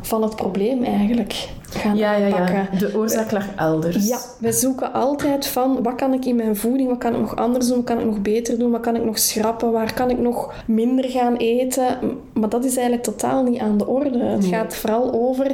van 0.02 0.22
het 0.24 0.36
probleem 0.36 0.84
eigenlijk. 0.84 1.50
Gaan 1.76 1.96
ja, 1.98 2.16
ja, 2.16 2.26
aanpakken. 2.26 2.68
ja. 2.72 2.78
De 2.80 2.92
oorzaak 2.98 3.32
lag 3.32 3.46
elders. 3.56 4.08
Ja, 4.08 4.18
we 4.40 4.52
zoeken 4.52 4.94
altijd 4.94 5.48
van 5.48 5.84
wat 5.84 5.96
kan 5.96 6.14
ik 6.14 6.26
in 6.26 6.36
mijn 6.36 6.56
voeding, 6.56 6.90
wat 6.90 6.98
kan 6.98 7.14
ik 7.14 7.20
nog 7.20 7.36
anders 7.36 7.68
doen, 7.68 7.76
wat 7.76 7.86
kan 7.86 8.00
ik 8.00 8.06
nog 8.06 8.22
beter 8.22 8.60
doen, 8.60 8.72
wat 8.72 8.82
kan 8.82 8.96
ik 8.96 9.04
nog 9.06 9.20
schrappen, 9.20 9.72
waar 9.72 9.94
kan 9.94 10.10
ik 10.10 10.20
nog 10.20 10.54
minder 10.68 11.06
gaan 11.10 11.36
eten. 11.36 11.98
Maar 12.34 12.50
dat 12.50 12.66
is 12.66 12.74
eigenlijk 12.74 13.04
totaal 13.04 13.44
niet 13.44 13.60
aan 13.60 13.78
de 13.78 13.88
orde. 13.88 14.20
Het 14.24 14.40
Nee. 14.42 14.50
gaat 14.50 14.76
vooral 14.76 15.14
over 15.14 15.46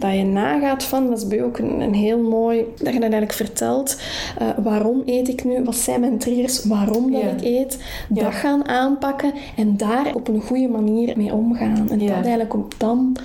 dat 0.00 0.12
je 0.12 0.24
nagaat 0.24 0.82
van, 0.84 1.08
dat 1.08 1.18
is 1.18 1.26
bij 1.28 1.42
ook 1.42 1.58
een, 1.58 1.80
een 1.80 1.94
heel 1.94 2.18
mooi, 2.22 2.58
dat 2.58 2.86
je 2.92 3.00
dat 3.00 3.00
eigenlijk 3.10 3.32
vertelt, 3.32 4.00
eh, 4.38 4.48
waarom 4.62 5.02
eet 5.06 5.28
ik 5.28 5.44
nu, 5.44 5.64
wat 5.64 5.76
zijn 5.76 6.00
mijn 6.00 6.18
triggers, 6.18 6.64
waarom 6.64 7.12
dat 7.12 7.20
Ja. 7.20 7.28
ik 7.28 7.40
eet, 7.42 7.78
Ja. 8.14 8.22
dat 8.22 8.34
gaan 8.34 8.68
aanpakken 8.68 9.32
en 9.56 9.76
daar 9.76 10.14
op 10.14 10.28
een 10.28 10.40
goede 10.40 10.68
manier 10.68 11.12
mee 11.16 11.32
omgaan. 11.32 11.88
En 11.90 11.98
dat 11.98 12.08
eigenlijk 12.10 12.54
ook 12.54 12.78
dan 12.78 13.16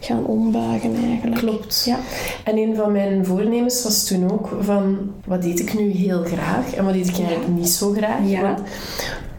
gaan 0.00 0.24
ombuigen 0.24 0.94
eigenlijk. 0.94 1.36
Klopt. 1.36 1.82
Ja. 1.86 1.98
En 2.44 2.56
een 2.56 2.74
van 2.74 2.92
mijn 2.92 3.26
voornemens 3.26 3.82
was 3.82 4.06
toen 4.06 4.30
ook 4.32 4.48
van, 4.60 5.12
wat 5.24 5.44
eet 5.44 5.60
ik 5.60 5.74
nu 5.74 5.90
heel 5.90 6.22
graag 6.24 6.74
en 6.74 6.84
wat 6.84 6.94
eet 6.94 7.08
ik 7.08 7.18
eigenlijk 7.18 7.48
niet 7.48 7.68
zo 7.68 7.92
graag? 7.92 8.28
Ja. 8.28 8.40
Want 8.40 8.60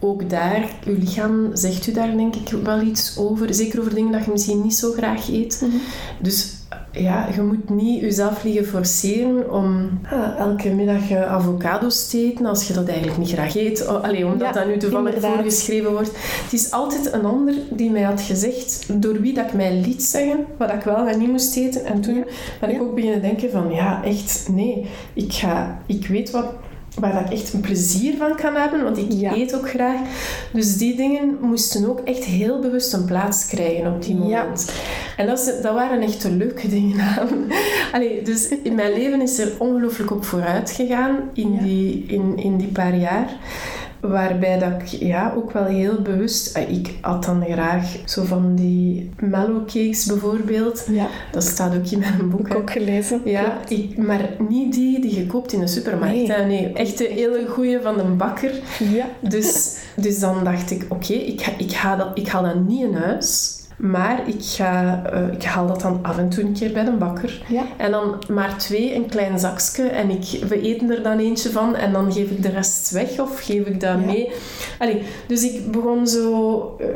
ook 0.00 0.30
daar, 0.30 0.68
uw 0.86 0.98
lichaam 0.98 1.50
zegt 1.52 1.86
u 1.86 1.92
daar 1.92 2.16
denk 2.16 2.34
ik 2.34 2.48
wel 2.62 2.80
iets 2.80 3.18
over. 3.18 3.54
Zeker 3.54 3.80
over 3.80 3.94
dingen 3.94 4.12
dat 4.12 4.24
je 4.24 4.30
misschien 4.30 4.62
niet 4.62 4.74
zo 4.74 4.92
graag 4.92 5.28
eet. 5.28 5.62
Mhm. 5.66 5.76
Dus 6.20 6.56
ja, 6.92 7.28
je 7.34 7.42
moet 7.42 7.70
niet 7.70 8.00
jezelf 8.00 8.42
liggen 8.44 8.66
forceren 8.66 9.52
om 9.52 9.98
ah, 10.12 10.38
elke 10.38 10.68
middag 10.70 11.10
eh, 11.10 11.32
avocado's 11.32 12.08
te 12.08 12.18
eten 12.24 12.46
als 12.46 12.66
je 12.68 12.72
dat 12.74 12.88
eigenlijk 12.88 13.18
niet 13.18 13.28
graag 13.30 13.56
eet. 13.56 13.86
Oh, 13.88 14.02
allee, 14.04 14.24
omdat 14.26 14.40
Ja, 14.40 14.52
dat 14.52 14.66
nu 14.66 14.76
toevallig 14.76 15.06
inderdaad. 15.14 15.34
voorgeschreven 15.34 15.92
wordt. 15.92 16.10
Het 16.42 16.52
is 16.52 16.70
altijd 16.70 17.12
een 17.12 17.24
ander 17.24 17.54
die 17.70 17.90
mij 17.90 18.02
had 18.02 18.20
gezegd, 18.20 18.86
door 19.02 19.20
wie 19.20 19.34
dat 19.34 19.46
ik 19.46 19.52
mij 19.52 19.74
liet 19.74 20.02
zeggen, 20.02 20.44
wat 20.58 20.72
ik 20.72 20.82
wel 20.82 21.06
en 21.06 21.18
niet 21.18 21.28
moest 21.30 21.56
eten. 21.56 21.84
En 21.84 22.00
toen 22.00 22.24
ben 22.60 22.70
ik 22.70 22.76
Ja. 22.76 22.82
ook 22.82 22.94
beginnen 22.94 23.20
denken 23.22 23.50
van, 23.50 23.70
ja, 23.72 24.04
echt, 24.04 24.48
nee. 24.50 24.86
Ik, 25.12 25.32
ga, 25.32 25.78
ik 25.86 26.06
weet 26.06 26.30
wat, 26.30 26.46
waar 26.94 27.12
dat 27.12 27.22
ik 27.32 27.38
echt 27.38 27.52
een 27.52 27.60
plezier 27.60 28.16
van 28.16 28.36
kan 28.36 28.54
hebben, 28.54 28.82
want 28.82 28.98
ik 28.98 29.12
Ja. 29.12 29.34
eet 29.34 29.54
ook 29.54 29.68
graag. 29.68 30.00
Dus 30.52 30.76
die 30.76 30.96
dingen 30.96 31.38
moesten 31.40 31.88
ook 31.88 32.00
echt 32.00 32.24
heel 32.24 32.60
bewust 32.60 32.92
een 32.92 33.04
plaats 33.04 33.46
krijgen 33.46 33.94
op 33.94 34.02
die 34.02 34.14
Ja. 34.14 34.20
moment. 34.42 34.72
En 35.16 35.26
dat, 35.26 35.38
is- 35.38 35.62
dat 35.62 35.74
waren 35.74 36.00
echt 36.00 36.22
de 36.22 36.30
leuke 36.30 36.68
dingen 36.68 37.00
aan. 37.00 37.28
Allee, 37.92 38.22
dus 38.22 38.48
in 38.62 38.74
mijn 38.74 38.92
leven 38.92 39.20
is 39.22 39.38
er 39.38 39.52
ongelooflijk 39.58 40.10
op 40.10 40.24
vooruit 40.24 40.70
gegaan 40.70 41.16
in, 41.32 41.52
Ja. 41.52 41.60
die, 41.62 42.04
in, 42.08 42.36
in 42.36 42.56
die 42.56 42.68
paar 42.72 42.96
jaar. 42.96 43.30
Waarbij 44.00 44.58
dat 44.58 44.70
ik 44.70 44.86
ja, 44.86 45.32
ook 45.36 45.52
wel 45.52 45.64
heel 45.64 46.02
bewust... 46.02 46.56
ah, 46.56 46.70
Ik 46.70 46.94
at 47.00 47.24
dan 47.24 47.44
graag 47.48 47.96
zo 48.04 48.24
van 48.24 48.54
die 48.54 49.10
mellow 49.20 49.66
cakes 49.66 50.06
bijvoorbeeld. 50.06 50.86
Ja, 50.90 51.06
Dat 51.32 51.42
staat 51.44 51.74
ook 51.76 51.86
in 51.86 51.98
mijn 51.98 52.30
boek. 52.30 52.48
heb 52.48 52.56
ik 52.56 52.62
ook 52.62 52.70
gelezen. 52.70 53.20
Ja, 53.24 53.58
ik, 53.68 53.96
maar 53.96 54.30
niet 54.48 54.74
die 54.74 55.00
die 55.00 55.14
je 55.14 55.26
koopt 55.26 55.52
in 55.52 55.60
de 55.60 55.66
supermarkt. 55.66 56.14
Nee. 56.14 56.32
hè. 56.32 56.44
nee 56.44 56.72
echt 56.72 56.98
de 56.98 57.04
hele 57.04 57.46
goede 57.48 57.80
van 57.82 57.96
de 57.96 58.02
bakker. 58.02 58.52
Ja. 58.92 59.06
Dus, 59.20 59.76
dus 59.96 60.18
dan 60.18 60.44
dacht 60.44 60.70
ik, 60.70 60.86
oké, 60.88 61.12
ik, 61.12 61.40
ga, 61.40 61.52
ik, 61.58 61.72
ga 61.72 61.96
dat, 61.96 62.10
ik 62.14 62.28
haal 62.28 62.42
dat 62.42 62.68
niet 62.68 62.82
in 62.82 62.94
huis. 62.94 63.56
Maar 63.78 64.28
ik, 64.28 64.36
ga, 64.40 65.02
eh, 65.12 65.32
ik 65.32 65.42
haal 65.42 65.66
dat 65.66 65.80
dan 65.80 65.98
af 66.02 66.18
en 66.18 66.28
toe 66.28 66.44
een 66.44 66.52
keer 66.52 66.72
bij 66.72 66.84
de 66.84 66.90
bakker. 66.90 67.42
Ja. 67.48 67.62
En 67.76 67.90
dan 67.90 68.14
maar 68.28 68.56
twee, 68.58 68.94
een 68.94 69.06
klein 69.06 69.38
zakje. 69.38 69.82
En 69.88 70.10
ik, 70.10 70.44
we 70.48 70.60
eten 70.60 70.90
er 70.90 71.02
dan 71.02 71.18
eentje 71.18 71.50
van. 71.50 71.74
En 71.76 71.92
dan 71.92 72.12
geef 72.12 72.30
ik 72.30 72.42
de 72.42 72.48
rest 72.48 72.90
weg 72.90 73.20
of 73.20 73.40
geef 73.40 73.66
ik 73.66 73.80
dat 73.80 73.90
Ja. 74.00 74.06
mee. 74.06 74.30
Allee, 74.78 75.02
dus 75.26 75.42
ik 75.42 75.70
begon 75.72 76.06
zo 76.06 76.76
eh, 76.80 76.86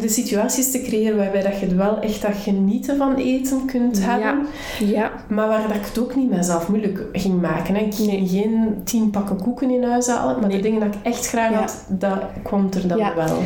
de 0.00 0.08
situaties 0.08 0.70
te 0.70 0.82
creëren 0.82 1.16
waarbij 1.16 1.42
dat 1.42 1.60
je 1.60 1.74
wel 1.74 1.98
echt 2.00 2.22
dat 2.22 2.36
genieten 2.36 2.96
van 2.96 3.14
eten 3.14 3.64
kunt 3.66 3.98
Ja. 3.98 4.04
hebben. 4.04 4.46
Ja. 4.80 5.10
Maar 5.28 5.48
waar 5.48 5.66
dat 5.68 5.76
ik 5.76 5.84
het 5.86 5.98
ook 5.98 6.14
niet 6.16 6.30
mezelf 6.30 6.68
moeilijk 6.68 7.04
ging 7.12 7.40
maken. 7.40 7.74
Hè. 7.74 7.80
Ik 7.80 7.94
ging 7.94 8.28
geen 8.30 8.80
tien 8.84 9.10
pakken 9.10 9.36
koeken 9.42 9.70
in 9.70 9.84
huis 9.84 10.06
halen. 10.06 10.40
Maar 10.40 10.48
de 10.50 10.60
dingen 10.60 10.80
dat 10.80 10.94
ik 10.94 11.00
echt 11.02 11.26
graag 11.28 11.52
had, 11.54 11.84
dat 11.88 12.18
kwam 12.42 12.68
er 12.74 12.88
dan 12.88 12.98
wel. 12.98 13.38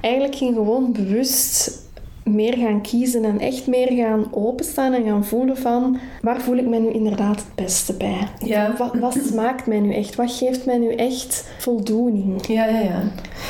Eigenlijk 0.00 0.34
ging 0.34 0.54
gewoon 0.54 0.92
bewust 0.92 1.80
meer 2.24 2.56
gaan 2.56 2.80
kiezen 2.80 3.24
en 3.24 3.38
echt 3.40 3.66
meer 3.66 3.92
gaan 3.92 4.26
openstaan 4.30 4.92
en 4.92 5.04
gaan 5.04 5.24
voelen 5.24 5.56
van 5.56 5.98
waar 6.22 6.40
voel 6.40 6.56
ik 6.56 6.68
mij 6.68 6.78
nu 6.78 6.90
inderdaad 6.90 7.36
het 7.36 7.54
beste 7.54 7.92
bij? 7.92 8.28
Ja. 8.44 8.74
Wat, 8.78 8.94
wat 9.00 9.16
smaakt 9.30 9.66
mij 9.66 9.80
nu 9.80 9.94
echt? 9.94 10.14
Wat 10.14 10.32
geeft 10.32 10.66
mij 10.66 10.78
nu 10.78 10.94
echt 10.94 11.44
voldoening? 11.58 12.46
Ja, 12.46 12.66
ja, 12.66 12.80
ja. 12.80 13.02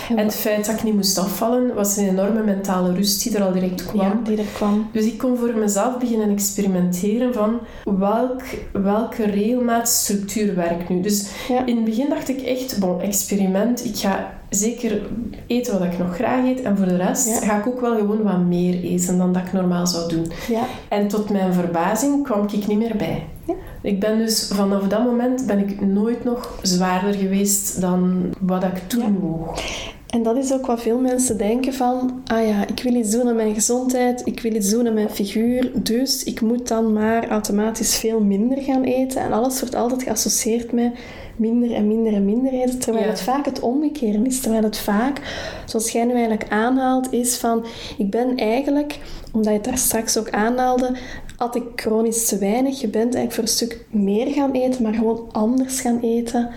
En 0.08 0.24
het 0.24 0.34
feit 0.34 0.66
dat 0.66 0.74
ik 0.74 0.82
niet 0.82 0.94
moest 0.94 1.18
afvallen, 1.18 1.74
was 1.74 1.96
een 1.96 2.08
enorme 2.08 2.42
mentale 2.42 2.92
rust 2.94 3.22
die 3.22 3.36
er 3.36 3.42
al 3.44 3.52
direct 3.52 3.86
kwam. 3.86 4.06
Ja, 4.06 4.20
die 4.24 4.36
er 4.38 4.44
kwam. 4.54 4.88
Dus 4.92 5.04
ik 5.04 5.18
kon 5.18 5.36
voor 5.36 5.54
mezelf 5.56 5.98
beginnen 5.98 6.30
experimenteren 6.30 7.34
van 7.34 7.58
welk, 7.98 8.42
welke 8.72 9.24
regelmaatstructuur 9.24 10.54
werkt 10.54 10.88
nu. 10.88 11.00
Dus 11.00 11.30
Ja. 11.48 11.66
in 11.66 11.76
het 11.76 11.84
begin 11.84 12.08
dacht 12.08 12.28
ik 12.28 12.40
echt, 12.40 12.78
bon, 12.78 13.00
experiment. 13.00 13.84
Ik 13.84 13.96
ga 13.96 14.40
zeker 14.54 15.02
eten 15.46 15.78
wat 15.78 15.92
ik 15.92 15.98
nog 15.98 16.14
graag 16.14 16.44
eet. 16.44 16.62
En 16.62 16.76
voor 16.76 16.86
de 16.86 16.96
rest 16.96 17.28
Ja. 17.28 17.46
ga 17.46 17.58
ik 17.58 17.66
ook 17.66 17.80
wel 17.80 17.96
gewoon 17.96 18.22
wat 18.22 18.38
meer 18.40 18.82
eten 18.82 19.18
dan 19.18 19.32
dat 19.32 19.42
ik 19.46 19.52
normaal 19.52 19.86
zou 19.86 20.08
doen. 20.08 20.26
Ja. 20.48 20.62
En 20.88 21.08
tot 21.08 21.30
mijn 21.30 21.52
verbazing 21.52 22.22
kwam 22.24 22.42
ik 22.52 22.66
niet 22.66 22.78
meer 22.78 22.96
bij. 22.96 23.24
Ja. 23.46 23.54
Ik 23.82 24.00
ben 24.00 24.18
dus 24.18 24.50
vanaf 24.54 24.82
dat 24.88 25.04
moment 25.04 25.46
ben 25.46 25.58
ik 25.58 25.80
nooit 25.80 26.24
nog 26.24 26.58
zwaarder 26.62 27.14
geweest 27.14 27.80
dan 27.80 28.30
wat 28.40 28.62
ik 28.62 28.78
toen 28.86 29.00
Ja. 29.00 29.10
woog. 29.20 29.60
En 30.06 30.22
dat 30.22 30.36
is 30.36 30.52
ook 30.52 30.66
wat 30.66 30.80
veel 30.82 30.98
mensen 30.98 31.38
denken 31.38 31.72
van, 31.74 32.22
ah 32.26 32.46
ja, 32.46 32.66
ik 32.66 32.82
wil 32.82 32.94
iets 32.94 33.10
doen 33.10 33.28
aan 33.28 33.36
mijn 33.36 33.54
gezondheid, 33.54 34.22
ik 34.24 34.40
wil 34.40 34.54
iets 34.54 34.70
doen 34.70 34.86
aan 34.86 34.94
mijn 34.94 35.10
figuur, 35.10 35.70
dus 35.74 36.24
ik 36.24 36.40
moet 36.40 36.68
dan 36.68 36.92
maar 36.92 37.28
automatisch 37.28 37.96
veel 37.96 38.20
minder 38.20 38.62
gaan 38.62 38.82
eten. 38.82 39.20
En 39.22 39.32
alles 39.32 39.60
wordt 39.60 39.74
altijd 39.74 40.02
geassocieerd 40.02 40.72
met 40.72 40.92
minder 41.36 41.72
en 41.72 41.86
minder 41.86 42.14
en 42.14 42.24
minder 42.24 42.52
eten, 42.52 42.78
terwijl 42.78 43.04
Ja. 43.04 43.10
het 43.10 43.20
vaak 43.22 43.44
het 43.44 43.60
omgekeerde 43.60 44.26
is. 44.26 44.40
Terwijl 44.40 44.62
het 44.62 44.78
vaak, 44.78 45.20
zoals 45.66 45.90
jij 45.90 46.04
nu 46.04 46.12
eigenlijk 46.12 46.46
aanhaalt, 46.48 47.12
is 47.12 47.36
van, 47.36 47.64
ik 47.98 48.10
ben 48.10 48.36
eigenlijk, 48.36 48.98
omdat 49.32 49.52
je 49.52 49.58
het 49.58 49.64
daar 49.68 49.78
straks 49.78 50.18
ook 50.18 50.30
aanhaalde, 50.30 50.96
had 51.36 51.56
ik 51.56 51.62
chronisch 51.76 52.26
te 52.26 52.38
weinig. 52.38 52.80
Je 52.80 52.88
bent 52.88 53.14
eigenlijk 53.14 53.32
voor 53.34 53.42
een 53.42 53.48
stuk 53.48 53.84
meer 53.90 54.26
gaan 54.26 54.52
eten, 54.52 54.82
maar 54.82 54.94
gewoon 54.94 55.28
anders 55.32 55.80
gaan 55.80 56.00
eten. 56.00 56.50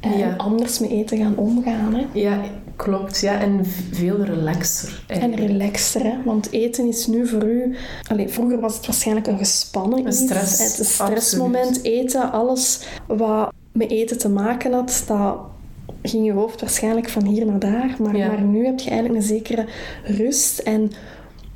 En 0.00 0.18
Ja. 0.18 0.34
anders 0.36 0.78
met 0.78 0.90
eten 0.90 1.18
gaan 1.18 1.36
omgaan. 1.36 1.94
Hè. 1.94 2.06
Ja, 2.12 2.40
klopt. 2.76 3.20
Ja, 3.20 3.40
en 3.40 3.60
veel 3.92 4.24
relaxer. 4.24 5.02
En 5.06 5.34
relaxter, 5.34 6.02
hè? 6.04 6.12
want 6.24 6.50
eten 6.52 6.86
is 6.88 7.06
nu 7.06 7.26
voor 7.26 7.44
u... 7.44 7.76
Allee, 8.10 8.28
vroeger 8.28 8.60
was 8.60 8.76
het 8.76 8.86
waarschijnlijk 8.86 9.26
een 9.26 9.38
gespannen 9.38 9.98
Een 9.98 10.06
iets. 10.06 10.18
stress, 10.18 10.58
Het 10.58 10.78
een 10.78 10.84
stressmoment, 10.84 11.82
eten, 11.82 12.32
alles 12.32 12.80
wat 13.06 13.52
met 13.76 13.90
eten 13.90 14.18
te 14.18 14.28
maken 14.28 14.72
had, 14.72 15.04
dat 15.06 15.36
ging 16.02 16.24
je 16.26 16.32
hoofd 16.32 16.60
waarschijnlijk 16.60 17.08
van 17.08 17.24
hier 17.26 17.46
naar 17.46 17.58
daar. 17.58 17.96
Maar, 17.98 18.16
Ja. 18.16 18.26
maar 18.26 18.40
nu 18.42 18.64
heb 18.64 18.78
je 18.78 18.90
eigenlijk 18.90 19.20
een 19.20 19.26
zekere 19.28 19.64
rust 20.04 20.58
en 20.58 20.90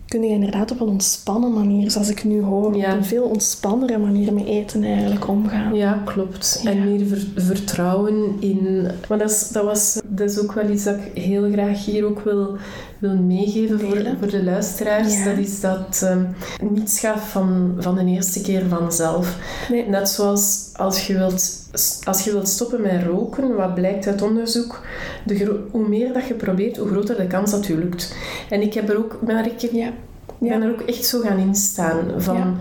kun 0.09 0.23
je 0.23 0.29
inderdaad 0.29 0.71
op 0.71 0.81
een 0.81 0.89
ontspannen 0.89 1.53
manier, 1.53 1.91
zoals 1.91 2.09
ik 2.11 2.25
nu 2.25 2.43
hoor, 2.43 2.77
Ja. 2.77 2.91
op 2.93 2.97
een 2.99 3.05
veel 3.05 3.23
ontspannere 3.25 3.99
manier 3.99 4.33
met 4.33 4.47
eten 4.47 4.83
eigenlijk 4.85 5.29
omgaan. 5.29 5.75
Ja, 5.75 6.03
klopt. 6.05 6.61
Ja. 6.63 6.71
En 6.71 6.85
meer 6.85 7.07
ver- 7.07 7.43
vertrouwen 7.45 8.37
in... 8.41 8.87
Maar 9.09 9.19
dat 9.19 9.31
is, 9.31 9.49
dat, 9.49 9.65
was, 9.65 10.01
dat 10.05 10.31
is 10.31 10.39
ook 10.41 10.53
wel 10.53 10.71
iets 10.71 10.85
dat 10.85 10.97
ik 10.97 11.23
heel 11.23 11.51
graag 11.53 11.85
hier 11.85 12.05
ook 12.05 12.21
wil, 12.21 12.57
wil 13.01 13.15
meegeven 13.17 13.81
voor, 13.81 13.97
voor 14.19 14.31
de 14.31 14.45
luisteraars. 14.45 15.19
Ja. 15.19 15.25
Dat 15.25 15.39
is 15.39 15.61
dat 15.61 16.01
ehm, 16.05 16.25
niets 16.73 17.01
gaat 17.01 17.21
van, 17.21 17.77
van 17.79 17.95
de 17.95 18.05
eerste 18.05 18.41
keer 18.41 18.63
vanzelf. 18.69 19.37
Nee. 19.71 19.89
Net 19.89 20.09
zoals 20.09 20.71
als 20.73 21.07
je 21.07 21.19
wilt, 21.19 21.69
als 22.05 22.25
je 22.25 22.33
wilt 22.33 22.49
stoppen 22.49 22.81
met 22.81 23.03
roken, 23.03 23.57
wat 23.57 23.75
blijkt 23.75 24.07
uit 24.07 24.23
onderzoek, 24.23 24.81
de 25.25 25.61
hoe 25.71 25.89
meer 25.89 26.13
dat 26.13 26.27
je 26.27 26.35
probeert, 26.35 26.77
hoe 26.77 26.89
groter 26.89 27.17
de 27.17 27.27
kans 27.27 27.51
dat 27.51 27.67
je 27.67 27.77
lukt. 27.79 28.15
En 28.51 28.61
ik 28.63 28.75
heb 28.75 28.89
er 28.89 28.99
ook, 28.99 29.19
ben 29.23 29.37
er, 29.37 29.47
ik 29.47 29.61
Ja. 29.61 29.91
ben 30.39 30.63
er 30.63 30.71
ook 30.71 30.81
echt 30.81 31.05
zo 31.05 31.21
gaan 31.21 31.39
instaan 31.39 31.99
van... 32.17 32.37
Ja. 32.37 32.55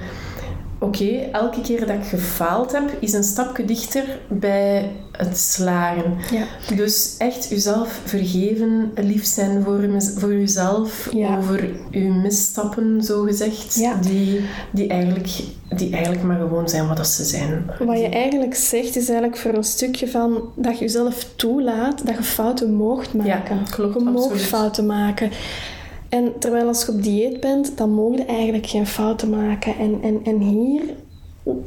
Oké, 0.81 1.05
elke 1.31 1.61
keer 1.61 1.79
dat 1.79 1.89
ik 1.89 2.03
gefaald 2.05 2.71
heb, 2.71 2.91
is 2.99 3.13
een 3.13 3.23
stapje 3.23 3.65
dichter 3.65 4.03
bij 4.27 4.91
het 5.11 5.37
slagen. 5.37 6.13
Ja. 6.31 6.75
Dus 6.75 7.15
echt 7.17 7.49
jezelf 7.49 7.99
vergeven, 8.05 8.91
lief 8.95 9.25
zijn 9.25 9.63
voor, 9.63 9.79
voor 10.17 10.33
jezelf, 10.33 11.09
Ja. 11.13 11.37
over 11.37 11.69
je 11.91 11.99
misstappen, 11.99 13.03
zo 13.03 13.21
gezegd, 13.23 13.75
Ja. 13.75 13.95
die, 14.01 14.41
die, 14.71 14.87
eigenlijk, 14.87 15.29
die 15.75 15.91
eigenlijk 15.93 16.23
maar 16.23 16.37
gewoon 16.39 16.69
zijn 16.69 16.87
wat 16.87 16.97
dat 16.97 17.07
ze 17.07 17.23
zijn. 17.23 17.69
Wat 17.79 17.99
je 17.99 18.07
eigenlijk 18.09 18.55
zegt 18.55 18.95
is 18.95 19.09
eigenlijk 19.09 19.37
voor 19.37 19.53
een 19.53 19.63
stukje 19.63 20.07
van 20.07 20.41
dat 20.55 20.73
je 20.77 20.79
jezelf 20.85 21.25
toelaat 21.35 22.05
dat 22.05 22.15
je 22.17 22.23
fouten 22.23 22.73
moogt 22.73 23.13
maken. 23.13 23.31
Ja, 23.55 23.61
klopt, 23.69 23.93
je 23.93 23.99
moogt 24.05 24.41
fouten 24.41 24.85
maken. 24.85 25.31
En 26.09 26.33
terwijl 26.39 26.67
als 26.67 26.85
je 26.85 26.91
op 26.91 27.03
dieet 27.03 27.39
bent, 27.39 27.77
dan 27.77 27.89
mogen 27.93 28.17
je 28.17 28.25
eigenlijk 28.25 28.65
geen 28.67 28.87
fouten 28.87 29.29
maken. 29.29 29.75
En, 29.77 29.99
en, 30.01 30.19
en 30.23 30.39
hier 30.39 30.81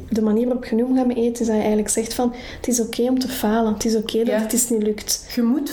de 0.09 0.21
manier 0.21 0.45
waarop 0.45 0.65
je 0.65 0.75
nu 0.75 0.83
omgaat 0.83 1.05
met 1.07 1.17
eten, 1.17 1.31
is 1.41 1.45
dat 1.47 1.47
je 1.47 1.51
eigenlijk 1.61 1.89
zegt 1.89 2.13
van 2.13 2.33
het 2.57 2.67
is 2.67 2.79
oké 2.79 3.01
om 3.01 3.19
te 3.19 3.27
falen. 3.27 3.73
Het 3.73 3.85
is 3.85 3.95
oké 3.95 4.17
dat 4.17 4.27
Ja. 4.27 4.39
het 4.39 4.53
is 4.53 4.69
niet 4.69 4.83
lukt. 4.83 5.25
Je 5.35 5.41
moet, 5.41 5.71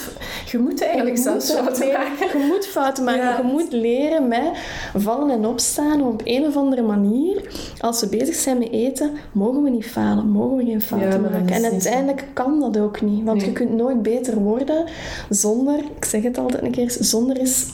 je 0.51 0.59
moet 0.59 0.83
eigenlijk 0.83 1.16
Je 1.16 1.23
zelfs 1.23 1.49
moet 1.49 1.59
fouten 1.59 1.87
maken. 1.89 2.39
Je 2.41 2.47
moet 2.49 2.66
fouten 2.66 3.05
maken. 3.05 3.23
Ja. 3.23 3.37
Je 3.37 3.43
moet 3.43 3.73
leren 3.73 4.29
met 4.29 4.43
vallen 4.97 5.31
en 5.31 5.47
opstaan 5.47 6.03
op 6.03 6.21
een 6.25 6.45
of 6.47 6.57
andere 6.57 6.83
manier. 6.83 7.43
Als 7.79 8.01
we 8.01 8.09
bezig 8.09 8.35
zijn 8.35 8.59
met 8.59 8.71
eten, 8.73 9.11
mogen 9.33 9.62
we 9.62 9.71
niet 9.71 9.87
falen. 9.87 10.29
Mogen 10.29 10.57
we 10.57 10.64
geen 10.64 10.83
fouten 10.83 11.11
Ja, 11.11 11.18
maken. 11.18 11.49
is 11.49 11.57
En 11.62 11.71
uiteindelijk 11.71 12.25
kan 12.33 12.61
dat 12.61 12.79
ook 12.79 13.01
niet. 13.01 13.25
Want 13.25 13.39
Nee. 13.39 13.47
je 13.47 13.53
kunt 13.53 13.75
nooit 13.77 14.03
beter 14.03 14.39
worden 14.39 14.85
zonder, 15.29 15.79
ik 15.97 16.05
zeg 16.05 16.23
het 16.23 16.39
altijd 16.39 16.62
een 16.62 16.71
keer, 16.71 16.97
zonder 17.01 17.37
eens 17.37 17.66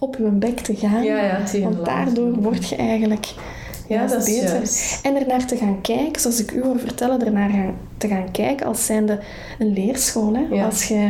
op 0.00 0.16
je 0.16 0.22
bek 0.24 0.58
te 0.60 0.74
gaan. 0.74 1.02
Ja, 1.02 1.42
ja, 1.52 1.60
Want 1.62 1.84
daardoor 1.84 2.32
word 2.34 2.68
je 2.68 2.76
eigenlijk 2.76 3.34
Ja, 3.88 4.06
dat 4.06 4.26
is 4.26 4.34
beter. 4.34 4.54
juist. 4.54 5.04
En 5.04 5.16
ernaar 5.16 5.46
te 5.46 5.56
gaan 5.56 5.80
kijken, 5.80 6.20
zoals 6.20 6.40
ik 6.42 6.50
u 6.52 6.62
hoor 6.62 6.78
vertellen, 6.78 7.26
ernaar 7.26 7.50
gaan, 7.50 7.74
te 7.96 8.08
gaan 8.08 8.30
kijken 8.30 8.66
als 8.66 8.86
zijnde 8.86 9.18
een 9.58 9.72
leerschool. 9.72 10.34
Hè? 10.34 10.54
Ja. 10.54 10.64
Als 10.64 10.84
je 10.84 11.08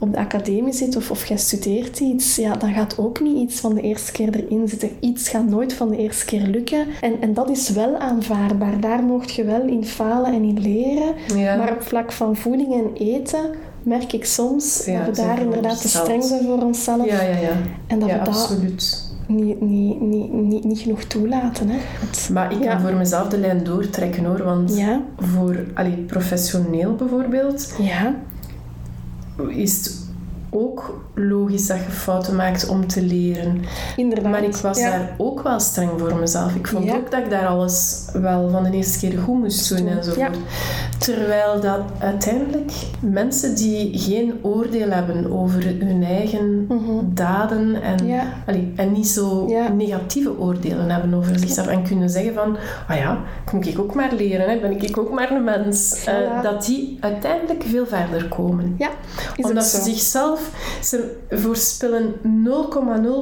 op 0.00 0.12
de 0.12 0.18
academie 0.18 0.72
zit 0.72 0.96
of, 0.96 1.10
of 1.10 1.26
jij 1.26 1.36
studeert 1.36 2.00
iets, 2.00 2.36
ja, 2.36 2.56
dan 2.56 2.72
gaat 2.72 2.98
ook 2.98 3.20
niet 3.20 3.36
iets 3.36 3.60
van 3.60 3.74
de 3.74 3.80
eerste 3.80 4.12
keer 4.12 4.28
erin 4.34 4.68
zitten. 4.68 4.90
Iets 5.00 5.28
gaat 5.28 5.48
nooit 5.48 5.72
van 5.72 5.88
de 5.88 5.96
eerste 5.96 6.24
keer 6.24 6.40
lukken. 6.42 6.86
En, 7.00 7.12
en 7.20 7.34
dat 7.34 7.50
is 7.50 7.68
wel 7.68 7.96
aanvaardbaar. 7.96 8.80
Daar 8.80 9.02
mocht 9.02 9.34
je 9.34 9.44
wel 9.44 9.62
in 9.66 9.84
falen 9.84 10.32
en 10.32 10.42
in 10.42 10.60
leren. 10.60 11.14
Ja. 11.36 11.56
Maar 11.56 11.72
op 11.72 11.82
vlak 11.82 12.12
van 12.12 12.36
voeding 12.36 12.72
en 12.74 12.90
eten 13.06 13.40
merk 13.88 14.12
ik 14.12 14.24
soms 14.24 14.84
Ja, 14.84 15.04
dat 15.04 15.16
we 15.16 15.22
daar 15.22 15.40
inderdaad 15.40 15.80
te 15.80 15.88
streng 15.88 16.24
zijn 16.24 16.44
voor 16.44 16.62
onszelf. 16.62 17.06
Ja, 17.06 17.22
ja, 17.22 17.36
ja. 17.36 17.52
En 17.86 17.98
dat 17.98 18.08
ja, 18.08 18.18
we 18.18 18.24
dat 18.24 18.34
absoluut. 18.34 19.06
niet, 19.26 19.60
niet, 19.60 20.00
niet, 20.00 20.32
niet, 20.32 20.64
niet 20.64 20.78
genoeg 20.78 21.02
toelaten. 21.02 21.68
Hè? 21.68 21.76
Het- 21.80 22.28
Maar 22.32 22.52
ik 22.52 22.62
Ja. 22.62 22.72
kan 22.72 22.80
voor 22.80 22.94
mezelf 22.94 23.28
de 23.28 23.38
lijn 23.38 23.64
doortrekken 23.64 24.24
hoor. 24.24 24.42
Want 24.44 24.76
Ja, 24.76 25.00
voor 25.18 25.64
allee, 25.74 25.92
professioneel 26.06 26.94
bijvoorbeeld 26.94 27.74
ja, 27.78 28.14
is 29.48 29.76
het 29.76 29.97
ook 30.50 31.00
logisch 31.14 31.66
dat 31.66 31.76
je 31.76 31.90
fouten 31.90 32.36
maakt 32.36 32.68
om 32.68 32.86
te 32.86 33.02
leren. 33.02 33.62
inderdaad. 33.96 34.30
Maar 34.30 34.42
ik 34.44 34.56
was 34.56 34.78
ja. 34.78 34.90
daar 34.90 35.14
ook 35.18 35.42
wel 35.42 35.60
streng 35.60 35.90
voor 35.98 36.16
mezelf. 36.16 36.54
Ik 36.54 36.66
vond 36.68 36.84
Ja. 36.84 36.94
ook 36.96 37.10
dat 37.10 37.20
ik 37.20 37.30
daar 37.30 37.46
alles 37.46 38.04
wel 38.12 38.50
van 38.50 38.62
de 38.64 38.70
eerste 38.70 38.98
keer 38.98 39.18
goed 39.18 39.38
moest 39.38 39.76
doen 39.76 39.86
enzovoort. 39.88 40.34
Ja. 40.34 40.40
Terwijl 40.98 41.60
dat 41.60 41.80
uiteindelijk 41.98 42.72
mensen 43.00 43.54
die 43.54 43.98
geen 43.98 44.34
oordeel 44.42 44.90
hebben 44.90 45.32
over 45.32 45.64
hun 45.78 46.04
eigen 46.04 46.64
Mhm. 46.68 47.04
daden 47.14 47.82
en, 47.82 47.96
allee, 48.46 48.72
en 48.76 48.92
niet 48.92 49.08
zo 49.08 49.46
negatieve 49.76 50.38
oordelen 50.38 50.90
hebben 50.90 51.14
over 51.14 51.38
zichzelf 51.38 51.66
en 51.66 51.82
kunnen 51.82 52.10
zeggen 52.10 52.34
van, 52.34 52.56
ah 52.88 52.96
ja, 52.96 53.18
kom 53.44 53.62
ik 53.62 53.78
ook 53.78 53.94
maar 53.94 54.12
leren, 54.16 54.48
hè? 54.50 54.58
ben 54.60 54.82
ik 54.82 54.98
ook 54.98 55.10
maar 55.10 55.30
een 55.30 55.44
mens. 55.44 56.04
Eh, 56.04 56.42
dat 56.42 56.64
die 56.66 56.96
uiteindelijk 57.00 57.62
veel 57.66 57.86
verder 57.86 58.28
komen 58.28 58.76
omdat 59.36 59.64
ze 59.64 59.82
zichzelf, 59.82 60.37
ze 60.82 61.16
voorspillen 61.30 62.14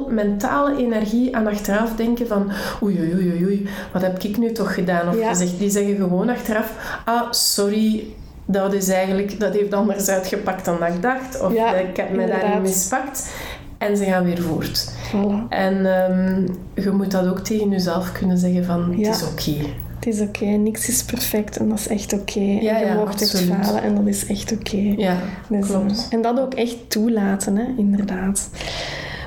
0,0 0.09 0.13
mentale 0.13 0.77
energie 0.77 1.37
aan 1.37 1.47
achteraf 1.47 1.95
denken 1.97 2.27
van 2.27 2.51
oei 2.83 2.99
oei 3.01 3.15
oei 3.15 3.45
oei, 3.45 3.69
wat 3.93 4.03
heb 4.03 4.23
ik 4.23 4.37
nu 4.39 4.53
toch 4.53 4.75
gedaan? 4.75 5.09
Of 5.09 5.19
Ja. 5.19 5.29
gezegd, 5.29 5.59
die 5.59 5.71
zeggen 5.71 5.97
gewoon 5.97 6.29
achteraf, 6.29 7.01
ah 7.05 7.33
sorry, 7.33 8.05
dat 8.45 8.73
is 8.73 8.89
eigenlijk, 8.89 9.41
dat 9.41 9.53
heeft 9.55 9.73
anders 9.75 10.09
uitgepakt 10.09 10.65
dan 10.65 10.79
dat 10.81 10.89
ik 10.89 11.03
dacht. 11.03 11.41
Of 11.41 11.53
Ja, 11.53 11.75
ik 11.75 11.97
heb 11.97 12.15
mij 12.17 12.27
daarin 12.27 12.63
mispakt. 12.63 13.31
En 13.79 13.97
ze 13.97 14.05
gaan 14.05 14.25
weer 14.25 14.43
voort. 14.43 14.91
Voilà. 15.13 15.49
En 15.49 15.87
ehm, 15.97 16.47
je 16.85 16.91
moet 16.91 17.11
dat 17.11 17.27
ook 17.29 17.39
tegen 17.39 17.69
jezelf 17.71 18.13
kunnen 18.13 18.39
zeggen 18.39 18.65
van, 18.65 18.95
Ja. 18.97 19.07
het 19.07 19.17
is 19.17 19.23
oké. 19.23 19.67
Het 20.07 20.15
is 20.15 20.21
oké, 20.21 20.45
niks 20.45 20.89
is 20.89 21.03
perfect 21.05 21.57
en 21.57 21.69
dat 21.69 21.79
is 21.79 21.89
echt 21.89 22.13
oké. 22.13 22.41
Ja, 22.41 22.81
en 22.83 22.89
je 22.89 22.95
mocht 22.95 23.23
echt 23.23 23.41
falen 23.41 23.83
en 23.83 23.95
dat 23.95 24.07
is 24.07 24.27
echt 24.27 24.53
oké. 24.53 24.95
Ja, 24.97 25.19
Dus, 25.49 25.67
klopt. 25.67 25.93
eh, 25.93 26.15
en 26.17 26.23
dat 26.23 26.41
ook 26.41 26.55
echt 26.55 26.77
toelaten, 26.91 27.57
hè? 27.57 27.65
inderdaad. 27.77 28.51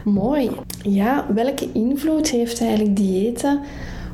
Mooi. 0.03 0.49
Ja, 0.83 1.25
welke 1.33 1.71
invloed 1.71 2.29
heeft 2.29 2.61
eigenlijk 2.61 2.95
diëten 2.95 3.59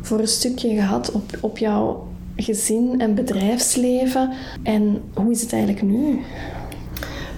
voor 0.02 0.20
een 0.20 0.28
stukje 0.28 0.70
gehad 0.76 1.12
op, 1.12 1.38
op 1.42 1.58
jouw 1.58 2.08
gezin 2.36 2.96
en 3.02 3.16
bedrijfsleven? 3.16 4.30
En 4.64 5.02
hoe 5.14 5.32
is 5.32 5.42
het 5.42 5.54
eigenlijk 5.54 5.84
nu? 5.84 6.20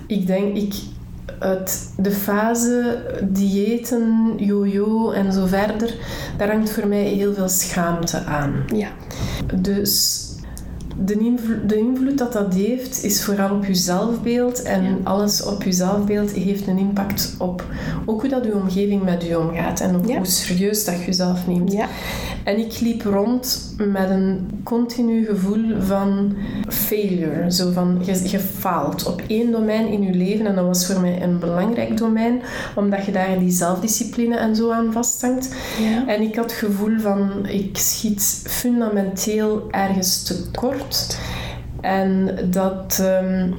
Ik 0.08 0.28
denk, 0.28 0.56
ik, 0.56 0.74
uit 1.40 1.94
de 1.98 2.12
fase 2.12 3.04
diëten, 3.24 4.34
yo-yo 4.38 5.12
en 5.12 5.34
zo 5.34 5.46
verder, 5.46 5.96
daar 6.38 6.52
hangt 6.52 6.70
voor 6.70 6.88
mij 6.88 7.04
heel 7.04 7.34
veel 7.34 7.50
schaamte 7.50 8.24
aan. 8.24 8.66
Ja, 8.76 8.90
Dus 9.56 10.26
de 11.06 11.14
invloed, 11.20 11.70
de 11.70 11.78
invloed 11.78 12.18
dat 12.18 12.34
dat 12.34 12.54
heeft, 12.54 13.04
is 13.04 13.24
vooral 13.24 13.56
op 13.56 13.66
je 13.66 13.76
zelfbeeld. 13.76 14.62
En 14.62 14.84
Ja. 14.84 14.90
alles 15.04 15.44
op 15.44 15.64
je 15.64 15.72
zelfbeeld 15.72 16.32
heeft 16.32 16.68
een 16.68 16.78
impact 16.78 17.36
op 17.38 17.66
ook 18.06 18.22
hoe 18.22 18.30
dat 18.30 18.46
je 18.46 18.56
omgeving 18.56 19.04
met 19.04 19.24
je 19.24 19.40
omgaat. 19.40 19.80
En 19.80 19.96
op 19.96 20.06
Ja. 20.08 20.18
hoe 20.18 20.26
serieus 20.26 20.86
dat 20.86 21.00
je 21.00 21.06
jezelf 21.06 21.48
neemt. 21.48 21.72
ja, 21.72 21.88
En 22.44 22.58
ik 22.58 22.80
liep 22.80 23.02
rond 23.04 23.74
met 23.78 24.10
een 24.10 24.50
continu 24.64 25.26
gevoel 25.26 25.82
van 25.82 26.36
failure. 26.68 27.52
Zo 27.52 27.72
van, 27.72 28.02
je, 28.06 28.30
je 28.30 28.40
faalt 28.40 29.06
op 29.08 29.22
één 29.28 29.52
domein 29.52 29.88
in 29.88 30.02
je 30.02 30.14
leven. 30.14 30.46
En 30.46 30.56
dat 30.56 30.66
was 30.66 30.86
voor 30.86 31.02
mij 31.02 31.22
een 31.24 31.40
belangrijk 31.40 31.98
domein, 31.98 32.42
omdat 32.76 33.06
je 33.06 33.12
daar 33.12 33.40
die 33.40 33.52
zelfdiscipline 33.52 34.36
en 34.38 34.56
zo 34.56 34.72
aan 34.72 34.92
vasthangt. 34.92 35.56
ja. 35.82 36.08
En 36.08 36.22
ik 36.22 36.36
had 36.36 36.44
het 36.52 36.54
gevoel 36.60 37.00
van, 37.00 37.46
ik 37.46 37.78
schiet 37.78 38.42
fundamenteel 38.48 39.68
ergens 39.72 40.24
tekort. 40.24 40.87
En 41.82 42.38
dat... 42.52 43.00
ehm, 43.02 43.50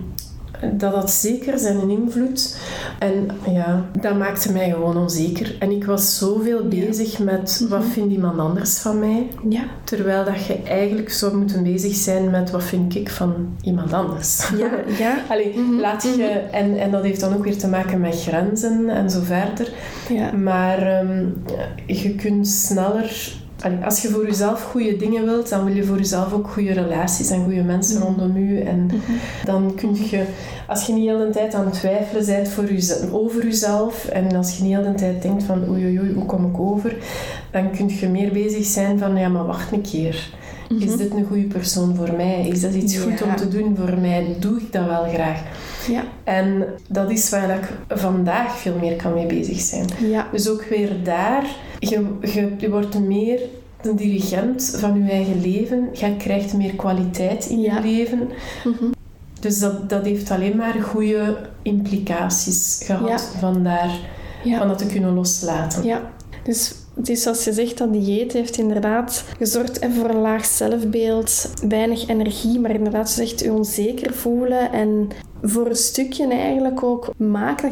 dat 0.72 0.94
had 0.94 1.10
zeker 1.10 1.58
zijn 1.58 1.90
invloed. 1.90 2.56
En 2.98 3.28
ja, 3.50 3.84
dat 4.00 4.18
maakte 4.18 4.52
mij 4.52 4.70
gewoon 4.70 4.96
onzeker. 4.96 5.56
En 5.58 5.70
ik 5.70 5.84
was 5.84 6.18
zoveel 6.18 6.68
bezig 6.68 7.18
met 7.18 7.66
wat 7.68 7.84
vindt 7.84 8.12
iemand 8.12 8.38
anders 8.38 8.78
van 8.78 8.98
mij. 8.98 9.26
ja. 9.48 9.64
Terwijl 9.84 10.24
dat 10.24 10.46
je 10.46 10.62
eigenlijk 10.62 11.10
zou 11.10 11.36
moeten 11.36 11.62
bezig 11.62 11.94
zijn 11.94 12.30
met 12.30 12.50
wat 12.50 12.62
vind 12.64 12.94
ik 12.94 13.10
van 13.10 13.56
iemand 13.62 13.92
anders. 13.92 14.48
Ja, 14.56 14.70
ja, 15.04 15.18
Allee, 15.28 15.54
laat 15.80 16.02
je, 16.02 16.24
en, 16.50 16.78
en 16.78 16.90
dat 16.90 17.02
heeft 17.02 17.20
dan 17.20 17.34
ook 17.34 17.44
weer 17.44 17.58
te 17.58 17.68
maken 17.68 18.00
met 18.00 18.22
grenzen 18.22 18.88
en 18.88 19.10
zo 19.10 19.20
verder. 19.22 19.68
ja. 20.08 20.32
Maar 20.32 20.78
ehm, 20.78 21.24
je 21.86 22.14
kunt 22.14 22.48
sneller... 22.48 23.36
allee, 23.60 23.84
als 23.84 24.02
je 24.02 24.08
voor 24.08 24.26
jezelf 24.26 24.62
goede 24.62 24.96
dingen 24.96 25.24
wilt, 25.24 25.48
dan 25.48 25.64
wil 25.64 25.74
je 25.74 25.84
voor 25.84 25.96
jezelf 25.96 26.32
ook 26.32 26.48
goede 26.48 26.72
relaties 26.72 27.30
en 27.30 27.44
goede 27.44 27.62
mensen 27.62 28.00
rondom 28.00 28.38
je. 28.38 28.60
En 28.60 28.90
dan 29.44 29.74
kun 29.74 29.96
je, 30.10 30.24
als 30.66 30.86
je 30.86 30.92
niet 30.92 31.08
heel 31.08 31.18
de 31.18 31.30
tijd 31.30 31.54
aan 31.54 31.64
het 31.64 31.74
twijfelen 31.74 32.26
bent 32.26 32.48
voor 32.48 32.72
jezelf, 32.72 33.12
over 33.12 33.44
jezelf, 33.44 34.04
en 34.04 34.36
als 34.36 34.56
je 34.56 34.62
niet 34.62 34.74
heel 34.74 34.92
de 34.92 34.94
tijd 34.94 35.22
denkt 35.22 35.42
van 35.42 35.68
oei 35.68 35.84
oei 35.84 35.98
oei, 36.00 36.12
hoe 36.12 36.26
kom 36.26 36.46
ik 36.46 36.58
over, 36.60 36.96
dan 37.50 37.70
kun 37.70 37.88
je 37.88 38.08
meer 38.08 38.32
bezig 38.32 38.64
zijn 38.64 38.98
van 38.98 39.16
ja, 39.16 39.28
maar 39.28 39.46
wacht 39.46 39.72
een 39.72 39.82
keer. 39.82 40.36
Is 40.78 40.96
dit 40.96 41.10
een 41.10 41.26
goede 41.26 41.46
persoon 41.46 41.96
voor 41.96 42.12
mij? 42.16 42.48
Is 42.48 42.60
dat 42.60 42.74
iets 42.74 42.98
goed 42.98 43.22
om 43.22 43.36
te 43.36 43.48
doen 43.48 43.76
voor 43.76 43.98
mij? 43.98 44.36
Doe 44.38 44.60
ik 44.60 44.72
dat 44.72 44.86
wel 44.86 45.04
graag? 45.12 45.42
Ja, 45.88 46.02
En 46.24 46.64
dat 46.88 47.10
is 47.10 47.30
waar 47.30 47.50
ik 47.56 47.68
vandaag 48.00 48.58
veel 48.58 48.74
meer 48.80 48.96
kan 48.96 49.14
mee 49.14 49.26
bezig 49.26 49.60
zijn. 49.60 49.86
ja, 50.10 50.26
Dus 50.32 50.48
ook 50.48 50.64
weer 50.64 50.90
daar, 51.04 51.44
je, 51.78 52.06
je, 52.20 52.52
je 52.58 52.70
wordt 52.70 52.98
meer 53.00 53.40
de 53.82 53.94
dirigent 53.94 54.74
van 54.78 55.04
je 55.04 55.10
eigen 55.10 55.40
leven. 55.40 55.88
Je 55.92 56.16
krijgt 56.16 56.54
meer 56.54 56.74
kwaliteit 56.74 57.46
in 57.46 57.60
Ja. 57.60 57.74
je 57.76 57.82
leven. 57.82 58.28
Mhm. 58.64 58.84
Dus 59.40 59.58
dat, 59.58 59.90
dat 59.90 60.04
heeft 60.04 60.30
alleen 60.30 60.56
maar 60.56 60.72
goede 60.82 61.36
implicaties 61.62 62.80
gehad 62.84 63.08
Ja. 63.08 63.18
van, 63.38 63.62
daar, 63.64 63.90
ja. 64.44 64.58
van 64.58 64.68
dat 64.68 64.78
te 64.78 64.86
kunnen 64.86 65.14
loslaten. 65.14 65.84
Ja, 65.84 66.10
dus 66.44 66.74
het 66.94 67.08
is 67.08 67.22
zoals 67.22 67.44
je 67.44 67.52
zegt, 67.52 67.78
dat 67.78 67.92
dieet 67.92 68.32
heeft 68.32 68.58
inderdaad 68.58 69.24
gezorgd 69.38 69.78
voor 69.98 70.10
een 70.10 70.20
laag 70.20 70.44
zelfbeeld, 70.44 71.52
weinig 71.68 72.08
energie, 72.08 72.60
maar 72.60 72.70
inderdaad, 72.70 73.10
ze 73.10 73.26
zegt, 73.26 73.40
je 73.40 73.52
onzeker 73.52 74.12
voelen 74.14 74.72
en 74.72 75.08
voor 75.42 75.66
een 75.66 75.76
stukje 75.76 76.26
eigenlijk 76.26 76.82
ook 76.82 77.12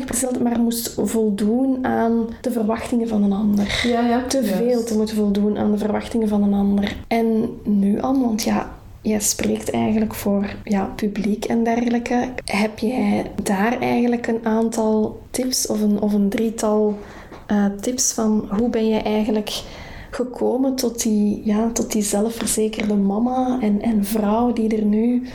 dat 0.08 0.20
je 0.20 0.26
altijd 0.26 0.42
maar 0.42 0.60
moest 0.60 0.94
voldoen 1.04 1.86
aan 1.86 2.28
de 2.40 2.50
verwachtingen 2.50 3.08
van 3.08 3.22
een 3.22 3.32
ander. 3.32 3.80
Ja, 3.84 4.00
ja. 4.00 4.22
Te 4.22 4.44
veel 4.44 4.68
juist. 4.68 4.86
te 4.86 4.96
moeten 4.96 5.16
voldoen 5.16 5.58
aan 5.58 5.70
de 5.70 5.78
verwachtingen 5.78 6.28
van 6.28 6.42
een 6.42 6.54
ander. 6.54 6.96
En 7.08 7.58
nu 7.64 8.00
al, 8.00 8.20
want 8.20 8.42
ja, 8.42 8.70
jij 9.00 9.20
spreekt 9.20 9.70
eigenlijk 9.70 10.14
voor 10.14 10.54
ja, 10.64 10.92
publiek 10.96 11.44
en 11.44 11.64
dergelijke. 11.64 12.28
Heb 12.44 12.78
jij 12.78 13.30
daar 13.42 13.80
eigenlijk 13.80 14.26
een 14.26 14.44
aantal 14.44 15.20
tips 15.30 15.66
of 15.66 15.80
een, 15.80 16.00
of 16.00 16.12
een 16.12 16.28
drietal 16.28 16.98
eh, 17.46 17.64
tips 17.80 18.12
van 18.12 18.48
hoe 18.58 18.68
ben 18.68 18.88
je 18.88 18.98
eigenlijk 18.98 19.62
gekomen 20.10 20.74
tot 20.74 21.02
die, 21.02 21.42
ja, 21.44 21.70
tot 21.72 21.92
die 21.92 22.02
zelfverzekerde 22.02 22.94
mama 22.94 23.58
en, 23.60 23.82
en 23.82 24.04
vrouw 24.04 24.52
die 24.52 24.76
er 24.76 24.84
nu 24.84 25.26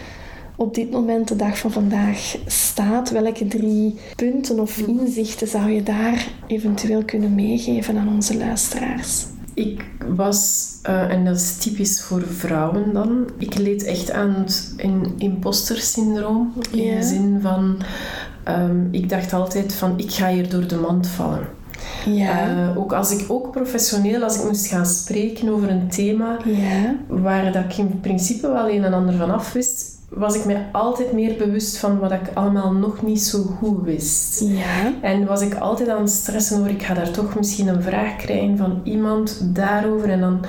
op 0.61 0.75
dit 0.75 0.91
moment, 0.91 1.27
de 1.27 1.35
dag 1.35 1.57
van 1.57 1.71
vandaag, 1.71 2.35
staat? 2.45 3.09
Welke 3.09 3.47
drie 3.47 3.95
punten 4.15 4.59
of 4.59 4.77
inzichten 4.77 5.47
zou 5.47 5.71
je 5.71 5.83
daar 5.83 6.27
eventueel 6.47 7.03
kunnen 7.05 7.35
meegeven 7.35 7.97
aan 7.97 8.13
onze 8.13 8.37
luisteraars? 8.37 9.25
ik 9.53 9.85
was, 10.07 10.69
eh, 10.81 11.11
en 11.11 11.25
dat 11.25 11.35
is 11.35 11.57
typisch 11.57 12.01
voor 12.01 12.21
vrouwen 12.27 12.93
dan, 12.93 13.29
ik 13.37 13.57
leed 13.57 13.83
echt 13.83 14.11
aan 14.11 14.33
het 14.35 14.73
imposter 15.17 15.77
syndroom. 15.77 16.53
In 16.71 16.95
de 16.95 17.03
zin 17.03 17.39
van, 17.41 17.77
ehm, 18.43 18.85
ik 18.91 19.09
dacht 19.09 19.33
altijd 19.33 19.73
van, 19.73 19.99
ik 19.99 20.11
ga 20.11 20.29
hier 20.29 20.49
door 20.49 20.67
de 20.67 20.75
mand 20.75 21.07
vallen. 21.07 21.47
Ja. 22.05 22.49
Eh, 22.49 22.77
ook 22.77 22.93
als 22.93 23.11
ik 23.11 23.25
ook 23.27 23.51
professioneel, 23.51 24.23
als 24.23 24.37
ik 24.37 24.43
moest 24.43 24.67
gaan 24.67 24.85
spreken 24.85 25.49
over 25.49 25.69
een 25.69 25.87
thema 25.87 26.37
ja. 26.45 26.95
waar 27.07 27.51
dat 27.51 27.63
ik 27.63 27.77
in 27.77 27.99
principe 27.99 28.47
wel 28.51 28.69
een 28.69 28.83
en 28.83 28.93
ander 28.93 29.15
van 29.15 29.31
af 29.31 29.53
wist, 29.53 29.99
was 30.13 30.35
ik 30.35 30.45
mij 30.45 30.69
altijd 30.71 31.11
meer 31.11 31.37
bewust 31.37 31.77
van 31.77 31.99
wat 31.99 32.11
ik 32.11 32.31
allemaal 32.33 32.73
nog 32.73 33.01
niet 33.01 33.21
zo 33.21 33.43
goed 33.43 33.83
wist. 33.83 34.39
Ja. 34.43 34.93
En 35.01 35.25
was 35.25 35.41
ik 35.41 35.55
altijd 35.55 35.89
aan 35.89 36.01
het 36.01 36.09
stressen 36.09 36.59
over, 36.59 36.71
ik 36.71 36.83
ga 36.83 36.93
daar 36.93 37.11
toch 37.11 37.35
misschien 37.35 37.67
een 37.67 37.81
vraag 37.81 38.15
krijgen 38.15 38.57
van 38.57 38.81
iemand 38.83 39.55
daarover 39.55 40.09
en 40.09 40.19
dan, 40.19 40.39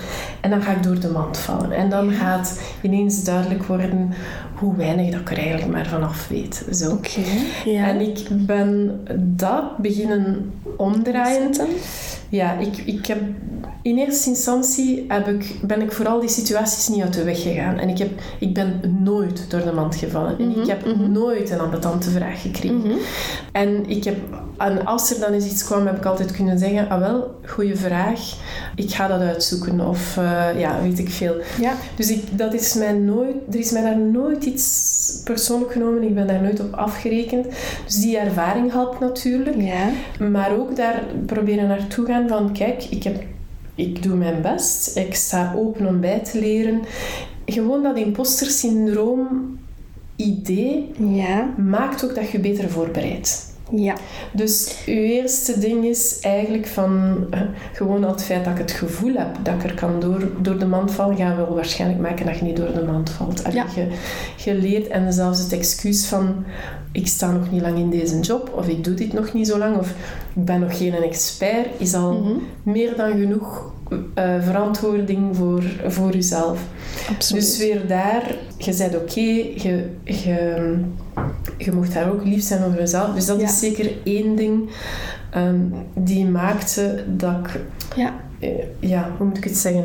en 0.40 0.50
dan 0.50 0.62
ga 0.62 0.72
ik 0.72 0.82
door 0.82 1.00
de 1.00 1.08
mand 1.08 1.38
vallen. 1.38 1.72
En 1.72 1.90
dan 1.90 2.10
gaat 2.10 2.60
ineens 2.82 3.24
duidelijk 3.24 3.64
worden 3.64 4.12
hoe 4.62 4.76
weinig 4.76 5.10
dat 5.10 5.20
ik 5.20 5.30
er 5.30 5.38
eigenlijk 5.38 5.72
maar 5.72 5.86
vanaf 5.86 6.28
weet. 6.28 6.66
Zo. 6.72 6.90
Oké. 6.90 7.20
Ja. 7.64 7.88
En 7.88 8.00
ik 8.00 8.26
ben 8.30 9.00
dat 9.16 9.76
beginnen 9.76 10.52
omdraaien. 10.76 11.50
Ja, 12.28 12.58
ik, 12.58 12.76
ik 12.76 13.06
heb, 13.06 13.20
in 13.82 13.98
eerste 13.98 14.28
instantie 14.28 15.04
heb 15.08 15.28
ik, 15.28 15.54
ben 15.62 15.82
ik 15.82 15.92
vooral 15.92 16.20
die 16.20 16.28
situaties 16.28 16.88
niet 16.88 17.02
uit 17.02 17.14
de 17.14 17.24
weg 17.24 17.42
gegaan. 17.42 17.78
En 17.78 17.88
ik, 17.88 17.98
heb, 17.98 18.10
ik 18.38 18.54
ben 18.54 18.80
nooit 19.02 19.50
door 19.50 19.62
de 19.64 19.72
mand 19.72 19.96
gevallen. 19.96 20.38
En 20.38 20.60
ik 20.60 20.66
heb 20.66 20.96
nooit 20.96 21.50
een 21.50 21.60
ambetante 21.60 22.10
vraag 22.10 22.42
gekregen. 22.42 22.76
Mhm. 22.76 22.96
En, 23.52 23.88
ik 23.88 24.04
heb, 24.04 24.16
en 24.58 24.86
als 24.86 25.12
er 25.12 25.20
dan 25.20 25.32
eens 25.32 25.46
iets 25.46 25.64
kwam, 25.64 25.86
heb 25.86 25.96
ik 25.96 26.04
altijd 26.04 26.32
kunnen 26.32 26.58
zeggen, 26.58 26.88
ah 26.88 27.00
wel, 27.00 27.40
goede 27.46 27.76
vraag, 27.76 28.20
ik 28.74 28.90
ga 28.90 29.06
dat 29.06 29.20
uitzoeken. 29.20 29.88
Of 29.88 30.16
eh, 30.16 30.60
ja, 30.60 30.82
weet 30.82 30.98
ik 30.98 31.10
veel. 31.10 31.34
Ja. 31.60 31.74
Dus 31.96 32.10
ik, 32.10 32.38
dat 32.38 32.54
is 32.54 32.74
mij 32.74 32.92
nooit, 32.92 33.36
er 33.50 33.58
is 33.58 33.72
mij 33.72 33.82
daar 33.82 33.98
nooit 33.98 34.46
iets 34.52 35.20
persoonlijk 35.24 35.72
genomen. 35.72 36.02
Ik 36.02 36.14
ben 36.14 36.26
daar 36.26 36.42
nooit 36.42 36.60
op 36.60 36.74
afgerekend. 36.74 37.46
Dus 37.84 38.00
die 38.00 38.18
ervaring 38.18 38.72
helpt 38.72 39.00
natuurlijk. 39.00 39.60
Ja. 39.60 39.90
Maar 40.30 40.56
ook 40.58 40.76
daar 40.76 41.02
proberen 41.26 41.68
naartoe 41.68 42.06
gaan 42.06 42.28
van, 42.28 42.52
kijk, 42.52 42.84
ik, 42.84 43.02
heb, 43.02 43.22
ik 43.74 44.02
doe 44.02 44.16
mijn 44.16 44.42
best. 44.42 44.96
Ik 44.96 45.14
sta 45.14 45.54
open 45.56 45.86
om 45.86 46.00
bij 46.00 46.18
te 46.18 46.38
leren. 46.38 46.80
Gewoon 47.46 47.82
dat 47.82 47.96
imposter 47.96 48.46
syndroom 48.46 49.58
idee 50.16 50.90
Ja. 50.98 51.54
maakt 51.56 52.04
ook 52.04 52.14
dat 52.14 52.30
je 52.30 52.38
beter 52.38 52.70
voorbereidt. 52.70 53.51
Ja. 53.74 53.94
Dus 54.32 54.82
uw 54.86 54.94
eerste 55.02 55.58
ding 55.58 55.84
is 55.84 56.18
eigenlijk 56.20 56.66
van 56.66 57.16
eh, 57.30 57.40
gewoon 57.72 58.04
al 58.04 58.10
het 58.10 58.24
feit 58.24 58.44
dat 58.44 58.52
ik 58.52 58.58
het 58.58 58.70
gevoel 58.70 59.14
heb 59.14 59.36
dat 59.42 59.54
ik 59.54 59.64
er 59.64 59.74
kan 59.74 60.00
door, 60.00 60.30
door 60.40 60.58
de 60.58 60.66
mand 60.66 60.90
vallen, 60.92 61.16
gaan 61.16 61.36
we 61.36 61.44
wel 61.44 61.54
waarschijnlijk 61.54 62.00
maken 62.00 62.26
dat 62.26 62.38
je 62.38 62.44
niet 62.44 62.56
door 62.56 62.72
de 62.72 62.82
mand 62.82 63.10
valt. 63.10 63.42
Ja. 63.52 63.66
je, 64.44 64.54
leert 64.54 64.88
en 64.88 65.12
zelfs 65.12 65.38
het 65.42 65.52
excuus 65.52 66.06
van 66.06 66.44
ik 66.92 67.06
sta 67.06 67.30
nog 67.30 67.50
niet 67.50 67.60
lang 67.60 67.78
in 67.78 67.90
deze 67.90 68.20
job 68.20 68.52
of 68.56 68.68
ik 68.68 68.84
doe 68.84 68.94
dit 68.94 69.12
nog 69.12 69.32
niet 69.32 69.46
zo 69.46 69.58
lang 69.58 69.76
of 69.76 69.88
ik 70.34 70.44
ben 70.44 70.60
nog 70.60 70.76
geen 70.78 70.94
expert 70.94 71.66
is 71.76 71.94
al 71.94 72.12
Mhm. 72.12 72.32
meer 72.62 72.96
dan 72.96 73.10
genoeg 73.10 73.72
eh, 74.14 74.42
verantwoording 74.42 75.36
voor, 75.36 75.62
voor 75.86 76.12
jezelf. 76.12 76.60
Absoluut. 77.08 77.42
Dus 77.42 77.58
weer 77.58 77.86
daar, 77.86 78.34
je 78.56 78.72
zei 78.72 78.96
oké, 78.96 79.20
je, 79.20 79.86
je, 80.04 80.74
je 81.64 81.72
mocht 81.72 81.94
daar 81.94 82.10
ook 82.12 82.24
lief 82.24 82.42
zijn 82.42 82.64
over 82.64 82.78
jezelf. 82.78 83.14
Dus 83.14 83.26
dat 83.26 83.40
Ja. 83.40 83.44
is 83.46 83.58
zeker 83.58 83.90
één 84.04 84.36
ding 84.36 84.70
ehm, 85.30 85.60
die 85.94 86.26
maakte 86.26 87.04
dat 87.08 87.32
ik, 87.42 87.60
ja. 87.96 88.12
eh, 88.38 88.48
ja, 88.78 89.10
hoe 89.16 89.26
moet 89.26 89.36
ik 89.36 89.44
het 89.44 89.56
zeggen? 89.56 89.84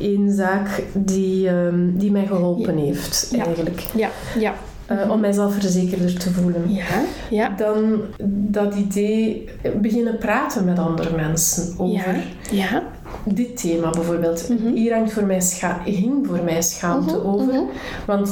Eén 0.00 0.32
zaak 0.32 0.82
die, 0.92 1.48
ehm, 1.48 1.90
die 1.96 2.10
mij 2.12 2.26
geholpen 2.26 2.76
heeft, 2.76 3.28
Ja. 3.32 3.44
eigenlijk. 3.44 3.80
Ja. 3.94 4.08
Ja. 4.38 4.54
Eh, 4.86 5.10
om 5.10 5.20
mijzelf 5.20 5.54
verzekerder 5.54 6.18
te 6.18 6.30
voelen. 6.30 6.72
Ja. 6.72 6.84
Ja. 7.30 7.48
Dan 7.56 8.00
dat 8.28 8.74
idee 8.74 9.48
eh, 9.62 9.70
beginnen 9.80 10.18
praten 10.18 10.64
met 10.64 10.78
andere 10.78 11.16
mensen 11.16 11.74
over 11.78 11.94
Ja. 12.50 12.60
Ja. 12.70 12.82
dit 13.24 13.56
thema 13.60 13.90
bijvoorbeeld. 13.90 14.48
Mhm. 14.48 14.72
Hier 14.74 14.94
hangt 14.94 15.12
voor 15.12 15.24
mij 15.26 15.40
scha 15.40 15.80
hing 15.84 16.26
voor 16.26 16.40
mij 16.44 16.62
schaamte 16.62 17.16
Mhm, 17.16 17.26
over. 17.26 17.52
mhm. 17.54 17.62
Want, 18.06 18.30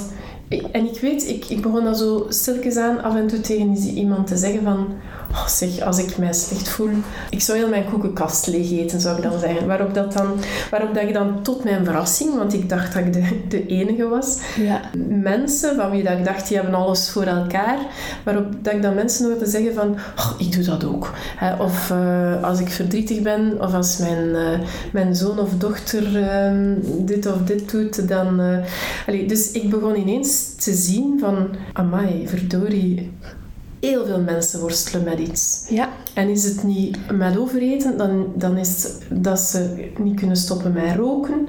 en 0.72 0.86
ik 0.86 1.00
weet, 1.00 1.28
ik, 1.28 1.44
ik 1.44 1.62
begon 1.62 1.84
dan 1.84 1.96
zo 1.96 2.26
stilletjes 2.28 2.76
aan 2.76 3.02
af 3.02 3.16
en 3.16 3.26
toe 3.26 3.40
tegen 3.40 3.76
iemand 3.76 4.26
te 4.26 4.36
zeggen 4.36 4.62
van... 4.62 4.88
Oh 5.32 5.46
zeg, 5.46 5.80
als 5.80 5.98
ik 5.98 6.18
mij 6.18 6.32
slecht 6.32 6.68
voel... 6.68 6.90
Ik 7.30 7.40
zou 7.40 7.58
heel 7.58 7.68
mijn 7.68 7.84
koekenkast 7.84 8.46
leeg 8.46 8.70
eten, 8.70 9.00
zou 9.00 9.16
ik 9.16 9.22
dan 9.22 9.38
zeggen. 9.38 9.66
Waarop, 9.66 9.94
dat 9.94 10.12
dan, 10.12 10.26
waarop 10.70 10.94
dat 10.94 11.02
ik 11.02 11.12
dan 11.12 11.42
tot 11.42 11.64
mijn 11.64 11.84
verrassing, 11.84 12.36
want 12.36 12.52
ik 12.54 12.68
dacht 12.68 12.94
dat 12.94 13.04
ik 13.04 13.12
de, 13.12 13.40
de 13.48 13.66
enige 13.66 14.08
was... 14.08 14.38
Ja. 14.56 14.80
Mensen 15.08 15.76
van 15.76 15.90
wie 15.90 16.02
dat 16.02 16.18
ik 16.18 16.24
dacht, 16.24 16.48
die 16.48 16.56
hebben 16.56 16.74
alles 16.74 17.10
voor 17.10 17.22
elkaar. 17.24 17.78
Waarop 18.24 18.64
dat 18.64 18.72
ik 18.72 18.82
dan 18.82 18.94
mensen 18.94 19.30
hoorde 19.30 19.46
zeggen 19.46 19.74
van... 19.74 19.96
Oh, 20.16 20.32
ik 20.38 20.52
doe 20.52 20.64
dat 20.64 20.84
ook. 20.84 21.10
Of 21.58 21.90
eh, 21.90 22.42
als 22.42 22.60
ik 22.60 22.68
verdrietig 22.68 23.22
ben, 23.22 23.60
of 23.60 23.74
als 23.74 23.98
mijn, 23.98 24.34
eh, 24.34 24.58
mijn 24.92 25.16
zoon 25.16 25.38
of 25.38 25.50
dochter 25.58 26.22
ehm, 26.28 26.74
dit 26.98 27.26
of 27.26 27.42
dit 27.44 27.70
doet, 27.70 28.08
dan... 28.08 28.40
eh, 28.40 28.58
allee, 29.06 29.26
dus 29.26 29.50
ik 29.52 29.70
begon 29.70 29.96
ineens 29.96 30.54
te 30.54 30.74
zien 30.74 31.16
van... 31.20 31.48
Amai, 31.72 32.28
verdorie... 32.28 33.10
Heel 33.82 34.06
veel 34.06 34.20
mensen 34.20 34.60
worstelen 34.60 35.04
met 35.04 35.18
iets. 35.18 35.64
Ja. 35.68 35.88
En 36.14 36.28
is 36.28 36.44
het 36.44 36.62
niet 36.62 37.12
met 37.12 37.36
overeten, 37.36 37.96
dan, 37.96 38.32
dan 38.36 38.56
is 38.56 38.82
het 38.82 38.98
dat 39.22 39.40
ze 39.40 39.90
niet 39.98 40.16
kunnen 40.16 40.36
stoppen 40.36 40.72
met 40.72 40.96
roken. 40.96 41.48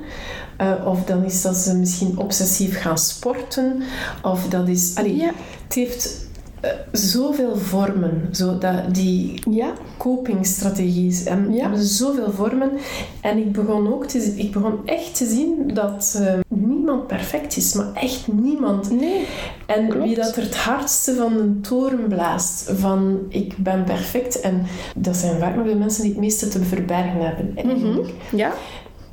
Eh, 0.58 0.72
of 0.86 1.04
dan 1.04 1.24
is 1.24 1.42
dat 1.42 1.56
ze 1.56 1.76
misschien 1.76 2.18
obsessief 2.18 2.82
gaan 2.82 2.98
sporten. 2.98 3.82
Of 4.22 4.48
dat 4.48 4.68
is... 4.68 4.96
Allee, 4.96 5.16
Ja. 5.16 5.32
Het 5.64 5.74
heeft 5.74 6.26
zoveel 6.92 7.58
vormen. 7.58 8.28
Zo 8.32 8.58
dat, 8.58 8.74
die 8.96 9.42
Ja. 9.50 9.74
Ja. 11.54 11.62
hebben 11.62 11.84
zoveel 11.84 12.32
vormen. 12.32 12.70
En 13.22 13.38
ik 13.38 13.52
begon 13.52 13.94
ook 13.94 14.06
te, 14.06 14.34
ik 14.36 14.52
begon 14.52 14.74
echt 14.86 15.16
te 15.18 15.26
zien 15.26 15.72
dat 15.74 16.20
eh, 16.22 16.34
niemand 16.48 17.08
perfect 17.08 17.58
is, 17.58 17.74
maar 17.74 17.94
echt 17.94 18.28
niemand. 18.32 18.92
Nee. 18.92 19.26
En 19.66 19.88
Klopt. 19.88 20.06
wie 20.06 20.16
dat 20.16 20.36
er 20.36 20.44
het 20.44 20.56
hardste 20.56 21.16
van 21.16 21.34
een 21.38 21.62
toren 21.62 22.08
blaast 22.08 22.72
van 22.76 23.20
ik 23.30 23.58
ben 23.58 23.84
perfect 23.84 24.40
en 24.40 24.62
dat 24.96 25.18
zijn 25.18 25.40
vaak 25.40 25.56
nog 25.56 25.68
de 25.68 25.76
mensen 25.76 26.02
die 26.04 26.12
het 26.12 26.20
meeste 26.22 26.48
te 26.48 26.60
verbergen 26.64 27.22
hebben 27.26 27.52
eigenlijk. 27.56 28.10
Ja. 28.32 28.52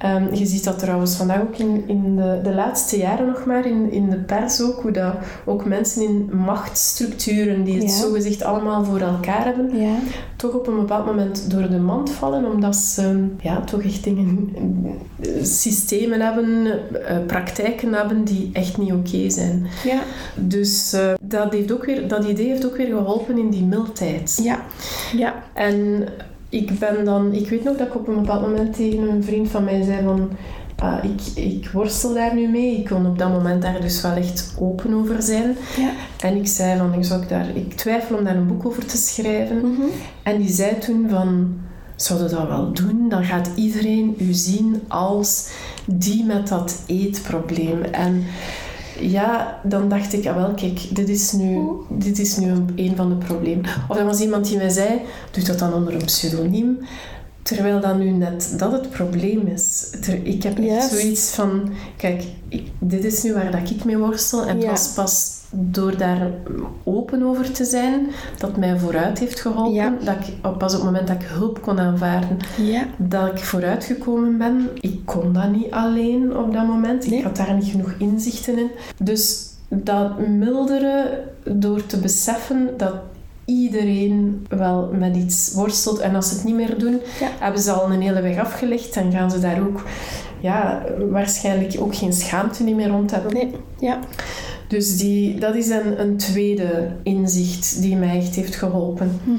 Ehm, 0.00 0.34
je 0.34 0.46
ziet 0.46 0.64
dat 0.64 0.78
trouwens 0.78 1.14
vandaag 1.16 1.40
ook 1.40 1.56
in, 1.56 1.84
in 1.86 2.16
de, 2.16 2.40
de 2.42 2.54
laatste 2.54 2.98
jaren 2.98 3.26
nog 3.26 3.44
maar 3.44 3.66
in, 3.66 3.92
in 3.92 4.10
de 4.10 4.16
pers 4.16 4.60
ook, 4.62 4.82
hoe 4.82 4.90
dat 4.90 5.14
ook 5.44 5.64
mensen 5.64 6.02
in 6.02 6.30
machtsstructuren 6.32 7.64
die 7.64 7.74
het 7.74 7.82
Ja. 7.82 7.88
zogezegd 7.96 8.42
allemaal 8.42 8.84
voor 8.84 9.00
elkaar 9.00 9.44
hebben, 9.44 9.80
Ja. 9.80 9.94
toch 10.36 10.54
op 10.54 10.66
een 10.66 10.76
bepaald 10.76 11.06
moment 11.06 11.50
door 11.50 11.68
de 11.70 11.78
mand 11.78 12.10
vallen, 12.10 12.52
omdat 12.52 12.76
ze 12.76 13.26
ja, 13.40 13.60
toch 13.60 13.82
echt 13.82 14.04
dingen, 14.04 14.52
systemen 15.42 16.20
hebben, 16.20 16.66
eh, 17.06 17.16
praktijken 17.26 17.92
hebben 17.94 18.24
die 18.24 18.50
echt 18.52 18.78
niet 18.78 18.92
oké 18.92 19.30
zijn. 19.30 19.66
Ja. 19.84 20.00
Dus 20.34 20.92
eh, 20.92 21.12
dat, 21.20 21.52
heeft 21.52 21.72
ook 21.72 21.84
weer, 21.84 22.08
dat 22.08 22.24
idee 22.24 22.46
heeft 22.48 22.66
ook 22.66 22.76
weer 22.76 22.86
geholpen 22.86 23.38
in 23.38 23.50
die 23.50 23.64
mildheid. 23.64 24.40
Ja. 24.42 24.58
Ja. 25.16 25.34
En 25.52 26.04
ik 26.50 26.78
ben 26.78 27.04
dan, 27.04 27.32
ik 27.32 27.48
weet 27.48 27.64
nog 27.64 27.76
dat 27.76 27.86
ik 27.86 27.94
op 27.94 28.08
een 28.08 28.20
bepaald 28.20 28.40
moment 28.40 28.76
tegen 28.76 29.08
een 29.08 29.24
vriend 29.24 29.48
van 29.48 29.64
mij 29.64 29.82
zei 29.82 30.02
van, 30.04 30.30
ah, 30.76 31.04
ik, 31.04 31.44
ik 31.44 31.70
worstel 31.70 32.14
daar 32.14 32.34
nu 32.34 32.48
mee. 32.48 32.76
Ik 32.76 32.84
kon 32.84 33.06
op 33.06 33.18
dat 33.18 33.28
moment 33.28 33.62
daar 33.62 33.80
dus 33.80 34.02
wel 34.02 34.12
echt 34.12 34.54
open 34.58 34.94
over 34.94 35.22
zijn. 35.22 35.56
Ja. 35.76 35.90
En 36.20 36.36
ik 36.36 36.46
zei 36.46 36.78
van, 36.78 36.94
ik, 36.94 37.04
zou 37.04 37.26
daar, 37.26 37.46
ik 37.54 37.74
twijfel 37.74 38.16
om 38.16 38.24
daar 38.24 38.36
een 38.36 38.46
boek 38.46 38.66
over 38.66 38.86
te 38.86 38.96
schrijven. 38.96 39.56
Mhm. 39.56 39.82
En 40.22 40.38
die 40.38 40.50
zei 40.50 40.78
toen 40.78 41.06
van, 41.08 41.58
zou 41.96 42.22
je 42.22 42.28
dat 42.28 42.48
wel 42.48 42.72
doen? 42.72 43.08
Dan 43.08 43.24
gaat 43.24 43.50
iedereen 43.54 44.14
u 44.18 44.32
zien 44.32 44.82
als 44.88 45.50
die 45.84 46.24
met 46.24 46.48
dat 46.48 46.82
eetprobleem. 46.86 47.82
En 47.82 48.24
ja, 49.00 49.60
dan 49.64 49.88
dacht 49.88 50.12
ik, 50.12 50.26
ah 50.26 50.34
wel, 50.34 50.54
kijk, 50.54 50.80
dit 50.94 51.08
is 51.08 51.32
nu, 51.32 51.60
dit 51.88 52.18
is 52.18 52.36
nu 52.36 52.48
een, 52.48 52.72
een 52.76 52.96
van 52.96 53.08
de 53.08 53.14
problemen. 53.26 53.64
Of 53.88 53.96
er 53.96 54.04
was 54.04 54.20
iemand 54.20 54.46
die 54.48 54.56
mij 54.56 54.68
zei, 54.68 55.00
doe 55.30 55.44
dat 55.44 55.58
dan 55.58 55.72
onder 55.74 55.94
een 55.94 56.04
pseudoniem. 56.04 56.78
Terwijl 57.42 57.80
dat 57.80 57.98
nu 57.98 58.10
net 58.10 58.54
dat 58.58 58.72
het 58.72 58.90
probleem 58.90 59.46
is. 59.46 59.90
Ter- 60.00 60.26
ik 60.26 60.42
heb 60.42 60.58
echt 60.58 60.90
zoiets 60.90 61.30
van, 61.30 61.70
kijk, 61.96 62.24
ik- 62.48 62.68
dit 62.78 63.04
is 63.04 63.22
nu 63.22 63.32
waar 63.34 63.50
dat 63.50 63.70
ik 63.70 63.84
mee 63.84 63.96
worstel. 63.98 64.42
En 64.44 64.54
het 64.54 64.62
Ja. 64.64 64.70
was 64.70 64.88
pas 64.88 65.30
door 65.52 65.96
daar 65.96 66.30
open 66.84 67.22
over 67.22 67.52
te 67.52 67.64
zijn, 67.64 68.06
dat 68.38 68.56
mij 68.56 68.78
vooruit 68.78 69.18
heeft 69.18 69.40
geholpen. 69.40 69.72
Ja. 69.72 69.94
Dat 70.04 70.14
ik, 70.26 70.58
pas 70.58 70.72
op 70.74 70.80
het 70.80 70.82
moment 70.90 71.06
dat 71.06 71.16
ik 71.22 71.26
hulp 71.28 71.62
kon 71.62 71.80
aanvaarden, 71.80 72.36
Ja. 72.62 72.84
dat 72.96 73.26
ik 73.28 73.38
vooruitgekomen 73.38 74.38
ben. 74.38 74.68
Ik 74.80 75.00
kon 75.04 75.32
dat 75.32 75.50
niet 75.52 75.70
alleen 75.70 76.36
op 76.36 76.52
dat 76.52 76.66
moment. 76.66 77.06
Nee. 77.10 77.18
Ik 77.18 77.24
had 77.24 77.36
daar 77.36 77.54
niet 77.54 77.70
genoeg 77.70 77.94
inzichten 77.98 78.58
in. 78.58 78.70
Dus 79.02 79.48
dat 79.68 80.18
milderen 80.28 81.06
door 81.44 81.86
te 81.86 81.98
beseffen 81.98 82.70
dat 82.76 82.94
iedereen 83.44 84.46
wel 84.48 84.90
met 84.98 85.16
iets 85.16 85.52
worstelt. 85.54 85.98
En 85.98 86.14
als 86.14 86.28
ze 86.28 86.34
het 86.34 86.44
niet 86.44 86.54
meer 86.54 86.78
doen, 86.78 87.00
Ja. 87.20 87.28
hebben 87.38 87.60
ze 87.62 87.72
al 87.72 87.92
een 87.92 88.00
hele 88.02 88.20
weg 88.20 88.38
afgelegd. 88.38 88.96
En 88.96 89.12
gaan 89.12 89.30
ze 89.30 89.38
daar 89.38 89.60
ook 89.60 89.82
ja, 90.40 90.82
waarschijnlijk 91.10 91.76
ook 91.80 91.94
geen 91.94 92.12
schaamte 92.12 92.62
niet 92.62 92.76
meer 92.76 92.88
rond 92.88 93.10
hebben. 93.10 93.32
Nee, 93.34 93.50
ja. 93.78 93.98
Dus 94.70 94.96
die, 94.96 95.40
dat 95.40 95.54
is 95.54 95.68
een, 95.68 96.00
een 96.00 96.16
tweede 96.16 96.88
inzicht 97.02 97.82
die 97.82 97.96
mij 97.96 98.16
echt 98.16 98.34
heeft 98.34 98.54
geholpen. 98.54 99.20
Mhm. 99.24 99.38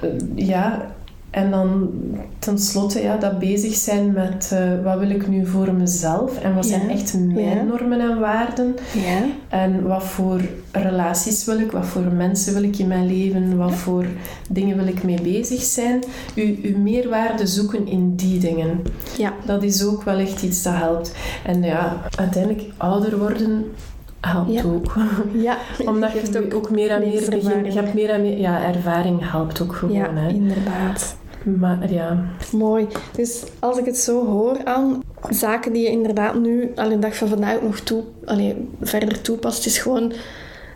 Eh, 0.00 0.46
ja, 0.46 0.86
en 1.30 1.50
dan 1.50 1.90
tenslotte 2.38 3.02
ja, 3.02 3.16
dat 3.16 3.38
bezig 3.38 3.74
zijn 3.74 4.12
met 4.12 4.50
eh, 4.52 4.84
wat 4.84 4.98
wil 4.98 5.10
ik 5.10 5.28
nu 5.28 5.46
voor 5.46 5.72
mezelf 5.72 6.38
en 6.38 6.54
wat 6.54 6.66
zijn 6.66 6.90
echt 6.90 7.14
mijn 7.14 7.38
Ja. 7.56 7.62
normen 7.62 8.00
en 8.00 8.18
waarden. 8.18 8.74
Ja. 8.94 9.24
En 9.48 9.82
wat 9.82 10.04
voor 10.04 10.40
relaties 10.72 11.44
wil 11.44 11.58
ik, 11.58 11.72
wat 11.72 11.86
voor 11.86 12.02
mensen 12.02 12.54
wil 12.54 12.62
ik 12.62 12.78
in 12.78 12.86
mijn 12.88 13.06
leven, 13.06 13.56
wat 13.56 13.74
voor 13.74 14.06
dingen 14.50 14.76
wil 14.76 14.86
ik 14.86 15.02
mee 15.02 15.20
bezig 15.22 15.62
zijn. 15.62 16.04
U, 16.34 16.58
uw 16.62 16.78
meerwaarde 16.78 17.46
zoeken 17.46 17.86
in 17.86 18.14
die 18.16 18.38
dingen. 18.38 18.82
Ja. 19.18 19.32
Dat 19.46 19.62
is 19.62 19.84
ook 19.84 20.02
wel 20.02 20.18
echt 20.18 20.42
iets 20.42 20.62
dat 20.62 20.74
helpt. 20.74 21.14
En 21.44 21.62
ja, 21.62 22.02
uiteindelijk 22.16 22.62
ouder 22.76 23.18
worden 23.18 23.64
helpt 24.20 24.52
Ja. 24.52 24.62
ook. 24.64 24.94
Ja. 25.32 25.58
Omdat 25.90 26.12
je 26.12 26.18
geeft 26.18 26.38
ook, 26.38 26.54
ook 26.54 26.70
meer 26.70 26.90
en 26.90 27.00
meer 27.00 27.10
begint. 27.10 27.28
levenservaring. 27.28 27.72
Je 27.74 27.80
hebt 27.80 27.94
meer 27.94 28.10
en 28.10 28.20
meer... 28.22 28.38
Ja, 28.38 28.62
ervaring 28.74 29.30
helpt 29.30 29.62
ook 29.62 29.74
gewoon. 29.74 29.94
Ja, 29.94 30.14
hè. 30.14 30.28
inderdaad. 30.28 31.16
Maar 31.58 31.92
ja, 31.92 32.24
Mooi. 32.52 32.86
Dus 33.12 33.42
als 33.58 33.78
ik 33.78 33.84
het 33.84 33.96
zo 33.98 34.26
hoor 34.26 34.56
aan 34.64 35.02
zaken 35.30 35.72
die 35.72 35.82
je 35.82 35.90
inderdaad 35.90 36.34
nu, 36.40 36.72
al 36.74 36.88
de 36.88 36.98
dag 36.98 37.16
van 37.16 37.28
vandaag 37.28 37.54
ook 37.56 37.62
nog 37.62 37.80
toe, 37.80 38.02
allee, 38.24 38.68
verder 38.80 39.20
toepast, 39.20 39.66
is 39.66 39.78
gewoon 39.78 40.12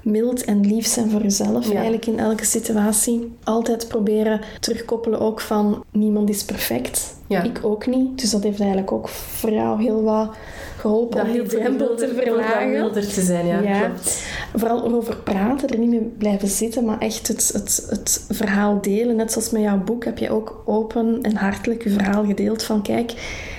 mild 0.03 0.45
en 0.45 0.67
lief 0.67 0.87
zijn 0.87 1.11
voor 1.11 1.23
jezelf. 1.23 1.67
Ja. 1.67 1.73
Eigenlijk 1.73 2.07
in 2.07 2.19
elke 2.19 2.45
situatie. 2.45 3.33
Altijd 3.45 3.89
proberen 3.89 4.41
terugkoppelen 4.61 5.21
ook 5.21 5.41
van 5.41 5.85
niemand 5.91 6.29
is 6.29 6.45
perfect. 6.45 7.17
Ja. 7.27 7.43
Ik 7.43 7.61
ook 7.63 7.87
niet. 7.87 8.21
Dus 8.21 8.31
dat 8.31 8.43
heeft 8.43 8.61
eigenlijk 8.61 8.93
ook 8.93 9.09
voor 9.09 9.51
jou 9.51 9.83
heel 9.83 10.03
wat 10.03 10.37
geholpen 10.83 11.23
om 11.23 11.33
die 11.33 11.43
drempel 11.43 11.95
te 11.97 12.13
verlagen. 12.15 12.93
te 12.93 13.21
zijn, 13.23 13.47
ja, 13.47 13.61
Ja. 13.61 13.81
klopt. 13.81 14.23
Vooral 14.55 14.87
erover 14.87 15.17
praten, 15.17 15.69
er 15.69 15.79
niet 15.79 15.91
mee 15.91 16.01
blijven 16.19 16.49
zitten, 16.49 16.85
maar 16.85 16.99
echt 16.99 17.29
het, 17.29 17.51
het, 17.53 17.87
het 17.91 18.25
verhaal 18.31 18.81
delen. 18.81 19.17
Net 19.17 19.33
zoals 19.33 19.51
met 19.51 19.63
jouw 19.63 19.79
boek 19.85 20.05
heb 20.05 20.19
je 20.19 20.31
ook 20.31 20.63
open 20.67 21.19
en 21.23 21.37
hartelijk 21.37 21.83
je 21.83 21.91
verhaal 21.91 22.25
gedeeld 22.25 22.63
van 22.63 22.83
kijk, 22.83 23.13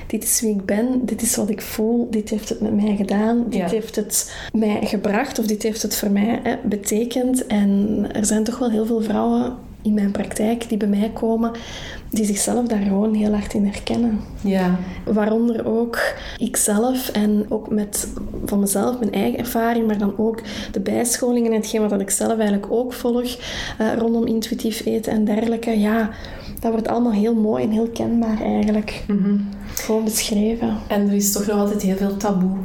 dit 0.08 0.24
is 0.24 0.42
wie 0.42 0.56
ik 0.56 0.66
ben, 0.66 1.02
dit 1.06 1.22
is 1.22 1.36
wat 1.36 1.50
ik 1.50 1.62
voel, 1.62 2.08
dit 2.10 2.30
heeft 2.30 2.50
het 2.50 2.62
met 2.62 2.74
mij 2.82 2.96
gedaan, 2.96 3.44
dit 3.50 3.60
Ja. 3.60 3.68
heeft 3.70 3.96
het 3.96 4.34
mij 4.54 4.80
gebracht 4.86 5.40
of 5.40 5.46
dit 5.46 5.64
heeft 5.64 5.82
het 5.82 5.96
voor 5.96 6.12
mij 6.12 6.40
hè, 6.44 6.56
betekend. 6.64 7.46
En 7.48 8.00
er 8.12 8.26
zijn 8.26 8.44
toch 8.44 8.60
wel 8.60 8.70
heel 8.70 8.86
veel 8.86 9.02
vrouwen 9.02 9.56
in 9.84 9.94
mijn 9.94 10.12
praktijk 10.12 10.70
die 10.70 10.78
bij 10.78 10.88
mij 10.88 11.12
komen, 11.14 11.52
die 12.10 12.26
zichzelf 12.26 12.68
daar 12.68 12.82
gewoon 12.82 13.14
heel 13.14 13.32
hard 13.32 13.54
in 13.54 13.66
herkennen. 13.66 14.20
Ja, 14.42 14.80
Waaronder 15.06 15.66
ook 15.66 16.00
ikzelf 16.38 17.10
en 17.10 17.46
ook 17.50 17.70
met 17.70 18.08
van 18.46 18.60
mezelf, 18.60 19.00
mijn 19.00 19.14
eigen 19.14 19.40
ervaring, 19.40 19.88
maar 19.88 19.98
dan 19.98 20.18
ook 20.18 20.42
de 20.72 20.80
bijscholingen 20.80 21.52
en 21.52 21.58
hetgeen 21.58 21.90
wat 21.90 22.02
ik 22.02 22.10
zelf 22.10 22.38
eigenlijk 22.38 22.72
ook 22.72 22.94
volg 22.94 23.38
eh, 23.78 23.94
rondom 23.98 24.28
intuïtief 24.28 24.86
eten 24.86 25.12
en 25.12 25.26
dergelijke. 25.26 25.80
Ja, 25.80 26.10
dat 26.60 26.72
wordt 26.72 26.88
allemaal 26.88 27.12
heel 27.12 27.36
mooi 27.36 27.64
en 27.64 27.72
heel 27.72 27.90
kenbaar 27.94 28.42
eigenlijk. 28.42 29.04
Mhm. 29.08 29.38
Gewoon 29.74 30.04
beschreven. 30.04 30.78
en 30.88 31.08
er 31.08 31.14
is 31.14 31.32
toch 31.32 31.46
nog 31.46 31.58
altijd 31.58 31.82
heel 31.82 31.96
veel 31.96 32.18
taboe 32.18 32.58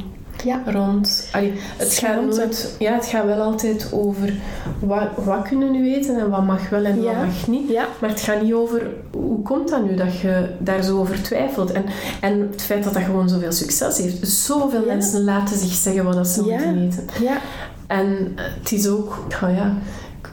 Ja, 0.43 0.61
rond. 0.65 1.29
Allee, 1.31 1.53
het, 1.77 1.93
gaat 1.93 2.21
nooit, 2.25 2.75
ja, 2.79 2.93
het 2.93 3.05
gaat 3.05 3.25
wel 3.25 3.41
altijd 3.41 3.89
over 3.91 4.33
wat, 4.79 5.07
wat 5.15 5.41
kunnen 5.47 5.71
nu 5.71 5.83
weten 5.83 6.19
en 6.19 6.29
wat 6.29 6.45
mag 6.45 6.69
wel 6.69 6.85
en 6.85 7.01
Ja. 7.01 7.13
wat 7.15 7.25
mag 7.25 7.47
niet. 7.47 7.69
ja, 7.69 7.85
Maar 8.01 8.09
het 8.09 8.21
gaat 8.21 8.41
niet 8.41 8.53
over 8.53 8.87
hoe 9.11 9.41
komt 9.41 9.69
dat 9.69 9.83
nu 9.85 9.95
dat 9.95 10.19
je 10.19 10.49
daar 10.59 10.83
zo 10.83 10.99
over 10.99 11.21
twijfelt. 11.21 11.71
En, 11.71 11.83
en 12.21 12.39
het 12.51 12.61
feit 12.61 12.83
dat 12.83 12.93
dat 12.93 13.03
gewoon 13.03 13.29
zoveel 13.29 13.51
succes 13.51 13.97
heeft. 13.97 14.27
Zoveel 14.27 14.83
mensen 14.85 15.23
laten 15.23 15.57
zich 15.57 15.73
zeggen 15.73 16.03
wat 16.13 16.27
ze 16.27 16.43
Ja. 16.45 16.57
moeten 16.57 16.83
eten. 16.87 17.23
ja, 17.23 17.37
En 17.87 18.31
het 18.35 18.71
is 18.71 18.87
ook, 18.87 19.17
oh 19.43 19.55
ja, 19.55 19.73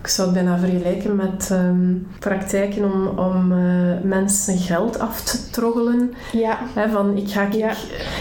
ik 0.07 0.13
zou 0.13 0.29
het 0.29 0.37
bijna 0.37 0.59
vergelijken 0.59 1.17
met 1.17 1.49
ehm, 1.51 1.95
praktijken 2.19 2.85
om, 2.93 3.07
om 3.19 3.53
eh, 3.53 3.59
mensen 4.03 4.59
geld 4.59 4.99
af 4.99 5.23
te 5.23 5.51
troggelen. 5.51 6.15
ja, 6.33 6.59
van, 6.91 7.17
ik 7.17 7.31
ga, 7.31 7.49
Ja. 7.53 7.73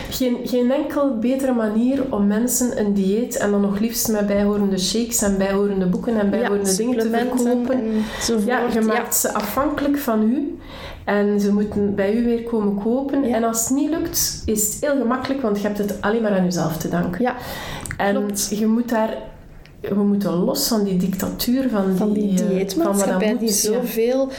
geen, 0.10 0.38
geen 0.44 0.72
enkel 0.72 1.18
betere 1.20 1.54
manier 1.54 2.14
om 2.14 2.28
mensen 2.28 2.80
een 2.80 2.94
dieet 2.94 3.38
en 3.38 3.52
dan 3.52 3.62
nog 3.62 3.80
liefst 3.80 4.12
met 4.12 4.28
bijhorende 4.28 4.80
shakes 4.80 5.22
en 5.22 5.38
bijhorende 5.38 5.86
boeken 5.86 6.20
en 6.20 6.30
bijhorende 6.30 6.70
ja, 6.70 6.76
dingen 6.76 6.98
te 6.98 7.10
verkopen. 7.10 8.04
Ja, 8.46 8.60
je 8.74 8.82
maakt 8.82 9.16
ze 9.16 9.34
afhankelijk 9.34 9.98
van 9.98 10.24
u. 10.24 10.58
En 11.04 11.40
ze 11.40 11.54
moeten 11.54 11.96
bij 11.96 12.14
u 12.14 12.24
weer 12.26 12.44
komen 12.44 12.84
kopen. 12.84 13.24
En 13.24 13.44
als 13.44 13.60
het 13.60 13.78
niet 13.78 13.90
lukt, 13.90 14.42
is 14.46 14.74
het 14.74 14.78
heel 14.82 14.98
gemakkelijk, 15.02 15.42
want 15.42 15.58
je 15.62 15.68
hebt 15.68 15.78
het 15.78 16.02
alleen 16.02 16.22
maar 16.22 16.32
aan 16.38 16.44
jezelf 16.44 16.78
te 16.78 16.90
danken. 16.90 17.22
Ja, 17.22 17.36
en 17.98 18.16
klopt. 18.16 18.48
je 18.58 18.68
moet 18.68 18.90
daar... 18.90 19.10
We 19.90 20.04
moeten 20.04 20.34
los 20.34 20.68
van 20.68 20.84
die 20.84 20.98
dictatuur, 20.98 21.70
van, 21.70 21.98
van 21.98 22.14
die 22.14 22.32
eh, 22.32 22.38
van 22.38 22.48
wat 22.48 22.56
dieetmaatschappij 22.56 23.38
die 23.38 23.52
zoveel 23.52 24.30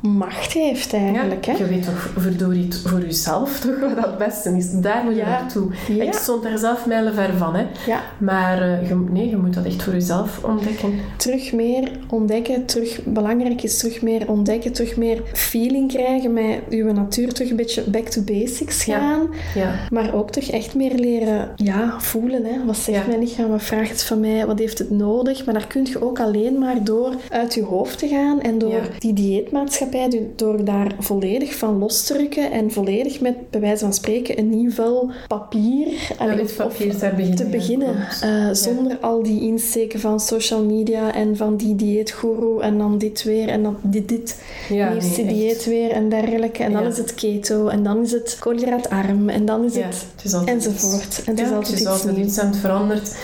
macht 0.00 0.52
heeft 0.52 0.92
eigenlijk. 0.92 1.44
Ja, 1.44 1.52
hè? 1.52 1.58
je 1.58 1.64
weet 1.66 1.84
toch 1.84 2.10
verdorie 2.16 2.68
voor 2.86 3.00
jezelf 3.00 3.60
toch 3.60 3.80
wat 3.80 3.94
dat 3.94 4.04
het 4.04 4.18
beste 4.18 4.56
is. 4.56 4.70
Daar 4.72 5.04
moet 5.04 5.14
je 5.14 5.18
Ja. 5.20 5.28
naartoe. 5.28 5.68
Ja. 5.88 6.04
Ik 6.04 6.12
stond 6.12 6.42
daar 6.42 6.58
zelf 6.58 6.86
mijlenver 6.86 7.36
van. 7.36 7.54
Hè. 7.54 7.66
Ja. 7.86 8.00
Maar 8.18 8.62
eh, 8.62 8.88
je, 8.88 8.94
nee, 9.10 9.28
je 9.28 9.36
moet 9.36 9.54
dat 9.54 9.64
echt 9.64 9.82
voor 9.82 9.92
jezelf 9.92 10.44
ontdekken. 10.44 10.92
terug 11.16 11.52
meer 11.52 11.90
ontdekken, 12.08 12.64
terug, 12.66 13.00
belangrijk 13.04 13.62
is 13.62 13.78
terug 13.78 14.02
meer 14.02 14.28
ontdekken, 14.28 14.72
terug 14.72 14.96
meer 14.96 15.22
feeling 15.32 15.92
krijgen 15.92 16.32
met 16.32 16.58
uw 16.68 16.92
natuur, 16.92 17.32
terug 17.32 17.50
een 17.50 17.56
beetje 17.56 17.82
back 17.82 18.08
to 18.08 18.22
basics 18.22 18.84
gaan. 18.84 19.28
Ja. 19.54 19.74
Maar 19.90 20.14
ook 20.14 20.30
toch 20.30 20.44
echt 20.44 20.74
meer 20.74 20.94
leren 20.94 21.48
ja, 21.56 21.94
voelen. 22.00 22.44
Hè. 22.44 22.64
Wat 22.66 22.76
zegt 22.76 23.06
mijn 23.06 23.18
lichaam? 23.18 23.48
Wat 23.50 23.62
vraagt 23.62 23.90
het 23.90 24.02
van 24.02 24.20
mij? 24.20 24.46
Wat 24.46 24.58
heeft 24.58 24.78
het 24.78 24.90
nodig? 24.90 25.44
Maar 25.44 25.54
daar 25.54 25.66
kun 25.66 25.84
je 25.84 26.02
ook 26.02 26.20
alleen 26.20 26.58
maar 26.58 26.84
door 26.84 27.14
uit 27.30 27.54
je 27.54 27.62
hoofd 27.62 27.98
te 27.98 28.08
gaan 28.08 28.40
en 28.40 28.58
door 28.58 28.80
die 28.98 29.12
dieetmaatschappij, 29.12 29.88
do- 29.90 30.26
door 30.36 30.64
daar 30.64 30.94
volledig 30.98 31.54
van 31.54 31.78
los 31.78 32.02
te 32.04 32.16
rukken 32.16 32.50
en 32.52 32.70
volledig 32.72 33.20
met, 33.20 33.50
bij 33.50 33.60
wijze 33.60 33.84
van 33.84 33.92
spreken, 33.94 34.38
een 34.38 34.50
nieuw 34.50 34.70
vel 34.70 35.10
papier 35.28 35.86
allee, 36.18 36.40
of- 36.40 36.56
papier 36.56 36.96
te 37.34 37.44
beginnen, 37.50 37.94
te. 38.20 38.26
Eh, 38.26 38.48
zonder 38.54 38.98
al 39.00 39.22
die 39.22 39.40
insteken 39.40 40.00
van 40.00 40.20
social 40.20 40.64
media 40.64 41.14
en 41.14 41.36
van 41.36 41.56
die 41.56 41.76
dieetgoeroe 41.76 42.62
en 42.62 42.78
dan 42.78 42.98
dit 42.98 43.22
weer 43.22 43.48
en 43.48 43.62
dan 43.62 43.76
dit, 43.82 44.08
dit 44.08 44.36
Ja, 44.68 44.90
nieuwste 44.90 45.22
nee, 45.22 45.26
echt. 45.30 45.34
dieet 45.38 45.64
weer 45.64 45.90
en 45.90 46.08
dergelijke. 46.08 46.62
En 46.62 46.72
dan 46.72 46.86
is 46.86 46.96
het 46.96 47.14
keto 47.14 47.68
en 47.68 47.82
dan 47.82 48.02
is 48.02 48.12
het 48.12 48.36
koolhydraatarm 48.40 49.28
en 49.28 49.44
dan 49.44 49.64
is 49.64 49.74
het 49.74 49.84
het 50.16 50.24
is 50.24 50.34
altijd 50.34 50.56
enzovoort. 50.56 51.22
En 51.26 51.36
het 51.36 51.46
is 51.46 51.52
altijd 51.52 51.66
het 51.66 51.74
is 51.74 51.80
iets 51.80 51.88
altijd 51.90 52.16
nieuws. 52.16 52.28
iets 52.28 52.38
en 52.38 52.46
het 52.46 52.56
verandert. 52.56 53.16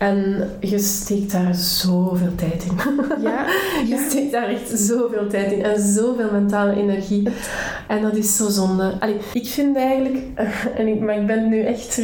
En 0.00 0.48
je 0.60 0.78
steekt 0.78 1.32
daar 1.32 1.54
zoveel 1.54 2.34
tijd 2.34 2.64
in. 2.64 2.72
Ja, 3.22 3.46
Je 3.88 3.94
ja. 3.94 4.08
steekt 4.08 4.32
daar 4.32 4.48
echt 4.48 4.78
zoveel 4.78 5.26
tijd 5.28 5.52
in 5.52 5.62
en 5.64 5.80
zoveel 5.82 6.30
mentale 6.32 6.74
energie. 6.76 7.28
En 7.88 8.02
dat 8.02 8.14
is 8.14 8.36
zo 8.36 8.48
zonde. 8.48 8.92
Allee, 9.00 9.16
ik 9.32 9.46
vind 9.46 9.76
eigenlijk, 9.76 10.16
en 10.78 10.86
ik, 10.86 11.00
maar 11.00 11.16
ik 11.16 11.26
ben 11.26 11.48
nu 11.48 11.60
echt 11.60 11.94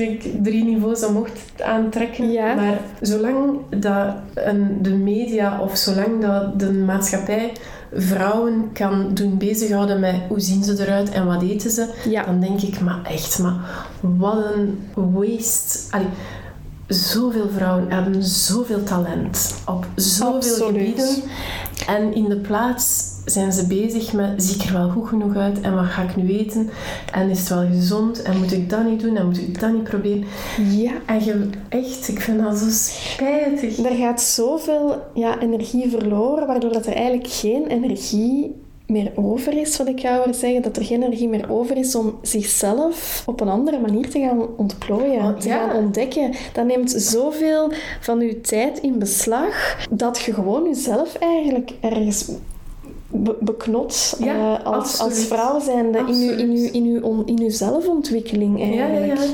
drie 0.43 0.65
niveaus 0.65 1.05
omhoog 1.05 1.29
aan 1.65 1.83
het 1.83 1.93
trekken. 1.93 2.33
Ja. 2.33 2.55
Maar 2.55 2.79
zolang 3.01 3.59
dat 3.77 4.15
een, 4.35 4.79
de 4.83 4.95
media 4.95 5.61
of 5.61 5.77
zolang 5.77 6.21
dat 6.23 6.61
de 6.61 6.73
maatschappij 6.73 7.53
vrouwen 7.93 8.71
kan 8.73 9.11
doen 9.15 9.39
bezighouden 9.39 10.01
met 10.01 10.15
hoe 10.29 10.41
zien 10.41 10.65
ze 10.65 10.77
eruit 10.83 11.11
en 11.11 11.27
wat 11.27 11.43
eten 11.43 11.71
ze, 11.71 11.87
Ja. 12.09 12.25
dan 12.25 12.41
denk 12.41 12.61
ik, 12.61 12.81
maar 12.81 13.01
echt, 13.05 13.39
maar 13.39 13.55
wat 14.01 14.45
een 14.55 14.79
waste. 14.95 15.79
Allee, 15.91 16.07
zoveel 16.89 17.49
vrouwen 17.49 17.91
hebben 17.91 18.23
zoveel 18.23 18.83
talent 18.83 19.55
op 19.67 19.87
zoveel 19.95 20.35
Absoluut. 20.35 20.67
gebieden. 20.67 21.23
En 21.87 22.15
in 22.15 22.25
de 22.25 22.37
plaats 22.37 23.15
zijn 23.25 23.53
ze 23.53 23.67
bezig 23.67 24.13
met, 24.13 24.43
zie 24.43 24.55
ik 24.55 24.63
er 24.63 24.73
wel 24.73 24.89
goed 24.89 25.09
genoeg 25.09 25.37
uit 25.37 25.61
en 25.61 25.75
wat 25.75 25.85
ga 25.85 26.03
ik 26.03 26.17
nu 26.17 26.39
eten? 26.39 26.71
En 27.13 27.31
is 27.31 27.39
het 27.39 27.49
wel 27.49 27.67
gezond? 27.67 28.23
En 28.23 28.39
moet 28.39 28.53
ik 28.53 28.71
dat 28.71 28.85
niet 28.85 29.01
doen? 29.01 29.17
En 29.17 29.27
moet 29.27 29.39
ik 29.39 29.61
dat 29.61 29.73
niet 29.73 29.85
proberen? 29.85 30.25
ja. 30.71 30.93
En 31.07 31.25
je, 31.25 31.49
echt, 31.69 32.09
ik 32.09 32.21
vind 32.21 32.43
dat 32.43 32.59
zo 32.59 32.67
spijtig. 32.71 33.79
Er 33.79 33.97
gaat 33.97 34.21
zoveel 34.21 35.03
ja, 35.15 35.41
energie 35.41 35.91
verloren, 35.91 36.47
waardoor 36.47 36.73
dat 36.73 36.87
er 36.87 36.95
eigenlijk 36.95 37.29
geen 37.29 37.67
energie 37.67 38.65
meer 38.87 39.13
over 39.15 39.59
is, 39.61 39.77
wat 39.77 39.89
ik 39.89 39.99
jou 39.99 40.25
hoor 40.25 40.35
zeggen. 40.35 40.63
Dat 40.63 40.77
er 40.77 40.85
geen 40.85 41.03
energie 41.03 41.29
meer 41.29 41.51
over 41.51 41.77
is 41.77 41.95
om 41.95 42.19
zichzelf 42.23 43.23
op 43.27 43.41
een 43.41 43.49
andere 43.49 43.79
manier 43.81 44.11
te 44.11 44.19
gaan 44.19 44.47
ontplooien, 44.57 45.25
Oh, 45.25 45.37
te 45.39 45.49
ja. 45.49 45.69
gaan 45.69 45.77
ontdekken. 45.77 46.33
Dat 46.53 46.67
neemt 46.67 46.91
zoveel 46.97 47.71
van 48.01 48.21
je 48.21 48.41
tijd 48.41 48.79
in 48.79 48.99
beslag, 48.99 49.87
dat 49.91 50.19
je 50.19 50.33
gewoon 50.33 50.65
jezelf 50.65 51.15
eigenlijk 51.15 51.71
ergens 51.81 52.29
be- 53.11 53.37
beknot 53.41 54.17
Ja, 54.19 54.59
eh, 54.59 54.67
als, 54.67 55.01
als 55.01 55.19
vrouw 55.25 55.61
zijnde 55.61 55.99
in 55.99 56.19
je, 56.21 56.31
in, 56.37 56.57
je, 56.57 56.71
in, 56.71 57.05
on- 57.05 57.27
in 57.27 57.51
zelfontwikkeling 57.51 58.59
ja, 58.59 58.65
eigenlijk. 58.65 59.21
ja. 59.21 59.27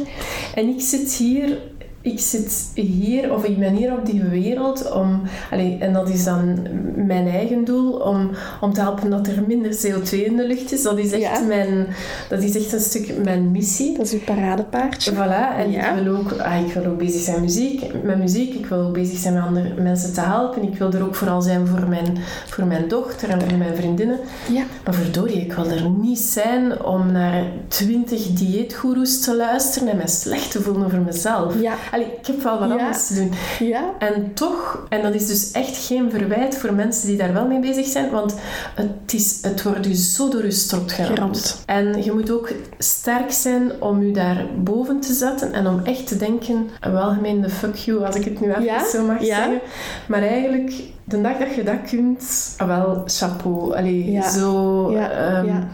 En 0.55 0.68
ik 0.68 0.80
zit 0.80 1.12
hier 1.12 1.59
ik 2.03 2.20
zit 2.20 2.70
hier, 2.74 3.32
of 3.32 3.44
ik 3.44 3.59
ben 3.59 3.74
hier 3.74 3.92
op 3.92 4.07
die 4.07 4.22
wereld 4.22 4.92
om, 4.92 5.22
allee, 5.50 5.76
en 5.80 5.92
dat 5.92 6.09
is 6.09 6.24
dan 6.24 6.59
mijn 6.96 7.28
eigen 7.28 7.64
doel, 7.64 7.92
om, 7.92 8.30
om 8.61 8.72
te 8.72 8.80
helpen 8.80 9.11
dat 9.11 9.26
er 9.26 9.42
minder 9.46 9.72
CO2 9.72 10.11
in 10.11 10.36
de 10.36 10.46
lucht 10.46 10.72
is. 10.72 10.82
Dat 10.82 10.98
is 10.98 11.12
echt, 11.12 11.46
mijn, 11.46 11.86
dat 12.28 12.42
is 12.42 12.57
echt 12.57 12.72
een 12.72 12.80
stuk 12.80 13.14
mijn 13.24 13.50
missie. 13.50 13.96
Dat 13.96 14.07
is 14.07 14.12
uw 14.12 14.20
paradepaardje. 14.24 15.12
Voilà, 15.12 15.57
en 15.59 15.70
ik, 15.70 16.03
wil 16.03 16.16
ook, 16.16 16.32
ah, 16.32 16.66
ik 16.66 16.72
wil 16.72 16.84
ook 16.84 16.98
bezig 16.98 17.20
zijn 17.20 17.40
muziek, 17.40 18.03
met 18.03 18.18
muziek. 18.18 18.55
Ik 18.55 18.66
wil 18.66 18.78
ook 18.78 18.92
bezig 18.92 19.18
zijn 19.18 19.34
met 19.34 19.42
andere 19.42 19.74
mensen 19.82 20.12
te 20.12 20.20
helpen. 20.20 20.62
Ik 20.62 20.78
wil 20.78 20.92
er 20.92 21.05
ook 21.05 21.14
vooral 21.14 21.42
zijn 21.42 21.66
voor 21.66 21.88
mijn, 21.88 22.18
voor 22.46 22.64
mijn 22.64 22.88
dochter 22.88 23.28
en 23.28 23.40
voor 23.40 23.59
mijn 23.59 23.76
vriendinnen. 23.76 24.18
Ja. 24.48 24.62
Maar 24.84 24.94
verdorie, 24.94 25.40
ik 25.40 25.53
wil 25.53 25.70
er 25.70 25.90
niet 25.90 26.18
zijn 26.18 26.84
om 26.84 27.12
naar 27.12 27.44
twintig 27.68 28.26
dieetgoeroes 28.26 29.20
te 29.20 29.36
luisteren 29.36 29.88
en 29.88 29.96
mij 29.96 30.09
slecht 30.09 30.50
te 30.50 30.61
voelen 30.61 30.84
over 30.84 31.00
mezelf. 31.00 31.61
Ja. 31.61 31.74
Allee, 31.93 32.07
ik 32.07 32.26
heb 32.26 32.43
wel 32.43 32.59
wat 32.59 32.70
anders 32.70 33.07
te 33.07 33.14
doen. 33.14 33.32
Ja. 33.68 33.95
En 33.99 34.34
toch, 34.34 34.86
en 34.88 35.03
dat 35.03 35.14
is 35.14 35.26
dus 35.26 35.51
echt 35.51 35.86
geen 35.86 36.11
verwijt 36.11 36.59
voor 36.59 36.72
mensen 36.72 37.07
die 37.07 37.16
daar 37.16 37.32
wel 37.32 37.47
mee 37.47 37.61
bezig 37.61 37.86
zijn, 37.86 38.11
want 38.11 38.34
het, 38.74 39.12
is, 39.12 39.38
het 39.43 39.62
wordt 39.62 39.86
je 39.86 39.97
zo 39.97 40.28
door 40.28 40.45
je 40.45 40.51
strot 40.51 40.93
geramd. 40.93 41.62
En 41.66 42.03
je 42.05 42.12
moet 42.12 42.30
ook 42.30 42.53
sterk 42.78 43.30
zijn 43.30 43.72
om 43.78 44.03
je 44.03 44.12
daar 44.12 44.47
boven 44.59 45.01
te 45.01 45.12
zetten 45.12 45.53
en 45.53 45.66
om 45.66 45.80
echt 45.84 46.07
te 46.07 46.16
denken, 46.16 46.70
wel 46.80 47.11
gemeen 47.11 47.40
de 47.40 47.51
fuck 47.51 47.74
you, 47.76 48.05
als 48.05 48.16
ik 48.16 48.24
het 48.24 48.40
nu 48.40 48.51
even 48.51 48.62
Ja, 48.62 48.88
zo 48.88 49.07
mag 49.07 49.20
ja. 49.20 49.36
zeggen. 49.36 49.61
Maar 50.07 50.22
eigenlijk, 50.22 50.72
de 51.05 51.20
dag 51.20 51.38
dat 51.38 51.55
je 51.55 51.62
dat 51.62 51.82
kunt, 51.88 52.55
ah, 52.57 52.66
wel, 52.66 53.03
chapeau. 53.07 53.76
Allee, 53.76 54.22
zo... 54.22 54.90
Ja. 54.93 55.68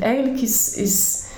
Eigenlijk 0.00 0.40
is... 0.40 0.74
is 0.74 1.28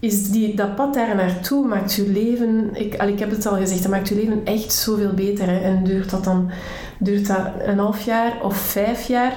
is 0.00 0.30
die, 0.30 0.54
dat 0.56 0.74
pad 0.74 0.94
daar 0.94 1.14
naartoe 1.16 1.66
maakt 1.66 1.94
je 1.94 2.08
leven, 2.10 2.70
ik, 2.72 2.96
al, 3.00 3.08
ik 3.08 3.18
heb 3.18 3.30
het 3.30 3.46
al 3.46 3.56
gezegd, 3.56 3.82
dat 3.82 3.90
maakt 3.90 4.08
je 4.08 4.14
leven 4.14 4.40
echt 4.44 4.72
zoveel 4.72 5.12
beter. 5.12 5.46
Hè. 5.48 5.58
En 5.58 5.84
duurt 5.84 6.10
dat 6.10 6.24
dan 6.24 6.50
duurt 6.98 7.26
dat 7.26 7.38
een 7.66 7.78
half 7.78 8.00
jaar 8.04 8.32
of 8.42 8.56
vijf 8.56 9.06
jaar? 9.06 9.36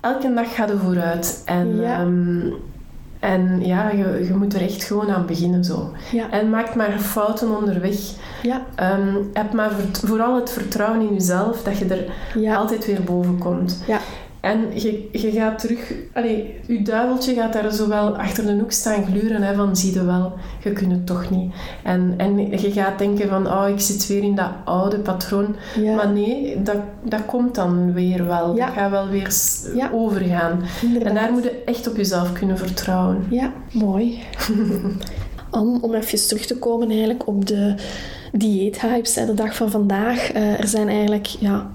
Elke 0.00 0.34
dag 0.34 0.54
gaat 0.54 0.70
er 0.70 0.78
vooruit. 0.78 1.42
En 1.44 1.80
Ja. 1.80 2.00
ehm, 2.00 2.50
en 3.20 3.60
ja, 3.66 3.90
je, 3.90 4.24
je 4.28 4.34
moet 4.34 4.54
er 4.54 4.60
echt 4.60 4.82
gewoon 4.84 5.10
aan 5.10 5.26
beginnen 5.26 5.64
zo. 5.64 5.92
Ja. 6.12 6.30
En 6.30 6.50
maak 6.50 6.74
maar 6.74 6.98
fouten 6.98 7.56
onderweg. 7.56 7.96
Ja. 8.42 8.62
Ehm, 8.74 9.14
heb 9.32 9.52
maar 9.52 9.70
vooral 10.04 10.34
het 10.36 10.50
vertrouwen 10.50 11.00
in 11.08 11.12
jezelf 11.14 11.62
dat 11.62 11.78
je 11.78 11.84
er 11.84 12.04
Ja. 12.40 12.54
altijd 12.56 12.86
weer 12.86 13.02
boven 13.02 13.38
komt. 13.38 13.82
Ja. 13.86 13.98
En 14.40 14.66
je, 14.74 15.08
je 15.12 15.30
gaat 15.30 15.58
terug... 15.58 15.92
Allee, 16.12 16.54
je 16.66 16.82
duiveltje 16.82 17.34
gaat 17.34 17.52
daar 17.52 17.72
zo 17.72 17.88
wel 17.88 18.16
achter 18.16 18.46
de 18.46 18.52
hoek 18.52 18.72
staan 18.72 19.04
gluren 19.06 19.42
hè, 19.42 19.54
van 19.54 19.76
zie 19.76 19.92
je 19.94 20.04
wel, 20.04 20.32
je 20.64 20.72
kunt 20.72 20.92
het 20.92 21.06
toch 21.06 21.30
niet. 21.30 21.52
En, 21.82 22.14
en 22.16 22.50
je 22.50 22.72
gaat 22.72 22.98
denken 22.98 23.28
van 23.28 23.46
oh, 23.46 23.68
ik 23.68 23.80
zit 23.80 24.06
weer 24.06 24.22
in 24.22 24.34
dat 24.34 24.50
oude 24.64 24.98
patroon. 24.98 25.56
Ja. 25.80 25.94
Maar 25.94 26.08
nee, 26.08 26.62
dat, 26.62 26.76
dat 27.02 27.26
komt 27.26 27.54
dan 27.54 27.92
weer 27.92 28.26
wel. 28.26 28.56
Ja. 28.56 28.66
Dat 28.66 28.74
gaat 28.74 28.90
wel 28.90 29.08
weer 29.08 29.34
Ja. 29.74 29.90
overgaan. 29.92 30.62
Inderdaad. 30.82 31.08
En 31.08 31.14
daar 31.14 31.32
moet 31.32 31.42
je 31.44 31.62
echt 31.64 31.88
op 31.88 31.96
jezelf 31.96 32.32
kunnen 32.32 32.58
vertrouwen. 32.58 33.26
Ja, 33.30 33.52
mooi. 33.72 34.18
Om, 35.50 35.78
om 35.80 35.94
even 35.94 36.26
terug 36.28 36.46
te 36.46 36.58
komen 36.58 36.88
eigenlijk 36.88 37.26
op 37.26 37.46
de 37.46 37.74
dieethypes, 38.32 39.14
de 39.14 39.34
dag 39.34 39.54
van 39.56 39.70
vandaag. 39.70 40.32
Eh, 40.32 40.60
er 40.60 40.68
zijn 40.68 40.88
eigenlijk 40.88 41.26
ja, 41.26 41.70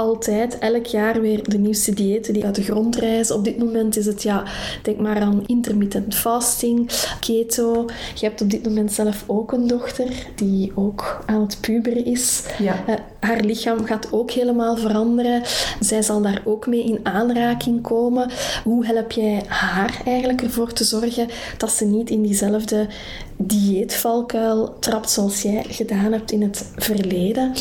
altijd, 0.00 0.58
elk 0.58 0.86
jaar 0.86 1.20
weer 1.20 1.48
de 1.48 1.58
nieuwste 1.58 1.94
diëten 1.94 2.32
die 2.32 2.44
uit 2.44 2.54
de 2.54 2.62
grond 2.62 2.96
reizen. 2.96 3.36
Op 3.36 3.44
dit 3.44 3.58
moment 3.58 3.96
is 3.96 4.06
het, 4.06 4.22
ja, 4.22 4.44
denk 4.82 4.98
maar 4.98 5.20
aan 5.20 5.42
intermittent 5.46 6.14
fasting, 6.14 6.90
keto. 7.20 7.86
Je 8.14 8.26
hebt 8.26 8.40
op 8.40 8.50
dit 8.50 8.64
moment 8.64 8.92
zelf 8.92 9.24
ook 9.26 9.52
een 9.52 9.66
dochter 9.66 10.26
die 10.34 10.72
ook 10.74 11.22
aan 11.26 11.40
het 11.40 11.58
puberen 11.60 12.04
is. 12.04 12.42
Ja. 12.58 12.84
Eh, 12.86 12.94
haar 13.20 13.40
lichaam 13.40 13.84
gaat 13.84 14.12
ook 14.12 14.30
helemaal 14.30 14.76
veranderen. 14.76 15.42
Zij 15.80 16.02
zal 16.02 16.22
daar 16.22 16.42
ook 16.44 16.66
mee 16.66 16.84
in 16.84 17.00
aanraking 17.02 17.82
komen. 17.82 18.30
Hoe 18.64 18.86
help 18.86 19.12
jij 19.12 19.42
haar 19.46 20.02
eigenlijk 20.04 20.42
ervoor 20.42 20.72
te 20.72 20.84
zorgen 20.84 21.28
dat 21.56 21.70
ze 21.70 21.84
niet 21.84 22.10
in 22.10 22.22
diezelfde 22.22 22.86
dieetvalkuil 23.36 24.78
trapt 24.78 25.10
zoals 25.10 25.42
jij 25.42 25.64
gedaan 25.68 26.12
hebt 26.12 26.32
in 26.32 26.42
het 26.42 26.70
verleden? 26.76 27.52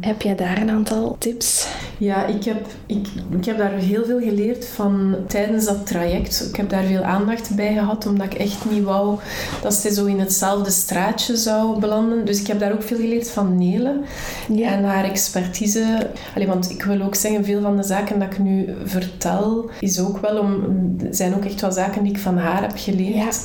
Heb 0.00 0.22
jij 0.22 0.34
daar 0.34 0.60
een 0.60 0.70
aantal 0.70 1.16
tips? 1.18 1.68
Ja, 1.98 2.26
ik 2.26 2.44
heb, 2.44 2.66
ik, 2.86 3.06
ik 3.38 3.44
heb 3.44 3.58
daar 3.58 3.72
heel 3.72 4.04
veel 4.04 4.20
geleerd 4.20 4.66
van 4.66 5.16
tijdens 5.26 5.64
dat 5.64 5.86
traject. 5.86 6.46
Ik 6.48 6.56
heb 6.56 6.70
daar 6.70 6.84
veel 6.84 7.02
aandacht 7.02 7.54
bij 7.54 7.72
gehad, 7.72 8.06
omdat 8.06 8.26
ik 8.26 8.34
echt 8.34 8.70
niet 8.70 8.84
wou 8.84 9.18
dat 9.62 9.74
ze 9.74 9.92
zo 9.94 10.04
in 10.04 10.18
hetzelfde 10.18 10.70
straatje 10.70 11.36
zou 11.36 11.80
belanden. 11.80 12.24
Dus 12.24 12.40
ik 12.40 12.46
heb 12.46 12.60
daar 12.60 12.72
ook 12.72 12.82
veel 12.82 12.96
geleerd 12.96 13.30
van 13.30 13.58
Nele 13.58 14.00
Ja. 14.48 14.70
en 14.70 14.84
haar 14.84 15.04
expertise. 15.04 16.10
Allee, 16.34 16.46
want 16.46 16.70
ik 16.70 16.82
wil 16.82 17.00
ook 17.02 17.14
zeggen, 17.14 17.44
veel 17.44 17.60
van 17.62 17.76
de 17.76 17.82
zaken 17.82 18.18
dat 18.18 18.32
ik 18.32 18.38
nu 18.38 18.74
vertel, 18.84 19.70
is 19.80 20.00
ook 20.00 20.18
wel 20.18 20.38
om, 20.38 20.62
zijn 21.10 21.34
ook 21.34 21.44
echt 21.44 21.60
wel 21.60 21.72
zaken 21.72 22.02
die 22.02 22.12
ik 22.12 22.18
van 22.18 22.36
haar 22.38 22.60
heb 22.60 22.72
geleerd. 22.74 23.40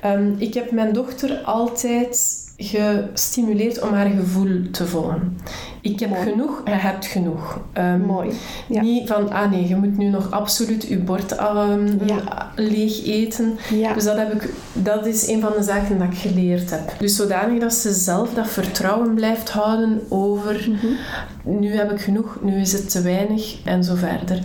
Ehm, 0.00 0.32
ik 0.38 0.54
heb 0.54 0.70
mijn 0.70 0.92
dochter 0.92 1.40
altijd 1.44 2.40
gestimuleerd 2.62 3.80
om 3.80 3.92
haar 3.92 4.10
gevoel 4.10 4.70
te 4.70 4.86
volgen. 4.86 5.38
Ik 5.82 6.00
heb 6.00 6.10
Mooi. 6.10 6.22
genoeg, 6.22 6.62
je 6.64 6.70
hebt 6.70 7.06
genoeg. 7.06 7.60
Ehm, 7.72 8.00
Mooi. 8.00 8.30
Ja. 8.66 8.82
Niet 8.82 9.08
van, 9.08 9.30
ah 9.30 9.50
nee, 9.50 9.68
je 9.68 9.76
moet 9.76 9.98
nu 9.98 10.08
nog 10.08 10.30
absoluut 10.30 10.86
je 10.88 10.98
bord 10.98 11.32
ehm, 11.32 12.06
Ja. 12.06 12.50
leeg 12.56 13.04
eten. 13.06 13.56
Ja. 13.70 13.92
Dus 13.92 14.04
dat, 14.04 14.16
heb 14.16 14.32
ik, 14.32 14.48
dat 14.72 15.06
is 15.06 15.28
een 15.28 15.40
van 15.40 15.52
de 15.56 15.62
zaken 15.62 15.98
dat 15.98 16.08
ik 16.08 16.18
geleerd 16.18 16.70
heb. 16.70 16.92
Dus 16.98 17.16
zodanig 17.16 17.60
dat 17.60 17.74
ze 17.74 17.92
zelf 17.92 18.34
dat 18.34 18.48
vertrouwen 18.48 19.14
blijft 19.14 19.50
houden 19.50 20.00
over... 20.08 20.68
Nu 21.44 21.74
heb 21.74 21.90
ik 21.92 22.00
genoeg, 22.00 22.38
nu 22.42 22.60
is 22.60 22.72
het 22.72 22.90
te 22.90 23.02
weinig 23.02 23.56
en 23.64 23.84
zo 23.84 23.94
verder. 23.94 24.38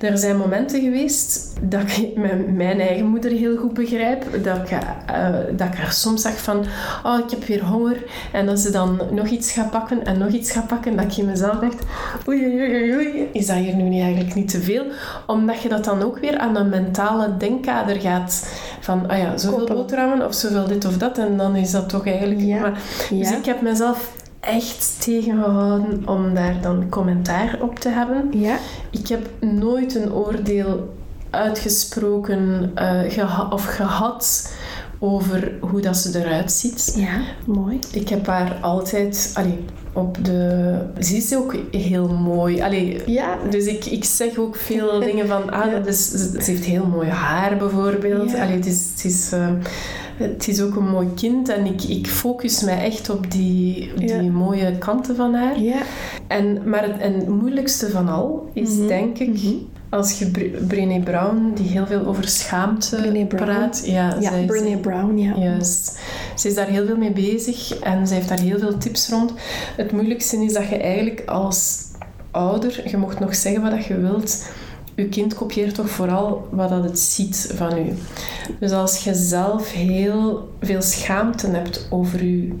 Er 0.00 0.18
zijn 0.18 0.36
momenten 0.36 0.80
geweest 0.80 1.52
dat 1.62 1.80
ik 1.80 2.16
mijn, 2.26 2.56
mijn 2.56 2.80
eigen 2.80 3.06
moeder 3.06 3.30
heel 3.30 3.56
goed 3.56 3.74
begrijp. 3.74 4.44
Dat 4.44 4.56
ik, 4.56 4.70
eh, 4.70 5.28
dat 5.56 5.66
ik 5.66 5.74
haar 5.74 5.92
soms 5.92 6.22
zag 6.22 6.38
van... 6.42 6.64
Oh, 7.04 7.18
ik 7.24 7.30
heb 7.30 7.44
weer 7.44 7.64
honger. 7.64 7.96
En 8.32 8.46
dat 8.46 8.58
ze 8.58 8.70
dan 8.70 9.00
nog 9.10 9.26
iets 9.28 9.52
gaat 9.52 9.70
pakken 9.70 10.04
en 10.04 10.18
nog 10.18 10.30
iets 10.30 10.50
gaat 10.50 10.66
pakken. 10.68 10.96
Dat 10.96 11.04
ik 11.04 11.16
in 11.16 11.26
mezelf 11.26 11.58
dacht... 11.58 11.82
Oei, 12.28 12.44
oei, 12.44 12.70
oei, 12.76 12.94
oei. 12.96 13.28
Is 13.32 13.46
dat 13.46 13.56
hier 13.56 13.74
nu 13.76 13.82
niet 13.82 14.02
eigenlijk 14.02 14.34
niet 14.34 14.48
te 14.50 14.60
veel? 14.60 14.84
Omdat 15.26 15.62
je 15.62 15.68
dat 15.68 15.84
dan 15.84 16.02
ook 16.02 16.18
weer 16.18 16.38
aan 16.38 16.56
een 16.56 16.68
mentale 16.68 17.36
denkkader 17.36 18.00
gaat. 18.00 18.52
Van, 18.80 19.08
ah 19.08 19.18
ja, 19.18 19.36
zoveel 19.38 19.58
Koppelen. 19.58 19.82
boterhammen 19.82 20.26
of 20.26 20.34
zoveel 20.34 20.66
dit 20.66 20.84
of 20.84 20.96
dat. 20.98 21.18
En 21.18 21.36
dan 21.36 21.56
is 21.56 21.70
dat 21.70 21.88
toch 21.88 22.06
eigenlijk... 22.06 22.40
Ja. 22.40 22.60
Maar, 22.60 22.80
dus 23.10 23.28
Ja. 23.30 23.36
ik 23.36 23.44
heb 23.44 23.62
mezelf 23.62 24.12
echt 24.40 24.96
tegengehouden 25.04 26.02
om 26.08 26.34
daar 26.34 26.54
dan 26.62 26.86
commentaar 26.88 27.58
op 27.60 27.78
te 27.78 27.88
hebben. 27.88 28.28
Ja. 28.30 28.56
Ik 28.90 29.08
heb 29.08 29.28
nooit 29.40 29.94
een 29.94 30.12
oordeel 30.12 30.96
uitgesproken 31.30 32.70
eh, 32.74 33.00
geha- 33.08 33.48
of 33.50 33.64
gehad 33.64 34.52
over 34.98 35.52
hoe 35.60 35.80
dat 35.80 35.96
ze 35.96 36.18
eruit 36.24 36.52
ziet. 36.52 36.92
Ja. 36.96 37.20
Mooi. 37.46 37.78
Ik 37.92 38.08
heb 38.08 38.26
haar 38.26 38.56
altijd... 38.60 39.30
Allee, 39.34 39.64
op 39.98 40.24
de... 40.24 40.74
Ze 41.00 41.16
is 41.16 41.36
ook 41.36 41.54
heel 41.70 42.08
mooi. 42.08 42.60
Allee, 42.62 43.00
Ja. 43.06 43.38
dus 43.50 43.66
ik, 43.66 43.84
ik 43.84 44.04
zeg 44.04 44.38
ook 44.38 44.56
veel 44.56 45.00
dingen 45.08 45.26
van... 45.26 45.50
Ah, 45.50 45.70
Ja. 45.70 45.84
is, 45.86 46.10
ze 46.10 46.42
heeft 46.50 46.64
heel 46.64 46.86
mooi 46.86 47.08
haar 47.08 47.56
bijvoorbeeld. 47.56 48.30
Ja. 48.30 48.42
Allee, 48.42 48.56
het, 48.56 48.66
is, 48.66 48.88
het, 48.94 49.04
is, 49.04 49.32
eh, 49.32 49.48
het 50.16 50.48
is 50.48 50.60
ook 50.60 50.76
een 50.76 50.88
mooi 50.88 51.08
kind. 51.14 51.48
En 51.48 51.64
ik, 51.66 51.82
ik 51.82 52.06
focus 52.06 52.62
mij 52.64 52.84
echt 52.84 53.10
op 53.10 53.30
die, 53.30 53.90
die 53.96 54.08
Ja. 54.08 54.22
mooie 54.22 54.78
kanten 54.78 55.16
van 55.16 55.34
haar. 55.34 55.60
Ja. 55.60 55.78
En, 56.26 56.58
maar 56.64 56.82
het, 56.82 56.98
en 56.98 57.12
het 57.14 57.28
moeilijkste 57.28 57.90
van 57.90 58.08
al 58.08 58.50
is 58.52 58.74
Mhm. 58.76 58.86
denk 58.86 59.18
ik... 59.18 59.28
Mhm. 59.28 59.54
Als 59.90 60.18
je 60.18 60.26
Bre- 60.26 60.64
Brené 60.66 61.00
Brown, 61.00 61.52
die 61.54 61.68
heel 61.68 61.86
veel 61.86 62.06
over 62.06 62.28
schaamte 62.28 63.26
praat... 63.28 63.82
Ja, 63.86 64.14
Ja, 64.20 64.30
zij 64.30 64.40
is- 64.40 64.46
Brené 64.46 64.76
Brown, 64.76 65.16
ja. 65.18 65.34
Juist. 65.36 65.98
Ze 66.36 66.48
is 66.48 66.54
daar 66.54 66.66
heel 66.66 66.86
veel 66.86 66.96
mee 66.96 67.12
bezig 67.12 67.78
en 67.78 68.06
ze 68.06 68.14
heeft 68.14 68.28
daar 68.28 68.40
heel 68.40 68.58
veel 68.58 68.78
tips 68.78 69.08
rond. 69.08 69.32
Het 69.76 69.92
moeilijkste 69.92 70.36
is 70.44 70.52
dat 70.52 70.68
je 70.68 70.76
eigenlijk 70.76 71.22
als 71.28 71.78
ouder, 72.30 72.88
je 72.90 72.96
mocht 72.96 73.18
nog 73.20 73.34
zeggen 73.34 73.62
wat 73.62 73.70
dat 73.70 73.84
je 73.84 74.00
wilt, 74.00 74.46
je 74.94 75.08
kind 75.08 75.34
kopieert 75.34 75.74
toch 75.74 75.90
vooral 75.90 76.48
wat 76.50 76.68
dat 76.68 76.84
het 76.84 76.98
ziet 76.98 77.52
van 77.54 77.78
u. 77.78 77.92
Dus 78.60 78.70
als 78.72 79.04
je 79.04 79.14
zelf 79.14 79.72
heel 79.72 80.48
veel 80.60 80.82
schaamte 80.82 81.46
hebt 81.46 81.86
over 81.90 82.24
je, 82.24 82.52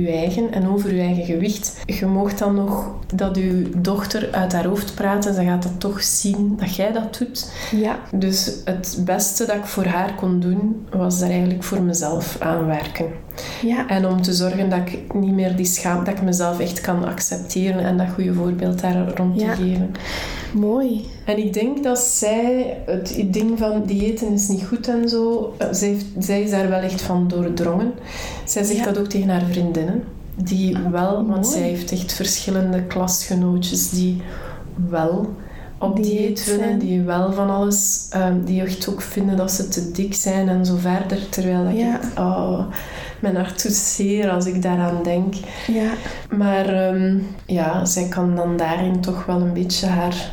je 0.00 0.10
eigen 0.10 0.52
en 0.52 0.68
over 0.68 0.94
je 0.94 1.00
eigen 1.00 1.24
gewicht, 1.24 1.76
je 1.86 2.06
mocht 2.06 2.38
dan 2.38 2.54
nog 2.54 2.94
dat 3.14 3.36
je 3.36 3.70
dochter 3.76 4.28
uit 4.32 4.52
haar 4.52 4.66
hoofd 4.66 4.94
praat 4.94 5.26
en 5.26 5.34
ze 5.34 5.44
gaat 5.44 5.62
dat 5.62 5.80
toch 5.80 6.02
zien 6.02 6.56
dat 6.60 6.74
jij 6.74 6.92
dat 6.92 7.18
doet. 7.18 7.52
Ja. 7.70 7.98
Dus 8.12 8.52
het 8.64 8.98
beste 9.04 9.46
dat 9.46 9.56
ik 9.56 9.64
voor 9.64 9.84
haar 9.84 10.14
kon 10.14 10.40
doen, 10.40 10.86
was 10.90 11.18
daar 11.18 11.30
eigenlijk 11.30 11.62
voor 11.62 11.82
mezelf 11.82 12.36
aan 12.40 12.66
werken. 12.66 13.06
Ja. 13.62 13.88
En 13.88 14.06
om 14.06 14.22
te 14.22 14.32
zorgen 14.32 14.70
dat 14.70 14.78
ik 14.78 15.14
niet 15.14 15.32
meer 15.34 15.56
die 15.56 15.66
schaamte, 15.66 16.04
dat 16.10 16.14
ik 16.18 16.24
mezelf 16.24 16.58
echt 16.60 16.80
kan 16.80 17.04
accepteren 17.04 17.84
en 17.84 17.96
dat 17.96 18.06
goede 18.14 18.34
voorbeeld 18.34 18.80
daar 18.80 19.08
rond 19.16 19.40
Ja. 19.40 19.54
te 19.54 19.62
geven. 19.62 19.90
Mooi. 20.54 21.06
En 21.24 21.38
ik 21.38 21.52
denk 21.52 21.82
dat 21.82 21.98
zij, 21.98 22.76
het 22.86 23.22
ding 23.26 23.58
van 23.58 23.82
diëten 23.86 24.32
is 24.32 24.48
niet 24.48 24.64
goed 24.64 24.88
en 24.88 25.08
zo, 25.08 25.54
eh, 25.58 25.66
zij, 25.70 25.88
heeft, 25.88 26.04
zij 26.18 26.42
is 26.42 26.50
daar 26.50 26.68
wel 26.68 26.78
echt 26.80 27.02
van 27.02 27.28
doordrongen. 27.28 27.92
Zij 28.44 28.64
zegt 28.64 28.78
Ja. 28.78 28.84
dat 28.84 28.98
ook 28.98 29.06
tegen 29.06 29.28
haar 29.28 29.44
vriendinnen. 29.50 30.04
Die 30.34 30.76
wel, 30.90 31.14
want 31.14 31.28
mooi. 31.28 31.44
zij 31.44 31.60
heeft 31.62 31.92
echt 31.92 32.12
verschillende 32.12 32.82
klasgenootjes 32.82 33.90
die 33.90 34.22
wel 34.88 35.26
op 35.78 35.96
Dieet 35.96 36.08
dieet 36.16 36.44
willen, 36.46 36.78
die 36.78 37.00
wel 37.00 37.32
van 37.32 37.50
alles, 37.50 38.06
ehm, 38.10 38.44
die 38.44 38.62
echt 38.62 38.88
ook 38.88 39.00
vinden 39.02 39.36
dat 39.36 39.52
ze 39.52 39.68
te 39.68 39.90
dik 39.92 40.14
zijn 40.14 40.48
en 40.48 40.66
zo 40.66 40.76
verder. 40.76 41.28
Terwijl 41.28 41.64
dat 41.64 41.76
Ja. 41.76 41.94
ik, 42.02 42.18
oh, 42.18 42.66
mijn 43.22 43.36
hart 43.36 43.62
doet 43.62 43.72
zeer 43.74 44.30
als 44.30 44.46
ik 44.46 44.62
daaraan 44.62 45.02
denk. 45.02 45.34
Ja, 45.66 45.90
Maar 46.36 46.66
ehm, 46.66 47.18
ja, 47.46 47.84
zij 47.84 48.08
kan 48.08 48.36
dan 48.36 48.56
daarin 48.56 49.00
toch 49.00 49.24
wel 49.26 49.40
een 49.40 49.52
beetje 49.52 49.86
haar, 49.86 50.30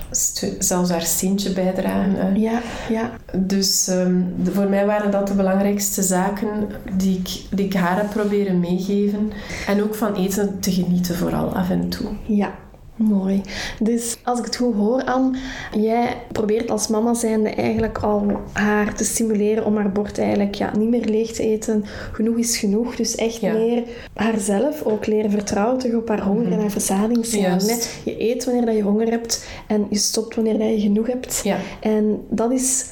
zelfs 0.60 0.90
haar 0.90 1.02
steentje 1.02 1.54
bijdragen. 1.54 2.16
hè. 2.16 2.28
ja, 2.36 2.62
ja. 2.90 3.12
Dus 3.38 3.88
ehm, 3.88 4.22
voor 4.44 4.70
mij 4.70 4.86
waren 4.86 5.12
dat 5.12 5.28
de 5.28 5.34
belangrijkste 5.34 6.02
zaken 6.04 6.50
die 6.98 7.18
ik, 7.18 7.42
die 7.56 7.66
ik 7.66 7.74
haar 7.74 7.98
heb 7.98 8.10
proberen 8.10 8.60
meegeven. 8.60 9.32
En 9.68 9.84
ook 9.84 9.96
van 9.96 10.16
eten 10.16 10.60
te 10.60 10.72
genieten 10.72 11.16
vooral 11.16 11.56
af 11.56 11.70
en 11.70 11.90
toe. 11.90 12.08
Ja, 12.26 12.52
mooi. 13.00 13.42
Dus 13.80 14.18
als 14.24 14.40
ik 14.40 14.46
het 14.46 14.56
goed 14.56 14.76
hoor, 14.76 15.04
Anne, 15.04 15.38
jij 15.78 16.18
probeert 16.32 16.70
als 16.72 16.88
mama 16.88 17.14
zijnde 17.14 17.50
eigenlijk 17.50 17.98
al 17.98 18.32
haar 18.54 18.96
te 18.96 19.04
stimuleren 19.04 19.66
om 19.66 19.76
haar 19.76 19.92
bord 19.92 20.18
eigenlijk 20.20 20.56
ja, 20.56 20.78
niet 20.78 20.90
meer 20.90 21.06
leeg 21.06 21.32
te 21.32 21.44
eten. 21.44 21.86
Genoeg 22.12 22.38
is 22.38 22.58
genoeg. 22.58 22.96
Dus 22.96 23.16
echt 23.16 23.40
Ja. 23.42 23.54
meer 23.54 23.84
haarzelf 24.14 24.84
ook 24.84 25.06
leren 25.06 25.32
vertrouwen 25.32 25.78
terug 25.80 25.96
op 25.96 26.08
haar 26.08 26.24
honger 26.24 26.52
en 26.52 26.60
haar. 26.60 26.72
Juist. 27.42 28.02
hè. 28.06 28.12
Je 28.12 28.22
eet 28.30 28.46
wanneer 28.46 28.66
dat 28.66 28.76
je 28.76 28.82
honger 28.82 29.10
hebt 29.10 29.48
en 29.68 29.88
je 29.90 29.98
stopt 29.98 30.36
wanneer 30.36 30.58
dat 30.58 30.70
je 30.70 30.80
genoeg 30.80 31.08
hebt. 31.08 31.42
Ja, 31.44 31.58
En 31.82 32.22
dat 32.30 32.52
is 32.52 32.86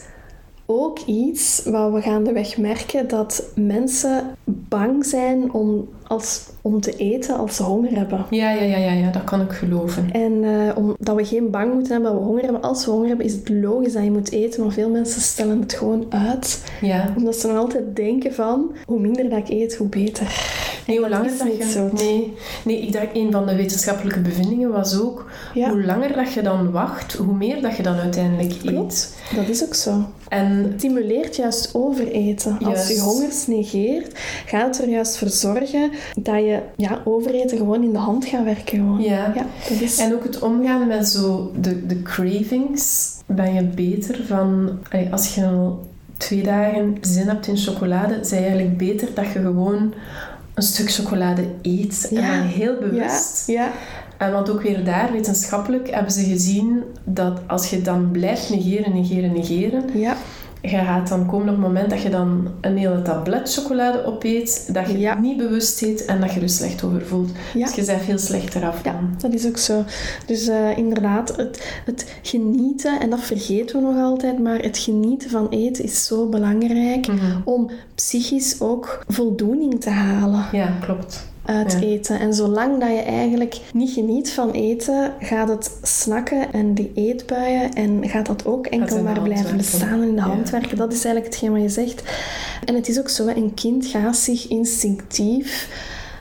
ook 0.65 0.99
iets 0.99 1.61
wat 1.65 1.93
we 1.93 2.01
gaandeweg 2.01 2.57
merken, 2.57 3.07
dat 3.07 3.43
mensen 3.55 4.35
bang 4.43 5.05
zijn 5.05 5.53
om, 5.53 5.87
als, 6.07 6.41
om 6.61 6.81
te 6.81 6.95
eten 6.97 7.37
als 7.37 7.55
ze 7.55 7.63
honger 7.63 7.95
hebben. 7.95 8.25
ja, 8.29 8.51
ja, 8.51 8.63
ja, 8.63 8.77
ja, 8.77 8.91
ja 8.91 9.11
dat 9.11 9.23
kan 9.23 9.41
ik 9.41 9.51
geloven. 9.51 10.11
En 10.11 10.43
eh, 10.43 10.77
omdat 10.77 11.15
we 11.15 11.25
geen 11.25 11.51
bang 11.51 11.73
moeten 11.73 11.91
hebben 11.91 12.11
dat 12.11 12.19
we 12.19 12.25
honger 12.25 12.43
hebben. 12.43 12.61
Als 12.61 12.85
we 12.85 12.91
honger 12.91 13.07
hebben, 13.07 13.25
is 13.25 13.33
het 13.33 13.49
logisch 13.49 13.93
dat 13.93 14.03
je 14.03 14.11
moet 14.11 14.31
eten. 14.31 14.63
Maar 14.63 14.71
veel 14.71 14.89
mensen 14.89 15.21
stellen 15.21 15.59
het 15.61 15.73
gewoon 15.73 16.05
uit. 16.09 16.63
Ja. 16.81 17.13
Omdat 17.17 17.35
ze 17.35 17.47
nog 17.47 17.57
altijd 17.57 17.95
denken 17.95 18.33
van, 18.33 18.71
hoe 18.85 18.99
minder 18.99 19.29
dat 19.29 19.39
ik 19.39 19.49
eet, 19.49 19.75
hoe 19.75 19.87
beter. 19.87 20.55
Nee, 20.87 20.99
hoe 20.99 21.09
langer 21.09 21.31
dat 21.37 21.47
niet 21.47 21.57
je... 21.57 21.69
zo. 21.69 21.89
Nee, 21.93 22.33
nee, 22.65 22.81
ik 22.81 22.93
dacht, 22.93 23.07
een 23.13 23.31
van 23.31 23.45
de 23.45 23.55
wetenschappelijke 23.55 24.19
bevindingen 24.19 24.71
was 24.71 24.99
ook... 24.99 25.25
Ja. 25.53 25.69
Hoe 25.69 25.85
langer 25.85 26.13
dat 26.13 26.33
je 26.33 26.41
dan 26.41 26.71
wacht, 26.71 27.13
hoe 27.13 27.35
meer 27.35 27.61
dat 27.61 27.77
je 27.77 27.83
dan 27.83 27.95
uiteindelijk 27.95 28.51
eet. 28.51 28.61
Klopt. 28.61 29.15
Dat 29.35 29.47
is 29.47 29.63
ook 29.63 29.73
zo. 29.73 30.05
En 30.27 30.63
Het 30.63 30.73
stimuleert 30.77 31.35
juist 31.35 31.69
overeten. 31.73 32.57
Als 32.63 32.87
je 32.87 32.99
hongers 32.99 33.47
negeert, 33.47 34.19
gaat 34.45 34.75
het 34.77 34.85
er 34.85 34.91
juist 34.91 35.17
voor 35.17 35.29
zorgen 35.29 35.91
dat 36.15 36.35
je 36.35 36.59
ja, 36.75 37.01
overeten 37.05 37.57
gewoon 37.57 37.83
in 37.83 37.91
de 37.91 37.97
hand 37.97 38.25
gaat 38.25 38.43
werken. 38.43 38.77
Gewoon. 38.77 39.01
Ja. 39.01 39.33
dat 39.69 39.81
is... 39.81 39.97
En 39.97 40.13
ook 40.13 40.23
het 40.23 40.39
omgaan 40.39 40.87
met 40.87 41.07
zo 41.07 41.51
de, 41.59 41.85
de 41.85 42.01
cravings 42.01 43.15
ben 43.25 43.53
je 43.53 43.63
beter 43.63 44.25
van... 44.25 44.79
als 45.11 45.35
je 45.35 45.45
al 45.45 45.85
twee 46.17 46.43
dagen 46.43 46.97
zin 47.01 47.27
hebt 47.27 47.47
in 47.47 47.57
chocolade, 47.57 48.13
is 48.13 48.29
het 48.29 48.39
eigenlijk 48.39 48.77
beter 48.77 49.07
dat 49.13 49.25
je 49.25 49.39
gewoon 49.39 49.93
een 50.53 50.63
stuk 50.63 50.91
chocolade 50.91 51.43
eet. 51.61 52.07
En 52.11 52.21
Ja. 52.21 52.37
dan 52.37 52.45
heel 52.47 52.73
ja, 52.73 52.79
bewust. 52.79 53.47
ja, 53.47 53.71
En 54.17 54.31
want 54.31 54.49
ook 54.49 54.61
weer 54.61 54.83
daar, 54.83 55.11
wetenschappelijk, 55.11 55.89
hebben 55.89 56.11
ze 56.11 56.23
gezien 56.23 56.83
dat 57.03 57.39
als 57.47 57.69
je 57.69 57.81
dan 57.81 58.11
blijft 58.11 58.49
negeren, 58.49 58.93
negeren, 58.93 59.33
negeren, 59.33 59.83
ja, 59.93 60.15
je 60.69 60.77
gaat 60.77 61.07
dan 61.07 61.25
komen 61.25 61.47
op 61.49 61.53
het 61.55 61.63
moment 61.65 61.89
dat 61.89 62.01
je 62.01 62.09
dan 62.09 62.47
een 62.61 62.77
hele 62.77 63.01
tablet 63.01 63.53
chocolade 63.53 64.05
opeet, 64.05 64.69
dat 64.73 64.89
je 64.91 64.99
Ja. 64.99 65.09
het 65.09 65.19
niet 65.21 65.37
bewust 65.37 65.81
eet 65.81 66.05
en 66.05 66.21
dat 66.21 66.33
je 66.33 66.39
er 66.39 66.49
slecht 66.49 66.83
over 66.83 67.05
voelt. 67.05 67.29
Ja. 67.53 67.65
Dus 67.65 67.75
je 67.75 67.85
bent 67.85 68.01
veel 68.01 68.17
slechter 68.17 68.65
af 68.65 68.83
ja, 68.83 68.91
dan. 68.91 69.15
dat 69.17 69.33
is 69.33 69.47
ook 69.47 69.57
zo. 69.57 69.83
Dus 70.25 70.47
eh, 70.47 70.77
inderdaad, 70.77 71.35
het, 71.37 71.81
het 71.85 72.13
genieten, 72.21 72.99
en 72.99 73.09
dat 73.09 73.19
vergeten 73.21 73.75
we 73.81 73.85
nog 73.91 74.03
altijd, 74.03 74.39
maar 74.39 74.59
het 74.59 74.77
genieten 74.77 75.29
van 75.29 75.47
eten 75.49 75.83
is 75.83 76.05
zo 76.05 76.29
belangrijk 76.29 77.07
Mhm. 77.07 77.37
om 77.43 77.69
psychisch 77.95 78.55
ook 78.61 79.03
voldoening 79.07 79.81
te 79.81 79.89
halen. 79.89 80.45
Ja, 80.51 80.67
klopt. 80.81 81.25
Uit 81.47 81.71
Ja. 81.71 81.79
eten. 81.79 82.19
En 82.19 82.33
zolang 82.33 82.79
dat 82.79 82.89
je 82.89 83.01
eigenlijk 83.01 83.57
niet 83.73 83.91
geniet 83.91 84.31
van 84.31 84.51
eten, 84.51 85.13
gaat 85.19 85.47
het 85.47 85.77
snakken 85.81 86.53
en 86.53 86.73
die 86.73 86.91
eetbuien 86.95 87.73
en 87.73 88.09
gaat 88.09 88.25
dat 88.25 88.45
ook 88.45 88.67
enkel 88.67 89.03
maar 89.03 89.21
blijven 89.21 89.57
bestaan 89.57 90.01
en 90.01 90.07
in 90.07 90.15
de 90.15 90.21
hand 90.21 90.49
werken. 90.49 90.77
Dat 90.77 90.93
is 90.93 91.05
eigenlijk 91.05 91.25
hetgeen 91.25 91.51
wat 91.51 91.61
je 91.61 91.69
zegt. 91.69 92.03
En 92.65 92.75
het 92.75 92.87
is 92.87 92.99
ook 92.99 93.09
zo, 93.09 93.27
een 93.27 93.53
kind 93.53 93.85
gaat 93.85 94.17
zich 94.17 94.47
instinctief, 94.47 95.69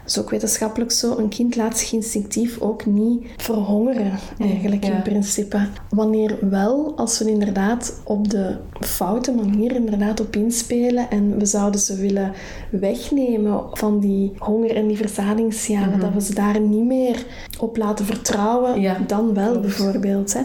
is 0.06 0.18
ook 0.18 0.30
wetenschappelijk 0.30 0.92
zo, 0.92 1.16
een 1.18 1.28
kind 1.28 1.56
laat 1.56 1.78
zich 1.78 1.92
instinctief 1.92 2.60
ook 2.60 2.86
niet 2.86 3.26
verhongeren, 3.36 4.12
eigenlijk 4.38 4.84
ja. 4.84 4.94
in 4.96 5.02
principe. 5.02 5.58
Wanneer 5.90 6.36
wel, 6.50 6.92
als 6.96 7.18
we 7.18 7.30
inderdaad 7.30 8.00
op 8.04 8.30
de 8.30 8.56
foute 8.80 9.32
manier 9.32 9.74
inderdaad 9.74 10.20
op 10.20 10.36
inspelen 10.36 11.10
en 11.10 11.38
we 11.38 11.46
zouden 11.46 11.80
ze 11.80 11.96
willen 11.96 12.32
wegnemen 12.70 13.60
van 13.72 14.00
die 14.00 14.32
honger 14.38 14.76
en 14.76 14.86
die 14.86 14.96
verzadigingsjaren, 14.96 16.00
dat 16.00 16.12
we 16.12 16.20
ze 16.20 16.34
daar 16.34 16.60
niet 16.60 16.84
meer 16.84 17.24
op 17.58 17.76
laten 17.76 18.04
vertrouwen, 18.04 18.70
Mhm. 18.70 18.80
Ja, 18.80 18.96
dan 19.06 19.34
wel 19.34 19.50
klopt. 19.50 19.60
bijvoorbeeld. 19.66 20.32
Hè. 20.34 20.40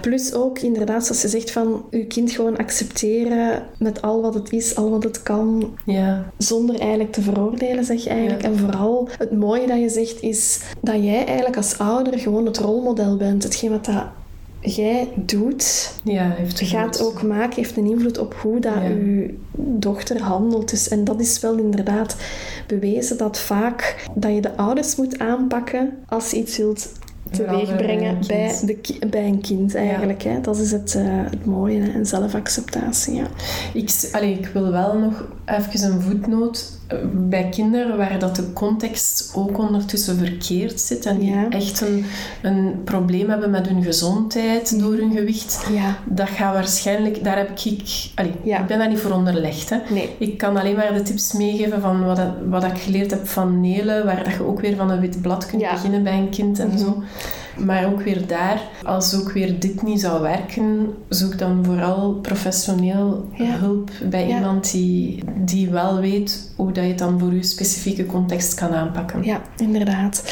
Plus 0.00 0.34
ook 0.34 0.58
inderdaad, 0.58 1.04
zoals 1.06 1.22
je 1.22 1.28
zegt, 1.28 1.50
van 1.50 1.84
je 1.90 2.06
kind 2.06 2.30
gewoon 2.30 2.56
accepteren 2.56 3.62
met 3.78 4.02
al 4.02 4.20
wat 4.22 4.34
het 4.34 4.52
is, 4.52 4.76
al 4.76 4.90
wat 4.90 5.02
het 5.04 5.22
kan, 5.22 5.70
Ja. 5.84 6.24
zonder 6.38 6.78
eigenlijk 6.80 7.12
te 7.12 7.22
veroordelen, 7.22 7.84
zeg 7.84 8.04
je 8.04 8.10
eigenlijk. 8.10 8.42
En 8.42 8.58
vooral 8.58 8.91
het 9.18 9.32
mooie 9.32 9.66
dat 9.66 9.78
je 9.78 9.88
zegt 9.88 10.22
is 10.22 10.60
dat 10.80 11.04
jij 11.04 11.24
eigenlijk 11.24 11.56
als 11.56 11.78
ouder 11.78 12.18
gewoon 12.18 12.46
het 12.46 12.58
rolmodel 12.58 13.16
bent. 13.16 13.42
Hetgeen 13.42 13.70
wat 13.70 13.84
dat 13.84 14.04
jij 14.60 15.08
doet, 15.16 15.92
Ja, 16.04 16.30
heeft 16.30 16.60
gaat 16.60 17.02
ook 17.02 17.22
maken, 17.22 17.56
heeft 17.56 17.76
een 17.76 17.90
invloed 17.90 18.18
op 18.18 18.34
hoe 18.34 18.60
dat 18.60 18.74
Ja. 18.74 18.88
uw 18.88 19.30
dochter 19.56 20.20
handelt. 20.20 20.70
Dus, 20.70 20.88
en 20.88 21.04
dat 21.04 21.20
is 21.20 21.40
wel 21.40 21.56
inderdaad 21.56 22.16
bewezen 22.66 23.16
dat 23.16 23.38
vaak 23.38 24.06
dat 24.14 24.34
je 24.34 24.40
de 24.40 24.56
ouders 24.56 24.96
moet 24.96 25.18
aanpakken 25.18 25.90
als 26.08 26.30
je 26.30 26.36
iets 26.36 26.56
wilt 26.56 26.92
teweeg 27.30 27.76
brengen 27.76 28.24
Veranderen 28.24 28.26
bij 28.26 28.76
bij, 28.76 28.98
de, 28.98 29.06
bij 29.06 29.26
een 29.26 29.40
kind 29.40 29.74
eigenlijk. 29.74 30.22
Hè. 30.22 30.40
Dat 30.40 30.58
is 30.58 30.72
het, 30.72 30.94
eh, 30.94 31.04
het 31.06 31.44
mooie 31.44 31.80
hè. 31.80 31.92
en 31.92 32.06
zelfacceptatie. 32.06 33.14
Ja. 33.14 33.26
Ik, 33.74 34.08
allee, 34.12 34.38
ik 34.38 34.46
wil 34.46 34.70
wel 34.70 34.98
nog 34.98 35.24
even 35.44 35.92
een 35.92 36.00
voetnoot 36.00 36.80
bij 37.12 37.48
kinderen 37.48 37.96
waar 37.96 38.18
dat 38.18 38.36
de 38.36 38.52
context 38.52 39.32
ook 39.36 39.58
ondertussen 39.58 40.16
verkeerd 40.18 40.80
zit 40.80 41.06
en 41.06 41.18
die 41.18 41.30
Ja. 41.30 41.48
echt 41.50 41.80
een, 41.80 42.04
een 42.42 42.80
probleem 42.84 43.28
hebben 43.30 43.50
met 43.50 43.68
hun 43.68 43.82
gezondheid 43.82 44.78
door 44.80 44.92
hun 44.96 45.12
gewicht. 45.12 45.66
ja. 45.72 45.96
Dat 46.04 46.28
gaat 46.28 46.54
waarschijnlijk, 46.54 47.24
daar 47.24 47.36
heb 47.36 47.58
ik, 47.58 48.10
allee, 48.14 48.32
Ja. 48.42 48.58
ik 48.60 48.66
ben 48.66 48.78
daar 48.78 48.88
niet 48.88 48.98
voor 48.98 49.10
onderlegd. 49.12 49.70
Hè. 49.70 49.76
Nee. 49.90 50.10
Ik 50.18 50.38
kan 50.38 50.56
alleen 50.56 50.76
maar 50.76 50.94
de 50.94 51.02
tips 51.02 51.32
meegeven 51.32 51.80
van 51.80 52.04
wat, 52.04 52.16
dat- 52.16 52.34
wat 52.48 52.64
ik 52.64 52.78
geleerd 52.78 53.10
heb 53.10 53.26
van 53.28 53.60
Nele, 53.60 54.04
waar 54.04 54.24
dat 54.24 54.32
je 54.32 54.46
ook 54.46 54.60
weer 54.60 54.76
van 54.76 54.90
een 54.90 55.00
wit 55.00 55.20
blad 55.22 55.46
kunt 55.46 55.62
beginnen 55.70 56.02
bij 56.02 56.18
een 56.18 56.28
kind 56.30 56.58
en 56.58 56.68
Mhm. 56.68 56.78
zo. 56.78 57.02
Maar 57.58 57.86
ook 57.86 58.02
weer 58.02 58.26
daar, 58.26 58.62
als 58.82 59.14
ook 59.20 59.32
weer 59.32 59.58
dit 59.60 59.82
niet 59.82 60.00
zou 60.00 60.22
werken, 60.22 60.94
zoek 61.08 61.38
dan 61.38 61.64
vooral 61.64 62.12
professioneel 62.12 63.24
Ja. 63.32 63.44
hulp 63.58 63.90
bij 64.10 64.28
Ja. 64.28 64.36
iemand 64.36 64.72
die, 64.72 65.22
die 65.36 65.70
wel 65.70 66.00
weet 66.00 66.52
hoe 66.56 66.72
dat 66.72 66.82
je 66.84 66.88
het 66.90 66.98
dan 66.98 67.18
voor 67.18 67.34
je 67.34 67.42
specifieke 67.42 68.06
context 68.06 68.54
kan 68.54 68.72
aanpakken. 68.74 69.22
Ja, 69.24 69.42
inderdaad. 69.56 70.22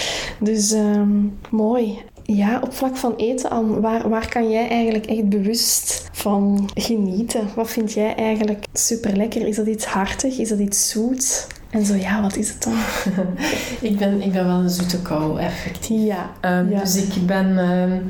Dus 0.40 0.72
ehm, 0.72 1.10
mooi. 1.50 1.98
Ja, 2.24 2.60
op 2.64 2.72
vlak 2.74 2.96
van 2.96 3.14
eten, 3.16 3.50
Anne, 3.50 3.80
waar, 3.80 4.08
waar 4.08 4.28
kan 4.28 4.50
jij 4.50 4.68
eigenlijk 4.68 5.06
echt 5.06 5.28
bewust 5.28 6.08
van 6.12 6.70
genieten? 6.74 7.48
Wat 7.54 7.70
vind 7.70 7.92
jij 7.92 8.14
eigenlijk 8.14 8.64
super 8.72 9.16
lekker? 9.16 9.46
Is 9.46 9.56
dat 9.56 9.66
iets 9.66 9.84
hartig? 9.84 10.38
Is 10.38 10.48
dat 10.48 10.58
iets 10.58 10.90
zoet? 10.90 11.46
En 11.70 11.84
zo 11.84 11.94
ja, 11.94 12.22
wat 12.22 12.36
is 12.36 12.48
het 12.48 12.62
dan? 12.62 12.74
Ik, 13.90 13.98
ben, 13.98 14.22
ik 14.22 14.32
ben 14.32 14.46
wel 14.46 14.58
een 14.58 14.70
zoete 14.70 15.02
kou, 15.02 15.40
effectief. 15.40 16.06
Ja, 16.06 16.30
Ehm, 16.40 16.70
ja. 16.70 16.80
Dus 16.80 16.96
ik 16.96 17.26
ben, 17.26 17.58
ehm, 17.58 18.00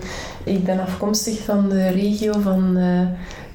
ik 0.44 0.64
ben 0.64 0.80
afkomstig 0.80 1.44
van 1.44 1.68
de 1.68 1.88
regio 1.88 2.32
van 2.40 2.76
eh, 2.76 3.00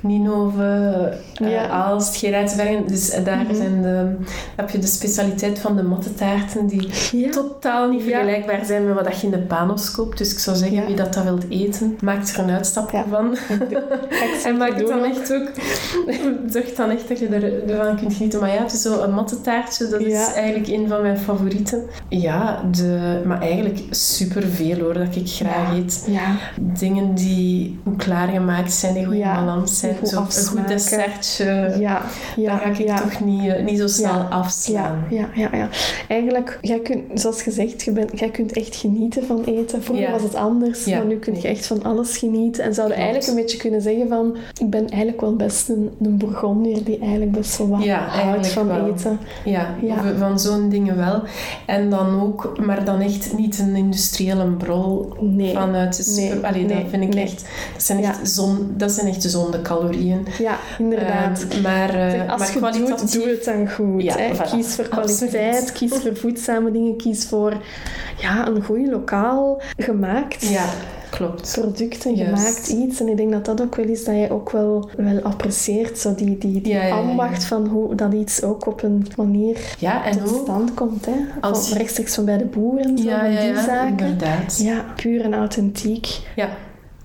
Ninove, 0.06 1.14
uh, 1.42 1.52
Ja. 1.52 1.68
Aalst, 1.68 2.16
Gerardsbergen. 2.16 2.88
Dus 2.88 3.10
eh, 3.10 3.26
daar 3.26 3.38
Mhm. 3.44 3.56
zijn 3.56 3.82
de, 3.82 4.16
heb 4.56 4.70
je 4.70 4.80
de 4.80 4.88
specialiteit 4.88 5.60
van 5.60 5.76
de 5.76 5.84
mattetaarten 5.84 6.68
die 6.68 6.90
Ja. 7.12 7.30
totaal 7.30 7.90
niet 7.90 8.04
vergelijkbaar 8.04 8.66
zijn 8.66 8.86
met 8.86 8.94
wat 9.04 9.20
je 9.20 9.26
in 9.26 9.32
de 9.32 9.38
panos 9.40 9.92
koopt. 9.92 10.18
Dus 10.18 10.32
ik 10.32 10.40
zou 10.40 10.56
zeggen, 10.58 10.86
wie 10.86 10.96
dat, 10.96 11.14
dat 11.14 11.24
wilt 11.24 11.50
eten, 11.50 11.98
maakt 12.02 12.34
er 12.38 12.44
een 12.44 12.50
uitstapje 12.50 13.04
van. 13.10 13.36
En 14.46 14.58
maak 14.58 14.76
het 14.78 14.88
dan 14.88 15.00
ook. 15.00 15.06
echt 15.16 15.34
ook... 15.34 15.50
Zorg 16.50 16.74
dan 16.76 16.90
echt 16.90 17.08
dat 17.08 17.20
je 17.20 17.28
er- 17.28 17.70
ervan 17.70 17.96
kunt 17.98 18.14
genieten. 18.14 18.40
Maar 18.40 18.54
ja, 18.54 18.62
het 18.64 18.74
is 18.74 18.82
zo 18.82 19.02
een 19.02 19.14
mattetaartje. 19.14 19.88
Dat 19.88 20.02
is 20.02 20.34
eigenlijk 20.34 20.68
een 20.68 20.88
van 20.88 21.02
mijn 21.02 21.18
favorieten. 21.18 21.84
Ja, 22.10 22.62
de, 22.72 23.22
maar 23.26 23.42
eigenlijk 23.42 23.80
superveel 23.90 24.80
hoor, 24.80 24.94
dat 24.94 25.16
ik 25.16 25.30
graag 25.30 25.74
eet. 25.76 26.04
Ja, 26.08 26.36
Dingen 26.62 27.14
die 27.16 27.80
goed 27.84 27.96
klaargemaakt 28.04 28.72
zijn, 28.74 28.94
die 28.94 29.06
goed 29.06 29.14
in 29.16 29.22
balans 29.22 29.80
zijn. 29.80 29.95
Die 30.02 30.10
goed 30.16 30.34
Zo 30.34 30.40
een 30.42 30.46
goed 30.48 30.68
dessertje. 30.68 31.76
ja, 31.80 32.02
ja. 32.36 32.52
dat 32.52 32.62
ga 32.62 32.70
ik 32.70 32.78
ja. 32.78 32.98
toch 33.02 33.24
niet, 33.26 33.48
eh, 33.52 33.64
niet 33.64 33.80
zo 33.80 33.88
snel 33.88 34.14
Ja. 34.14 34.28
afslaan. 34.30 35.06
Ja, 35.10 35.30
ja, 35.36 35.50
ja, 35.52 35.58
ja. 35.58 35.70
Eigenlijk, 36.08 36.58
jij 36.62 36.80
kunt, 36.80 37.02
zoals 37.14 37.42
gezegd, 37.42 37.84
je 37.84 37.92
bent, 37.92 38.20
jij 38.20 38.30
kunt 38.30 38.52
echt 38.52 38.76
genieten 38.76 39.26
van 39.26 39.44
eten. 39.46 39.84
Vroeger 39.84 40.12
was 40.12 40.22
het 40.22 40.36
anders, 40.36 40.86
Ja. 40.86 40.98
maar 40.98 41.06
nu 41.06 41.18
kun 41.18 41.36
je 41.42 41.48
echt 41.48 41.68
van 41.68 41.84
alles 41.84 42.18
genieten. 42.18 42.64
En 42.64 42.74
zouden 42.74 42.98
eigenlijk 42.98 43.28
een 43.28 43.36
beetje 43.36 43.58
kunnen 43.58 43.82
zeggen 43.82 44.08
van, 44.08 44.36
ik 44.60 44.70
ben 44.70 44.88
eigenlijk 44.90 45.22
wel 45.22 45.36
best 45.36 45.70
een, 45.70 45.90
een 46.02 46.18
Bourgondier 46.18 46.84
die 46.84 47.00
eigenlijk 47.00 47.32
best 47.32 47.58
wel 47.58 47.68
wat 47.68 47.86
houdt 47.88 48.48
van 48.48 48.68
wel. 48.68 48.88
eten. 48.88 49.20
Ja, 49.46 49.76
van 50.20 50.40
zo'n 50.40 50.70
dingen 50.70 50.98
wel. 50.98 51.22
En 51.66 51.90
dan 51.90 52.22
ook, 52.22 52.58
maar 52.66 52.86
dan 52.86 53.02
echt 53.02 53.38
niet 53.38 53.60
een 53.60 53.76
industriële 53.76 54.46
brol 54.46 55.14
Nee. 55.20 55.54
vanuit 55.54 55.98
de 56.06 56.12
Nee, 56.16 56.30
super... 56.32 56.48
Allee, 56.50 56.64
nee, 56.66 56.82
dat 56.82 56.90
vind 56.90 57.04
ik 57.04 57.16
echt... 57.16 57.46
Dat 57.74 57.84
zijn 57.84 58.04
echt, 58.04 58.30
zon, 58.30 58.74
dat 58.78 58.92
zijn 58.92 59.08
echt 59.08 59.22
gezonde 59.22 59.62
calorieën. 59.62 59.85
Ja, 60.40 60.58
inderdaad. 60.80 61.46
Ehm, 61.50 61.62
maar, 61.62 61.90
eh, 61.90 62.10
Zeg, 62.10 62.28
als 62.30 62.56
maar 62.60 62.74
je 62.74 62.80
doet, 62.86 63.14
doe 63.14 63.28
het 63.30 63.44
dan 63.46 63.70
goed. 63.70 64.02
Ja, 64.04 64.16
hè. 64.18 64.34
voilà. 64.36 64.50
Kies 64.52 64.76
voor 64.76 64.86
kwaliteit, 64.88 65.56
Absoluut. 65.56 65.72
kies 65.72 65.94
voor 66.02 66.16
voedzame 66.24 66.72
dingen, 66.72 66.98
kies 66.98 67.26
voor 67.26 67.54
ja, 68.18 68.48
een 68.48 68.64
goed 68.64 68.88
lokaal 68.88 69.62
gemaakt 69.78 70.48
Ja, 70.48 70.66
klopt. 71.10 71.52
producten, 71.62 72.16
gemaakt 72.18 72.68
iets. 72.68 73.00
En 73.00 73.08
ik 73.08 73.18
denk 73.18 73.32
dat 73.32 73.46
dat 73.46 73.62
ook 73.62 73.76
wel 73.76 73.86
is 73.86 74.04
dat 74.06 74.16
jij 74.16 74.32
ook 74.32 74.52
wel, 74.52 74.90
wel 74.98 75.22
apprecieert. 75.22 76.00
Zo 76.00 76.16
die, 76.16 76.38
die, 76.38 76.62
die 76.62 76.74
Ja, 76.74 76.82
ja, 76.82 76.88
ja, 76.88 76.96
ja. 76.96 77.02
ambacht 77.02 77.44
van 77.44 77.68
hoe 77.68 77.96
dat 77.96 78.14
iets 78.14 78.44
ook 78.44 78.66
op 78.68 78.84
een 78.84 79.08
manier 79.18 79.58
tot 80.20 80.40
stand 80.44 80.74
komt. 80.74 81.06
Hè? 81.06 81.12
Als 81.42 81.60
Van, 81.60 81.70
je- 81.74 81.78
rechtstreeks 81.78 82.16
van 82.16 82.26
bij 82.26 82.38
de 82.38 82.46
boeren, 82.46 82.98
zo, 82.98 83.04
die 83.04 83.56
zaken. 83.66 83.90
inderdaad. 84.08 84.60
Ja, 84.64 84.86
puur 84.96 85.22
en 85.22 85.34
authentiek. 85.34 86.08
Ja. 86.36 86.50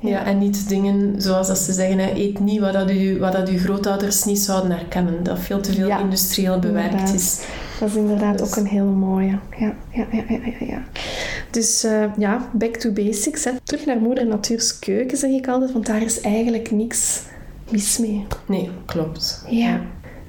Ja, 0.02 0.24
en 0.24 0.38
niet 0.38 0.68
dingen 0.68 1.22
zoals 1.22 1.46
dat 1.46 1.58
ze 1.58 1.72
zeggen, 1.72 1.98
hè, 1.98 2.10
eet 2.14 2.38
niet 2.40 2.60
wat, 2.60 2.72
dat 2.72 2.90
u, 2.90 3.18
wat 3.18 3.32
dat 3.32 3.48
uw 3.48 3.58
grootouders 3.58 4.24
niet 4.24 4.38
zouden 4.38 4.70
herkennen. 4.70 5.22
Dat 5.22 5.38
veel 5.38 5.60
te 5.60 5.72
veel 5.72 5.86
Ja, 5.88 5.98
industrieel 5.98 6.58
bewerkt 6.58 6.90
inderdaad. 6.90 7.14
is. 7.14 7.40
Dat 7.80 7.88
is 7.88 7.94
inderdaad 7.94 8.38
Dus- 8.38 8.48
ook 8.48 8.56
een 8.56 8.66
hele 8.66 8.84
mooie. 8.84 9.38
Ja, 9.58 9.74
ja, 9.92 10.06
ja, 10.12 10.22
ja, 10.28 10.38
ja. 10.44 10.66
ja. 10.66 10.82
Dus 11.50 11.84
eh, 11.84 12.04
ja, 12.18 12.48
back 12.52 12.76
to 12.76 12.90
basics. 12.92 13.44
Hè. 13.44 13.50
Terug 13.62 13.86
naar 13.86 13.98
moeder 13.98 14.26
Natuur's 14.26 14.78
keuken, 14.78 15.18
zeg 15.18 15.30
ik 15.30 15.48
altijd, 15.48 15.72
want 15.72 15.86
daar 15.86 16.02
is 16.02 16.20
eigenlijk 16.20 16.70
niks 16.70 17.20
mis 17.70 17.98
mee. 17.98 18.26
Nee, 18.46 18.70
klopt. 18.86 19.44
Ja. 19.48 19.80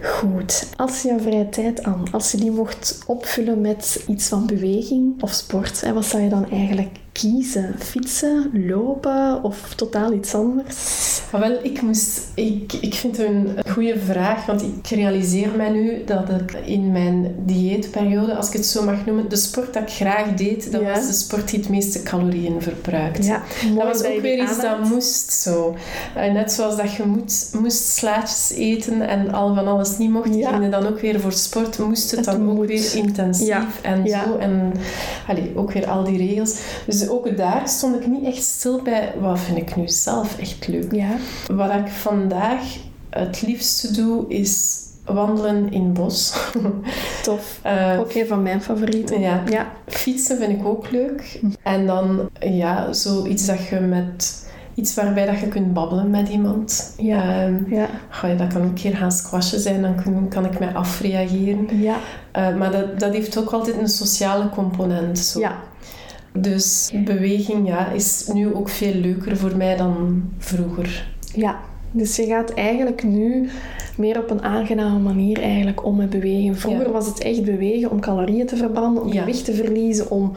Goed. 0.03 0.67
Als 0.77 1.01
je 1.01 1.07
jouw 1.07 1.19
vrije 1.19 1.49
tijd 1.49 1.83
aan, 1.83 2.03
als 2.11 2.31
je 2.31 2.37
die 2.37 2.51
mocht 2.51 3.03
opvullen 3.07 3.61
met 3.61 4.03
iets 4.07 4.27
van 4.27 4.45
beweging 4.45 5.21
of 5.21 5.31
sport, 5.33 5.81
hè, 5.81 5.93
wat 5.93 6.05
zou 6.05 6.23
je 6.23 6.29
dan 6.29 6.49
eigenlijk 6.49 6.89
kiezen? 7.11 7.75
Fietsen, 7.79 8.51
lopen 8.67 9.43
of 9.43 9.73
totaal 9.75 10.13
iets 10.13 10.35
anders? 10.35 11.21
Maar 11.31 11.41
wel, 11.41 11.59
ik 11.63 11.81
moest... 11.81 12.21
Ik, 12.35 12.73
ik 12.73 12.93
vind 12.93 13.17
het 13.17 13.25
een 13.27 13.57
goede 13.69 13.99
vraag, 13.99 14.45
want 14.45 14.61
ik 14.61 14.87
realiseer 14.87 15.49
mij 15.57 15.69
nu 15.69 16.03
dat 16.05 16.29
ik 16.29 16.51
in 16.65 16.91
mijn 16.91 17.35
dieetperiode, 17.45 18.35
als 18.35 18.47
ik 18.47 18.53
het 18.53 18.65
zo 18.65 18.83
mag 18.83 19.05
noemen, 19.05 19.29
de 19.29 19.35
sport 19.35 19.73
dat 19.73 19.81
ik 19.83 19.89
graag 19.89 20.33
deed, 20.35 20.71
dat 20.71 20.81
Ja. 20.81 20.91
was 20.93 21.07
de 21.07 21.13
sport 21.13 21.49
die 21.49 21.59
het 21.59 21.69
meeste 21.69 22.03
calorieën 22.03 22.61
verbruikte. 22.61 23.23
Ja, 23.23 23.43
Dat 23.75 23.83
was 23.83 24.03
ook 24.03 24.21
weer 24.21 24.41
iets 24.43 24.61
dat 24.61 24.83
moest 24.89 25.31
zo. 25.31 25.75
Eh, 26.15 26.31
net 26.33 26.51
zoals 26.51 26.77
dat 26.77 26.93
je 26.93 27.03
moet, 27.03 27.49
moest 27.61 27.87
slaatjes 27.87 28.51
eten 28.57 29.01
en 29.07 29.33
al 29.33 29.55
van 29.55 29.67
alles 29.67 29.97
niet 29.97 30.09
mocht, 30.11 30.35
Ja. 30.35 30.57
ging 30.57 30.71
dan 30.71 30.87
ook 30.87 30.99
weer 30.99 31.19
voor 31.19 31.31
sport, 31.33 31.79
moest 31.79 32.11
het, 32.11 32.25
Het 32.25 32.35
dan 32.37 32.49
ook 32.51 32.65
weer 32.65 32.95
intensief 32.95 33.47
Ja. 33.47 33.67
en 33.81 34.07
zo. 34.07 34.37
En 34.37 34.73
allee, 35.27 35.51
ook 35.55 35.71
weer 35.71 35.87
al 35.87 36.03
die 36.03 36.17
regels. 36.17 36.55
Dus 36.85 37.00
ook 37.09 37.37
daar 37.37 37.67
stond 37.69 37.95
ik 37.95 38.07
niet 38.07 38.25
echt 38.25 38.43
stil 38.43 38.81
bij, 38.81 39.13
wat 39.19 39.39
vind 39.39 39.57
ik 39.57 39.75
nu 39.75 39.87
zelf 39.87 40.37
echt 40.39 40.67
leuk. 40.67 40.91
Ja, 40.93 41.09
Wat 41.47 41.71
ik 41.73 41.87
vandaag 41.87 42.59
het 43.09 43.41
liefste 43.41 43.91
doe, 43.91 44.25
is 44.27 44.79
wandelen 45.05 45.71
in 45.71 45.83
het 45.83 45.93
bos. 45.93 46.33
tof. 47.23 47.59
Eh, 47.61 47.99
Ook 47.99 48.13
een 48.13 48.27
van 48.27 48.43
mijn 48.43 48.61
favorieten. 48.61 49.19
ja. 49.19 49.43
Ja, 49.49 49.71
Fietsen 49.87 50.37
vind 50.37 50.51
ik 50.59 50.65
ook 50.65 50.91
leuk. 50.91 51.41
En 51.63 51.85
dan, 51.85 52.29
ja, 52.39 52.93
zoiets 52.93 53.45
dat 53.45 53.67
je 53.67 53.79
met... 53.79 54.39
Iets 54.75 54.93
waarbij 54.93 55.25
dat 55.25 55.39
je 55.39 55.47
kunt 55.47 55.73
babbelen 55.73 56.09
met 56.09 56.29
iemand. 56.29 56.93
Ja. 56.97 57.43
Ehm, 57.43 57.73
ja, 57.73 57.87
ga 58.09 58.27
je, 58.27 58.35
dat 58.35 58.47
kan 58.47 58.61
ook 58.61 58.67
een 58.67 58.73
keer 58.73 58.95
gaan 58.95 59.11
squashen 59.11 59.59
zijn, 59.59 59.81
dan 59.81 60.03
kan, 60.03 60.27
kan 60.29 60.45
ik 60.45 60.59
mij 60.59 60.73
afreageren. 60.73 61.67
ja, 61.79 61.95
Eh, 62.31 62.55
maar 62.55 62.71
dat, 62.71 62.99
dat 62.99 63.13
heeft 63.13 63.37
ook 63.37 63.49
altijd 63.51 63.77
een 63.77 63.87
sociale 63.87 64.49
component. 64.49 65.19
Zo. 65.19 65.39
ja. 65.39 65.55
Dus 66.33 66.91
beweging 67.05 67.67
ja, 67.67 67.87
is 67.91 68.29
nu 68.33 68.53
ook 68.53 68.69
veel 68.69 68.93
leuker 68.93 69.37
voor 69.37 69.57
mij 69.57 69.77
dan 69.77 70.23
vroeger. 70.37 71.07
Ja, 71.35 71.59
dus 71.91 72.15
je 72.15 72.25
gaat 72.25 72.53
eigenlijk 72.53 73.03
nu 73.03 73.49
meer 73.97 74.19
op 74.19 74.29
een 74.29 74.41
aangename 74.41 74.99
manier 74.99 75.41
eigenlijk 75.41 75.85
om 75.85 75.95
met 75.95 76.09
bewegen. 76.09 76.55
Vroeger 76.57 76.85
Ja. 76.85 76.91
was 76.91 77.05
het 77.05 77.19
echt 77.19 77.43
bewegen 77.43 77.91
om 77.91 77.99
calorieën 77.99 78.45
te 78.45 78.55
verbranden, 78.55 79.03
om 79.03 79.13
Ja. 79.13 79.19
gewicht 79.19 79.45
te 79.45 79.53
verliezen, 79.53 80.11
om 80.11 80.31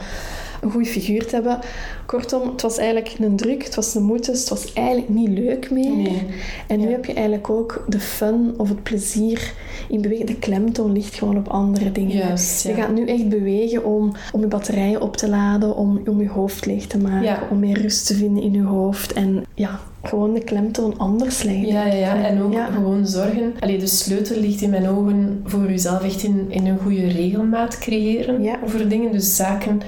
een 0.65 0.71
goede 0.71 0.87
figuur 0.89 1.25
te 1.25 1.35
hebben. 1.35 1.59
Kortom, 2.05 2.49
het 2.49 2.61
was 2.61 2.77
eigenlijk 2.77 3.15
een 3.19 3.35
druk, 3.35 3.63
het 3.63 3.75
was 3.75 3.95
een 3.95 4.03
moeite, 4.03 4.31
het 4.31 4.49
was 4.49 4.73
eigenlijk 4.73 5.09
niet 5.09 5.29
leuk 5.29 5.71
meer. 5.71 5.95
Nee. 5.95 6.21
En 6.67 6.79
nu 6.79 6.85
Ja. 6.85 6.91
heb 6.91 7.05
je 7.05 7.13
eigenlijk 7.13 7.49
ook 7.49 7.85
de 7.87 7.99
fun 7.99 8.53
of 8.57 8.69
het 8.69 8.83
plezier 8.83 9.53
in 9.89 10.01
bewegen. 10.01 10.25
De 10.25 10.35
klemtoon 10.39 10.91
ligt 10.91 11.15
gewoon 11.15 11.37
op 11.37 11.47
andere 11.47 11.91
dingen. 11.91 12.17
Juist, 12.17 12.63
Je 12.63 12.73
gaat 12.73 12.93
nu 12.93 13.05
echt 13.05 13.29
bewegen 13.29 13.85
om, 13.85 14.11
om 14.33 14.39
je 14.41 14.47
batterijen 14.47 15.01
op 15.01 15.17
te 15.17 15.29
laden, 15.29 15.75
om, 15.75 16.01
om 16.07 16.21
je 16.21 16.29
hoofd 16.29 16.65
leeg 16.65 16.87
te 16.87 16.97
maken, 16.97 17.23
Ja. 17.23 17.47
om 17.51 17.59
meer 17.59 17.81
rust 17.81 18.07
te 18.07 18.13
vinden 18.15 18.43
in 18.43 18.53
je 18.53 18.61
hoofd. 18.63 19.13
En 19.13 19.45
ja, 19.53 19.79
gewoon 20.03 20.33
de 20.33 20.43
klemtoon 20.43 20.97
anders 20.97 21.43
leggen. 21.43 21.67
Ja, 21.67 21.85
ja, 21.85 21.93
ja. 21.93 22.23
en 22.25 22.41
ook 22.41 22.53
Ja. 22.53 22.65
gewoon 22.65 23.07
zorgen. 23.07 23.53
Allee, 23.59 23.77
de 23.77 23.87
sleutel 23.87 24.39
ligt 24.39 24.61
in 24.61 24.69
mijn 24.69 24.87
ogen 24.89 25.41
voor 25.45 25.69
jezelf 25.69 26.03
echt 26.03 26.23
in, 26.23 26.45
in 26.49 26.65
een 26.65 26.77
goede 26.83 27.07
regelmaat 27.07 27.77
creëren 27.77 28.43
Ja. 28.43 28.59
voor 28.65 28.87
dingen. 28.87 29.11
Dus 29.11 29.35
zaken 29.35 29.81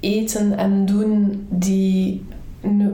eten 0.00 0.56
en 0.58 0.86
doen 0.86 1.46
die 1.48 2.24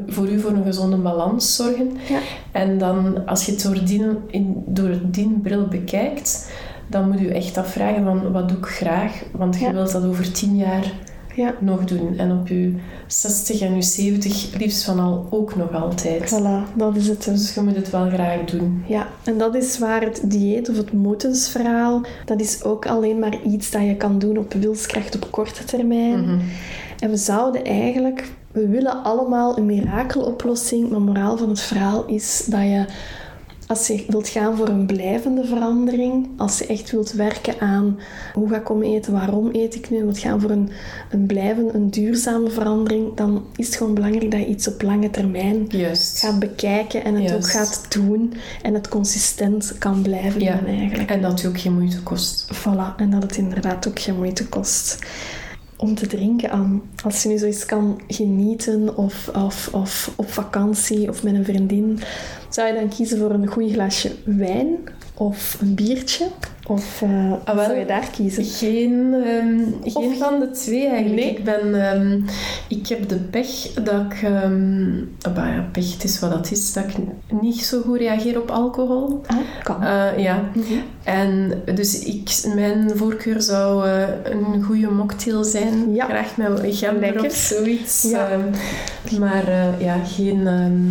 voor 0.07 0.29
u 0.29 0.41
voor 0.41 0.51
een 0.51 0.65
gezonde 0.65 0.97
balans 0.97 1.57
zorgen. 1.57 1.91
Ja. 2.09 2.19
En 2.53 2.79
dan, 2.79 3.27
als 3.27 3.47
je 3.47 3.53
het 3.53 3.63
door 3.63 3.85
die, 3.85 4.03
in, 4.27 4.63
door 4.67 4.91
die 5.05 5.39
bril 5.43 5.67
bekijkt, 5.67 6.51
dan 6.87 7.09
moet 7.11 7.21
je 7.21 7.33
echt 7.33 7.57
afvragen 7.59 8.05
van 8.05 8.33
wat 8.33 8.49
doe 8.49 8.59
ik 8.59 8.67
graag? 8.67 9.23
Want 9.33 9.59
je 9.59 9.65
Ja. 9.65 9.73
wilt 9.73 9.93
dat 9.93 10.05
over 10.05 10.33
tien 10.33 10.57
jaar 10.57 10.93
Ja, 11.37 11.55
nog 11.61 11.85
doen. 11.85 12.19
En 12.19 12.33
op 12.33 12.49
je 12.49 12.75
60 13.07 13.61
en 13.61 13.75
je 13.75 13.83
70 13.83 14.59
liefst 14.59 14.85
van 14.85 14.99
al 14.99 15.27
ook 15.31 15.57
nog 15.57 15.73
altijd. 15.73 16.35
voilà, 16.35 16.77
dat 16.77 16.97
is 16.97 17.09
het 17.09 17.25
dus. 17.25 17.55
Je 17.55 17.61
moet 17.61 17.77
het 17.77 17.91
wel 17.91 18.09
graag 18.11 18.45
doen. 18.45 18.85
Ja, 18.87 19.07
en 19.25 19.39
dat 19.39 19.55
is 19.55 19.79
waar 19.79 20.01
het 20.03 20.21
dieet 20.25 20.71
of 20.71 20.77
het 20.77 20.93
moetensverhaal, 20.93 22.01
dat 22.25 22.41
is 22.41 22.63
ook 22.65 22.87
alleen 22.87 23.19
maar 23.19 23.37
iets 23.47 23.71
dat 23.71 23.83
je 23.83 23.97
kan 23.97 24.19
doen 24.19 24.39
op 24.39 24.53
wilskracht 24.53 25.15
op 25.15 25.27
korte 25.31 25.65
termijn. 25.65 26.21
Mhm. 26.21 26.39
En 27.05 27.11
we 27.11 27.17
zouden 27.17 27.65
eigenlijk, 27.65 28.25
we 28.53 28.69
willen 28.69 29.03
allemaal 29.03 29.59
een 29.59 29.67
mirakeloplossing, 29.67 30.91
maar 30.91 31.01
moraal 31.01 31.37
van 31.37 31.49
het 31.49 31.61
verhaal 31.61 32.05
is 32.07 32.45
dat 32.49 32.61
je, 32.61 32.85
als 33.67 33.87
je 33.87 34.05
wilt 34.09 34.29
gaan 34.29 34.57
voor 34.57 34.69
een 34.69 34.87
blijvende 34.87 35.45
verandering, 35.45 36.29
als 36.37 36.59
je 36.59 36.67
echt 36.67 36.91
wilt 36.91 37.13
werken 37.13 37.61
aan 37.61 37.99
hoe 38.35 38.49
ga 38.49 38.57
ik 38.57 38.71
om 38.71 38.83
eten, 38.83 39.13
waarom 39.13 39.49
eet 39.53 39.75
ik 39.75 39.91
nu, 39.91 40.03
wilt 40.05 40.19
gaan 40.19 40.41
voor 40.41 40.51
een, 40.51 40.71
een 41.11 41.27
blijvende, 41.27 41.73
een 41.75 41.91
duurzame 41.91 42.51
verandering, 42.51 43.15
dan 43.17 43.45
is 43.57 43.67
het 43.67 43.77
gewoon 43.77 43.95
belangrijk 43.95 44.31
dat 44.31 44.41
je 44.41 44.47
iets 44.47 44.69
op 44.69 44.83
lange 44.83 45.11
termijn 45.11 45.65
Juist. 45.69 46.19
gaat 46.19 46.39
bekijken 46.39 47.05
en 47.05 47.15
het 47.15 47.23
Juist. 47.31 47.37
ook 47.45 47.51
gaat 47.51 47.87
doen 47.93 48.33
en 48.63 48.75
het 48.75 48.89
consistent 48.89 49.75
kan 49.79 50.03
blijven 50.03 50.41
Ja. 50.41 50.57
doen 50.57 50.67
eigenlijk. 50.67 51.11
En 51.11 51.21
dat 51.23 51.41
je 51.41 51.49
ook 51.49 51.61
geen 51.61 51.75
moeite 51.75 52.03
kost. 52.03 52.47
Voilà, 52.55 52.97
en 52.97 53.11
dat 53.11 53.23
het 53.23 53.37
inderdaad 53.37 53.89
ook 53.89 53.99
geen 53.99 54.17
moeite 54.17 54.49
kost. 54.49 54.99
Om 55.77 55.95
te 55.95 56.07
drinken 56.07 56.51
aan. 56.51 56.83
Als 57.05 57.23
je 57.23 57.29
nu 57.29 57.39
zoiets 57.39 57.67
kan 57.67 58.01
genieten 58.09 58.97
of, 58.97 59.31
of, 59.35 59.69
of 59.73 60.13
op 60.17 60.31
vakantie 60.31 61.09
of 61.09 61.23
met 61.23 61.35
een 61.35 61.45
vriendin, 61.45 61.99
zou 62.49 62.69
je 62.69 62.75
dan 62.75 62.89
kiezen 62.89 63.19
voor 63.19 63.31
een 63.31 63.47
goed 63.47 63.73
glasje 63.73 64.13
wijn 64.25 64.77
of 65.15 65.57
een 65.61 65.75
biertje? 65.75 66.27
Of 66.67 67.03
eh, 67.03 67.33
Ah, 67.45 67.55
wel. 67.55 67.65
zou 67.65 67.79
je 67.79 67.85
daar 67.87 68.11
kiezen? 68.11 68.45
Geen, 68.45 69.15
ehm, 69.25 69.91
geen 69.91 70.11
Of- 70.11 70.19
van 70.19 70.41
de 70.41 70.51
twee 70.51 70.87
eigenlijk. 70.89 71.21
Nee. 71.23 71.31
Ik, 71.37 71.45
ben, 71.45 71.91
ehm, 71.91 72.21
ik 72.69 72.87
heb 72.87 73.09
de 73.09 73.17
pech 73.17 73.73
dat 73.83 74.01
ik... 74.13 74.23
ehm 74.23 74.93
bah 75.35 75.47
ja, 75.49 75.69
pech, 75.73 75.93
het 75.93 76.05
is 76.05 76.21
wat 76.21 76.31
dat 76.31 76.51
is. 76.51 76.73
Dat 76.73 76.85
ik 76.85 76.95
niet 77.41 77.65
zo 77.65 77.81
goed 77.81 77.99
reageer 77.99 78.41
op 78.41 78.51
alcohol. 78.51 79.21
Ah, 79.27 79.37
kan. 79.63 79.83
Uh, 79.83 80.19
ja. 80.19 80.43
Mhm. 80.55 80.73
En 81.03 81.63
dus 81.75 81.99
ik, 82.05 82.43
mijn 82.55 82.91
voorkeur 82.95 83.43
zou 83.43 83.87
uh, 83.89 84.03
een 84.25 84.63
goede 84.63 84.91
mocktail 84.91 85.45
zijn. 85.45 85.95
Ja. 85.95 86.05
Graag 86.05 86.37
met 86.37 86.61
gember 86.77 87.01
Lekker. 87.01 87.25
of 87.25 87.33
zoiets. 87.35 88.03
Ja. 88.11 88.29
Maar 89.19 89.45
ja, 89.79 89.97
geen... 90.05 90.43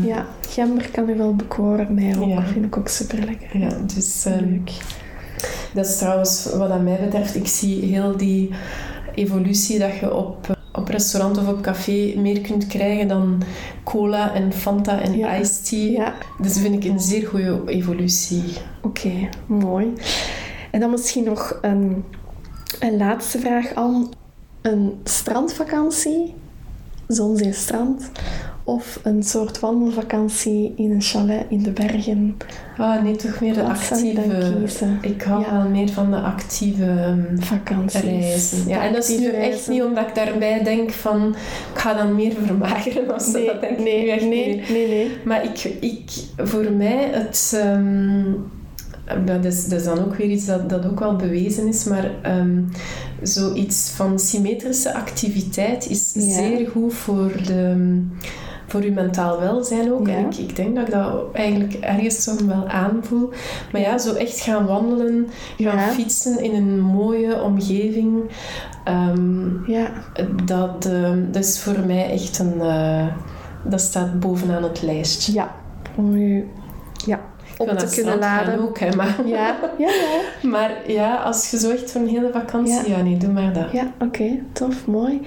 Ja, 0.05 0.25
gember 0.49 0.89
kan 0.91 1.07
je 1.07 1.15
wel 1.15 1.35
bekoren. 1.35 1.93
Mij 1.93 2.15
ook. 2.19 2.27
Ja. 2.29 2.43
Vind 2.45 2.65
ik 2.65 2.77
ook 2.77 2.87
super 2.87 3.19
lekker. 3.25 3.57
ja, 3.59 3.69
dus... 3.95 4.23
Leuk. 4.39 4.71
Dat 5.73 5.85
is 5.85 5.97
trouwens, 5.97 6.47
wat 6.57 6.69
aan 6.69 6.83
mij 6.83 6.99
betreft, 7.03 7.35
ik 7.35 7.47
zie 7.47 7.81
heel 7.85 8.17
die 8.17 8.49
evolutie 9.15 9.79
dat 9.79 9.95
je 9.97 10.13
op, 10.15 10.57
op 10.73 10.87
restaurant 10.87 11.37
of 11.37 11.47
op 11.47 11.61
café 11.61 12.13
meer 12.17 12.41
kunt 12.41 12.67
krijgen 12.67 13.07
dan 13.07 13.41
cola 13.83 14.33
en 14.33 14.53
Fanta 14.53 15.01
en 15.01 15.17
Ja. 15.17 15.35
iced 15.35 15.69
tea. 15.69 15.77
Ja, 15.91 16.13
Dus 16.41 16.57
vind 16.59 16.83
ik 16.83 16.91
een 16.91 16.99
zeer 16.99 17.27
goede 17.27 17.61
evolutie. 17.65 18.43
oké. 18.81 19.11
mooi. 19.45 19.93
En 20.71 20.79
dan 20.79 20.89
misschien 20.89 21.23
nog 21.23 21.57
een, 21.61 22.03
een 22.79 22.97
laatste 22.97 23.39
vraag 23.39 23.73
aan. 23.73 24.09
Een 24.61 24.99
strandvakantie, 25.03 26.33
zonzee-strand, 27.07 28.11
of 28.63 28.99
een 29.03 29.23
soort 29.23 29.59
wandelvakantie 29.59 30.73
in 30.75 30.91
een 30.91 31.01
chalet 31.01 31.45
in 31.49 31.63
de 31.63 31.71
bergen? 31.71 32.37
Ah, 32.77 33.03
nee, 33.03 33.15
toch 33.15 33.39
meer 33.41 33.53
de 33.53 33.61
Wat 33.61 33.69
actieve... 33.71 34.53
kiezen? 34.59 34.97
Ik 35.01 35.21
hou 35.21 35.41
Ja. 35.43 35.51
wel 35.51 35.69
meer 35.69 35.89
van 35.89 36.11
de 36.11 36.17
actieve 36.17 36.83
um, 37.07 37.27
Vakanties. 37.39 38.01
reizen. 38.01 38.67
Ja, 38.67 38.83
en 38.85 38.93
dat 38.93 39.03
is 39.03 39.09
nu 39.09 39.15
actieve 39.25 39.37
echt 39.37 39.67
niet 39.67 39.81
omdat 39.83 40.07
ik 40.07 40.15
daarbij 40.15 40.63
denk 40.63 40.91
van... 40.91 41.35
Ik 41.73 41.79
ga 41.79 41.93
dan 41.93 42.15
meer 42.15 42.33
vermageren 42.45 43.13
of 43.15 43.21
zo. 43.21 43.31
Nee, 43.31 43.45
dat 43.45 43.61
denk 43.61 43.77
ik 43.77 43.83
nee, 43.83 44.01
nu 44.03 44.09
echt 44.09 44.25
nee, 44.25 44.55
niet. 44.55 44.69
nee, 44.69 44.87
nee. 44.87 45.11
Maar 45.25 45.43
ik, 45.43 45.63
ik, 45.79 46.09
voor 46.37 46.71
mij, 46.71 47.09
het, 47.11 47.53
ehm, 47.63 48.23
dat, 49.25 49.45
is, 49.45 49.67
dat 49.67 49.79
is 49.79 49.85
dan 49.85 49.99
ook 49.99 50.15
weer 50.15 50.29
iets 50.29 50.45
dat, 50.45 50.69
dat 50.69 50.85
ook 50.85 50.99
wel 50.99 51.15
bewezen 51.15 51.67
is, 51.67 51.83
maar 51.83 52.11
ehm, 52.21 52.61
zoiets 53.21 53.89
van 53.89 54.19
symmetrische 54.19 54.93
activiteit 54.93 55.89
is 55.89 56.11
Ja. 56.13 56.21
zeer 56.21 56.67
goed 56.69 56.93
voor, 56.93 57.31
de, 57.45 58.01
voor 58.73 58.81
uw 58.81 58.93
mentaal 58.93 59.39
welzijn 59.39 59.91
ook. 59.93 60.07
Ja. 60.07 60.13
En 60.13 60.25
ik, 60.25 60.35
ik 60.37 60.55
denk 60.55 60.75
dat 60.75 60.87
ik 60.87 60.93
dat 60.93 61.25
eigenlijk 61.33 61.73
ergens 61.73 62.23
toch 62.23 62.39
wel 62.41 62.67
aanvoel. 62.67 63.29
Maar 63.71 63.81
ja, 63.81 63.97
zo 63.97 64.13
echt 64.13 64.39
gaan 64.39 64.65
wandelen, 64.65 65.27
gaan 65.57 65.77
Ja. 65.77 65.87
fietsen 65.87 66.43
in 66.43 66.53
een 66.55 66.79
mooie 66.79 67.41
omgeving, 67.41 68.21
ehm, 68.83 69.71
Ja, 69.71 69.89
dat, 70.45 70.85
ehm, 70.85 71.31
dat 71.31 71.43
is 71.43 71.59
voor 71.59 71.79
mij 71.85 72.09
echt 72.11 72.39
een... 72.39 72.61
eh, 72.61 73.07
dat 73.65 73.81
staat 73.81 74.19
bovenaan 74.19 74.63
het 74.63 74.81
lijstje. 74.81 75.33
ja. 75.33 75.55
Om 75.95 76.13
u 76.15 76.47
ja, 77.05 77.19
op 77.57 77.69
te 77.69 77.95
kunnen 77.95 78.19
laden. 78.19 78.59
ook, 78.59 78.79
hè, 78.79 78.95
maar, 78.95 79.15
Ja, 79.25 79.55
ja, 79.77 79.87
ja. 79.87 80.21
maar 80.49 80.71
ja, 80.91 81.15
als 81.15 81.51
je 81.51 81.57
zo 81.59 81.69
echt 81.71 81.91
voor 81.91 82.01
een 82.01 82.07
hele 82.07 82.29
vakantie... 82.33 82.73
Ja. 82.73 82.97
Ja, 82.97 83.03
nee, 83.03 83.17
doe 83.17 83.29
maar 83.31 83.53
dat. 83.53 83.71
Ja, 83.71 83.91
oké, 83.99 84.39
tof, 84.53 84.85
mooi. 84.87 85.21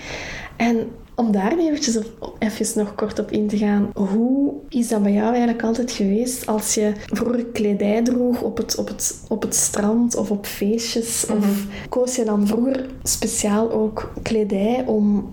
En 0.57 0.89
om 1.17 1.33
daar 1.33 1.59
eventjes 1.59 1.97
op, 1.97 2.37
even 2.39 2.67
nog 2.79 2.95
kort 2.95 3.19
op 3.19 3.31
in 3.31 3.47
te 3.49 3.57
gaan, 3.57 3.91
hoe 3.95 4.53
is 4.69 4.89
dat 4.89 5.03
bij 5.03 5.13
jou 5.13 5.29
eigenlijk 5.29 5.63
altijd 5.63 5.91
geweest 5.93 6.47
als 6.47 6.75
je 6.75 6.93
vroeger 7.07 7.45
kledij 7.47 8.03
droeg 8.03 8.41
op 8.43 8.57
het, 8.57 8.77
op 8.77 8.89
het, 8.89 9.21
op 9.29 9.43
het 9.43 9.55
strand 9.55 10.17
of 10.17 10.31
op 10.31 10.47
feestjes? 10.47 11.27
Of 11.31 11.39
Mhm. 11.39 11.89
koos 11.89 12.17
je 12.17 12.25
dan 12.25 12.47
vroeger 12.47 12.87
speciaal 13.03 13.73
ook 13.73 14.13
kledij 14.23 14.85
om 14.87 15.31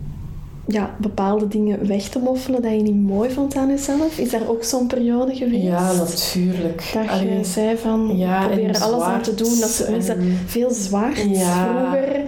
ja, 0.67 0.95
bepaalde 0.99 1.47
dingen 1.47 1.87
weg 1.87 2.03
te 2.09 2.19
moffelen 2.19 2.61
dat 2.61 2.71
je 2.71 2.81
niet 2.81 3.01
mooi 3.07 3.29
vond 3.31 3.55
aan 3.55 3.67
jezelf? 3.69 4.17
Is 4.17 4.29
daar 4.29 4.47
ook 4.49 4.63
zo'n 4.63 4.87
periode 4.87 5.35
geweest? 5.35 5.63
Ja, 5.63 5.91
natuurlijk. 5.93 6.89
Dat 6.93 7.03
je 7.03 7.09
Allee, 7.09 7.43
zei 7.43 7.77
van, 7.77 8.17
Ja, 8.17 8.47
probeer 8.47 8.69
er 8.69 8.81
alles 8.81 9.03
aan 9.03 9.21
te 9.21 9.35
doen. 9.35 9.59
Dat 9.59 9.69
ze 9.69 9.83
en- 9.85 10.37
veel 10.45 10.71
zwart 10.71 11.17
Ja. 11.29 11.67
vroeger. 11.69 12.23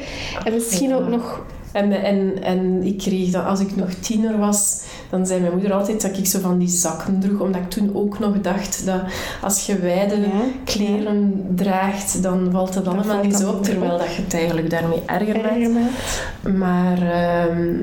En 0.46 0.54
misschien 0.54 0.90
Ja. 0.90 0.96
ook 0.96 1.08
nog 1.08 1.46
En, 1.76 1.92
en, 1.92 2.44
en 2.44 2.84
ik 2.84 2.98
kreeg 2.98 3.32
dan, 3.32 3.46
als 3.46 3.60
ik 3.60 3.76
nog 3.76 3.90
tiener 3.94 4.38
was, 4.38 4.82
dan 5.10 5.26
zei 5.26 5.40
mijn 5.40 5.54
moeder 5.54 5.74
altijd 5.74 6.02
dat 6.02 6.18
ik 6.18 6.26
zo 6.26 6.40
van 6.40 6.58
die 6.58 6.68
zakken 6.68 7.20
droeg. 7.20 7.40
Omdat 7.40 7.62
ik 7.62 7.70
toen 7.70 7.96
ook 7.96 8.20
nog 8.20 8.42
dacht 8.42 8.86
dat 8.86 9.02
als 9.42 9.66
je 9.66 9.80
wijde 9.80 10.16
Ja. 10.16 10.28
kleren 10.64 11.46
draagt, 11.56 12.24
dan 12.24 12.48
valt 12.52 12.76
het 12.76 12.88
allemaal 12.88 13.32
zo 13.32 13.50
op. 13.50 13.64
Terwijl 13.64 13.98
dat 13.98 14.16
je 14.16 14.22
het 14.22 14.34
eigenlijk 14.34 14.70
daarmee 14.70 15.02
erger 15.06 15.36
maakt. 15.36 15.48
erger 15.50 15.70
maakt. 15.70 16.58
Maar 16.58 17.02
ehm, 17.02 17.80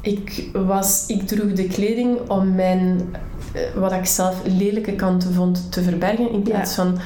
ik, 0.00 0.44
was, 0.52 1.04
ik 1.06 1.26
droeg 1.26 1.52
de 1.52 1.66
kleding 1.66 2.18
om 2.28 2.54
mijn, 2.54 3.00
wat 3.74 3.92
ik 3.92 4.04
zelf 4.06 4.40
lelijke 4.44 4.92
kanten 4.92 5.34
vond, 5.34 5.72
te 5.72 5.82
verbergen. 5.82 6.30
In 6.30 6.42
plaats 6.42 6.74
van 6.74 6.98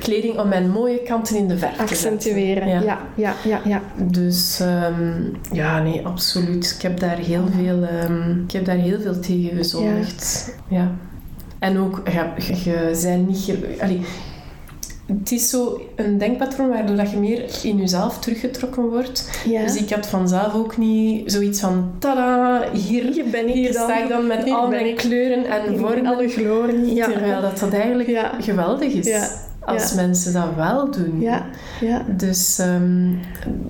kleding 0.00 0.38
om 0.38 0.48
mijn 0.48 0.70
mooie 0.70 1.02
kanten 1.02 1.36
in 1.36 1.48
de 1.48 1.58
verf 1.58 1.76
te 1.76 1.82
Accentueren. 1.82 2.68
zetten. 2.68 2.86
Ja, 2.86 2.98
ja, 3.14 3.34
ja, 3.44 3.60
ja. 3.64 3.80
Dus 3.96 4.60
ehm, 4.60 5.22
ja, 5.52 5.82
nee, 5.82 6.06
absoluut. 6.06 6.74
Ik 6.76 6.82
heb 6.82 7.00
daar 7.00 7.16
heel 7.16 7.44
veel, 7.56 7.82
ehm, 7.82 8.40
ik 8.44 8.52
heb 8.52 8.64
daar 8.64 8.76
heel 8.76 9.00
veel 9.00 9.20
tegen 9.20 9.56
gezondigd. 9.56 10.54
Ja. 10.68 10.90
En 11.58 11.78
ook, 11.78 12.02
je, 12.04 12.54
je 12.64 12.98
bent 13.02 13.28
niet... 13.28 13.54
allee, 13.80 14.00
het 15.06 15.32
is 15.32 15.48
zo 15.50 15.80
een 15.96 16.18
denkpatroon 16.18 16.68
waardoor 16.68 16.96
dat 16.96 17.10
je 17.10 17.16
meer 17.16 17.44
in 17.62 17.76
jezelf 17.76 18.18
teruggetrokken 18.18 18.82
wordt. 18.82 19.30
ja. 19.46 19.62
Dus 19.62 19.76
ik 19.76 19.90
had 19.90 20.06
vanzelf 20.06 20.54
ook 20.54 20.76
niet 20.76 21.32
zoiets 21.32 21.60
van, 21.60 21.90
tada, 21.98 22.64
hier, 22.72 23.04
Hier 23.12 23.24
ben 23.30 23.48
ik 23.48 23.54
hier 23.54 23.72
dan. 23.72 23.82
sta 23.82 24.02
ik 24.02 24.08
dan 24.08 24.26
met 24.26 24.44
Hier 24.44 24.54
al 24.54 24.68
mijn 24.68 24.86
ik. 24.86 24.96
kleuren 24.96 25.44
en 25.44 25.72
in 25.72 25.78
vormen. 25.78 26.06
alle 26.06 26.28
glorie. 26.28 26.94
Ja. 26.94 27.06
Terwijl 27.06 27.40
dat, 27.40 27.58
dat 27.58 27.72
eigenlijk 27.72 28.08
Ja. 28.08 28.32
geweldig 28.40 28.92
is. 28.92 29.30
Als 29.60 29.94
mensen 29.94 30.32
dat 30.32 30.54
wel 30.56 30.90
doen. 30.90 31.20
Ja, 31.20 31.46
ja. 31.80 32.04
Dus, 32.16 32.58
ehm, 32.58 33.12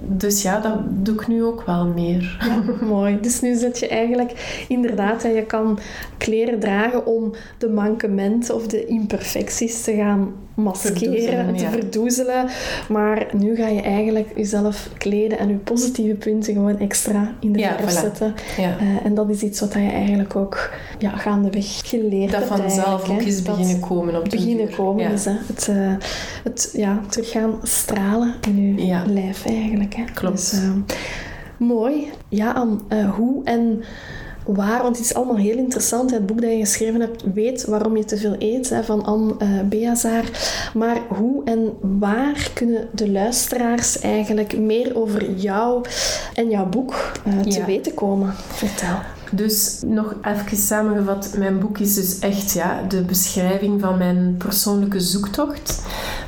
dus 0.09 0.43
ja, 0.43 0.61
dat 0.61 0.79
doe 0.89 1.15
ik 1.15 1.27
nu 1.29 1.45
ook 1.45 1.63
wel 1.67 1.87
meer. 1.87 2.49
Mooi. 2.89 3.19
Dus 3.21 3.41
nu 3.41 3.55
zit 3.55 3.79
je 3.79 3.89
eigenlijk 3.89 4.65
inderdaad, 4.69 5.23
hè, 5.23 5.29
je 5.29 5.45
kan 5.45 5.79
kleren 6.19 6.59
dragen 6.61 7.07
om 7.07 7.33
de 7.59 7.69
mankementen 7.69 8.55
of 8.55 8.67
de 8.67 8.87
imperfecties 8.87 9.83
te 9.83 9.95
gaan 9.95 10.33
maskeren, 10.57 11.55
te 11.57 11.63
ja. 11.63 11.71
verdoezelen. 11.71 12.47
Maar 12.89 13.27
nu 13.33 13.57
ga 13.57 13.69
je 13.69 13.81
eigenlijk 13.81 14.29
jezelf 14.37 14.91
kleden 14.99 15.39
en 15.39 15.49
je 15.49 15.55
positieve 15.55 16.15
punten 16.15 16.53
gewoon 16.53 16.79
extra 16.79 17.35
in 17.41 17.53
de 17.53 17.59
Ja, 17.59 17.77
verf 17.77 17.91
voilà. 17.91 18.01
zetten. 18.01 18.35
Ja. 18.57 18.79
Eh, 18.79 19.05
en 19.05 19.15
dat 19.15 19.31
is 19.31 19.43
iets 19.43 19.61
wat 19.61 19.73
je 19.73 19.79
eigenlijk 19.79 20.37
ook 20.37 20.71
ja, 20.99 21.11
gaandeweg 21.17 21.81
geleerd 21.85 22.31
Dat 22.31 22.41
hebt 22.49 22.61
vanzelf 22.61 22.87
eigenlijk, 22.87 23.21
ook 23.21 23.27
is 23.27 23.45
Dat 23.45 23.57
beginnen 23.57 23.81
komen 23.81 24.17
op 24.17 24.25
de 24.31 24.37
beginnen 24.37 24.67
duur. 24.67 24.77
komen 24.77 25.11
is. 25.13 25.25
Hè. 25.25 25.33
Het, 25.47 25.69
eh, 25.69 25.95
het 26.45 26.71
ja, 26.73 27.01
terug 27.09 27.31
gaan 27.31 27.55
stralen 27.63 28.35
in 28.47 28.87
je 28.87 29.03
lijf 29.07 29.47
eigenlijk. 29.47 29.95
Hè. 29.95 30.05
Klopt. 30.15 30.51
Dus, 30.51 30.53
eh, 30.53 30.71
mooi. 31.59 32.09
Ja, 32.29 32.53
Anne, 32.53 32.79
eh, 32.89 33.15
hoe 33.15 33.45
en 33.45 33.83
waar, 34.47 34.83
want 34.83 34.97
het 34.97 35.05
is 35.05 35.15
allemaal 35.15 35.37
heel 35.37 35.57
interessant. 35.57 36.11
Het 36.11 36.27
boek 36.27 36.41
dat 36.41 36.51
je 36.51 36.59
geschreven 36.59 37.01
hebt, 37.01 37.23
Weet 37.35 37.65
waarom 37.65 37.97
je 37.97 38.05
te 38.05 38.17
veel 38.17 38.35
eet, 38.39 38.69
hè, 38.71 38.85
van 38.85 39.05
Anne 39.05 39.35
eh 39.39 39.49
Beazaar. 39.65 40.25
Maar 40.75 40.99
hoe 41.09 41.45
en 41.45 41.73
waar 41.99 42.51
kunnen 42.55 42.89
de 42.93 43.11
luisteraars 43.11 43.99
eigenlijk 44.01 44.59
meer 44.59 44.97
over 44.97 45.31
jou 45.31 45.85
en 46.35 46.51
jouw 46.51 46.67
boek 46.69 47.13
eh, 47.25 47.41
te 47.41 47.59
Ja. 47.59 47.65
weten 47.65 47.95
komen? 47.95 48.35
Vertel. 48.49 48.97
Dus 49.33 49.81
nog 49.87 50.15
even 50.23 50.57
samengevat, 50.57 51.35
mijn 51.37 51.59
boek 51.59 51.79
is 51.79 51.95
dus 51.95 52.19
echt 52.19 52.53
ja, 52.53 52.83
de 52.89 53.03
beschrijving 53.03 53.81
van 53.81 53.99
mijn 53.99 54.35
persoonlijke 54.39 55.01
zoektocht. 55.01 55.83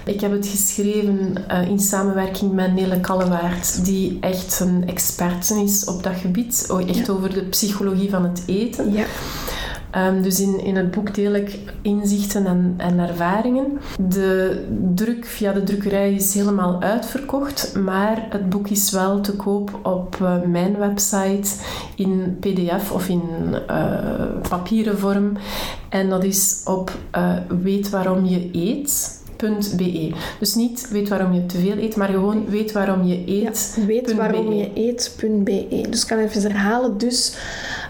Ik 0.05 0.20
heb 0.20 0.32
het 0.32 0.46
geschreven 0.46 1.49
eh, 1.49 1.68
in 1.68 1.78
samenwerking 1.80 2.53
met 2.53 2.74
Nele 2.74 3.01
Kallewaard, 3.01 3.84
die 3.84 4.18
echt 4.20 4.61
een 4.61 4.82
experte 4.86 5.55
is 5.62 5.84
op 5.84 6.03
dat 6.03 6.12
gebied. 6.16 6.66
Echt 6.86 7.07
Ja. 7.07 7.12
over 7.12 7.34
de 7.34 7.42
psychologie 7.44 8.11
van 8.11 8.22
het 8.24 8.42
eten. 8.46 8.92
Ja. 8.92 9.05
Ehm, 9.91 10.22
dus 10.22 10.41
in, 10.41 10.64
in 10.64 10.76
het 10.76 10.91
boek 10.91 11.14
deel 11.14 11.34
ik 11.34 11.59
inzichten 11.82 12.47
en, 12.47 12.74
en 12.76 12.99
ervaringen. 12.99 13.78
De 14.09 14.64
druk 14.95 15.26
via 15.26 15.53
de 15.53 15.62
drukkerij 15.62 16.14
is 16.14 16.34
helemaal 16.34 16.82
uitverkocht, 16.82 17.76
maar 17.76 18.26
het 18.30 18.49
boek 18.49 18.68
is 18.68 18.91
wel 18.91 19.20
te 19.20 19.32
koop 19.36 19.78
op 19.82 20.16
eh, 20.20 20.43
mijn 20.43 20.78
website 20.78 21.51
in 21.97 22.36
pdf 22.41 22.93
of 22.93 23.09
in 23.09 23.22
eh, 23.66 24.24
papieren 24.49 24.99
vorm. 24.99 25.32
En 25.89 26.09
dat 26.09 26.24
is 26.24 26.62
op 26.64 26.93
eh 27.11 27.36
weet 27.62 27.91
waarom 27.91 28.24
je 28.24 28.49
eet. 28.53 29.16
.be. 29.76 30.12
Dus 30.39 30.55
niet 30.55 30.89
weet 30.91 31.09
waarom 31.09 31.32
je 31.32 31.47
te 31.47 31.59
veel 31.59 31.76
eet, 31.76 31.97
maar 31.97 32.09
gewoon 32.09 32.47
weet 32.49 32.72
waarom 32.72 33.05
je 33.05 33.22
eet. 33.26 33.74
Ja, 33.76 33.86
weet 33.86 34.14
waarom 34.14 34.47
BE. 34.47 34.55
je 34.55 34.70
eet.be. 34.74 35.86
Dus 35.91 36.03
ik 36.03 36.09
kan 36.09 36.18
even 36.18 36.43
herhalen. 36.43 36.99
Dus 36.99 37.36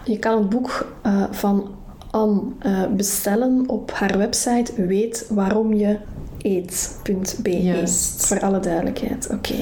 je 0.05 0.19
kan 0.19 0.39
het 0.39 0.49
boek 0.49 0.87
eh, 1.03 1.25
van 1.31 1.69
Anne 2.11 2.41
eh, 2.59 2.87
bestellen 2.87 3.69
op 3.69 3.91
haar 3.91 4.19
website 4.19 4.87
weet 4.87 5.27
waarom 5.31 5.75
je 5.75 5.99
Juist. 7.63 8.27
Voor 8.27 8.41
alle 8.41 8.61
duidelijkheid. 8.61 9.29
Oké, 9.31 9.55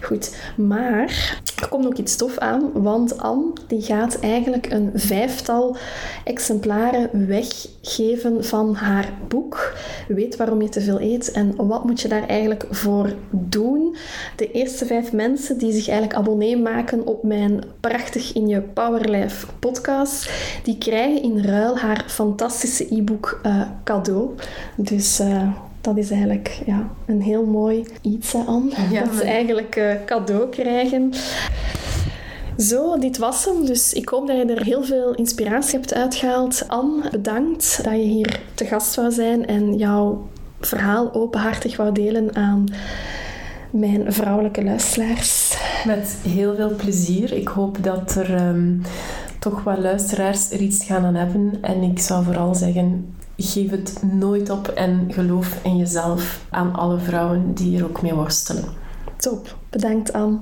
goed. 0.00 0.36
Maar 0.56 1.40
er 1.60 1.68
komt 1.68 1.86
ook 1.86 1.96
iets 1.96 2.16
tof 2.16 2.38
aan, 2.38 2.70
want 2.72 3.18
Anne 3.18 3.52
die 3.66 3.82
gaat 3.82 4.20
eigenlijk 4.20 4.70
een 4.70 4.90
vijftal 4.94 5.76
exemplaren 6.24 7.26
weggeven 7.26 8.44
van 8.44 8.74
haar 8.74 9.12
boek. 9.28 9.76
Weet 10.08 10.36
waarom 10.36 10.62
je 10.62 10.68
te 10.68 10.80
veel 10.80 11.00
eet 11.00 11.30
en 11.30 11.66
wat 11.66 11.84
moet 11.84 12.00
je 12.00 12.08
daar 12.08 12.26
eigenlijk 12.26 12.66
voor 12.70 13.14
doen. 13.30 13.96
De 14.36 14.50
eerste 14.50 14.86
vijf 14.86 15.12
mensen 15.12 15.58
die 15.58 15.72
zich 15.72 15.88
eigenlijk 15.88 16.18
abonnee 16.18 16.56
maken 16.56 17.06
op 17.06 17.22
mijn 17.22 17.64
Prachtig 17.80 18.32
in 18.32 18.48
je 18.48 18.60
Powerlife 18.60 19.46
podcast, 19.58 20.30
die 20.62 20.78
krijgen 20.78 21.22
in 21.22 21.44
ruil 21.44 21.78
haar 21.78 22.04
fantastische 22.06 22.94
e-book 22.94 23.40
eh, 23.42 23.62
cadeau. 23.84 24.30
Dus... 24.76 25.18
eh, 25.18 25.48
dat 25.82 25.96
is 25.96 26.10
eigenlijk 26.10 26.62
ja, 26.66 26.90
een 27.06 27.22
heel 27.22 27.44
mooi 27.44 27.86
iets 28.02 28.34
aan. 28.34 28.70
Ja, 28.90 29.04
dat 29.04 29.14
ze 29.14 29.24
eigenlijk 29.24 29.76
eh, 29.76 29.94
cadeau 30.06 30.48
krijgen. 30.48 31.12
Zo, 32.58 32.98
dit 32.98 33.18
was 33.18 33.44
hem. 33.44 33.66
Dus 33.66 33.92
ik 33.92 34.08
hoop 34.08 34.26
dat 34.26 34.36
je 34.36 34.54
er 34.54 34.64
heel 34.64 34.84
veel 34.84 35.14
inspiratie 35.14 35.78
hebt 35.78 35.94
uitgehaald. 35.94 36.64
Anne, 36.68 37.10
bedankt 37.10 37.80
dat 37.84 37.92
je 37.92 37.98
hier 37.98 38.40
te 38.54 38.64
gast 38.64 38.94
wou 38.94 39.12
zijn 39.12 39.46
en 39.46 39.76
jouw 39.76 40.26
verhaal 40.60 41.14
openhartig 41.14 41.76
wou 41.76 41.92
delen 41.92 42.36
aan 42.36 42.66
mijn 43.70 44.12
vrouwelijke 44.12 44.64
luisteraars. 44.64 45.56
Met 45.86 46.16
heel 46.28 46.54
veel 46.54 46.74
plezier. 46.76 47.32
Ik 47.32 47.48
hoop 47.48 47.78
dat 47.82 48.14
er 48.14 48.34
ehm, 48.34 48.78
toch 49.38 49.62
wat 49.62 49.78
luisteraars 49.78 50.50
er 50.50 50.60
iets 50.60 50.84
gaan 50.84 51.04
aan 51.04 51.14
hebben. 51.14 51.58
En 51.60 51.82
ik 51.82 51.98
zou 51.98 52.24
vooral 52.24 52.54
zeggen, 52.54 53.14
geef 53.36 53.70
het 53.70 54.02
nooit 54.12 54.50
op 54.50 54.68
en 54.68 55.06
geloof 55.12 55.58
in 55.64 55.76
jezelf 55.76 56.44
aan 56.50 56.74
alle 56.74 56.98
vrouwen 56.98 57.54
die 57.54 57.78
er 57.78 57.84
ook 57.84 58.02
mee 58.02 58.14
worstelen. 58.14 58.64
Top, 59.16 59.56
bedankt 59.70 60.12
Anne. 60.12 60.38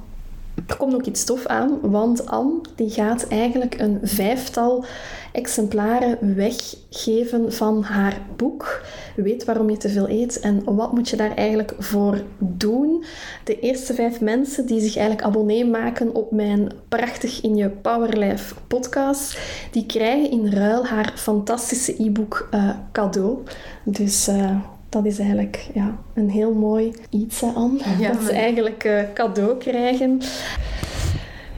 Er 0.66 0.76
komt 0.76 0.94
ook 0.94 1.04
iets 1.04 1.24
tof 1.24 1.46
aan, 1.46 1.78
want 1.82 2.26
Anne 2.26 2.60
die 2.76 2.90
gaat 2.90 3.28
eigenlijk 3.28 3.80
een 3.80 3.98
vijftal 4.02 4.84
exemplaren 5.32 6.34
weggeven 6.34 7.52
van 7.52 7.82
haar 7.82 8.20
boek. 8.36 8.82
Weet 9.16 9.44
waarom 9.44 9.70
je 9.70 9.76
te 9.76 9.88
veel 9.88 10.08
eet 10.08 10.40
en 10.40 10.62
wat 10.64 10.92
moet 10.92 11.08
je 11.08 11.16
daar 11.16 11.34
eigenlijk 11.34 11.74
voor 11.78 12.22
doen. 12.38 13.04
De 13.44 13.60
eerste 13.60 13.94
vijf 13.94 14.20
mensen 14.20 14.66
die 14.66 14.80
zich 14.80 14.96
eigenlijk 14.96 15.26
abonnee 15.26 15.66
maken 15.66 16.14
op 16.14 16.30
mijn 16.30 16.72
Prachtig 16.88 17.42
in 17.42 17.56
je 17.56 17.68
Powerlife 17.68 18.54
podcast, 18.66 19.38
die 19.70 19.86
krijgen 19.86 20.30
in 20.30 20.52
ruil 20.52 20.86
haar 20.86 21.12
fantastische 21.16 21.94
e-book 22.02 22.48
eh, 22.50 22.70
cadeau. 22.92 23.38
Dus... 23.84 24.28
eh, 24.28 24.56
dat 24.90 25.04
is 25.04 25.18
eigenlijk 25.18 25.68
ja, 25.74 25.98
een 26.14 26.30
heel 26.30 26.54
mooi 26.54 26.92
iets 27.10 27.42
aan. 27.42 27.78
Ja, 27.98 28.12
dat 28.12 28.22
ze 28.22 28.32
eigenlijk 28.32 28.84
eh, 28.84 29.02
cadeau 29.14 29.56
krijgen. 29.56 30.20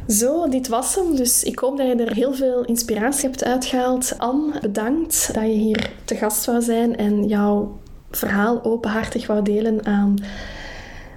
Zo, 0.08 0.48
dit 0.48 0.68
was 0.68 0.94
hem. 0.94 1.16
Dus 1.16 1.42
ik 1.42 1.58
hoop 1.58 1.76
dat 1.76 1.86
je 1.86 2.04
er 2.04 2.14
heel 2.14 2.34
veel 2.34 2.64
inspiratie 2.64 3.28
hebt 3.28 3.44
uitgehaald. 3.44 4.14
Anne, 4.18 4.60
bedankt 4.60 5.30
dat 5.34 5.42
je 5.42 5.48
hier 5.48 5.90
te 6.04 6.16
gast 6.16 6.44
wou 6.44 6.62
zijn 6.62 6.96
en 6.96 7.26
jouw 7.26 7.80
verhaal 8.10 8.64
openhartig 8.64 9.26
wou 9.26 9.42
delen 9.42 9.86
aan 9.86 10.16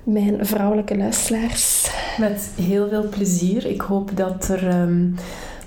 mijn 0.04 0.46
vrouwelijke 0.46 0.98
luisteraars. 0.98 1.92
Met 2.18 2.52
heel 2.56 2.90
veel 2.90 3.10
plezier. 3.10 3.66
Ik 3.66 3.82
hoop 3.82 4.18
dat 4.18 4.48
er 4.48 4.68
ehm, 4.68 5.12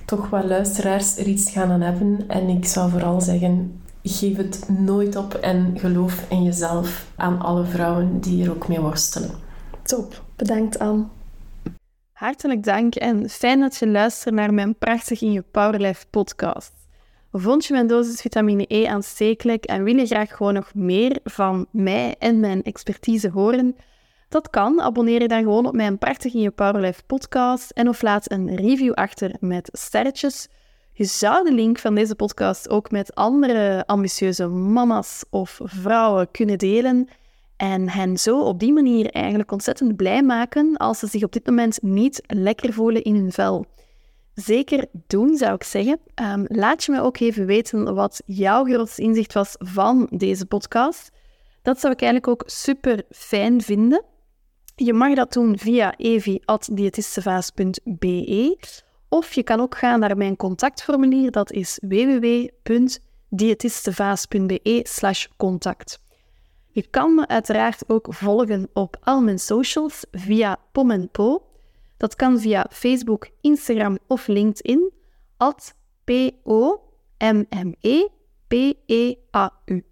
toch 0.04 0.30
wat 0.30 0.44
luisteraars 0.44 1.16
er 1.16 1.26
iets 1.26 1.50
gaan 1.50 1.70
aan 1.70 1.80
hebben. 1.80 2.24
En 2.28 2.48
ik 2.48 2.64
zou 2.64 2.90
vooral 2.90 3.20
zeggen, 3.20 3.80
geef 4.02 4.36
het 4.36 4.68
nooit 4.78 5.16
op 5.16 5.34
en 5.34 5.74
geloof 5.78 6.24
in 6.28 6.42
jezelf 6.42 7.06
aan 7.16 7.40
alle 7.40 7.64
vrouwen 7.64 8.20
die 8.20 8.44
er 8.44 8.50
ook 8.50 8.68
mee 8.68 8.80
worstelen. 8.80 9.30
Top, 9.82 10.22
bedankt 10.36 10.78
Anne. 10.78 11.04
Hartelijk 12.18 12.62
dank 12.64 12.94
en 12.94 13.28
fijn 13.28 13.60
dat 13.60 13.76
je 13.76 13.88
luistert 13.88 14.34
naar 14.34 14.54
mijn 14.54 14.78
Prachtig 14.78 15.22
in 15.22 15.32
je 15.32 15.42
Powerlife 15.42 16.06
podcast. 16.10 16.72
Vond 17.32 17.64
je 17.64 17.72
mijn 17.72 17.86
dosis 17.86 18.20
vitamine 18.20 18.64
E 18.68 18.86
aanstekelijk 18.86 19.64
en 19.64 19.82
wil 19.82 19.96
je 19.96 20.06
graag 20.06 20.36
gewoon 20.36 20.54
nog 20.54 20.74
meer 20.74 21.18
van 21.24 21.66
mij 21.70 22.14
en 22.18 22.40
mijn 22.40 22.62
expertise 22.62 23.30
horen? 23.30 23.76
Dat 24.28 24.50
kan. 24.50 24.80
Abonneer 24.80 25.22
je 25.22 25.28
dan 25.28 25.42
gewoon 25.42 25.66
op 25.66 25.74
mijn 25.74 25.98
Prachtig 25.98 26.34
in 26.34 26.40
je 26.40 26.50
Powerlife 26.50 27.02
podcast 27.06 27.70
en 27.70 27.88
of 27.88 28.02
laat 28.02 28.30
een 28.30 28.56
review 28.56 28.92
achter 28.92 29.36
met 29.40 29.68
sterretjes. 29.72 30.48
Je 30.92 31.04
zou 31.04 31.44
de 31.44 31.52
link 31.52 31.78
van 31.78 31.94
deze 31.94 32.14
podcast 32.14 32.68
ook 32.68 32.90
met 32.90 33.14
andere 33.14 33.86
ambitieuze 33.86 34.46
mama's 34.46 35.24
of 35.30 35.60
vrouwen 35.62 36.30
kunnen 36.30 36.58
delen 36.58 37.08
en 37.58 37.88
hen 37.88 38.16
zo 38.16 38.40
op 38.40 38.60
die 38.60 38.72
manier 38.72 39.10
eigenlijk 39.10 39.52
ontzettend 39.52 39.96
blij 39.96 40.22
maken 40.22 40.76
als 40.76 40.98
ze 40.98 41.06
zich 41.06 41.22
op 41.22 41.32
dit 41.32 41.46
moment 41.46 41.82
niet 41.82 42.22
lekker 42.26 42.72
voelen 42.72 43.02
in 43.02 43.14
hun 43.14 43.32
vel. 43.32 43.66
Zeker 44.34 44.86
doen, 45.06 45.36
zou 45.36 45.54
ik 45.54 45.62
zeggen. 45.62 46.00
Ehm, 46.14 46.44
laat 46.46 46.84
je 46.84 46.92
me 46.92 47.00
ook 47.00 47.18
even 47.18 47.46
weten 47.46 47.94
wat 47.94 48.22
jouw 48.26 48.64
grootste 48.64 49.02
inzicht 49.02 49.32
was 49.32 49.54
van 49.58 50.08
deze 50.10 50.46
podcast. 50.46 51.10
Dat 51.62 51.80
zou 51.80 51.92
ik 51.92 52.02
eigenlijk 52.02 52.32
ook 52.32 52.42
super 52.46 53.02
fijn 53.10 53.62
vinden. 53.62 54.04
Je 54.74 54.92
mag 54.92 55.14
dat 55.14 55.32
doen 55.32 55.58
via 55.58 55.96
evi.diëtistevaas.be 55.96 58.58
of 59.08 59.32
je 59.32 59.42
kan 59.42 59.60
ook 59.60 59.78
gaan 59.78 60.00
naar 60.00 60.16
mijn 60.16 60.36
contactformulier, 60.36 61.30
dat 61.30 61.52
is 61.52 61.80
www.diëtistevaas.be 61.88 64.80
slash 64.82 65.26
contact. 65.36 66.06
Je 66.78 66.86
kan 66.90 67.14
me 67.14 67.26
uiteraard 67.26 67.84
ook 67.86 68.06
volgen 68.10 68.68
op 68.72 68.96
al 69.00 69.20
mijn 69.20 69.38
socials 69.38 70.04
via 70.10 70.56
Pom 70.72 70.90
en 70.90 71.10
Po. 71.10 71.42
Dat 71.96 72.14
kan 72.14 72.40
via 72.40 72.66
Facebook, 72.70 73.28
Instagram 73.40 73.98
of 74.06 74.26
LinkedIn. 74.26 74.92
At 75.36 75.74
P-O-M-M-E-P-E-A-U. 76.04 76.64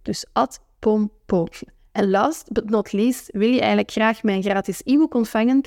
Dus 0.03 0.27
at 0.33 0.61
pompo. 0.79 1.47
En 1.93 2.11
last 2.11 2.53
but 2.53 2.71
not 2.71 2.93
least 2.93 3.29
wil 3.33 3.49
je 3.49 3.59
eigenlijk 3.59 3.91
graag 3.91 4.23
mijn 4.23 4.43
gratis 4.43 4.81
e-book 4.85 5.15
ontvangen 5.15 5.61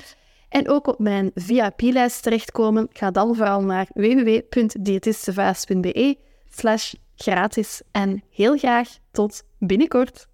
en 0.48 0.68
ook 0.68 0.86
op 0.86 0.98
mijn 0.98 1.30
VIP-lijst 1.34 2.22
terechtkomen. 2.22 2.88
Ga 2.92 3.10
dan 3.10 3.34
vooral 3.34 3.62
naar 3.62 3.88
www.diëtistevaas.be 3.92 6.18
slash 6.48 6.94
gratis. 7.14 7.82
En 7.90 8.22
heel 8.30 8.58
graag 8.58 8.88
tot 9.10 9.42
binnenkort. 9.58 10.28